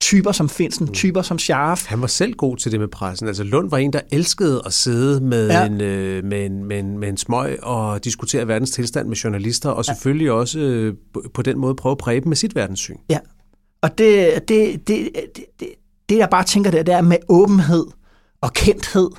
typer 0.00 0.32
som 0.32 0.48
Finsen, 0.48 0.86
mm. 0.86 0.92
typer 0.92 1.22
som 1.22 1.38
Scharf. 1.38 1.86
Han 1.86 2.00
var 2.00 2.06
selv 2.06 2.34
god 2.34 2.56
til 2.56 2.72
det 2.72 2.80
med 2.80 2.88
pressen. 2.88 3.28
Altså 3.28 3.44
Lund 3.44 3.70
var 3.70 3.78
en, 3.78 3.92
der 3.92 4.00
elskede 4.12 4.62
at 4.66 4.72
sidde 4.72 5.20
med, 5.20 5.48
ja. 5.48 5.66
en, 5.66 5.80
øh, 5.80 6.24
med, 6.24 6.46
en, 6.46 6.64
med, 6.64 6.78
en, 6.78 6.98
med 6.98 7.08
en 7.08 7.16
smøg 7.16 7.62
og 7.62 8.04
diskutere 8.04 8.48
verdens 8.48 8.70
tilstand 8.70 9.08
med 9.08 9.16
journalister, 9.16 9.70
og 9.70 9.84
selvfølgelig 9.84 10.26
ja. 10.26 10.32
også 10.32 10.58
øh, 10.58 10.94
på 11.34 11.42
den 11.42 11.58
måde 11.58 11.74
prøve 11.74 11.90
at 11.90 11.98
præge 11.98 12.20
dem 12.20 12.28
med 12.28 12.36
sit 12.36 12.54
verdenssyn. 12.54 12.96
Ja, 13.10 13.18
og 13.82 13.98
det, 13.98 14.34
det, 14.48 14.88
det, 14.88 15.08
det, 15.14 15.34
det, 15.60 15.68
det 16.08 16.18
jeg 16.18 16.28
bare 16.30 16.44
tænker 16.44 16.70
der, 16.70 16.82
det 16.82 16.94
er 16.94 17.02
med 17.02 17.16
åbenhed 17.28 17.86
og 18.40 18.52
kendthed, 18.52 19.10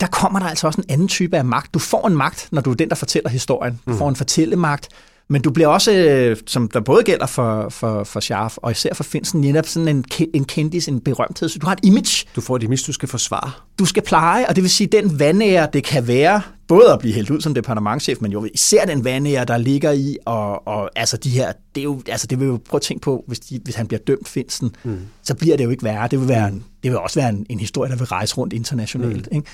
der 0.00 0.06
kommer 0.06 0.38
der 0.38 0.46
altså 0.46 0.66
også 0.66 0.80
en 0.80 0.86
anden 0.88 1.08
type 1.08 1.36
af 1.36 1.44
magt. 1.44 1.74
Du 1.74 1.78
får 1.78 2.06
en 2.06 2.16
magt, 2.16 2.48
når 2.52 2.60
du 2.60 2.70
er 2.70 2.74
den, 2.74 2.88
der 2.88 2.94
fortæller 2.94 3.30
historien. 3.30 3.80
Du 3.86 3.92
mm. 3.92 3.98
får 3.98 4.08
en 4.08 4.16
fortællemagt, 4.16 4.88
men 5.28 5.42
du 5.42 5.50
bliver 5.50 5.68
også, 5.68 5.92
øh, 5.92 6.36
som 6.46 6.68
der 6.68 6.80
både 6.80 7.02
gælder 7.02 7.26
for, 7.26 7.68
for, 7.68 8.04
for 8.04 8.20
Scharf, 8.20 8.56
og 8.56 8.70
især 8.70 8.94
for 8.94 9.04
Finsen, 9.04 9.40
netop 9.40 9.66
sådan 9.66 9.88
en, 9.88 10.04
en 10.34 10.44
kendis, 10.44 10.88
en 10.88 11.00
berømthed. 11.00 11.48
Så 11.48 11.58
du 11.58 11.66
har 11.66 11.72
et 11.72 11.80
image. 11.82 12.26
Du 12.36 12.40
får 12.40 12.56
et 12.56 12.62
image, 12.62 12.82
du 12.86 12.92
skal 12.92 13.08
forsvare. 13.08 13.50
Du 13.78 13.84
skal 13.84 14.02
pleje, 14.02 14.46
og 14.48 14.56
det 14.56 14.62
vil 14.62 14.70
sige, 14.70 14.86
den 14.86 15.18
vandære, 15.18 15.68
det 15.72 15.84
kan 15.84 16.06
være, 16.08 16.42
både 16.68 16.92
at 16.92 16.98
blive 16.98 17.14
hældt 17.14 17.30
ud 17.30 17.40
som 17.40 17.54
departementchef, 17.54 18.20
men 18.20 18.32
jo 18.32 18.46
især 18.54 18.84
den 18.84 19.04
vandære, 19.04 19.44
der 19.44 19.56
ligger 19.56 19.92
i, 19.92 20.16
og, 20.24 20.68
og 20.68 20.90
altså 20.96 21.16
de 21.16 21.30
her, 21.30 21.52
det 21.74 21.80
er 21.80 21.84
jo, 21.84 22.02
altså 22.08 22.26
det 22.26 22.40
vil 22.40 22.46
jo 22.46 22.58
prøve 22.68 22.78
at 22.78 22.82
tænke 22.82 23.02
på, 23.02 23.24
hvis, 23.26 23.40
de, 23.40 23.60
hvis 23.64 23.74
han 23.74 23.86
bliver 23.86 24.00
dømt 24.06 24.28
Finsen, 24.28 24.70
mm. 24.84 24.98
så 25.22 25.34
bliver 25.34 25.56
det 25.56 25.64
jo 25.64 25.70
ikke 25.70 25.84
værre. 25.84 26.08
Det 26.08 26.20
vil, 26.20 26.28
være 26.28 26.48
en, 26.48 26.64
det 26.82 26.90
vil 26.90 26.98
også 26.98 27.20
være 27.20 27.28
en, 27.28 27.46
en 27.50 27.60
historie, 27.60 27.90
der 27.90 27.96
vil 27.96 28.06
rejse 28.06 28.34
rundt 28.34 28.52
internationalt. 28.52 29.28
Mm. 29.30 29.36
Ikke? 29.36 29.50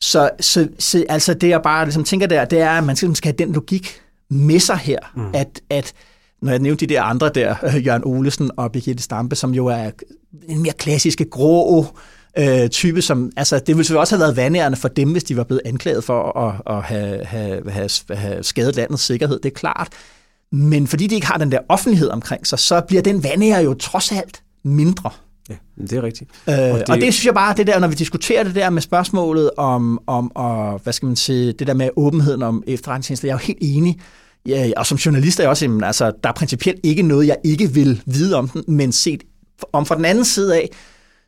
Så, 0.00 0.30
så, 0.40 0.68
så 0.78 1.04
altså 1.08 1.34
det, 1.34 1.48
jeg 1.48 1.62
bare 1.62 1.84
ligesom 1.84 2.04
tænker 2.04 2.26
der, 2.26 2.44
det 2.44 2.60
er, 2.60 2.70
at 2.70 2.84
man 2.84 2.96
skal, 2.96 3.16
skal 3.16 3.32
have 3.32 3.46
den 3.46 3.54
logik 3.54 4.00
med 4.30 4.60
sig 4.60 4.76
her, 4.76 4.98
mm. 5.16 5.30
at, 5.34 5.60
at 5.70 5.92
når 6.42 6.50
jeg 6.50 6.60
nævnte 6.60 6.86
de 6.86 6.94
der 6.94 7.02
andre 7.02 7.28
der, 7.28 7.54
øh, 7.62 7.86
Jørgen 7.86 8.04
Olesen 8.04 8.50
og 8.56 8.72
Birgitte 8.72 9.02
Stampe, 9.02 9.36
som 9.36 9.54
jo 9.54 9.66
er 9.66 9.90
en 10.48 10.62
mere 10.62 10.72
klassiske 10.72 11.24
grå 11.24 11.86
øh, 12.38 12.68
type, 12.68 13.02
som, 13.02 13.32
altså 13.36 13.58
det 13.58 13.68
ville 13.68 13.84
selvfølgelig 13.84 14.00
også 14.00 14.16
have 14.16 14.20
været 14.20 14.36
vandærende 14.36 14.78
for 14.78 14.88
dem, 14.88 15.12
hvis 15.12 15.24
de 15.24 15.36
var 15.36 15.44
blevet 15.44 15.62
anklaget 15.64 16.04
for 16.04 16.38
at, 16.38 16.76
at 16.76 16.82
have, 16.82 17.24
have, 17.24 17.70
have, 17.70 17.90
have 18.10 18.42
skadet 18.42 18.76
landets 18.76 19.02
sikkerhed, 19.02 19.38
det 19.38 19.50
er 19.50 19.54
klart. 19.54 19.88
Men 20.52 20.86
fordi 20.86 21.06
de 21.06 21.14
ikke 21.14 21.26
har 21.26 21.38
den 21.38 21.52
der 21.52 21.58
offentlighed 21.68 22.08
omkring 22.08 22.46
sig, 22.46 22.58
så 22.58 22.80
bliver 22.80 23.02
den 23.02 23.24
vandære 23.24 23.62
jo 23.62 23.74
trods 23.74 24.12
alt 24.12 24.42
mindre. 24.64 25.10
Ja, 25.48 25.54
det 25.82 25.92
er 25.92 26.02
rigtigt. 26.02 26.30
Øh, 26.48 26.54
og, 26.54 26.78
det... 26.78 26.90
og 26.90 26.96
det 26.96 27.14
synes 27.14 27.26
jeg 27.26 27.34
bare, 27.34 27.54
det 27.56 27.66
der, 27.66 27.78
når 27.78 27.88
vi 27.88 27.94
diskuterer 27.94 28.44
det 28.44 28.54
der 28.54 28.70
med 28.70 28.82
spørgsmålet 28.82 29.50
om, 29.56 30.00
om 30.06 30.32
og, 30.34 30.80
hvad 30.82 30.92
skal 30.92 31.06
man 31.06 31.16
sige, 31.16 31.52
det 31.52 31.66
der 31.66 31.74
med 31.74 31.90
åbenheden 31.96 32.42
om 32.42 32.62
efterretningstjenester, 32.66 33.28
jeg 33.28 33.32
er 33.32 33.38
jo 33.38 33.46
helt 33.46 33.58
enig. 33.60 33.98
Ja, 34.46 34.70
og 34.76 34.86
som 34.86 34.98
journalist 34.98 35.40
er 35.40 35.44
jeg 35.44 35.50
også, 35.50 35.64
jamen, 35.64 35.84
altså, 35.84 36.12
der 36.22 36.28
er 36.28 36.32
principielt 36.32 36.80
ikke 36.82 37.02
noget, 37.02 37.26
jeg 37.26 37.36
ikke 37.44 37.70
vil 37.72 38.02
vide 38.06 38.36
om 38.36 38.48
den, 38.48 38.64
men 38.68 38.92
set 38.92 39.22
om 39.72 39.86
fra 39.86 39.96
den 39.96 40.04
anden 40.04 40.24
side 40.24 40.56
af, 40.56 40.70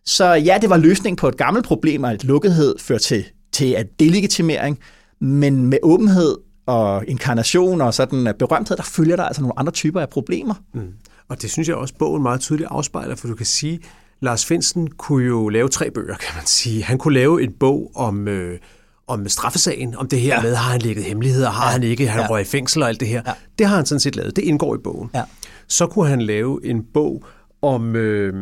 så 0.05 0.25
ja, 0.25 0.59
det 0.61 0.71
var 0.71 0.77
løsning 0.77 1.17
på 1.17 1.29
et 1.29 1.37
gammelt 1.37 1.67
problem, 1.67 2.05
at 2.05 2.25
lukkethed 2.25 2.75
fører 2.79 2.99
til, 2.99 3.25
til 3.53 3.73
at 3.73 3.87
delegitimering, 4.01 4.79
men 5.21 5.67
med 5.67 5.79
åbenhed 5.83 6.37
og 6.67 7.05
inkarnation 7.09 7.81
og 7.81 7.95
sådan 7.95 8.35
berømthed, 8.39 8.77
der 8.77 8.83
følger 8.83 9.17
der 9.17 9.23
altså 9.23 9.43
nogle 9.43 9.59
andre 9.59 9.73
typer 9.73 10.01
af 10.01 10.09
problemer. 10.09 10.55
Mm. 10.75 10.93
Og 11.29 11.43
det 11.43 11.51
synes 11.51 11.69
jeg 11.69 11.77
også, 11.77 11.95
bogen 11.99 12.23
meget 12.23 12.41
tydeligt 12.41 12.69
afspejler, 12.71 13.17
for 13.17 13.29
du 13.29 13.35
kan 13.35 13.47
sige, 13.47 13.81
Lars 14.23 14.47
Finsen 14.47 14.91
kunne 14.91 15.27
jo 15.27 15.49
lave 15.49 15.69
tre 15.69 15.91
bøger, 15.91 16.17
kan 16.17 16.37
man 16.37 16.47
sige. 16.47 16.85
Han 16.85 16.99
kunne 16.99 17.15
lave 17.15 17.43
en 17.43 17.53
bog 17.61 17.91
om, 17.95 18.29
øh, 18.29 18.59
om 19.07 19.29
straffesagen, 19.29 19.97
om 19.97 20.09
det 20.09 20.21
her 20.21 20.37
ja. 20.37 20.43
med, 20.43 20.55
har 20.55 20.71
han 20.71 20.81
ligget 20.81 21.05
hemmeligheder, 21.05 21.51
har 21.51 21.67
ja. 21.67 21.73
han 21.73 21.83
ikke, 21.83 22.09
han 22.09 22.21
ja. 22.21 22.29
røg 22.31 22.43
i 22.43 22.45
fængsel 22.45 22.83
og 22.83 22.89
alt 22.89 23.01
det 23.01 23.09
her. 23.09 23.23
Ja. 23.27 23.33
Det 23.59 23.67
har 23.67 23.77
han 23.77 23.87
sådan 23.87 24.01
set 24.01 24.17
lavet, 24.17 24.37
det 24.37 24.45
indgår 24.45 24.75
i 24.75 24.79
bogen. 24.85 25.11
Ja. 25.15 25.23
Så 25.69 25.87
kunne 25.87 26.09
han 26.09 26.23
lave 26.23 26.67
en 26.67 26.83
bog 26.95 27.25
om... 27.63 27.97
Øh, 27.97 28.35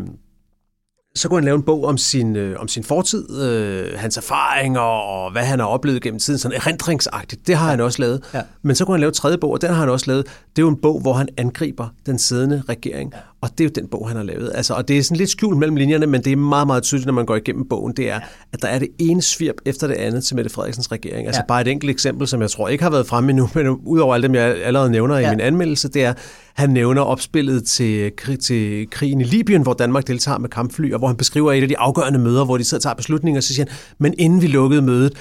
så 1.14 1.28
kunne 1.28 1.36
han 1.36 1.44
lave 1.44 1.56
en 1.56 1.62
bog 1.62 1.84
om 1.84 1.98
sin, 1.98 2.36
øh, 2.36 2.60
om 2.60 2.68
sin 2.68 2.84
fortid, 2.84 3.42
øh, 3.42 3.98
hans 3.98 4.16
erfaringer 4.16 4.80
og 4.80 5.32
hvad 5.32 5.42
han 5.42 5.58
har 5.58 5.66
oplevet 5.66 6.02
gennem 6.02 6.20
tiden, 6.20 6.38
sådan 6.38 6.56
erindringsagtigt. 6.56 7.46
Det 7.46 7.56
har 7.56 7.64
ja. 7.66 7.70
han 7.70 7.80
også 7.80 8.02
lavet. 8.02 8.24
Ja. 8.34 8.42
Men 8.62 8.76
så 8.76 8.84
kunne 8.84 8.94
han 8.94 9.00
lave 9.00 9.12
tredje 9.12 9.38
bog, 9.38 9.50
og 9.50 9.62
den 9.62 9.70
har 9.70 9.76
han 9.76 9.88
også 9.88 10.06
lavet. 10.10 10.26
Det 10.26 10.58
er 10.58 10.62
jo 10.62 10.68
en 10.68 10.80
bog, 10.80 11.00
hvor 11.00 11.12
han 11.12 11.28
angriber 11.36 11.88
den 12.06 12.18
siddende 12.18 12.62
regering. 12.68 13.12
Ja. 13.14 13.18
Og 13.40 13.50
det 13.50 13.60
er 13.60 13.64
jo 13.64 13.72
den 13.82 13.88
bog, 13.88 14.08
han 14.08 14.16
har 14.16 14.24
lavet. 14.24 14.52
Altså, 14.54 14.74
og 14.74 14.88
det 14.88 14.98
er 14.98 15.02
sådan 15.02 15.16
lidt 15.16 15.30
skjult 15.30 15.58
mellem 15.58 15.76
linjerne, 15.76 16.06
men 16.06 16.24
det 16.24 16.32
er 16.32 16.36
meget, 16.36 16.66
meget 16.66 16.82
tydeligt, 16.82 17.06
når 17.06 17.12
man 17.12 17.26
går 17.26 17.36
igennem 17.36 17.68
bogen, 17.68 17.92
det 17.96 18.10
er, 18.10 18.20
at 18.52 18.62
der 18.62 18.68
er 18.68 18.78
det 18.78 18.88
ene 18.98 19.22
svirp 19.22 19.54
efter 19.66 19.86
det 19.86 19.94
andet 19.94 20.24
til 20.24 20.36
Mette 20.36 20.50
Frederiksens 20.50 20.92
regering. 20.92 21.26
Altså 21.26 21.40
ja. 21.40 21.46
bare 21.46 21.60
et 21.60 21.68
enkelt 21.68 21.90
eksempel, 21.90 22.28
som 22.28 22.40
jeg 22.40 22.50
tror 22.50 22.68
ikke 22.68 22.84
har 22.84 22.90
været 22.90 23.06
fremme 23.06 23.30
endnu, 23.30 23.48
men 23.54 23.66
udover 23.68 24.14
alt 24.14 24.22
dem, 24.22 24.34
jeg 24.34 24.56
allerede 24.64 24.90
nævner 24.90 25.18
ja. 25.18 25.26
i 25.26 25.30
min 25.30 25.40
anmeldelse, 25.40 25.88
det 25.88 26.04
er, 26.04 26.14
han 26.54 26.70
nævner 26.70 27.02
opspillet 27.02 27.64
til, 27.64 28.12
til 28.40 28.90
krigen 28.90 29.20
i 29.20 29.24
Libyen, 29.24 29.62
hvor 29.62 29.72
Danmark 29.72 30.06
deltager 30.06 30.38
med 30.38 30.48
kampfly, 30.48 30.92
og 30.92 30.98
hvor 30.98 31.08
han 31.08 31.16
beskriver 31.16 31.52
et 31.52 31.62
af 31.62 31.68
de 31.68 31.78
afgørende 31.78 32.18
møder, 32.18 32.44
hvor 32.44 32.56
de 32.56 32.64
sidder 32.64 32.78
og 32.78 32.82
tager 32.82 32.94
beslutninger, 32.94 33.38
og 33.38 33.42
så 33.42 33.54
siger 33.54 33.66
han, 33.68 33.76
men 33.98 34.14
inden 34.18 34.42
vi 34.42 34.46
lukkede 34.46 34.82
mødet, 34.82 35.12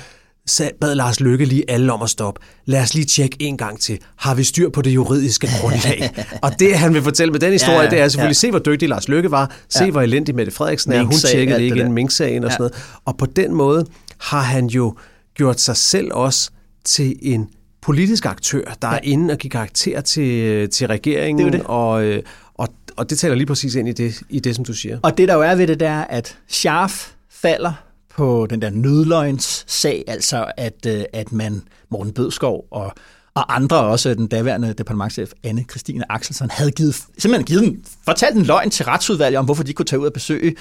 bad 0.82 0.96
Lars 0.96 1.20
Lykke 1.20 1.46
lige 1.46 1.64
alle 1.68 1.94
om 1.94 2.02
at 2.02 2.10
stoppe. 2.10 2.42
Lad 2.66 2.82
os 2.82 2.94
lige 2.94 3.06
tjekke 3.06 3.38
en 3.40 3.58
gang 3.58 3.80
til. 3.80 4.00
Har 4.16 4.36
vi 4.36 4.44
styr 4.44 4.70
på 4.70 4.82
det 4.82 4.92
juridiske 4.92 5.48
grundlag? 5.62 6.10
og 6.44 6.60
det, 6.60 6.78
han 6.78 6.94
vil 6.94 7.02
fortælle 7.02 7.32
med 7.32 7.40
den 7.40 7.52
historie, 7.52 7.80
ja, 7.80 7.90
det 7.90 8.00
er 8.00 8.08
selvfølgelig, 8.08 8.36
ja. 8.36 8.40
se 8.40 8.50
hvor 8.50 8.60
dygtig 8.60 8.90
Lars 8.90 9.08
Lykke 9.08 9.32
var, 9.32 9.56
se 9.70 9.84
ja. 9.84 9.92
hvor 9.92 10.02
elendig 10.02 10.36
Mette 10.36 10.52
Frederiksen 10.52 10.92
er, 10.92 11.04
hun 11.04 11.12
tjekkede 11.12 11.58
det 11.58 11.64
ikke 11.64 11.80
inden 11.80 11.94
Mink-sagen 11.94 12.44
og 12.44 12.50
ja. 12.50 12.54
sådan 12.54 12.62
noget. 12.62 13.00
Og 13.06 13.18
på 13.18 13.26
den 13.26 13.54
måde 13.54 13.86
har 14.18 14.42
han 14.42 14.68
jo 14.68 14.96
gjort 15.36 15.62
sig 15.62 15.78
selv 15.78 16.12
også 16.14 16.50
til 16.86 17.16
en 17.22 17.48
politisk 17.82 18.26
aktør, 18.26 18.76
der 18.82 18.88
ja. 18.88 18.96
er 18.96 19.00
inde 19.04 19.32
og 19.32 19.38
give 19.38 19.52
karakter 19.52 20.02
til, 20.02 20.70
til 20.70 20.88
regeringen, 20.88 21.46
det 21.46 21.54
det. 21.54 21.62
Og, 21.66 22.04
øh, 22.04 22.24
og, 22.54 22.68
og 22.96 23.10
det 23.10 23.20
taler 23.20 23.36
lige 23.36 23.48
præcis 23.48 23.76
ind 23.76 23.90
i 23.90 23.92
det, 23.92 24.22
i 24.30 24.40
det, 24.40 24.56
som 24.56 24.66
du 24.66 24.74
siger. 24.74 25.00
Og 25.04 25.18
det, 25.18 25.28
der 25.28 25.34
jo 25.34 25.42
er 25.42 25.56
ved 25.56 25.68
det, 25.68 25.80
der 25.80 25.90
er, 25.90 26.04
at 26.04 26.38
Scharf 26.48 27.12
falder 27.30 27.87
på 28.18 28.48
den 28.50 28.62
der 28.62 28.70
nødløgns 28.70 29.64
sag, 29.68 30.04
altså 30.08 30.46
at, 30.58 30.86
øh, 30.88 31.04
at 31.14 31.32
man, 31.32 31.62
Morten 31.90 32.14
Bødskov 32.14 32.68
og, 32.72 32.94
og 33.34 33.56
andre, 33.56 33.80
også 33.80 34.14
den 34.14 34.28
daværende 34.28 34.74
departementchef 34.74 35.32
Anne 35.44 35.66
Christine 35.70 36.12
Axelsen, 36.12 36.50
havde 36.52 36.72
givet, 36.72 36.96
simpelthen 37.18 37.46
givet 37.46 37.64
en, 37.64 37.86
fortalt 38.06 38.36
en 38.36 38.44
løgn 38.44 38.70
til 38.70 38.86
retsudvalget 38.86 39.40
om, 39.40 39.46
hvorfor 39.46 39.64
de 39.64 39.74
kunne 39.74 39.86
tage 39.86 40.00
ud 40.00 40.06
og 40.06 40.14
besøge 40.14 40.56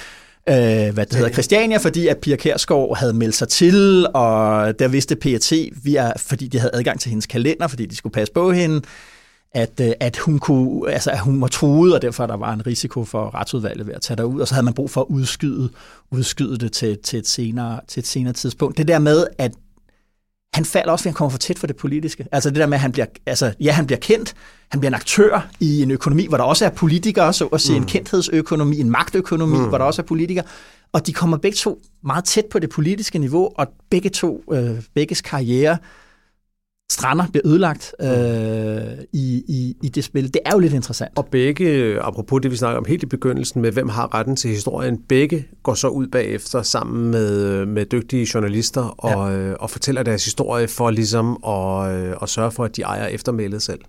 øh, 0.49 0.55
hvad 0.95 1.07
det 1.07 1.15
hedder, 1.15 1.33
Christiania, 1.33 1.77
fordi 1.77 2.07
at 2.09 2.19
Pia 2.19 2.37
Kærsgaard 2.37 2.99
havde 2.99 3.13
meldt 3.13 3.35
sig 3.35 3.49
til, 3.49 4.07
og 4.15 4.79
der 4.79 4.89
vidste 4.89 5.17
PET, 5.17 5.53
via, 5.83 6.13
fordi 6.17 6.49
de 6.49 6.59
havde 6.59 6.75
adgang 6.75 7.01
til 7.01 7.09
hendes 7.09 7.27
kalender, 7.27 7.67
fordi 7.67 7.87
de 7.87 7.97
skulle 7.97 8.13
passe 8.13 8.33
på 8.33 8.53
hende, 8.53 8.83
at, 9.53 9.81
øh, 9.81 9.93
at, 10.01 10.17
hun 10.17 10.39
kunne, 10.39 10.93
altså, 10.93 11.11
at 11.11 11.21
hun 11.21 11.41
var 11.41 11.47
truet, 11.47 11.95
og 11.95 12.03
derfor 12.03 12.27
der 12.27 12.37
var 12.37 12.53
en 12.53 12.67
risiko 12.67 13.05
for 13.05 13.35
retsudvalget 13.35 13.87
ved 13.87 13.95
at 13.95 14.01
tage 14.01 14.17
derud, 14.17 14.41
og 14.41 14.49
så 14.49 14.55
havde 14.55 14.65
man 14.65 14.75
brug 14.75 14.91
for 14.91 15.01
at 15.01 15.07
udskyde, 15.09 15.71
udskyde 16.11 16.59
det 16.59 16.73
til, 16.73 16.99
til, 16.99 17.19
et 17.19 17.29
senere, 17.29 17.81
til 17.89 18.01
et 18.01 18.07
senere 18.07 18.33
tidspunkt. 18.33 18.79
Det 18.79 18.89
der 18.89 18.99
med, 18.99 19.27
at 19.39 19.53
han 20.55 20.65
falder 20.65 20.93
også, 20.93 21.03
fordi 21.03 21.09
han 21.09 21.15
kommer 21.15 21.31
for 21.31 21.39
tæt 21.39 21.59
for 21.59 21.67
det 21.67 21.77
politiske. 21.77 22.27
Altså 22.33 22.51
det 22.51 22.59
der 22.59 22.67
med, 22.67 22.75
at 22.75 22.81
han 22.81 22.93
bliver, 22.93 23.07
altså, 23.27 23.55
ja, 23.61 23.73
han 23.73 23.87
bliver 23.87 23.99
kendt, 23.99 24.35
han 24.69 24.81
bliver 24.81 24.91
en 24.91 24.95
aktør 24.95 25.49
i 25.61 25.83
en 25.83 25.91
økonomi, 25.91 26.27
hvor 26.27 26.37
der 26.37 26.45
også 26.45 26.65
er 26.65 26.71
politikere, 26.71 27.33
så 27.33 27.47
at 27.47 27.61
sige 27.61 27.79
mm. 27.79 27.83
en 27.83 27.89
kendthedsøkonomi, 27.89 28.81
en 28.81 28.91
magtøkonomi, 28.91 29.59
mm. 29.59 29.69
hvor 29.69 29.79
der 29.79 29.85
også 29.85 30.03
er 30.03 30.07
politikere, 30.07 30.45
og 30.93 31.07
de 31.07 31.13
kommer 31.13 31.37
begge 31.37 31.57
to 31.57 31.83
meget 32.05 32.25
tæt 32.25 32.45
på 32.51 32.59
det 32.59 32.71
politiske 32.71 33.19
niveau, 33.19 33.51
og 33.55 33.67
begge 33.91 34.11
to, 34.11 34.45
øh, 34.53 34.83
begges 34.95 35.21
karriere 35.21 35.79
strander 36.93 37.25
bliver 37.27 37.47
ødelagt 37.47 37.95
øh, 38.01 38.09
i, 39.13 39.45
i, 39.49 39.77
i 39.83 39.89
det 39.89 40.05
spil. 40.05 40.35
Det 40.35 40.41
er 40.47 40.51
jo 40.53 40.59
lidt 40.59 40.73
interessant. 40.73 41.13
Og 41.17 41.27
begge, 41.27 42.01
apropos 42.03 42.41
det 42.43 42.51
vi 42.51 42.57
snakker 42.57 42.79
om 42.79 42.85
helt 42.85 43.03
i 43.03 43.07
begyndelsen 43.07 43.63
med, 43.63 43.73
hvem 43.73 43.89
har 43.89 44.15
retten 44.15 44.37
til 44.37 44.51
historien, 44.51 44.99
begge 45.09 45.47
går 45.63 45.75
så 45.75 45.89
ud 45.89 46.07
bagefter 46.07 46.63
sammen 46.63 47.11
med, 47.11 47.67
med 47.67 47.87
dygtige 47.87 48.29
journalister 48.35 48.83
og, 48.83 49.33
ja. 49.33 49.37
øh, 49.37 49.57
og 49.61 49.71
fortæller 49.71 50.03
deres 50.03 50.25
historie 50.25 50.69
for 50.69 50.91
ligesom 50.91 51.45
at, 51.47 51.91
øh, 51.91 52.17
at 52.23 52.29
sørge 52.29 52.51
for, 52.51 52.65
at 52.65 52.77
de 52.77 52.83
ejer 52.83 53.07
eftermælet 53.07 53.63
selv. 53.63 53.81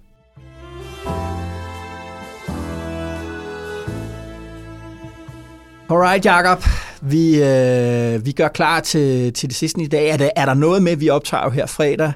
Alright, 5.90 6.26
Jacob. 6.26 6.64
Vi, 7.02 7.44
øh, 7.44 8.26
vi 8.26 8.32
gør 8.32 8.48
klar 8.48 8.80
til, 8.80 9.34
til 9.34 9.50
det 9.50 9.56
sidste 9.56 9.82
i 9.82 9.88
dag. 9.88 10.10
Er, 10.10 10.18
det, 10.18 10.32
er 10.36 10.46
der 10.46 10.54
noget 10.54 10.84
med, 10.84 10.96
vi 10.96 11.10
optager 11.10 11.50
her 11.50 11.66
fredag 11.66 12.14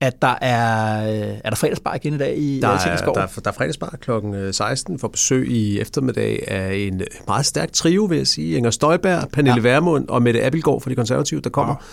at 0.00 0.22
der 0.22 0.34
er, 0.40 1.02
øh, 1.10 1.38
er 1.44 1.50
der 1.50 1.56
fredagsbar 1.56 1.94
igen 1.94 2.14
i 2.14 2.18
dag 2.18 2.38
i 2.38 2.60
der 2.60 2.68
er, 2.68 2.96
der, 2.96 3.20
er, 3.20 3.26
der 3.26 3.50
er 3.50 3.52
fredagsbar 3.52 3.94
kl. 4.00 4.10
16 4.52 4.98
for 4.98 5.08
besøg 5.08 5.48
i 5.50 5.80
eftermiddag 5.80 6.44
af 6.48 6.74
en 6.74 7.02
meget 7.26 7.46
stærk 7.46 7.72
trio, 7.72 8.04
vil 8.04 8.18
jeg 8.18 8.26
sige. 8.26 8.56
Inger 8.56 8.70
Støjberg, 8.70 9.28
Pernille 9.32 9.56
ja. 9.56 9.62
Værmund 9.62 10.08
og 10.08 10.22
Mette 10.22 10.44
Abelgaard 10.44 10.80
fra 10.80 10.90
De 10.90 10.94
Konservative, 10.94 11.40
der 11.40 11.50
kommer. 11.50 11.74
Ja. 11.74 11.84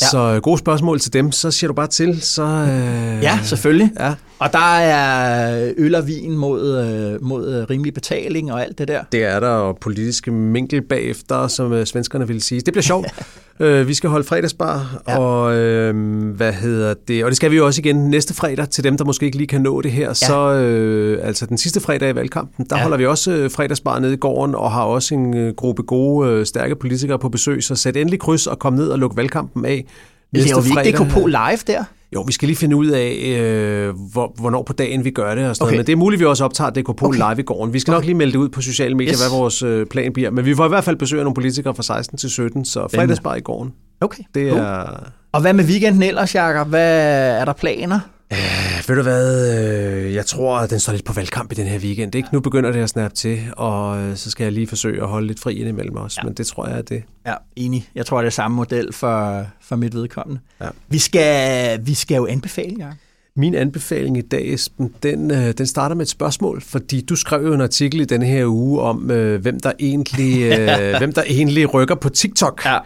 Ja. 0.00 0.06
Så 0.06 0.18
øh, 0.18 0.42
gode 0.42 0.58
spørgsmål 0.58 1.00
til 1.00 1.12
dem, 1.12 1.32
så 1.32 1.50
siger 1.50 1.68
du 1.68 1.74
bare 1.74 1.86
til. 1.86 2.22
Så, 2.22 2.42
øh, 2.42 3.22
ja, 3.22 3.38
selvfølgelig. 3.42 3.90
Ja. 4.00 4.14
Og 4.44 4.52
der 4.52 4.76
er 4.76 5.72
øl 5.76 5.94
og 5.94 6.06
vin 6.06 6.36
mod, 6.36 6.78
øh, 6.78 7.24
mod 7.24 7.54
øh, 7.54 7.70
rimelig 7.70 7.94
betaling 7.94 8.52
og 8.52 8.62
alt 8.62 8.78
det 8.78 8.88
der. 8.88 9.02
Det 9.12 9.24
er 9.24 9.40
der, 9.40 9.48
og 9.48 9.78
politiske 9.80 10.30
minkel 10.30 10.82
bagefter, 10.82 11.48
som 11.48 11.72
øh, 11.72 11.86
svenskerne 11.86 12.28
vil 12.28 12.42
sige. 12.42 12.60
Det 12.60 12.74
bliver 12.74 12.82
sjovt. 12.82 13.06
øh, 13.60 13.88
vi 13.88 13.94
skal 13.94 14.10
holde 14.10 14.24
fredagsbar, 14.24 15.02
ja. 15.08 15.18
og 15.18 15.56
øh, 15.56 16.26
hvad 16.34 16.52
hedder 16.52 16.94
det? 17.08 17.24
Og 17.24 17.30
det 17.30 17.36
skal 17.36 17.50
vi 17.50 17.56
jo 17.56 17.66
også 17.66 17.80
igen 17.80 17.96
næste 17.96 18.34
fredag, 18.34 18.68
til 18.68 18.84
dem, 18.84 18.96
der 18.96 19.04
måske 19.04 19.26
ikke 19.26 19.36
lige 19.36 19.48
kan 19.48 19.60
nå 19.60 19.80
det 19.80 19.92
her. 19.92 20.08
Ja. 20.08 20.14
Så 20.14 20.52
øh, 20.52 21.26
altså 21.26 21.46
den 21.46 21.58
sidste 21.58 21.80
fredag 21.80 22.10
i 22.10 22.14
valgkampen, 22.14 22.66
der 22.70 22.76
ja. 22.76 22.82
holder 22.82 22.96
vi 22.96 23.06
også 23.06 23.48
fredagsbar 23.52 23.98
nede 23.98 24.14
i 24.14 24.16
gården, 24.16 24.54
og 24.54 24.72
har 24.72 24.82
også 24.82 25.14
en 25.14 25.54
gruppe 25.54 25.82
gode, 25.82 26.46
stærke 26.46 26.76
politikere 26.76 27.18
på 27.18 27.28
besøg. 27.28 27.62
Så 27.62 27.74
sæt 27.74 27.96
endelig 27.96 28.20
kryds 28.20 28.46
og 28.46 28.58
kom 28.58 28.72
ned 28.72 28.88
og 28.88 28.98
luk 28.98 29.16
valgkampen 29.16 29.64
af. 29.64 29.84
Næste 30.32 30.62
vi 30.64 30.88
ikke 30.88 31.06
på 31.10 31.26
live 31.26 31.58
der? 31.66 31.84
Jo, 32.14 32.20
vi 32.20 32.32
skal 32.32 32.46
lige 32.46 32.56
finde 32.56 32.76
ud 32.76 32.86
af, 32.86 33.36
øh, 33.40 33.94
hvor, 34.12 34.32
hvornår 34.40 34.62
på 34.62 34.72
dagen 34.72 35.04
vi 35.04 35.10
gør 35.10 35.34
det 35.34 35.48
og 35.48 35.56
sådan 35.56 35.68
okay. 35.68 35.76
Men 35.76 35.86
det 35.86 35.92
er 35.92 35.96
muligt, 35.96 36.20
vi 36.20 36.24
også 36.24 36.44
optager 36.44 36.70
DKP 36.70 37.02
okay. 37.02 37.16
live 37.18 37.38
i 37.38 37.42
går. 37.42 37.66
Vi 37.66 37.78
skal 37.78 37.90
okay. 37.90 37.96
nok 37.96 38.04
lige 38.04 38.14
melde 38.14 38.32
det 38.32 38.38
ud 38.38 38.48
på 38.48 38.60
sociale 38.60 38.94
medier, 38.94 39.12
yes. 39.12 39.20
hvad 39.20 39.38
vores 39.38 39.62
øh, 39.62 39.86
plan 39.86 40.12
bliver. 40.12 40.30
Men 40.30 40.44
vi 40.44 40.54
får 40.54 40.64
i 40.64 40.68
hvert 40.68 40.84
fald 40.84 40.96
besøg 40.96 41.18
af 41.18 41.24
nogle 41.24 41.34
politikere 41.34 41.74
fra 41.74 41.82
16 41.82 42.18
til 42.18 42.30
17, 42.30 42.64
så 42.64 42.88
fredagsbar 42.94 43.34
i 43.34 43.40
går. 43.40 43.68
Okay. 44.00 44.22
Det 44.34 44.48
er... 44.48 44.86
Og 45.32 45.40
hvad 45.40 45.52
med 45.52 45.64
weekenden 45.64 46.02
ellers, 46.02 46.34
Jacob? 46.34 46.68
Hvad 46.68 47.00
er 47.40 47.44
der 47.44 47.52
planer? 47.52 48.00
Øh, 48.34 48.88
ved 48.88 48.96
du 48.96 49.02
hvad, 49.02 49.58
øh, 49.58 50.14
jeg 50.14 50.26
tror, 50.26 50.58
at 50.58 50.70
den 50.70 50.80
står 50.80 50.92
lidt 50.92 51.04
på 51.04 51.12
valgkamp 51.12 51.52
i 51.52 51.54
den 51.54 51.66
her 51.66 51.78
weekend. 51.78 52.14
Ikke? 52.14 52.28
Nu 52.32 52.40
begynder 52.40 52.72
det 52.72 52.80
at 52.80 52.88
snappe 52.88 53.16
til, 53.16 53.40
og 53.56 53.98
øh, 53.98 54.16
så 54.16 54.30
skal 54.30 54.44
jeg 54.44 54.52
lige 54.52 54.66
forsøge 54.66 55.02
at 55.02 55.08
holde 55.08 55.26
lidt 55.26 55.40
fri 55.40 55.54
ind 55.54 55.68
imellem 55.68 55.96
os, 55.96 56.16
ja. 56.16 56.22
men 56.22 56.34
det 56.34 56.46
tror 56.46 56.66
jeg 56.66 56.78
er 56.78 56.82
det. 56.82 57.02
Ja, 57.26 57.34
enig. 57.56 57.88
Jeg 57.94 58.06
tror, 58.06 58.18
det 58.18 58.26
er 58.26 58.30
samme 58.30 58.56
model 58.56 58.92
for, 58.92 59.46
for 59.60 59.76
mit 59.76 59.94
vedkommende. 59.94 60.40
Ja. 60.60 60.68
Vi, 60.88 60.98
skal, 60.98 61.86
vi 61.86 61.94
skal 61.94 62.16
jo 62.16 62.26
anbefale, 62.26 62.76
Jacob. 62.78 62.94
Min 63.36 63.54
anbefaling 63.54 64.18
i 64.18 64.20
dag, 64.20 64.54
Esben, 64.54 64.94
den, 65.02 65.30
øh, 65.30 65.52
den 65.58 65.66
starter 65.66 65.94
med 65.94 66.04
et 66.04 66.10
spørgsmål, 66.10 66.60
fordi 66.60 67.00
du 67.00 67.16
skrev 67.16 67.46
jo 67.46 67.54
en 67.54 67.60
artikel 67.60 68.00
i 68.00 68.04
denne 68.04 68.26
her 68.26 68.46
uge 68.46 68.80
om, 68.80 69.10
øh, 69.10 69.42
hvem, 69.42 69.60
der 69.60 69.72
egentlig, 69.80 70.42
øh, 70.58 70.98
hvem 70.98 71.12
der 71.12 71.22
egentlig 71.26 71.74
rykker 71.74 71.94
på 71.94 72.08
TikTok. 72.08 72.64
Ja. 72.64 72.78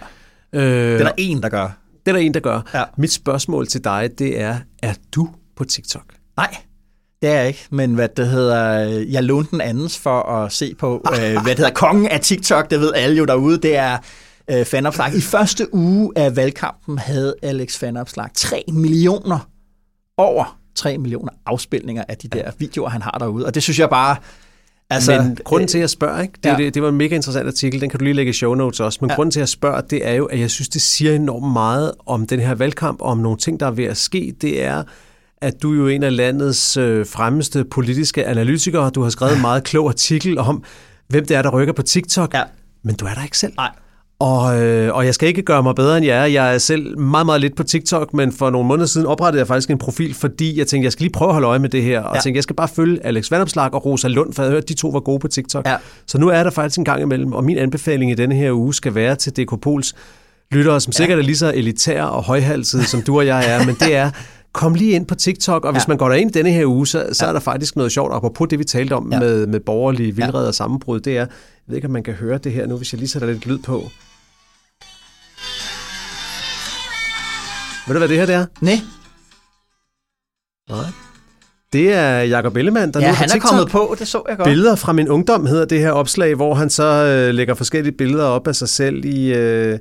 Øh, 0.53 0.62
det 0.62 1.01
er 1.01 1.05
der 1.05 1.12
en, 1.16 1.42
der 1.42 1.49
gør. 1.49 1.78
Det 2.07 2.09
er 2.09 2.12
der 2.12 2.26
en, 2.26 2.34
der 2.34 2.40
gør. 2.40 2.61
Ja. 2.74 2.82
Mit 2.96 3.12
spørgsmål 3.12 3.66
til 3.66 3.84
dig, 3.84 4.11
det 4.18 4.40
er, 4.40 4.57
er 4.82 4.94
du 5.14 5.28
på 5.59 5.64
TikTok? 5.64 6.04
Nej, 6.36 6.56
det 7.22 7.30
er 7.30 7.34
jeg 7.34 7.48
ikke, 7.48 7.66
men 7.70 7.94
hvad 7.94 8.09
det 8.16 8.28
hedder, 8.28 8.78
jeg 8.88 9.24
lånte 9.24 9.50
den 9.50 9.61
andens 9.61 9.98
for 9.98 10.22
at 10.22 10.52
se 10.52 10.74
på, 10.74 11.02
øh, 11.12 11.18
hvad 11.18 11.44
det 11.44 11.59
hedder, 11.59 11.70
kongen 11.86 12.09
af 12.09 12.20
TikTok, 12.20 12.70
det 12.70 12.80
ved 12.80 12.92
alle 12.94 13.16
jo 13.16 13.24
derude, 13.24 13.59
det 13.59 13.76
er 13.76 13.98
øh, 14.50 14.64
fanopslag. 14.64 15.14
I 15.16 15.20
første 15.20 15.74
uge 15.74 16.12
af 16.16 16.36
valgkampen 16.36 16.98
havde 16.98 17.34
Alex 17.42 17.78
fanopslag 17.78 18.28
3 18.34 18.64
millioner, 18.68 19.48
over 20.16 20.59
3 20.74 20.98
millioner 20.98 21.32
afspilninger 21.46 22.04
af 22.09 22.16
de 22.16 22.28
der 22.28 22.50
videoer, 22.59 22.88
han 22.88 23.02
har 23.02 23.16
derude, 23.18 23.46
og 23.46 23.54
det 23.54 23.62
synes 23.62 23.78
jeg 23.78 23.90
bare, 23.90 24.16
Altså, 24.90 25.22
men 25.22 25.38
grunden 25.44 25.68
til, 25.68 25.78
at 25.78 25.80
jeg 25.80 25.90
spørger, 25.90 26.22
ikke? 26.22 26.34
Det, 26.44 26.50
ja. 26.50 26.56
det, 26.56 26.74
det 26.74 26.82
var 26.82 26.88
en 26.88 26.96
mega 26.96 27.14
interessant 27.14 27.46
artikel, 27.46 27.80
den 27.80 27.90
kan 27.90 27.98
du 27.98 28.04
lige 28.04 28.14
lægge 28.14 28.30
i 28.30 28.32
show 28.32 28.54
notes 28.54 28.80
også, 28.80 28.98
men 29.00 29.11
ja. 29.11 29.16
grunden 29.16 29.30
til, 29.30 29.40
at 29.40 29.42
jeg 29.42 29.48
spørger, 29.48 29.80
det 29.80 30.06
er 30.06 30.12
jo, 30.12 30.24
at 30.24 30.40
jeg 30.40 30.50
synes, 30.50 30.68
det 30.68 30.82
siger 30.82 31.14
enormt 31.14 31.52
meget 31.52 31.92
om 32.06 32.26
den 32.26 32.40
her 32.40 32.54
valgkamp, 32.54 33.00
og 33.00 33.06
om 33.06 33.18
nogle 33.18 33.38
ting, 33.38 33.61
der 33.61 33.66
er 33.66 33.70
ved 33.70 33.84
at 33.84 33.96
ske. 33.96 34.34
Det 34.40 34.62
er, 34.62 34.82
at 35.43 35.62
du 35.62 35.72
er 35.72 35.76
jo 35.76 35.86
en 35.86 36.03
af 36.03 36.16
landets 36.16 36.76
øh, 36.76 37.07
fremmeste 37.07 37.64
politiske 37.64 38.26
analytikere. 38.26 38.91
Du 38.91 39.03
har 39.03 39.11
skrevet 39.11 39.34
en 39.34 39.41
meget 39.41 39.64
klog 39.64 39.89
artikel 39.89 40.39
om, 40.39 40.64
hvem 41.09 41.26
det 41.26 41.36
er, 41.36 41.43
der 41.43 41.51
rykker 41.51 41.72
på 41.72 41.82
TikTok. 41.82 42.34
Ja. 42.34 42.43
Men 42.84 42.95
du 42.95 43.07
er 43.07 43.14
der 43.14 43.24
ikke 43.24 43.39
selv. 43.39 43.53
Nej. 43.57 43.70
Og, 44.20 44.62
øh, 44.62 44.95
og 44.95 45.07
jeg 45.07 45.14
skal 45.14 45.28
ikke 45.28 45.43
gøre 45.43 45.62
mig 45.62 45.74
bedre 45.74 45.97
end 45.97 46.07
jer. 46.07 46.24
Jeg 46.24 46.55
er 46.55 46.59
selv 46.59 46.99
meget, 46.99 47.26
meget 47.26 47.41
lidt 47.41 47.57
på 47.57 47.62
TikTok, 47.62 48.14
men 48.14 48.32
for 48.32 48.51
nogle 48.51 48.68
måneder 48.68 48.86
siden 48.86 49.07
oprettede 49.07 49.41
jeg 49.41 49.47
faktisk 49.47 49.70
en 49.70 49.78
profil, 49.78 50.14
fordi 50.14 50.59
jeg 50.59 50.66
tænkte, 50.66 50.84
jeg 50.84 50.93
skal 50.93 51.03
lige 51.03 51.12
prøve 51.12 51.28
at 51.28 51.34
holde 51.34 51.49
øje 51.49 51.59
med 51.59 51.68
det 51.68 51.82
her. 51.82 52.01
Og 52.01 52.16
ja. 52.16 52.20
tænkte, 52.20 52.36
jeg 52.36 52.43
skal 52.43 52.57
bare 52.57 52.68
følge 52.68 53.07
Alex 53.07 53.30
Vandopslag 53.30 53.74
og 53.74 53.84
Rosa 53.86 54.09
Lund, 54.09 54.32
for 54.32 54.43
jeg 54.43 54.51
hørte, 54.51 54.62
at 54.62 54.68
de 54.68 54.74
to 54.74 54.89
var 54.89 55.01
gode 55.01 55.18
på 55.18 55.28
TikTok. 55.28 55.66
Ja. 55.66 55.76
Så 56.07 56.18
nu 56.18 56.28
er 56.28 56.43
der 56.43 56.51
faktisk 56.51 56.78
en 56.78 56.84
gang 56.84 57.03
imellem, 57.03 57.32
og 57.32 57.45
min 57.45 57.59
anbefaling 57.59 58.11
i 58.11 58.14
denne 58.14 58.34
her 58.34 58.53
uge 58.53 58.74
skal 58.74 58.95
være 58.95 59.16
til 59.16 59.32
DK 59.32 59.61
Pols 59.61 59.95
lyttere, 60.51 60.80
som 60.80 60.93
sikkert 60.93 61.16
ja. 61.16 61.22
er 61.22 61.26
lige 61.26 61.36
så 61.36 61.53
elitære 61.55 62.11
og 62.11 62.22
højhalsede, 62.22 62.84
som 62.84 63.03
du 63.03 63.18
og 63.18 63.26
jeg 63.26 63.51
er, 63.51 63.64
men 63.66 63.74
det 63.74 63.97
er, 63.97 64.11
kom 64.53 64.74
lige 64.74 64.92
ind 64.92 65.07
på 65.07 65.14
TikTok, 65.14 65.64
og 65.64 65.72
hvis 65.72 65.82
ja. 65.82 65.88
man 65.88 65.96
går 65.96 66.09
derind 66.09 66.32
denne 66.32 66.51
her 66.51 66.66
uge, 66.66 66.86
så, 66.86 67.09
så 67.12 67.24
ja. 67.24 67.28
er 67.28 67.32
der 67.32 67.40
faktisk 67.40 67.76
noget 67.76 67.92
sjovt, 67.92 68.14
apropos 68.14 68.49
det, 68.49 68.59
vi 68.59 68.64
talte 68.64 68.92
om 68.92 69.12
ja. 69.12 69.20
med, 69.20 69.46
med 69.46 69.61
borgerlige 69.61 70.16
vildrede 70.16 70.42
ja. 70.42 70.49
og 70.49 70.55
sammenbrud, 70.55 71.01
det 71.01 71.12
er, 71.12 71.20
jeg 71.20 71.28
ved 71.66 71.76
ikke, 71.76 71.86
om 71.86 71.92
man 71.92 72.03
kan 72.03 72.14
høre 72.14 72.38
det 72.38 72.53
her 72.53 72.66
nu, 72.66 72.76
hvis 72.76 72.92
jeg 72.92 72.99
lige 72.99 73.09
sætter 73.09 73.28
lidt 73.28 73.46
lyd 73.46 73.59
på. 73.59 73.82
Ved 77.86 77.94
du, 77.94 77.99
hvad 77.99 78.09
det 78.09 78.16
her 78.16 78.26
det 78.26 78.34
er? 78.34 78.46
Nej. 78.61 78.80
Nej. 80.70 80.84
Det 81.72 81.92
er 81.92 82.20
Jakob 82.20 82.57
Ellemann, 82.57 82.92
der 82.92 83.01
ja, 83.01 83.07
nu 83.07 83.11
er 83.11 83.16
han 83.16 83.30
er 83.34 83.38
kommet 83.38 83.68
på, 83.68 83.96
det 83.99 84.09
så 84.09 84.22
jeg 84.28 84.36
godt. 84.36 84.46
Billeder 84.46 84.74
fra 84.74 84.92
min 84.92 85.09
ungdom 85.09 85.46
hedder 85.46 85.64
det 85.64 85.80
her 85.80 85.90
opslag, 85.90 86.34
hvor 86.34 86.55
han 86.55 86.70
så 86.70 86.84
øh, 86.84 87.34
lægger 87.34 87.55
forskellige 87.55 87.96
billeder 87.96 88.24
op 88.24 88.49
af 88.49 88.57
sig 88.57 88.68
selv 88.68 89.05
i... 89.05 89.34
Øh, 89.34 89.78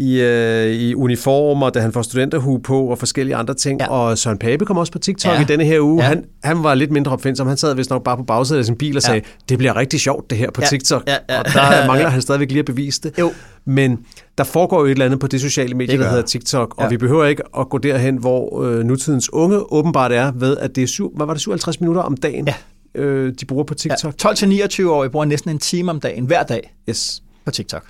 i, 0.00 0.20
øh, 0.20 0.72
i 0.72 0.94
uniformer, 0.94 1.70
da 1.70 1.80
han 1.80 1.92
får 1.92 2.02
studenterhue 2.02 2.62
på 2.62 2.84
og 2.84 2.98
forskellige 2.98 3.36
andre 3.36 3.54
ting. 3.54 3.80
Ja. 3.80 3.88
Og 3.90 4.18
Søren 4.18 4.38
Pape 4.38 4.64
kom 4.64 4.76
også 4.76 4.92
på 4.92 4.98
TikTok 4.98 5.32
ja. 5.32 5.40
i 5.40 5.44
denne 5.44 5.64
her 5.64 5.80
uge. 5.80 6.02
Ja. 6.02 6.08
Han, 6.08 6.24
han 6.44 6.64
var 6.64 6.74
lidt 6.74 6.90
mindre 6.90 7.12
opfindsom. 7.12 7.46
Han 7.46 7.56
sad 7.56 7.74
vist 7.74 7.90
nok 7.90 8.04
bare 8.04 8.16
på 8.16 8.22
bagsædet 8.22 8.58
af 8.58 8.64
sin 8.64 8.76
bil 8.76 8.96
og 8.96 9.02
sagde, 9.02 9.20
ja. 9.24 9.30
det 9.48 9.58
bliver 9.58 9.76
rigtig 9.76 10.00
sjovt 10.00 10.30
det 10.30 10.38
her 10.38 10.50
på 10.50 10.60
ja. 10.60 10.66
TikTok. 10.66 11.02
Ja. 11.06 11.16
Ja. 11.28 11.38
Og 11.38 11.44
der 11.44 11.86
mangler 11.90 12.08
han 12.08 12.22
stadigvæk 12.22 12.48
lige 12.48 12.58
at 12.58 12.64
bevise 12.64 13.00
det. 13.02 13.18
Jo. 13.18 13.32
Men 13.64 13.98
der 14.38 14.44
foregår 14.44 14.80
jo 14.80 14.86
et 14.86 14.90
eller 14.90 15.04
andet 15.04 15.20
på 15.20 15.26
det 15.26 15.40
sociale 15.40 15.74
medie, 15.74 15.92
det 15.92 16.04
der 16.04 16.10
hedder 16.10 16.26
TikTok, 16.26 16.74
og 16.76 16.82
ja. 16.82 16.88
vi 16.88 16.96
behøver 16.96 17.24
ikke 17.24 17.42
at 17.58 17.68
gå 17.68 17.78
derhen, 17.78 18.16
hvor 18.16 18.62
øh, 18.62 18.84
nutidens 18.84 19.32
unge 19.32 19.72
åbenbart 19.72 20.12
er 20.12 20.32
ved, 20.32 20.56
at 20.56 20.76
det 20.76 20.82
er 20.82 20.88
syv, 20.88 21.12
hvad 21.16 21.26
var 21.26 21.34
det, 21.34 21.42
57 21.42 21.80
minutter 21.80 22.02
om 22.02 22.16
dagen, 22.16 22.48
ja. 22.48 22.54
øh, 23.02 23.34
de 23.40 23.44
bruger 23.44 23.64
på 23.64 23.74
TikTok. 23.74 24.14
Ja. 24.24 24.30
12-29 24.30 24.86
år, 24.88 25.08
bruger 25.08 25.26
næsten 25.26 25.50
en 25.50 25.58
time 25.58 25.90
om 25.90 26.00
dagen 26.00 26.24
hver 26.24 26.42
dag 26.42 26.74
yes. 26.88 27.22
på 27.44 27.50
TikTok. 27.50 27.82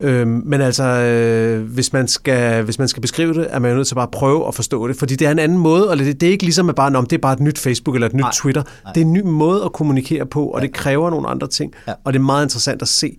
Øhm, 0.00 0.42
men 0.44 0.60
altså, 0.60 0.84
øh, 0.84 1.62
hvis, 1.62 1.92
man 1.92 2.08
skal, 2.08 2.62
hvis 2.62 2.78
man 2.78 2.88
skal 2.88 3.00
beskrive 3.00 3.34
det, 3.34 3.46
er 3.50 3.58
man 3.58 3.70
jo 3.70 3.76
nødt 3.76 3.88
til 3.88 3.94
bare 3.94 4.02
at 4.02 4.10
prøve 4.10 4.48
at 4.48 4.54
forstå 4.54 4.88
det, 4.88 4.96
fordi 4.96 5.16
det 5.16 5.26
er 5.26 5.30
en 5.30 5.38
anden 5.38 5.58
måde, 5.58 5.90
og 5.90 5.98
det, 5.98 6.20
det 6.20 6.26
er 6.26 6.30
ikke 6.30 6.44
ligesom 6.44 6.68
at 6.68 6.74
bare, 6.74 6.96
om 6.96 7.06
det 7.06 7.16
er 7.16 7.20
bare 7.20 7.32
et 7.32 7.40
nyt 7.40 7.58
Facebook 7.58 7.96
eller 7.96 8.06
et 8.06 8.14
nyt 8.14 8.20
nej, 8.20 8.30
Twitter. 8.34 8.62
Nej. 8.84 8.92
Det 8.92 9.00
er 9.00 9.04
en 9.04 9.12
ny 9.12 9.22
måde 9.24 9.64
at 9.64 9.72
kommunikere 9.72 10.26
på, 10.26 10.46
og 10.46 10.60
ja. 10.60 10.66
det 10.66 10.74
kræver 10.74 11.10
nogle 11.10 11.28
andre 11.28 11.46
ting, 11.46 11.74
ja. 11.88 11.92
og 12.04 12.12
det 12.12 12.18
er 12.18 12.22
meget 12.24 12.44
interessant 12.44 12.82
at 12.82 12.88
se, 12.88 13.16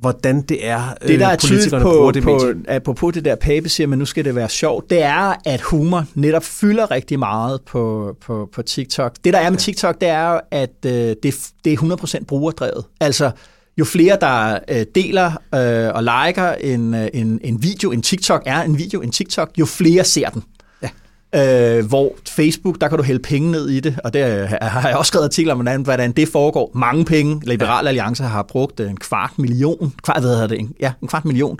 hvordan 0.00 0.42
det 0.42 0.66
er, 0.66 0.94
det, 1.06 1.20
der 1.20 1.26
er 1.26 1.36
politikerne 1.48 1.82
på, 1.82 1.90
bruger 1.90 2.12
det 2.12 2.22
på, 2.22 2.40
på, 2.84 2.92
på 2.92 3.10
det 3.10 3.24
der 3.24 3.34
Pape 3.34 3.68
siger, 3.68 3.86
men 3.86 3.98
nu 3.98 4.04
skal 4.04 4.24
det 4.24 4.34
være 4.34 4.48
sjovt, 4.48 4.90
det 4.90 5.02
er, 5.02 5.34
at 5.44 5.60
humor 5.60 6.04
netop 6.14 6.44
fylder 6.44 6.90
rigtig 6.90 7.18
meget 7.18 7.60
på, 7.66 8.16
på, 8.20 8.48
på 8.52 8.62
TikTok. 8.62 9.16
Det, 9.24 9.32
der 9.32 9.38
er 9.38 9.50
med 9.50 9.58
TikTok, 9.58 10.00
det 10.00 10.08
er 10.08 10.32
jo, 10.32 10.40
at 10.50 10.74
øh, 10.86 10.92
det, 10.92 11.50
det 11.64 11.72
er 11.72 11.76
100% 11.76 12.24
brugerdrevet. 12.24 12.84
Altså, 13.00 13.30
jo 13.80 13.84
flere, 13.84 14.18
der 14.20 14.58
øh, 14.68 14.86
deler 14.94 15.32
øh, 15.54 15.94
og 15.94 16.02
liker 16.02 16.52
en, 16.52 16.94
øh, 16.94 17.08
en, 17.14 17.40
en 17.44 17.62
video, 17.62 17.90
en 17.90 18.02
TikTok 18.02 18.42
er 18.46 18.62
en 18.62 18.78
video, 18.78 19.00
en 19.00 19.10
TikTok, 19.10 19.50
jo 19.58 19.66
flere 19.66 20.04
ser 20.04 20.28
den. 20.28 20.42
Ja. 20.82 21.78
Øh, 21.78 21.86
hvor 21.86 22.14
Facebook, 22.28 22.80
der 22.80 22.88
kan 22.88 22.98
du 22.98 23.04
hælde 23.04 23.22
penge 23.22 23.50
ned 23.50 23.68
i 23.68 23.80
det, 23.80 23.98
og 24.04 24.14
der 24.14 24.46
har 24.62 24.88
jeg 24.88 24.98
også 24.98 25.08
skrevet 25.08 25.24
artikler 25.24 25.52
om, 25.52 25.58
hvordan, 25.58 25.82
hvordan 25.82 26.12
det 26.12 26.28
foregår. 26.28 26.70
Mange 26.74 27.04
penge. 27.04 27.40
Liberale 27.44 27.86
ja. 27.86 27.88
Alliance 27.88 28.22
har 28.22 28.42
brugt 28.42 28.80
en 28.80 28.96
kvart 28.96 29.38
million, 29.38 29.92
kvart, 30.02 30.20
hvad 30.20 30.30
hedder 30.30 30.46
det, 30.46 30.58
en, 30.60 30.74
ja, 30.80 30.92
en 31.02 31.08
kvart 31.08 31.24
million 31.24 31.58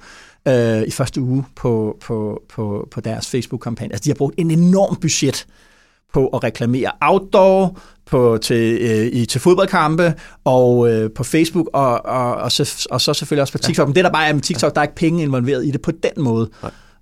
øh, 0.48 0.82
i 0.82 0.90
første 0.90 1.20
uge 1.20 1.44
på, 1.56 1.96
på, 2.00 2.42
på, 2.54 2.88
på 2.90 3.00
deres 3.00 3.28
Facebook-kampagne. 3.28 3.92
Altså, 3.92 4.04
de 4.04 4.10
har 4.10 4.14
brugt 4.14 4.34
en 4.38 4.50
enorm 4.50 4.96
budget 4.96 5.46
på 6.12 6.28
at 6.28 6.44
reklamere 6.44 6.90
outdoor, 7.00 7.78
på, 8.06 8.38
til, 8.42 8.78
øh, 8.80 9.06
i, 9.12 9.26
til 9.26 9.40
fodboldkampe, 9.40 10.14
og 10.44 10.90
øh, 10.90 11.10
på 11.10 11.24
Facebook, 11.24 11.70
og, 11.72 12.06
og, 12.06 12.34
og, 12.34 12.52
så, 12.52 12.86
og 12.90 13.00
så 13.00 13.14
selvfølgelig 13.14 13.42
også 13.42 13.52
på 13.52 13.58
TikTok. 13.58 13.84
Ja. 13.84 13.86
Men 13.86 13.94
det 13.94 14.04
der 14.04 14.10
bare 14.10 14.28
er 14.28 14.32
med 14.32 14.42
TikTok, 14.42 14.74
der 14.74 14.80
er 14.80 14.84
ikke 14.84 14.94
penge 14.94 15.22
involveret 15.22 15.66
i 15.66 15.70
det 15.70 15.82
på 15.82 15.90
den 15.90 16.24
måde. 16.24 16.50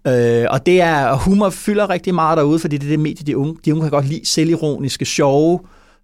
Øh, 0.07 0.47
og 0.51 0.67
det 0.67 0.81
er, 0.81 1.15
humor 1.15 1.51
fylder 1.51 1.91
rigtig 1.91 2.15
meget 2.15 2.37
derude, 2.37 2.59
fordi 2.59 2.77
det 2.77 2.87
er 2.87 2.91
det 2.91 3.01
medie, 3.01 3.27
de 3.27 3.37
unge, 3.37 3.57
de 3.65 3.73
unge 3.73 3.83
kan 3.83 3.91
godt 3.91 4.09
lide 4.09 4.27
selvironiske, 4.27 5.05
sjove 5.05 5.61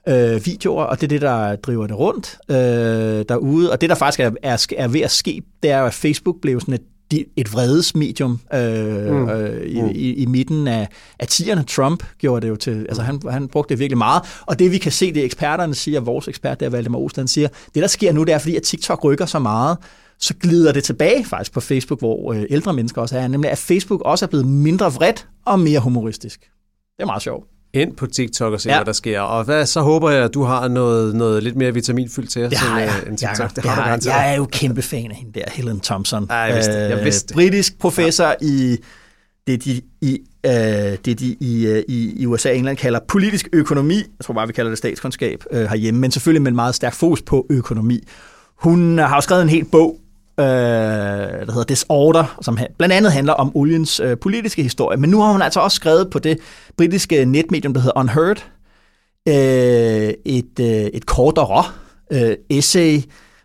øh, 0.09 0.47
videoer, 0.47 0.85
og 0.85 1.01
det 1.01 1.07
er 1.07 1.09
det, 1.09 1.21
der 1.21 1.57
driver 1.57 1.87
det 1.87 1.99
rundt 1.99 2.39
øh, 2.51 3.25
derude. 3.29 3.73
Og 3.73 3.81
det, 3.81 3.91
der 3.91 3.97
faktisk 3.97 4.21
er, 4.21 4.31
er, 4.43 4.67
er 4.79 4.89
ved 4.89 5.01
at 5.01 5.11
ske, 5.11 5.43
det 5.63 5.71
er 5.71 5.83
at 5.83 5.95
Facebook 5.95 6.37
blev 6.43 6.61
sådan 6.61 6.75
et 6.75 6.83
et 7.13 7.53
vredesmedium 7.53 8.41
øh, 8.55 9.11
mm. 9.11 9.29
øh, 9.29 9.71
i, 9.71 9.83
mm. 9.83 9.89
i, 9.89 10.13
i 10.15 10.27
midten 10.27 10.69
af, 10.69 10.89
af 11.19 11.27
10'erne. 11.31 11.65
Trump 11.65 12.05
gjorde 12.19 12.41
det 12.41 12.49
jo 12.49 12.57
til, 12.57 12.87
altså 12.89 13.03
han, 13.03 13.21
han 13.31 13.49
brugte 13.49 13.69
det 13.69 13.79
virkelig 13.79 13.99
meget, 13.99 14.23
og 14.47 14.59
det 14.59 14.73
vi 14.73 14.79
kan 14.79 14.93
se, 14.93 15.15
det 15.15 15.25
eksperterne 15.25 15.75
siger, 15.75 16.01
vores 16.01 16.29
ekspert 16.29 16.61
der, 16.61 16.69
Valdemar 16.69 16.99
Ostad, 16.99 17.27
siger, 17.27 17.49
det 17.75 17.83
der 17.83 17.87
sker 17.87 18.13
nu, 18.13 18.25
det 18.25 18.35
er 18.35 18.39
fordi, 18.39 18.57
at 18.57 18.63
TikTok 18.63 19.05
rykker 19.05 19.27
så 19.27 19.39
meget, 19.39 19.79
så 20.19 20.35
glider 20.35 20.73
det 20.73 20.85
tilbage 20.85 21.25
faktisk 21.25 21.53
på 21.53 21.61
Facebook, 21.61 21.99
hvor 21.99 22.33
øh, 22.33 22.45
ældre 22.51 22.73
mennesker 22.73 23.03
også 23.03 23.19
er, 23.19 23.29
nemlig 23.29 23.51
at 23.51 23.59
Facebook 23.59 24.01
også 24.05 24.25
er 24.25 24.29
blevet 24.29 24.47
mindre 24.47 24.93
vredt 24.93 25.29
og 25.45 25.61
mere 25.61 25.81
humoristisk. 25.81 26.41
Det 26.97 27.03
er 27.03 27.07
meget 27.07 27.23
sjovt 27.23 27.54
ind 27.75 27.97
på 27.97 28.07
TikTok 28.07 28.53
og 28.53 28.61
se, 28.61 28.69
ja. 28.71 28.77
hvad 28.77 28.85
der 28.85 28.93
sker. 28.93 29.21
Og 29.21 29.45
hvad, 29.45 29.67
så 29.67 29.81
håber 29.81 30.11
jeg, 30.11 30.25
at 30.25 30.35
du 30.35 30.43
har 30.43 30.69
noget, 30.69 31.15
noget 31.15 31.43
lidt 31.43 31.57
mere 31.57 31.75
vitaminfyldt 31.75 32.31
til 32.31 32.45
os 32.45 32.51
det 32.51 32.59
har 32.59 32.81
jeg. 32.81 32.93
en 33.07 33.17
TikTok. 33.17 33.39
Jeg, 33.39 33.51
det 33.57 33.65
har 33.65 33.89
jeg, 33.89 34.07
jeg 34.07 34.33
er 34.33 34.37
jo 34.37 34.45
kæmpe 34.45 34.83
fan 34.83 35.11
af 35.11 35.17
hende 35.17 35.33
der, 35.33 35.45
Helen 35.53 35.81
Thompson. 35.81 36.27
Ja, 36.31 36.35
jeg 36.35 36.55
vidste, 36.55 36.73
jeg 36.73 37.05
vidste. 37.05 37.33
Øh, 37.33 37.35
britisk 37.35 37.79
professor 37.79 38.27
ja. 38.27 38.35
i, 38.41 38.77
det, 39.47 39.65
de, 39.65 39.81
i 40.01 40.19
øh, 40.47 40.53
det, 41.05 41.21
de 41.21 41.37
i, 41.41 41.67
øh, 41.67 41.83
i, 41.89 42.23
i 42.23 42.27
USA 42.27 42.49
og 42.49 42.57
England 42.57 42.77
kalder 42.77 43.01
politisk 43.09 43.49
økonomi. 43.53 43.97
Jeg 43.97 44.25
tror 44.25 44.35
bare, 44.35 44.47
vi 44.47 44.53
kalder 44.53 44.71
det 44.71 44.79
statskundskab 44.79 45.45
øh, 45.51 45.65
herhjemme, 45.65 46.01
men 46.01 46.11
selvfølgelig 46.11 46.43
med 46.43 46.51
en 46.51 46.57
meget 46.57 46.75
stærk 46.75 46.95
fokus 46.95 47.23
på 47.23 47.47
økonomi. 47.51 48.01
Hun 48.59 48.99
har 48.99 49.15
jo 49.15 49.21
skrevet 49.21 49.43
en 49.43 49.49
hel 49.49 49.65
bog, 49.65 49.99
øh, 50.41 50.47
der 50.47 51.53
hedder 51.53 51.65
Disorder, 51.65 52.39
som 52.43 52.59
blandt 52.79 52.95
andet 52.95 53.13
handler 53.13 53.33
om 53.33 53.57
oliens 53.57 54.01
øh, 54.01 54.19
politiske 54.19 54.63
historie. 54.63 54.97
Men 54.97 55.11
nu 55.11 55.21
har 55.21 55.33
hun 55.33 55.43
altså 55.43 55.61
også 55.61 55.75
skrevet 55.75 56.11
på 56.11 56.19
det 56.19 56.39
britiske 56.77 57.25
netmedium, 57.25 57.75
der 57.75 57.81
hedder 57.81 57.99
Unheard, 57.99 58.45
øh, 59.29 60.15
et, 60.25 60.61
øh, 60.61 60.67
et 60.67 61.07
kortere 61.07 61.65
øh, 62.13 62.37
essay, 62.51 63.01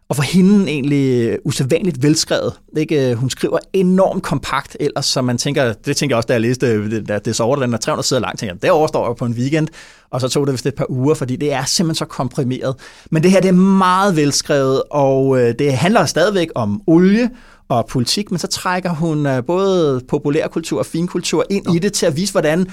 og 0.10 0.16
for 0.16 0.24
hende 0.24 0.72
egentlig 0.72 1.38
usædvanligt 1.46 2.04
velskrevet. 2.04 2.54
Ikke? 2.78 3.16
Hun 3.16 3.30
skriver 3.30 3.58
enormt 3.74 4.24
kompakt 4.24 4.78
ellers, 4.80 5.06
så 5.06 5.22
man 5.22 5.38
tænker, 5.38 5.74
det 5.74 5.98
tænker 5.98 6.14
jeg 6.14 6.18
også, 6.18 6.28
da 6.28 6.34
jeg 6.34 6.42
læste 6.42 6.90
det, 6.90 7.08
der 7.08 7.20
Disorder, 7.20 7.62
den 7.62 7.74
er 7.74 7.78
300 7.78 8.08
sider 8.08 8.22
lang, 8.22 8.40
tænker 8.40 8.54
jeg, 8.54 8.62
det 8.62 8.72
overstår 8.72 9.08
jeg 9.08 9.16
på 9.16 9.26
en 9.26 9.34
weekend, 9.34 9.68
og 10.10 10.22
så 10.22 10.28
tog 10.28 10.48
det 10.48 10.54
vist 10.54 10.66
et 10.66 10.76
par 10.76 10.86
uger, 10.90 11.14
fordi 11.14 11.36
det 11.36 11.54
er 11.54 11.66
simpelthen 11.66 11.96
så 11.96 12.06
komprimeret. 12.06 12.76
Men 13.12 13.24
det 13.24 13.32
her, 13.32 13.42
det 13.42 13.48
er 13.48 13.54
meget 13.54 14.16
velskrevet, 14.16 14.84
og 14.92 15.42
øh, 15.42 15.54
det 15.60 15.74
handler 15.74 16.06
stadigvæk 16.06 16.48
om 16.56 16.82
olie, 16.88 17.30
og 17.70 17.86
politik, 17.86 18.32
men 18.32 18.40
så 18.40 18.48
trækker 18.48 18.90
hun 18.90 19.26
øh, 19.26 19.44
både 19.44 20.02
populærkultur 20.08 20.80
og 20.80 20.86
finkultur 20.86 21.46
ind 21.50 21.66
Nå. 21.66 21.74
i 21.74 21.80
det 21.80 21.94
til 21.94 22.06
at 22.06 22.16
vise, 22.16 22.32
hvordan 22.32 22.68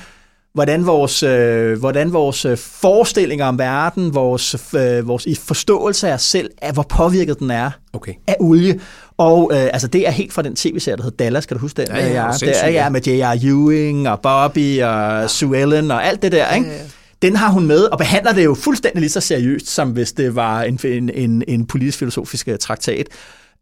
hvordan 0.56 0.86
vores, 0.86 1.22
øh, 1.22 1.78
hvordan 1.78 2.12
vores 2.12 2.44
øh, 2.44 2.56
forestillinger 2.56 3.46
om 3.46 3.58
verden, 3.58 4.14
vores, 4.14 4.74
øh, 4.74 5.08
vores 5.08 5.26
forståelse 5.38 6.08
af 6.08 6.14
os 6.14 6.22
selv, 6.22 6.50
af 6.62 6.72
hvor 6.72 6.82
påvirket 6.82 7.38
den 7.38 7.50
er 7.50 7.70
okay. 7.92 8.12
af 8.26 8.36
olie. 8.40 8.80
Og 9.16 9.50
øh, 9.54 9.58
altså, 9.58 9.88
det 9.88 10.06
er 10.06 10.10
helt 10.10 10.32
fra 10.32 10.42
den 10.42 10.56
tv-serie, 10.56 10.96
der 10.96 11.02
hedder 11.02 11.16
Dallas, 11.16 11.46
kan 11.46 11.56
du 11.56 11.60
huske 11.60 11.82
den? 11.82 11.88
Ja, 11.88 12.06
ja, 12.06 12.24
ja, 12.24 12.32
det 12.40 12.64
er, 12.64 12.68
ja 12.68 12.88
med 12.88 13.00
J.R. 13.00 13.44
Ewing 13.44 14.08
og 14.08 14.20
Bobby 14.20 14.82
og 14.82 15.20
ja. 15.20 15.26
Sue 15.26 15.58
Ellen 15.58 15.90
og 15.90 16.06
alt 16.06 16.22
det 16.22 16.32
der, 16.32 16.54
ikke? 16.54 16.66
Ja, 16.66 16.74
ja. 16.74 16.82
Den 17.22 17.36
har 17.36 17.50
hun 17.50 17.66
med 17.66 17.82
og 17.84 17.98
behandler 17.98 18.32
det 18.32 18.44
jo 18.44 18.54
fuldstændig 18.54 19.00
lige 19.00 19.10
så 19.10 19.20
seriøst, 19.20 19.68
som 19.68 19.90
hvis 19.90 20.12
det 20.12 20.34
var 20.34 20.62
en, 20.62 20.80
en, 20.84 21.10
en, 21.10 21.42
en 21.48 21.66
politisk-filosofisk 21.66 22.48
øh, 22.48 22.58
traktat. 22.58 23.08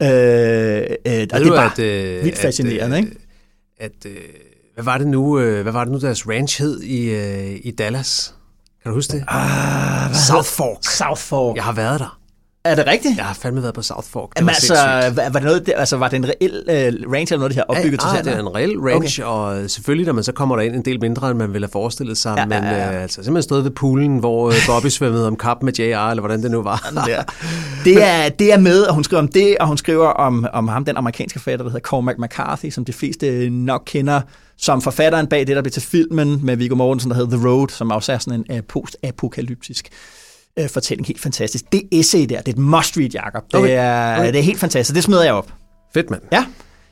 Øh, 0.02 0.08
øh, 0.08 1.26
og 1.32 1.40
det 1.40 1.46
er 1.46 1.50
bare 1.50 1.70
at, 1.72 1.78
øh, 1.78 2.24
vildt 2.24 2.38
fascinerende, 2.38 2.96
at, 2.96 3.04
ikke? 3.04 3.16
At, 3.78 3.90
at, 4.04 4.12
hvad 4.74 4.84
var 4.84 4.98
det 4.98 5.06
nu, 5.06 5.38
øh, 5.38 5.62
hvad 5.62 5.72
var 5.72 5.84
det 5.84 5.92
nu 5.92 5.98
deres 5.98 6.28
ranch 6.28 6.62
hed 6.62 6.80
i, 6.80 7.10
øh, 7.10 7.60
i 7.64 7.70
Dallas? 7.70 8.34
Kan 8.82 8.90
du 8.90 8.96
huske 8.96 9.12
det? 9.12 9.24
Ah, 9.28 10.14
South 10.14 10.48
Fork. 10.48 10.84
South 10.84 11.20
Fork. 11.20 11.56
Jeg 11.56 11.64
har 11.64 11.72
været 11.72 12.00
der. 12.00 12.18
Er 12.64 12.74
det 12.74 12.86
rigtigt? 12.86 13.16
Jeg 13.16 13.24
har 13.24 13.34
fandme 13.34 13.62
været 13.62 13.74
på 13.74 13.82
South 13.82 14.08
Fork. 14.08 14.28
Det 14.30 14.38
Jamen, 14.38 14.46
var 14.46 14.52
altså, 14.52 15.22
var, 15.32 15.38
det 15.38 15.42
noget, 15.42 15.72
altså, 15.76 15.96
var 15.96 16.08
det 16.08 16.16
en 16.16 16.26
reel 16.28 16.64
uh, 17.06 17.12
ranch, 17.12 17.32
eller 17.32 17.38
noget, 17.38 17.50
de 17.50 17.56
har 17.56 17.64
opbygget 17.68 18.00
ja, 18.04 18.08
til 18.10 18.18
ah, 18.18 18.24
det 18.24 18.32
er 18.32 18.40
en 18.40 18.54
reel 18.54 18.78
ranch, 18.78 19.20
okay. 19.20 19.28
og 19.28 19.70
selvfølgelig, 19.70 20.06
når 20.06 20.12
man 20.12 20.24
så 20.24 20.32
kommer 20.32 20.56
der 20.56 20.62
ind 20.62 20.74
en 20.74 20.84
del 20.84 21.00
mindre, 21.00 21.30
end 21.30 21.38
man 21.38 21.52
ville 21.52 21.66
have 21.66 21.72
forestillet 21.72 22.18
sig, 22.18 22.34
ja, 22.38 22.46
men 22.46 22.64
ja, 22.64 22.76
ja. 22.76 22.96
Uh, 22.96 23.02
altså, 23.02 23.14
simpelthen 23.14 23.42
stået 23.42 23.64
ved 23.64 23.70
poolen, 23.70 24.18
hvor 24.18 24.52
Bobby 24.66 24.86
svømmede 24.98 25.26
om 25.26 25.36
kap 25.36 25.62
med 25.62 25.72
JR, 25.72 25.82
eller 25.82 26.20
hvordan 26.20 26.42
det 26.42 26.50
nu 26.50 26.62
var. 26.62 26.90
det, 27.84 28.02
er, 28.02 28.28
det 28.28 28.52
er 28.52 28.58
med, 28.58 28.82
og 28.82 28.94
hun 28.94 29.04
skriver 29.04 29.22
om 29.22 29.28
det, 29.28 29.56
og 29.60 29.66
hun 29.66 29.78
skriver 29.78 30.08
om, 30.08 30.46
om 30.52 30.68
ham, 30.68 30.84
den 30.84 30.96
amerikanske 30.96 31.38
forfatter, 31.38 31.64
der 31.64 31.70
hedder 31.70 31.88
Cormac 31.88 32.16
McCarthy, 32.18 32.70
som 32.70 32.84
de 32.84 32.92
fleste 32.92 33.50
nok 33.50 33.82
kender 33.86 34.20
som 34.56 34.82
forfatteren 34.82 35.26
bag 35.26 35.46
det, 35.46 35.56
der 35.56 35.62
blev 35.62 35.72
til 35.72 35.82
filmen 35.82 36.40
med 36.42 36.56
Viggo 36.56 36.74
Mortensen, 36.74 37.10
der 37.10 37.16
hedder 37.16 37.36
The 37.36 37.48
Road, 37.48 37.68
som 37.68 37.90
også 37.90 38.12
er 38.12 38.18
sådan 38.18 38.44
en 38.50 38.56
uh, 38.56 38.64
post-apokalyptisk 38.68 39.88
øh, 40.58 40.68
fortælling. 40.68 41.06
Helt 41.06 41.20
fantastisk. 41.20 41.72
Det 41.72 41.82
essay 41.92 42.20
der, 42.20 42.40
det 42.40 42.48
er 42.48 42.52
et 42.52 42.58
must-read, 42.58 43.10
Jacob. 43.14 43.44
Det, 43.46 43.60
okay. 43.60 43.70
er, 43.70 44.18
okay. 44.18 44.32
det 44.32 44.38
er 44.38 44.42
helt 44.42 44.60
fantastisk. 44.60 44.94
Det 44.94 45.04
smider 45.04 45.24
jeg 45.24 45.32
op. 45.32 45.52
Fedt, 45.94 46.10
mand. 46.10 46.22
Ja. 46.32 46.46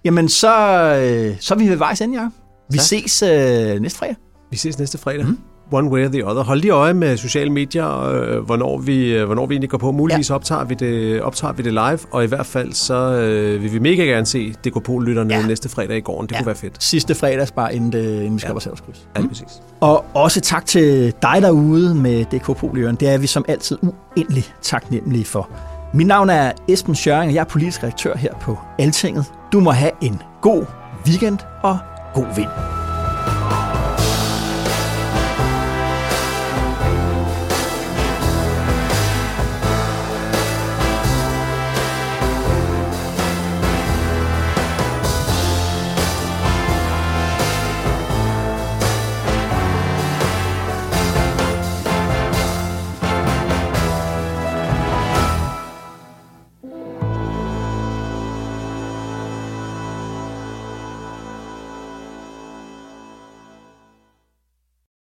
Jamen, 0.04 0.28
så, 0.28 0.54
øh, 0.94 1.36
så 1.40 1.54
er 1.54 1.58
vi 1.58 1.68
ved 1.68 1.76
vejs 1.76 2.00
ende, 2.00 2.18
Jacob. 2.18 2.32
Vi 2.70 2.78
ses 2.78 3.22
øh, 3.22 3.80
næste 3.80 3.98
fredag. 3.98 4.16
Vi 4.50 4.56
ses 4.56 4.78
næste 4.78 4.98
fredag. 4.98 5.26
Mm 5.26 5.38
one 5.72 5.88
way 5.88 6.04
or 6.04 6.08
the 6.08 6.26
other. 6.26 6.42
Hold 6.42 6.60
lige 6.60 6.70
øje 6.70 6.94
med 6.94 7.16
sociale 7.16 7.50
medier, 7.50 8.00
øh, 8.00 8.38
hvornår, 8.38 8.78
vi, 8.78 9.14
øh, 9.14 9.26
hvornår 9.26 9.46
vi 9.46 9.54
egentlig 9.54 9.70
går 9.70 9.78
på. 9.78 9.92
Muligvis 9.92 10.30
ja. 10.30 10.34
optager, 10.34 10.64
vi 10.64 10.74
det, 10.74 11.22
optager 11.22 11.52
vi 11.52 11.62
det 11.62 11.72
live, 11.72 11.98
og 12.10 12.24
i 12.24 12.26
hvert 12.26 12.46
fald 12.46 12.72
så 12.72 12.94
øh, 12.94 13.62
vil 13.62 13.72
vi 13.72 13.78
mega 13.78 14.02
gerne 14.02 14.26
se 14.26 14.54
DKP-lytterne 14.64 15.34
ja. 15.34 15.46
næste 15.46 15.68
fredag 15.68 15.96
i 15.96 16.00
går. 16.00 16.22
Det 16.22 16.32
ja. 16.32 16.36
kunne 16.36 16.46
være 16.46 16.56
fedt. 16.56 16.84
Sidste 16.84 17.14
fredag, 17.14 17.48
bare 17.56 17.74
inden, 17.74 17.92
det, 17.92 18.14
inden 18.20 18.34
vi 18.34 18.40
skal 18.40 18.54
ja. 18.66 18.74
på 18.74 18.82
Ja, 19.16 19.20
mm. 19.20 19.28
præcis. 19.28 19.62
Og 19.80 20.04
også 20.14 20.40
tak 20.40 20.66
til 20.66 21.14
dig 21.22 21.38
derude 21.42 21.94
med 21.94 22.24
DK-lytteren. 22.24 22.96
Det 22.96 23.08
er 23.08 23.18
vi 23.18 23.26
som 23.26 23.44
altid 23.48 23.78
uendelig 23.82 24.44
taknemmelige 24.62 25.24
for. 25.24 25.50
Mit 25.94 26.06
navn 26.06 26.30
er 26.30 26.52
Esben 26.68 26.94
Schøring, 26.94 27.28
og 27.28 27.34
jeg 27.34 27.40
er 27.40 27.44
politisk 27.44 27.82
redaktør 27.82 28.16
her 28.16 28.34
på 28.40 28.58
Altinget. 28.78 29.24
Du 29.52 29.60
må 29.60 29.70
have 29.70 29.90
en 30.00 30.22
god 30.40 30.64
weekend 31.06 31.38
og 31.62 31.78
god 32.14 32.26
vind. 32.36 32.81